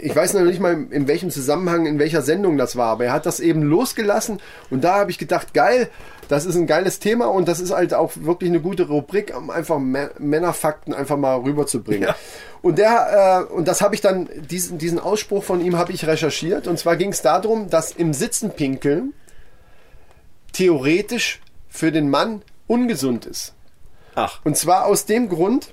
ich 0.00 0.14
weiß 0.14 0.34
noch 0.34 0.42
nicht 0.42 0.60
mal 0.60 0.86
in 0.90 1.08
welchem 1.08 1.30
Zusammenhang, 1.30 1.86
in 1.86 1.98
welcher 1.98 2.22
Sendung 2.22 2.58
das 2.58 2.76
war, 2.76 2.88
aber 2.92 3.06
er 3.06 3.12
hat 3.12 3.26
das 3.26 3.40
eben 3.40 3.62
losgelassen 3.62 4.40
und 4.70 4.84
da 4.84 4.96
habe 4.96 5.10
ich 5.10 5.18
gedacht, 5.18 5.54
geil, 5.54 5.88
das 6.28 6.44
ist 6.44 6.56
ein 6.56 6.66
geiles 6.66 6.98
Thema 6.98 7.26
und 7.26 7.48
das 7.48 7.58
ist 7.58 7.70
halt 7.70 7.94
auch 7.94 8.12
wirklich 8.16 8.50
eine 8.50 8.60
gute 8.60 8.86
Rubrik, 8.88 9.34
um 9.34 9.48
einfach 9.48 9.76
Mä- 9.76 10.10
Männerfakten 10.18 10.92
einfach 10.92 11.16
mal 11.16 11.36
rüberzubringen. 11.36 12.08
Ja. 12.08 12.16
Und 12.60 12.76
der, 12.76 13.46
äh, 13.48 13.52
und 13.52 13.66
das 13.66 13.80
habe 13.80 13.94
ich 13.94 14.02
dann, 14.02 14.28
diesen, 14.50 14.76
diesen 14.76 14.98
Ausspruch 14.98 15.44
von 15.44 15.62
ihm 15.62 15.78
habe 15.78 15.92
ich 15.92 16.06
recherchiert 16.06 16.66
und 16.66 16.78
zwar 16.78 16.96
ging 16.96 17.12
es 17.12 17.22
darum, 17.22 17.70
dass 17.70 17.92
im 17.92 18.12
Sitzen 18.12 18.50
pinkeln 18.50 19.14
theoretisch 20.52 21.40
für 21.68 21.92
den 21.92 22.10
Mann 22.10 22.42
ungesund 22.66 23.24
ist. 23.24 23.54
Ach, 24.18 24.40
Und 24.42 24.56
zwar 24.56 24.86
aus 24.86 25.06
dem 25.06 25.28
Grund, 25.28 25.72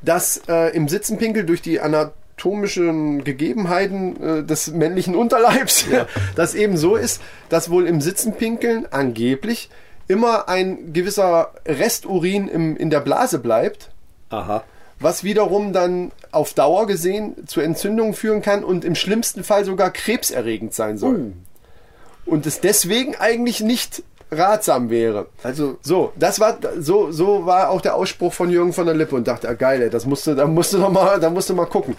dass 0.00 0.42
äh, 0.48 0.68
im 0.76 0.88
Sitzenpinkel 0.88 1.44
durch 1.44 1.60
die 1.60 1.80
anatomischen 1.80 3.24
Gegebenheiten 3.24 4.22
äh, 4.22 4.44
des 4.44 4.68
männlichen 4.68 5.16
Unterleibs 5.16 5.86
das 6.36 6.54
eben 6.54 6.76
so 6.76 6.94
ist, 6.94 7.20
dass 7.48 7.68
wohl 7.68 7.88
im 7.88 8.00
Sitzenpinkeln 8.00 8.86
angeblich 8.92 9.70
immer 10.06 10.48
ein 10.48 10.92
gewisser 10.92 11.52
Resturin 11.66 12.46
im, 12.46 12.76
in 12.76 12.90
der 12.90 13.00
Blase 13.00 13.40
bleibt, 13.40 13.90
aha. 14.28 14.62
was 15.00 15.24
wiederum 15.24 15.72
dann 15.72 16.12
auf 16.30 16.54
Dauer 16.54 16.86
gesehen 16.86 17.48
zu 17.48 17.60
Entzündungen 17.60 18.14
führen 18.14 18.40
kann 18.40 18.62
und 18.62 18.84
im 18.84 18.94
schlimmsten 18.94 19.42
Fall 19.42 19.64
sogar 19.64 19.90
krebserregend 19.90 20.74
sein 20.74 20.96
soll. 20.96 21.32
Und 22.24 22.46
es 22.46 22.60
deswegen 22.60 23.16
eigentlich 23.16 23.60
nicht 23.60 24.04
ratsam 24.38 24.90
wäre. 24.90 25.26
Also, 25.42 25.78
So, 25.82 26.12
das 26.16 26.40
war 26.40 26.58
so 26.78 27.10
so 27.12 27.46
war 27.46 27.70
auch 27.70 27.80
der 27.80 27.94
Ausspruch 27.96 28.32
von 28.32 28.50
Jürgen 28.50 28.72
von 28.72 28.86
der 28.86 28.94
Lippe 28.94 29.14
und 29.16 29.26
dachte, 29.28 29.48
ah, 29.48 29.54
geil, 29.54 29.82
ey, 29.82 29.90
das 29.90 30.06
musste, 30.06 30.34
da 30.34 30.46
musste 30.46 30.78
noch 30.78 30.90
mal, 30.90 31.18
da 31.20 31.30
musste 31.30 31.54
mal 31.54 31.66
gucken. 31.66 31.96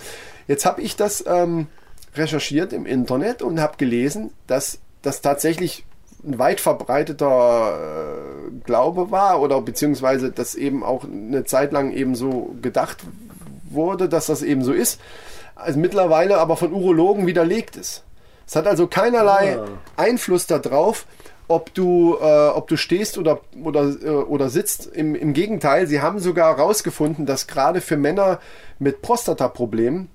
Jetzt 0.47 0.65
habe 0.65 0.81
ich 0.81 0.95
das 0.95 1.23
ähm, 1.27 1.67
recherchiert 2.15 2.73
im 2.73 2.85
Internet 2.85 3.41
und 3.41 3.59
habe 3.59 3.77
gelesen, 3.77 4.31
dass 4.47 4.79
das 5.01 5.21
tatsächlich 5.21 5.85
ein 6.25 6.39
weit 6.39 6.59
verbreiteter 6.59 7.77
äh, 7.77 8.51
Glaube 8.65 9.11
war 9.11 9.41
oder 9.41 9.61
beziehungsweise 9.61 10.31
das 10.31 10.55
eben 10.55 10.83
auch 10.83 11.03
eine 11.03 11.43
Zeit 11.45 11.71
lang 11.71 11.91
eben 11.91 12.15
so 12.15 12.55
gedacht 12.61 13.03
wurde, 13.69 14.09
dass 14.09 14.27
das 14.27 14.41
eben 14.41 14.63
so 14.63 14.71
ist. 14.73 14.99
Also 15.55 15.79
mittlerweile 15.79 16.37
aber 16.37 16.57
von 16.57 16.73
Urologen 16.73 17.27
widerlegt 17.27 17.75
ist. 17.75 18.03
Es 18.47 18.55
hat 18.55 18.67
also 18.67 18.87
keinerlei 18.87 19.57
Ah. 19.57 19.65
Einfluss 19.97 20.45
darauf, 20.47 21.05
ob 21.47 21.73
du, 21.73 22.17
äh, 22.21 22.47
ob 22.49 22.67
du 22.67 22.77
stehst 22.77 23.17
oder, 23.17 23.41
oder, 23.63 23.95
äh, 24.03 24.09
oder 24.09 24.49
sitzt. 24.49 24.87
Im, 24.87 25.15
Im 25.15 25.33
Gegenteil, 25.33 25.87
sie 25.87 26.01
haben 26.01 26.19
sogar 26.19 26.57
herausgefunden, 26.57 27.25
dass 27.25 27.47
gerade 27.47 27.81
für 27.81 27.97
Männer 27.97 28.39
mit 28.79 29.01
Prostataproblemen 29.01 30.09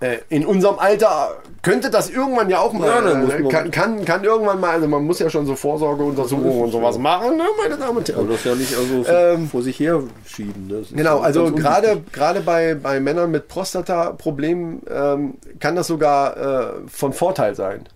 äh, 0.00 0.18
in 0.30 0.46
unserem 0.46 0.78
Alter 0.78 1.36
könnte 1.62 1.90
das 1.90 2.08
irgendwann 2.08 2.48
ja 2.48 2.60
auch 2.60 2.72
mal, 2.72 2.88
Ja, 2.88 3.36
äh, 3.36 3.42
kann, 3.48 3.70
kann, 3.70 4.04
kann 4.06 4.24
irgendwann 4.24 4.58
mal, 4.58 4.70
also 4.70 4.88
man 4.88 5.04
muss 5.04 5.18
ja 5.18 5.28
schon 5.28 5.44
so 5.44 5.56
Vorsorgeuntersuchungen 5.56 6.62
und 6.62 6.70
sowas 6.70 6.96
machen, 6.96 7.36
ne, 7.36 7.44
meine 7.62 7.76
Damen 7.76 7.98
und 7.98 8.08
Herren. 8.08 8.20
aber 8.20 8.32
das 8.32 8.44
ja 8.44 8.54
nicht 8.54 8.74
also 8.74 9.02
so 9.02 9.10
Ähm, 9.12 9.48
vor 9.48 9.62
sich 9.62 9.78
her 9.78 10.02
schieben. 10.24 10.68
Ne? 10.68 10.82
Genau, 10.90 11.20
also 11.20 11.52
gerade 11.52 12.02
gerade 12.12 12.40
bei, 12.40 12.74
bei 12.74 12.98
Männern 12.98 13.30
mit 13.30 13.48
Prostata-Problemen 13.48 14.80
ähm, 14.90 15.34
kann 15.58 15.76
das 15.76 15.88
sogar 15.88 16.36
äh, 16.36 16.72
von 16.88 17.12
Vorteil 17.12 17.54
sein. 17.54 17.86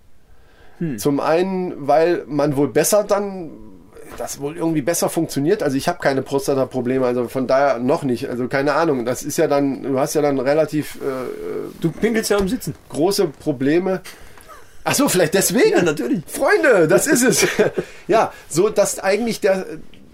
Hm. 0.78 0.98
Zum 0.98 1.20
einen, 1.20 1.86
weil 1.86 2.24
man 2.26 2.56
wohl 2.56 2.68
besser 2.68 3.04
dann 3.04 3.50
das 4.18 4.40
wohl 4.40 4.56
irgendwie 4.56 4.82
besser 4.82 5.08
funktioniert. 5.08 5.62
Also 5.62 5.76
ich 5.76 5.88
habe 5.88 5.98
keine 5.98 6.22
Prostata-Probleme, 6.22 7.06
also 7.06 7.28
von 7.28 7.46
daher 7.46 7.78
noch 7.78 8.02
nicht. 8.02 8.28
Also 8.28 8.48
keine 8.48 8.74
Ahnung. 8.74 9.04
Das 9.04 9.22
ist 9.22 9.36
ja 9.36 9.46
dann, 9.46 9.82
du 9.82 9.98
hast 9.98 10.14
ja 10.14 10.22
dann 10.22 10.38
relativ 10.38 10.96
äh, 10.96 10.98
Du 11.80 11.90
pinkelst 11.90 12.30
ja 12.30 12.38
am 12.38 12.48
Sitzen. 12.48 12.74
große 12.90 13.26
Probleme. 13.26 14.02
Ach 14.84 14.94
so, 14.94 15.08
vielleicht 15.08 15.34
deswegen. 15.34 15.70
Ja, 15.70 15.82
natürlich. 15.82 16.22
Freunde, 16.26 16.86
das 16.88 17.06
ist 17.06 17.22
es. 17.22 17.46
ja, 18.08 18.32
so 18.48 18.68
dass 18.68 18.98
eigentlich 18.98 19.40
der 19.40 19.66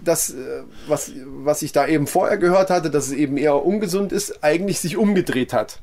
das, 0.03 0.31
äh, 0.31 0.63
was, 0.87 1.11
was 1.25 1.61
ich 1.61 1.73
da 1.73 1.87
eben 1.87 2.07
vorher 2.07 2.37
gehört 2.37 2.69
hatte, 2.69 2.89
dass 2.89 3.07
es 3.07 3.11
eben 3.11 3.37
eher 3.37 3.63
ungesund 3.63 4.11
ist, 4.11 4.43
eigentlich 4.43 4.79
sich 4.79 4.97
umgedreht 4.97 5.53
hat. 5.53 5.79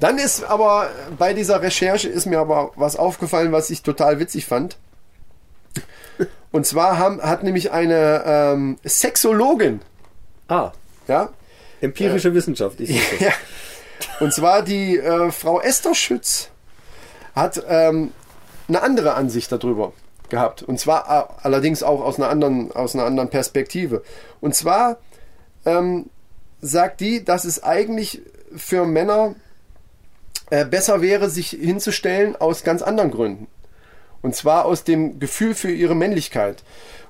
Dann 0.00 0.18
ist 0.18 0.44
aber 0.44 0.90
bei 1.18 1.32
dieser 1.32 1.62
Recherche 1.62 2.08
ist 2.08 2.26
mir 2.26 2.38
aber 2.38 2.72
was 2.76 2.96
aufgefallen, 2.96 3.52
was 3.52 3.70
ich 3.70 3.82
total 3.82 4.18
witzig 4.18 4.46
fand. 4.46 4.76
Und 6.52 6.66
zwar 6.66 6.98
haben, 6.98 7.22
hat 7.22 7.42
nämlich 7.42 7.72
eine 7.72 8.22
ähm, 8.26 8.78
Sexologin, 8.84 9.80
Ah, 10.48 10.72
ja, 11.08 11.30
empirische 11.80 12.32
Wissenschaft. 12.34 12.80
Ich 12.80 12.88
sehe 12.88 13.18
ja. 13.28 13.32
Und 14.20 14.32
zwar 14.32 14.62
die 14.62 14.96
äh, 14.96 15.30
Frau 15.30 15.60
Esther 15.60 15.94
Schütz 15.94 16.50
hat 17.34 17.62
ähm, 17.68 18.12
eine 18.68 18.82
andere 18.82 19.14
Ansicht 19.14 19.50
darüber 19.50 19.92
gehabt. 20.28 20.62
Und 20.62 20.78
zwar 20.78 21.08
äh, 21.08 21.42
allerdings 21.42 21.82
auch 21.82 22.00
aus 22.00 22.16
einer 22.16 22.28
anderen, 22.28 22.72
aus 22.72 22.94
einer 22.94 23.04
anderen 23.04 23.30
Perspektive. 23.30 24.02
Und 24.40 24.54
zwar 24.54 24.98
ähm, 25.64 26.08
sagt 26.60 27.00
die, 27.00 27.24
dass 27.24 27.44
es 27.44 27.62
eigentlich 27.62 28.22
für 28.54 28.86
Männer 28.86 29.34
äh, 30.50 30.64
besser 30.64 31.02
wäre, 31.02 31.30
sich 31.30 31.50
hinzustellen 31.50 32.36
aus 32.36 32.64
ganz 32.64 32.82
anderen 32.82 33.10
Gründen. 33.10 33.46
Und 34.22 34.34
zwar 34.34 34.64
aus 34.64 34.84
dem 34.84 35.18
Gefühl 35.18 35.54
für 35.54 35.70
ihre 35.70 35.94
Männlichkeit. 35.94 36.62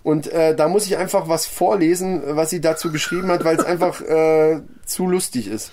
Und 0.03 0.29
äh, 0.29 0.55
da 0.55 0.69
muss 0.69 0.87
ich 0.87 0.97
einfach 0.97 1.29
was 1.29 1.47
vorlesen, 1.47 2.23
was 2.37 2.51
sie 2.51 2.61
dazu 2.61 2.93
geschrieben 2.93 3.29
hat, 3.29 3.45
weil 3.45 3.57
es 3.57 3.65
einfach 3.65 4.01
äh, 4.01 4.61
zu 4.85 5.07
lustig 5.07 5.49
ist. 5.49 5.71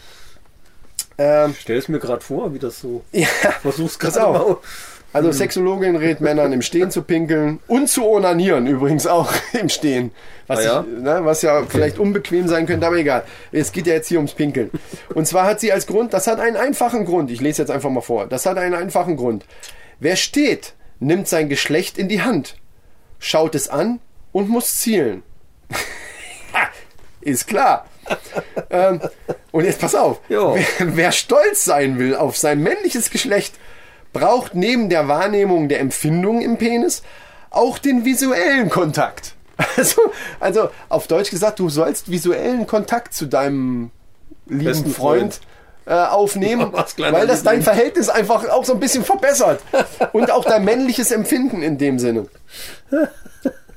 Ähm, 1.17 1.55
Stell 1.59 1.77
es 1.77 1.87
mir 1.87 1.99
gerade 1.99 2.21
vor, 2.21 2.53
wie 2.53 2.59
das 2.59 2.79
so. 2.79 3.03
ja, 3.11 3.27
Versuch's 3.61 3.99
gerade 3.99 4.25
auf. 4.25 4.47
mal. 4.47 4.57
Also 5.13 5.31
Sexologin 5.31 5.95
rät 5.95 6.21
Männern 6.21 6.51
im 6.53 6.61
Stehen 6.63 6.89
zu 6.91 7.03
pinkeln 7.03 7.59
und 7.67 7.87
zu 7.87 8.05
onanieren 8.05 8.65
übrigens 8.67 9.05
auch 9.07 9.31
im 9.53 9.69
Stehen. 9.69 10.11
Was, 10.47 10.59
Ah 10.59 10.63
ja? 10.63 10.85
Ich, 10.91 11.01
ne, 11.03 11.19
was 11.23 11.41
ja 11.43 11.63
vielleicht 11.69 11.99
unbequem 11.99 12.47
sein 12.47 12.65
könnte, 12.65 12.85
aber 12.87 12.97
egal. 12.97 13.23
Es 13.51 13.71
geht 13.71 13.85
ja 13.87 13.93
jetzt 13.93 14.07
hier 14.07 14.17
ums 14.17 14.33
Pinkeln. 14.33 14.71
Und 15.13 15.27
zwar 15.27 15.45
hat 15.45 15.59
sie 15.59 15.71
als 15.71 15.85
Grund, 15.87 16.13
das 16.13 16.27
hat 16.27 16.39
einen 16.39 16.57
einfachen 16.57 17.05
Grund, 17.05 17.29
ich 17.31 17.39
lese 17.41 17.61
jetzt 17.61 17.69
einfach 17.69 17.89
mal 17.91 18.01
vor, 18.01 18.25
das 18.27 18.45
hat 18.45 18.57
einen 18.57 18.73
einfachen 18.73 19.15
Grund. 19.15 19.45
Wer 19.99 20.15
steht, 20.15 20.73
nimmt 20.99 21.27
sein 21.27 21.47
Geschlecht 21.47 21.97
in 21.97 22.09
die 22.09 22.23
Hand, 22.23 22.55
schaut 23.19 23.55
es 23.55 23.69
an 23.69 23.99
und 24.31 24.49
muss 24.49 24.79
zielen. 24.79 25.21
Ist 27.21 27.47
klar. 27.47 27.85
ähm, 28.69 28.99
Und 29.51 29.63
jetzt 29.63 29.79
pass 29.79 29.95
auf. 29.95 30.19
Wer, 30.55 30.65
wer 30.97 31.11
stolz 31.13 31.63
sein 31.63 31.97
will 31.99 32.15
auf 32.15 32.35
sein 32.35 32.59
männliches 32.59 33.09
Geschlecht, 33.11 33.53
braucht 34.13 34.55
neben 34.55 34.89
der 34.89 35.07
Wahrnehmung 35.07 35.67
der 35.67 35.79
Empfindungen 35.79 36.41
im 36.41 36.57
Penis 36.57 37.01
auch 37.49 37.77
den 37.77 38.05
visuellen 38.05 38.69
Kontakt. 38.69 39.33
Also, 39.77 40.01
also 40.39 40.69
auf 40.89 41.05
Deutsch 41.07 41.29
gesagt, 41.29 41.59
du 41.59 41.69
sollst 41.69 42.09
visuellen 42.09 42.65
Kontakt 42.67 43.13
zu 43.13 43.27
deinem 43.27 43.91
lieben 44.47 44.63
Besten 44.65 44.91
Freund, 44.91 45.41
Äh, 45.85 45.93
aufnehmen, 45.93 46.71
weil 46.97 47.27
das 47.27 47.43
dein. 47.43 47.61
Verhältnis 47.61 48.09
einfach 48.09 48.49
auch 48.49 48.65
so 48.65 48.73
ein 48.73 48.79
bisschen 48.79 49.03
verbessert. 49.03 49.61
Und 50.13 50.31
auch 50.31 50.43
dein 50.45 50.63
männliches 50.65 51.11
Empfinden 51.11 51.61
in 51.61 51.77
dem 51.77 51.99
Sinne. 51.99 52.27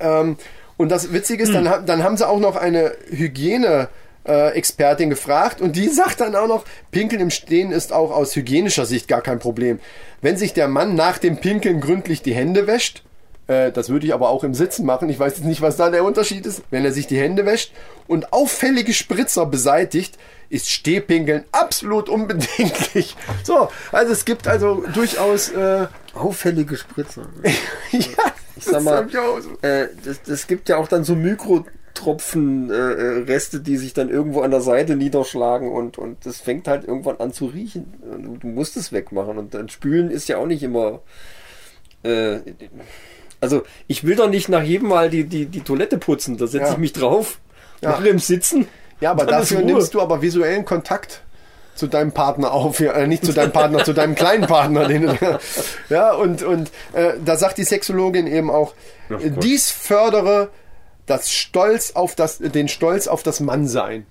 Ähm, 0.01 0.37
und 0.77 0.91
das 0.91 1.13
Witzige 1.13 1.43
ist, 1.43 1.55
dann, 1.55 1.69
ha- 1.69 1.79
dann 1.85 2.03
haben 2.05 2.17
sie 2.17 2.29
auch 2.29 2.39
noch 2.39 2.57
eine 2.57 2.93
Hygiene. 3.11 3.89
Äh, 4.27 4.51
Expertin 4.51 5.11
gefragt 5.11 5.61
und 5.61 5.77
die 5.77 5.89
sagt 5.91 6.21
dann 6.21 6.35
auch 6.35 6.49
noch, 6.49 6.65
Pinkeln 6.91 7.21
im 7.21 7.31
Stehen 7.31 7.73
ist 7.73 7.93
auch 7.93 8.11
aus 8.11 8.35
hygienischer 8.35 8.87
Sicht 8.87 9.09
gar 9.09 9.23
kein 9.23 9.39
Problem. 9.39 9.81
Wenn 10.23 10.37
sich 10.37 10.55
der 10.55 10.69
Mann 10.69 10.95
nach 10.95 11.19
dem 11.19 11.39
Pinkeln 11.39 11.81
gründlich 11.81 12.23
die 12.23 12.35
Hände 12.35 12.67
wäscht, 12.67 13.05
äh, 13.47 13.71
das 13.73 13.89
würde 13.89 14.07
ich 14.07 14.15
aber 14.15 14.29
auch 14.31 14.45
im 14.45 14.55
Sitzen 14.55 14.87
machen, 14.87 15.09
ich 15.09 15.19
weiß 15.19 15.37
jetzt 15.37 15.47
nicht, 15.47 15.63
was 15.63 15.77
da 15.77 15.91
der 15.91 16.05
Unterschied 16.05 16.47
ist, 16.47 16.63
wenn 16.71 16.85
er 16.85 16.93
sich 16.93 17.07
die 17.07 17.19
Hände 17.19 17.47
wäscht 17.47 17.73
und 18.07 18.33
auffällige 18.33 18.93
Spritzer 18.93 19.47
beseitigt, 19.47 20.19
ist 20.49 20.71
Stehpinkeln 20.71 21.45
absolut 21.53 22.09
unbedenklich. 22.09 23.17
So, 23.43 23.69
also 23.93 24.13
es 24.13 24.25
gibt 24.25 24.47
also 24.47 24.85
durchaus, 24.93 25.51
äh, 25.51 25.87
Auffällige 26.15 26.77
Spritzer. 26.77 27.27
ja, 27.91 28.01
Ich 28.57 28.65
sag 28.65 28.83
mal, 28.83 29.07
so. 29.11 29.67
äh, 29.67 29.89
das, 30.05 30.23
das 30.23 30.47
gibt 30.47 30.69
ja 30.69 30.79
auch 30.79 30.89
dann 30.89 31.05
so 31.05 31.15
Mikrotropfen, 31.15 31.73
äh, 32.05 32.75
äh, 32.75 33.23
Reste, 33.25 33.61
die 33.61 33.77
sich 33.77 33.93
dann 33.95 34.09
irgendwo 34.09 34.43
an 34.43 34.51
der 34.51 34.61
Seite 34.61 34.97
niederschlagen 34.97 35.71
und, 35.71 35.99
und 35.99 36.25
das 36.27 36.41
fängt 36.41 36.69
halt 36.69 36.85
irgendwann 36.87 37.17
an 37.19 37.33
zu 37.33 37.47
riechen. 37.47 37.95
Und 38.03 38.41
Du 38.43 38.47
musst 38.49 38.77
es 38.77 38.93
wegmachen 38.93 39.39
und 39.39 39.55
dann 39.55 39.69
spülen 39.69 40.11
ist 40.11 40.29
ja 40.29 40.39
auch 40.39 40.47
nicht 40.47 40.63
immer. 40.63 41.01
Äh, 42.03 42.39
also 43.41 43.63
ich 43.87 44.05
will 44.05 44.17
doch 44.17 44.29
nicht 44.29 44.49
nach 44.49 44.63
jedem 44.63 44.89
Mal 44.89 45.11
die, 45.11 45.25
die, 45.25 45.47
die 45.47 45.61
Toilette 45.61 45.99
putzen. 45.99 46.37
Da 46.39 46.47
setze 46.47 46.67
Ja. 46.67 46.73
ich 46.73 46.79
mich 46.79 46.93
drauf, 46.93 47.39
Ja. 47.81 47.91
mache 47.91 48.09
im 48.09 48.19
Sitzen. 48.19 48.67
Ja, 49.01 49.11
aber 49.11 49.27
dafür 49.27 49.61
nimmst 49.61 49.93
du 49.95 50.01
aber 50.01 50.23
visuellen 50.23 50.65
Kontakt 50.65 51.23
zu 51.75 51.87
deinem 51.87 52.13
Partner 52.13 52.53
auf, 52.53 52.81
ja, 52.81 52.93
äh, 52.93 53.07
nicht 53.07 53.25
zu 53.27 53.35
deinem 53.35 53.53
Partner, 53.53 53.85
zu 53.85 53.93
deinem 53.93 54.15
kleinen 54.15 54.47
Partner. 54.47 54.89
Den, 54.89 55.11
ja, 55.91 56.15
und, 56.15 56.43
und 56.43 56.71
äh, 56.95 57.13
da 57.23 57.37
sagt 57.37 57.59
die 57.59 57.65
Sexologin 57.65 58.27
eben 58.27 58.51
auch, 58.51 58.73
Ach 59.11 59.21
äh, 59.21 59.29
dies 59.31 59.71
fördere 59.71 60.49
das 61.07 61.31
Stolz 61.33 61.93
auf 61.93 62.15
das, 62.15 62.39
den 62.39 62.69
Stolz 62.69 63.07
auf 63.07 63.23
das 63.23 63.41
Mannsein. 63.41 64.07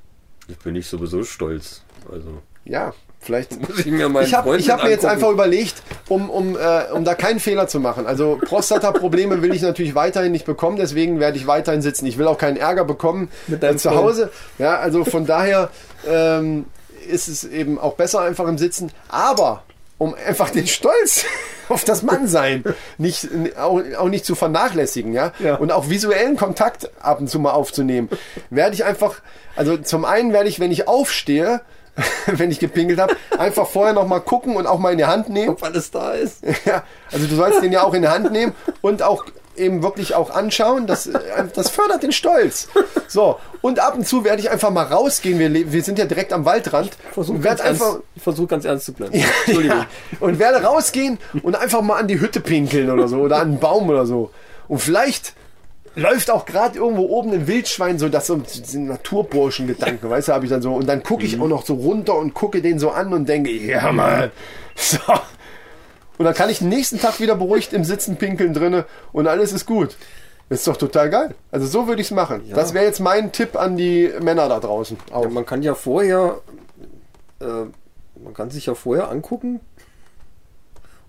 Ich 0.47 0.57
bin 0.59 0.73
nicht 0.73 0.87
sowieso 0.87 1.23
stolz. 1.23 1.83
Also 2.11 2.41
Ja, 2.63 2.93
vielleicht. 3.19 3.59
muss 3.69 3.79
ich 3.79 3.85
mir 3.87 4.09
meinen 4.09 4.25
Ich 4.27 4.33
habe 4.33 4.57
hab 4.57 4.83
mir 4.83 4.89
jetzt 4.89 5.05
einfach 5.05 5.29
überlegt, 5.29 5.75
um, 6.07 6.29
um, 6.29 6.55
äh, 6.55 6.91
um 6.93 7.03
da 7.03 7.15
keinen 7.15 7.39
Fehler 7.39 7.67
zu 7.67 7.79
machen. 7.79 8.05
Also 8.05 8.39
Prostata-Probleme 8.43 9.41
will 9.41 9.53
ich 9.53 9.61
natürlich 9.61 9.95
weiterhin 9.95 10.31
nicht 10.31 10.45
bekommen, 10.45 10.77
deswegen 10.77 11.19
werde 11.19 11.37
ich 11.37 11.47
weiterhin 11.47 11.81
sitzen. 11.81 12.05
Ich 12.05 12.17
will 12.17 12.27
auch 12.27 12.37
keinen 12.37 12.57
Ärger 12.57 12.85
bekommen 12.85 13.29
Mit 13.47 13.63
deinem 13.63 13.75
äh, 13.75 13.79
zu 13.79 13.89
Freund. 13.89 14.01
Hause. 14.01 14.31
Ja, 14.57 14.77
also 14.79 15.03
von 15.03 15.25
daher 15.25 15.69
ähm, 16.07 16.65
ist 17.09 17.27
es 17.27 17.43
eben 17.43 17.79
auch 17.79 17.95
besser 17.95 18.21
einfach 18.21 18.47
im 18.47 18.57
Sitzen. 18.57 18.91
Aber 19.09 19.63
um 19.97 20.13
einfach 20.13 20.49
den 20.49 20.67
Stolz 20.67 21.25
auf 21.69 21.83
das 21.83 22.03
Mannsein 22.03 22.63
nicht, 22.97 23.29
auch, 23.57 23.81
auch 23.97 24.09
nicht 24.09 24.25
zu 24.25 24.35
vernachlässigen, 24.35 25.13
ja? 25.13 25.31
Ja. 25.39 25.55
Und 25.55 25.71
auch 25.71 25.89
visuellen 25.89 26.35
Kontakt 26.35 26.89
ab 27.01 27.19
und 27.19 27.29
zu 27.29 27.39
mal 27.39 27.51
aufzunehmen, 27.51 28.09
werde 28.49 28.75
ich 28.75 28.83
einfach, 28.83 29.21
also 29.55 29.77
zum 29.77 30.05
einen 30.05 30.33
werde 30.33 30.49
ich, 30.49 30.59
wenn 30.59 30.71
ich 30.71 30.87
aufstehe, 30.87 31.61
wenn 32.25 32.51
ich 32.51 32.59
gepinkelt 32.59 32.99
habe, 32.99 33.15
einfach 33.37 33.67
vorher 33.67 33.93
noch 33.93 34.07
mal 34.07 34.19
gucken 34.19 34.57
und 34.57 34.67
auch 34.67 34.79
mal 34.79 34.91
in 34.91 34.97
die 34.97 35.05
Hand 35.05 35.29
nehmen. 35.29 35.49
ob 35.49 35.63
alles 35.63 35.91
da 35.91 36.11
ist. 36.11 36.43
Ja, 36.65 36.83
also 37.11 37.27
du 37.27 37.35
sollst 37.35 37.61
den 37.61 37.71
ja 37.71 37.83
auch 37.83 37.93
in 37.93 38.01
die 38.01 38.07
Hand 38.07 38.31
nehmen 38.31 38.53
und 38.81 39.03
auch 39.03 39.25
eben 39.57 39.83
wirklich 39.83 40.15
auch 40.15 40.29
anschauen. 40.29 40.87
Das, 40.87 41.07
äh, 41.07 41.19
das 41.53 41.69
fördert 41.69 42.03
den 42.03 42.11
Stolz. 42.11 42.67
So, 43.07 43.39
und 43.61 43.79
ab 43.79 43.95
und 43.95 44.07
zu 44.07 44.23
werde 44.23 44.41
ich 44.41 44.49
einfach 44.49 44.71
mal 44.71 44.83
rausgehen. 44.83 45.37
Wir, 45.39 45.71
wir 45.71 45.83
sind 45.83 45.99
ja 45.99 46.05
direkt 46.05 46.33
am 46.33 46.43
Waldrand. 46.45 46.91
Versuch 47.11 47.35
und 47.35 47.41
ganz 47.41 47.59
werde 47.59 47.69
einfach 47.71 47.85
ernst, 47.93 48.03
ich 48.15 48.23
versuche 48.23 48.47
ganz 48.47 48.65
ernst 48.65 48.85
zu 48.85 48.93
bleiben. 48.93 49.13
Entschuldigung. 49.13 49.77
ja, 49.79 49.87
und 50.19 50.39
werde 50.39 50.63
rausgehen 50.63 51.19
und 51.43 51.55
einfach 51.55 51.81
mal 51.81 51.97
an 51.97 52.07
die 52.07 52.19
Hütte 52.19 52.41
pinkeln 52.41 52.89
oder 52.89 53.07
so 53.07 53.17
oder 53.17 53.37
an 53.37 53.49
einen 53.49 53.59
Baum 53.59 53.89
oder 53.89 54.05
so. 54.05 54.31
Und 54.67 54.79
vielleicht 54.79 55.33
läuft 55.95 56.29
auch 56.29 56.45
gerade 56.45 56.77
irgendwo 56.77 57.03
oben 57.03 57.31
ein 57.31 57.47
Wildschwein 57.47 57.99
so, 57.99 58.09
das 58.09 58.27
so 58.27 58.35
ein 58.35 58.87
Naturburschen-Gedanken, 58.87 60.09
weißt 60.09 60.27
du, 60.27 60.33
habe 60.33 60.45
ich 60.45 60.51
dann 60.51 60.61
so. 60.61 60.73
Und 60.73 60.87
dann 60.87 61.03
gucke 61.03 61.25
ich 61.25 61.39
auch 61.39 61.47
noch 61.47 61.65
so 61.65 61.75
runter 61.75 62.15
und 62.15 62.33
gucke 62.33 62.61
den 62.61 62.79
so 62.79 62.91
an 62.91 63.13
und 63.13 63.27
denke, 63.29 63.51
ja 63.51 63.91
Mann. 63.91 64.31
So. 64.77 64.99
Und 66.17 66.25
dann 66.25 66.33
kann 66.33 66.49
ich 66.49 66.59
den 66.59 66.69
nächsten 66.69 66.99
Tag 66.99 67.19
wieder 67.19 67.35
beruhigt 67.35 67.73
im 67.73 67.83
Sitzen 67.83 68.15
pinkeln 68.17 68.53
drinne 68.53 68.85
und 69.11 69.27
alles 69.27 69.51
ist 69.53 69.65
gut. 69.65 69.95
Das 70.49 70.59
ist 70.59 70.67
doch 70.67 70.77
total 70.77 71.09
geil. 71.09 71.35
Also 71.51 71.65
so 71.67 71.87
würde 71.87 72.01
ich 72.01 72.07
es 72.07 72.11
machen. 72.11 72.43
Das 72.53 72.73
wäre 72.73 72.85
jetzt 72.85 72.99
mein 72.99 73.31
Tipp 73.31 73.55
an 73.55 73.75
die 73.77 74.11
Männer 74.21 74.47
da 74.47 74.59
draußen. 74.59 74.95
Ja, 75.09 75.27
man 75.27 75.45
kann 75.45 75.63
ja 75.63 75.73
vorher, 75.75 76.39
äh, 77.41 77.45
man 78.23 78.33
kann 78.33 78.51
sich 78.51 78.67
ja 78.67 78.75
vorher 78.75 79.09
angucken 79.09 79.59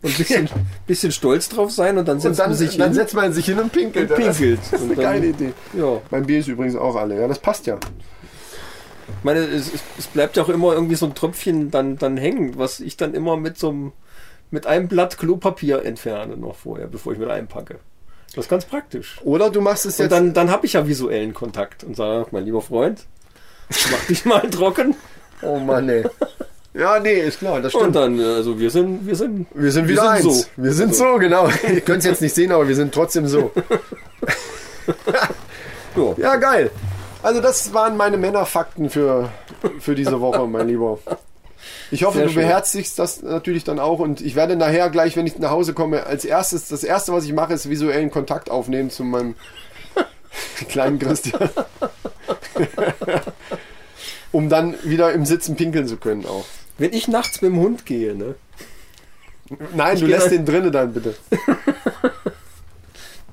und 0.02 0.10
ein 0.10 0.14
bisschen, 0.18 0.48
bisschen 0.86 1.12
stolz 1.12 1.48
drauf 1.50 1.70
sein 1.70 1.98
und 1.98 2.08
dann 2.08 2.16
Und 2.16 2.22
setzt 2.22 2.38
dann, 2.40 2.48
man 2.50 2.56
sich 2.58 2.76
dann 2.78 2.86
hin. 2.88 2.94
setzt 2.94 3.14
man 3.14 3.32
sich 3.32 3.44
hin 3.46 3.58
und 3.58 3.72
pinkelt. 3.72 4.10
Und 4.10 4.16
pinkelt. 4.16 4.58
Das 4.58 4.66
ist 4.72 4.74
eine 4.74 4.82
Und 4.90 4.96
dann- 4.96 5.04
geile 5.04 5.26
Idee. 5.26 5.52
ja, 5.74 6.00
Mein 6.10 6.26
Bier 6.26 6.38
ist 6.40 6.48
übrigens 6.48 6.74
auch 6.76 6.96
alle. 6.96 7.20
Ja, 7.20 7.28
das 7.28 7.38
passt 7.38 7.66
ja. 7.66 7.78
ich 9.08 9.24
meine, 9.24 9.40
es, 9.40 9.72
es- 9.72 9.80
es 9.98 10.06
bleibt 10.06 10.36
ja 10.36 10.42
auch 10.44 10.48
immer 10.48 10.72
irgendwie 10.72 10.96
so 10.96 11.06
ein 11.06 11.14
Tröpfchen 11.14 11.70
dann, 11.70 11.96
dann 11.98 12.16
hängen, 12.16 12.58
was 12.58 12.80
ich 12.80 12.96
dann 12.96 13.14
immer 13.14 13.36
mit 13.36 13.58
so 13.58 13.68
einem, 13.68 13.92
mit 14.50 14.66
einem 14.66 14.88
Blatt 14.88 15.18
Klopapier 15.18 15.84
entferne 15.84 16.36
noch 16.36 16.56
vorher, 16.56 16.86
bevor 16.86 17.12
ich 17.12 17.18
mit 17.18 17.28
einpacke. 17.30 17.76
Das 18.34 18.44
ist 18.46 18.48
ganz 18.50 18.64
praktisch. 18.64 19.18
Oder 19.24 19.50
du 19.50 19.60
machst 19.60 19.86
es 19.86 19.98
Und 19.98 20.04
jetzt. 20.04 20.12
dann, 20.12 20.34
dann 20.34 20.50
habe 20.50 20.66
ich 20.66 20.74
ja 20.74 20.86
visuellen 20.86 21.32
Kontakt 21.34 21.84
und 21.84 21.96
sage, 21.96 22.26
mein 22.32 22.44
lieber 22.44 22.60
Freund, 22.62 23.06
mach 23.90 24.06
dich 24.06 24.24
mal 24.24 24.48
trocken. 24.50 24.94
oh 25.42 25.58
Mann, 25.58 25.88
ey. 25.88 26.04
Ja, 26.74 27.00
nee, 27.00 27.14
ist 27.20 27.38
klar, 27.38 27.62
das 27.62 27.72
Und 27.74 27.80
stimmt. 27.80 27.96
dann, 27.96 28.20
äh, 28.20 28.22
also 28.34 28.58
wir 28.58 28.70
sind, 28.70 29.06
wir 29.06 29.16
sind, 29.16 29.46
Wir 29.54 29.72
sind 29.72 29.88
wieder 29.88 30.02
wir 30.02 30.10
eins. 30.10 30.22
sind 30.24 30.32
so. 30.34 30.46
Wir 30.56 30.72
sind 30.74 30.94
so, 30.94 31.16
genau. 31.16 31.48
Ihr 31.72 31.80
könnt 31.80 32.00
es 32.00 32.04
jetzt 32.04 32.20
nicht 32.20 32.34
sehen, 32.34 32.52
aber 32.52 32.68
wir 32.68 32.76
sind 32.76 32.92
trotzdem 32.92 33.26
so. 33.26 33.50
Ja. 35.96 36.14
Ja, 36.18 36.36
geil. 36.36 36.70
Also 37.22 37.40
das 37.40 37.72
waren 37.72 37.96
meine 37.96 38.18
Männerfakten 38.18 38.90
für, 38.90 39.30
für 39.80 39.94
diese 39.94 40.20
Woche, 40.20 40.46
mein 40.46 40.68
Lieber. 40.68 40.98
Ich 41.90 42.04
hoffe, 42.04 42.18
Sehr 42.18 42.26
du 42.26 42.32
schön. 42.32 42.42
beherzigst 42.42 42.98
das 42.98 43.22
natürlich 43.22 43.64
dann 43.64 43.78
auch 43.78 43.98
und 44.00 44.20
ich 44.20 44.34
werde 44.34 44.56
nachher 44.56 44.90
gleich, 44.90 45.16
wenn 45.16 45.26
ich 45.26 45.38
nach 45.38 45.50
Hause 45.50 45.72
komme, 45.74 46.06
als 46.06 46.24
erstes, 46.24 46.68
das 46.68 46.84
erste, 46.84 47.12
was 47.12 47.24
ich 47.24 47.32
mache, 47.32 47.54
ist 47.54 47.68
visuellen 47.70 48.10
Kontakt 48.10 48.50
aufnehmen 48.50 48.90
zu 48.90 49.04
meinem 49.04 49.34
kleinen 50.68 50.98
Christian. 50.98 51.48
um 54.32 54.48
dann 54.48 54.74
wieder 54.82 55.12
im 55.12 55.24
Sitzen 55.24 55.56
pinkeln 55.56 55.86
zu 55.86 55.96
können 55.96 56.26
auch. 56.26 56.44
Wenn 56.78 56.92
ich 56.92 57.08
nachts 57.08 57.40
mit 57.40 57.52
dem 57.52 57.60
Hund 57.60 57.86
gehe, 57.86 58.14
ne? 58.14 58.34
Nein, 59.74 59.98
du 59.98 60.06
geh 60.06 60.12
lässt 60.12 60.30
den 60.32 60.44
drinnen 60.44 60.72
dann 60.72 60.92
bitte. 60.92 61.14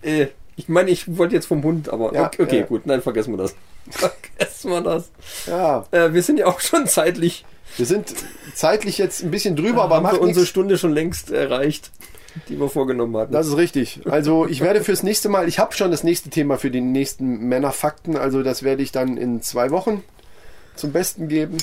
Äh, 0.01 0.27
ich 0.57 0.67
meine, 0.67 0.91
ich 0.91 1.17
wollte 1.17 1.33
jetzt 1.33 1.45
vom 1.45 1.63
Hund, 1.63 1.87
aber 1.87 2.13
Ja, 2.13 2.25
okay, 2.25 2.43
okay 2.43 2.59
ja. 2.59 2.65
gut, 2.65 2.85
nein, 2.85 3.01
vergessen 3.01 3.31
wir 3.31 3.37
das. 3.37 3.55
Vergessen 3.89 4.69
wir 4.69 4.81
das. 4.81 5.09
Ja, 5.47 5.85
Äh, 5.91 6.11
wir 6.13 6.21
sind 6.21 6.39
ja 6.39 6.47
auch 6.47 6.59
schon 6.59 6.87
zeitlich, 6.87 7.45
wir 7.77 7.85
sind 7.85 8.13
zeitlich 8.55 8.97
jetzt 8.97 9.23
ein 9.23 9.31
bisschen 9.31 9.55
drüber, 9.55 9.83
aber 9.83 9.95
haben 9.97 10.05
wir 10.05 10.21
unsere 10.21 10.39
nichts. 10.41 10.49
Stunde 10.49 10.77
schon 10.77 10.93
längst 10.93 11.31
erreicht, 11.31 11.91
die 12.49 12.59
wir 12.59 12.69
vorgenommen 12.69 13.15
hatten. 13.17 13.33
Das 13.33 13.47
ist 13.47 13.57
richtig. 13.57 14.01
Also 14.05 14.47
ich 14.47 14.61
werde 14.61 14.83
fürs 14.83 15.03
nächste 15.03 15.29
Mal, 15.29 15.47
ich 15.47 15.59
habe 15.59 15.73
schon 15.75 15.91
das 15.91 16.03
nächste 16.03 16.29
Thema 16.29 16.57
für 16.57 16.71
die 16.71 16.81
nächsten 16.81 17.47
Männerfakten, 17.47 18.15
also 18.17 18.43
das 18.43 18.63
werde 18.63 18.83
ich 18.83 18.91
dann 18.91 19.17
in 19.17 19.41
zwei 19.41 19.71
Wochen 19.71 20.03
zum 20.75 20.91
Besten 20.91 21.27
geben. 21.27 21.57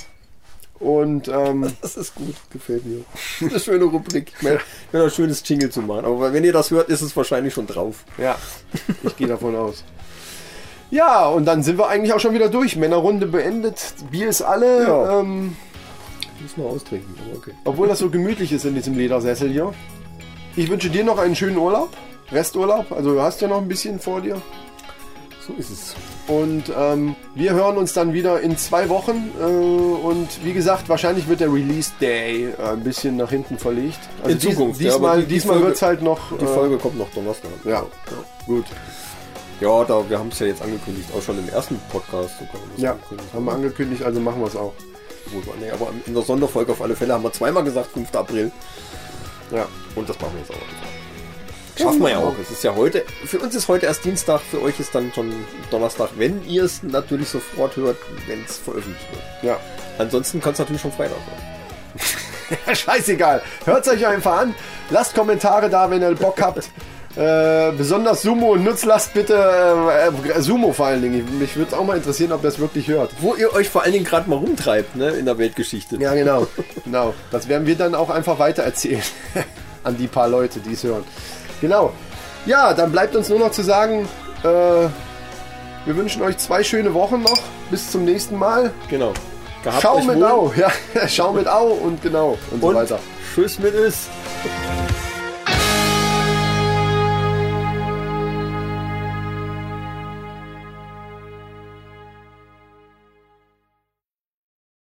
Und 0.79 1.29
ähm, 1.29 1.71
Das 1.83 1.97
ist 1.97 2.15
gut, 2.15 2.35
gefällt 2.51 2.87
mir. 2.87 3.05
Eine 3.41 3.61
schöne 3.61 3.85
Rubrik. 3.85 4.33
Ich 4.39 4.43
meine, 4.43 4.61
ein 4.93 5.11
schönes 5.11 5.43
Jingle 5.47 5.71
zu 5.71 5.83
machen. 5.83 6.07
Aber 6.07 6.33
wenn 6.33 6.43
ihr 6.43 6.55
das 6.55 6.71
hört, 6.71 6.89
ist 6.89 7.03
es 7.03 7.15
wahrscheinlich 7.17 7.53
schon 7.53 7.67
drauf. 7.67 8.05
ja, 8.17 8.37
ich 9.03 9.15
gehe 9.17 9.27
davon 9.29 9.55
aus. 9.57 9.85
Ja, 10.91 11.29
und 11.29 11.45
dann 11.45 11.63
sind 11.63 11.79
wir 11.79 11.87
eigentlich 11.89 12.15
auch 12.15 12.19
schon 12.21 12.33
wieder 12.35 12.49
durch. 12.49 12.77
Männerrunde 12.77 13.27
beendet. 13.27 13.95
Bier 14.11 14.29
ist 14.29 14.43
alle. 14.43 14.83
Ja. 14.85 15.21
Ähm, 15.21 15.57
Muss 16.43 16.57
noch 16.57 16.67
austrinken, 16.71 17.15
aber 17.27 17.39
okay. 17.39 17.53
obwohl 17.65 17.89
das 17.89 17.99
so 17.99 18.09
gemütlich 18.11 18.53
ist 18.53 18.65
in 18.65 18.75
diesem 18.75 18.97
Ledersessel 18.97 19.51
hier. 19.51 19.73
Ich 20.57 20.71
wünsche 20.71 20.89
dir 20.91 21.05
noch 21.05 21.19
einen 21.19 21.37
schönen 21.37 21.57
Urlaub. 21.59 21.91
Resturlaub. 22.33 22.91
Also 22.93 23.13
du 23.15 23.21
hast 23.21 23.41
ja 23.41 23.49
noch 23.49 23.59
ein 23.59 23.69
bisschen 23.69 23.99
vor 24.01 24.21
dir. 24.21 24.41
So 25.47 25.53
ist 25.55 25.71
es. 25.71 25.95
Und 26.29 26.65
ähm, 26.77 27.17
wir 27.35 27.53
hören 27.55 27.77
uns 27.77 27.93
dann 27.93 28.13
wieder 28.13 28.41
in 28.41 28.57
zwei 28.57 28.89
Wochen. 28.89 29.31
Äh, 29.41 29.45
und 29.45 30.29
wie 30.45 30.53
gesagt, 30.53 30.89
wahrscheinlich 30.89 31.29
wird 31.29 31.41
der 31.41 31.53
Release 31.53 31.91
Day 32.01 32.51
äh, 32.57 32.63
ein 32.73 32.85
bisschen 32.85 33.17
nach 33.17 33.31
hinten 33.31 33.59
verlegt. 33.59 33.99
Also 34.23 34.35
In 34.35 34.41
Zukunft, 34.41 34.81
ja, 34.81 34.91
diesmal 34.93 35.11
aber 35.11 35.21
die- 35.21 35.27
die 35.27 35.35
diesmal 35.35 35.61
wird 35.63 35.75
es 35.77 35.83
halt 35.83 36.03
noch. 36.03 36.21
Die 36.39 36.45
äh, 36.45 36.49
Folge 36.49 36.77
kommt 36.79 36.99
noch 36.99 37.11
Donnerstag. 37.11 37.51
Ja, 37.65 37.85
gut. 38.47 38.65
Ja, 39.61 39.85
da, 39.85 40.09
wir 40.09 40.19
haben 40.19 40.29
es 40.29 40.39
ja 40.39 40.47
jetzt 40.47 40.63
angekündigt, 40.63 41.09
auch 41.17 41.21
schon 41.23 41.39
im 41.39 41.49
ersten 41.49 41.79
Podcast 41.91 42.31
sogar. 42.39 42.63
Ja, 42.77 42.97
haben 43.35 43.45
wir 43.45 43.53
angekündigt, 43.53 44.03
also 44.03 44.19
machen 44.21 44.41
wir 44.41 44.47
es 44.47 44.57
auch. 44.57 44.73
Gut, 45.33 45.45
nee, 45.61 45.71
aber 45.71 45.93
in 46.07 46.15
der 46.15 46.23
Sonderfolge 46.23 46.73
auf 46.73 46.83
alle 46.83 46.97
Fälle 46.97 47.15
haben 47.15 47.23
wir 47.23 47.33
zweimal 47.33 47.65
gesagt, 47.65 47.93
5. 47.93 48.15
April. 48.15 48.51
Ja. 49.51 49.67
Und 49.95 50.09
das 50.09 50.19
machen 50.21 50.33
wir 50.35 50.41
jetzt 50.41 50.51
auch. 50.51 51.81
Schaffen 51.81 52.01
wir 52.01 52.11
ja 52.11 52.19
auch. 52.19 52.35
Es 52.41 52.51
ist 52.51 52.63
ja 52.63 52.75
heute, 52.75 53.05
für 53.25 53.39
uns 53.39 53.55
ist 53.55 53.69
heute 53.69 53.87
erst 53.87 54.05
Dienstag, 54.05 54.41
für 54.43 54.61
euch 54.61 54.79
ist 54.81 54.95
dann 54.95 55.13
schon 55.15 55.33
Donnerstag, 55.71 56.11
wenn 56.17 56.45
ihr 56.47 56.65
es 56.65 56.83
natürlich 56.83 57.29
sofort 57.29 57.77
hört, 57.77 57.97
wenn 58.27 58.45
es 58.45 58.59
veröffentlicht 58.59 59.07
wird. 59.13 59.23
Ja. 59.43 59.61
Ansonsten 59.99 60.41
kann 60.41 60.53
es 60.53 60.59
natürlich 60.59 60.83
schon 60.83 60.93
Freitag 60.93 61.17
sein. 61.27 62.75
Scheißegal. 62.77 63.43
Hört 63.65 63.89
euch 63.89 64.07
einfach 64.07 64.41
an. 64.41 64.55
Lasst 64.91 65.15
Kommentare 65.15 65.71
da, 65.71 65.91
wenn 65.91 66.03
ihr 66.03 66.15
Bock 66.15 66.41
habt. 66.41 66.69
Äh, 67.17 67.73
besonders 67.73 68.23
Sumo 68.23 68.53
und 68.53 68.63
Nutzlast 68.63 69.13
bitte 69.15 69.35
äh, 69.35 70.41
Sumo 70.41 70.73
vor 70.73 70.87
allen 70.87 71.03
Dingen. 71.03 71.39
Mich 71.41 71.57
würde 71.57 71.73
es 71.73 71.77
auch 71.77 71.85
mal 71.85 71.97
interessieren, 71.97 72.31
ob 72.31 72.45
ihr 72.45 72.49
es 72.49 72.61
wirklich 72.61 72.87
hört. 72.87 73.11
Wo 73.21 73.35
ihr 73.35 73.53
euch 73.53 73.69
vor 73.69 73.83
allen 73.83 73.93
Dingen 73.93 74.05
gerade 74.05 74.31
mal 74.31 74.37
rumtreibt, 74.37 74.95
ne, 74.95 75.11
in 75.11 75.25
der 75.25 75.37
Weltgeschichte. 75.37 75.97
Ja, 75.97 76.15
genau. 76.15 76.47
genau. 76.85 77.15
Das 77.33 77.49
werden 77.49 77.67
wir 77.67 77.75
dann 77.75 77.97
auch 77.97 78.11
einfach 78.11 78.39
weiter 78.39 78.63
erzählen. 78.63 79.03
an 79.85 79.97
die 79.97 80.07
paar 80.07 80.29
Leute, 80.29 80.61
die 80.61 80.75
es 80.75 80.85
hören. 80.85 81.03
Genau. 81.61 81.93
Ja, 82.47 82.75
dann 82.75 82.93
bleibt 82.93 83.17
uns 83.17 83.29
nur 83.29 83.41
noch 83.41 83.51
zu 83.51 83.63
sagen, 83.63 84.09
äh, 84.43 84.47
wir 84.47 85.97
wünschen 85.97 86.23
euch 86.23 86.39
zwei 86.39 86.63
schöne 86.63 86.95
Wochen 86.95 87.23
noch. 87.23 87.39
Bis 87.71 87.91
zum 87.91 88.05
nächsten 88.05 88.37
Mal. 88.37 88.73
Genau. 88.89 89.13
Gehabt 89.65 89.83
Schau 89.83 90.01
mit 90.03 90.17
wohl. 90.17 90.25
Au. 90.25 90.53
Ja, 90.57 90.71
schau 91.09 91.33
mit 91.33 91.49
Au 91.49 91.69
und 91.69 92.03
genau 92.03 92.39
und, 92.51 92.63
und 92.63 92.73
so 92.73 92.75
weiter. 92.75 92.99
Tschüss 93.35 93.59
mit 93.59 93.75
Is. 93.75 94.09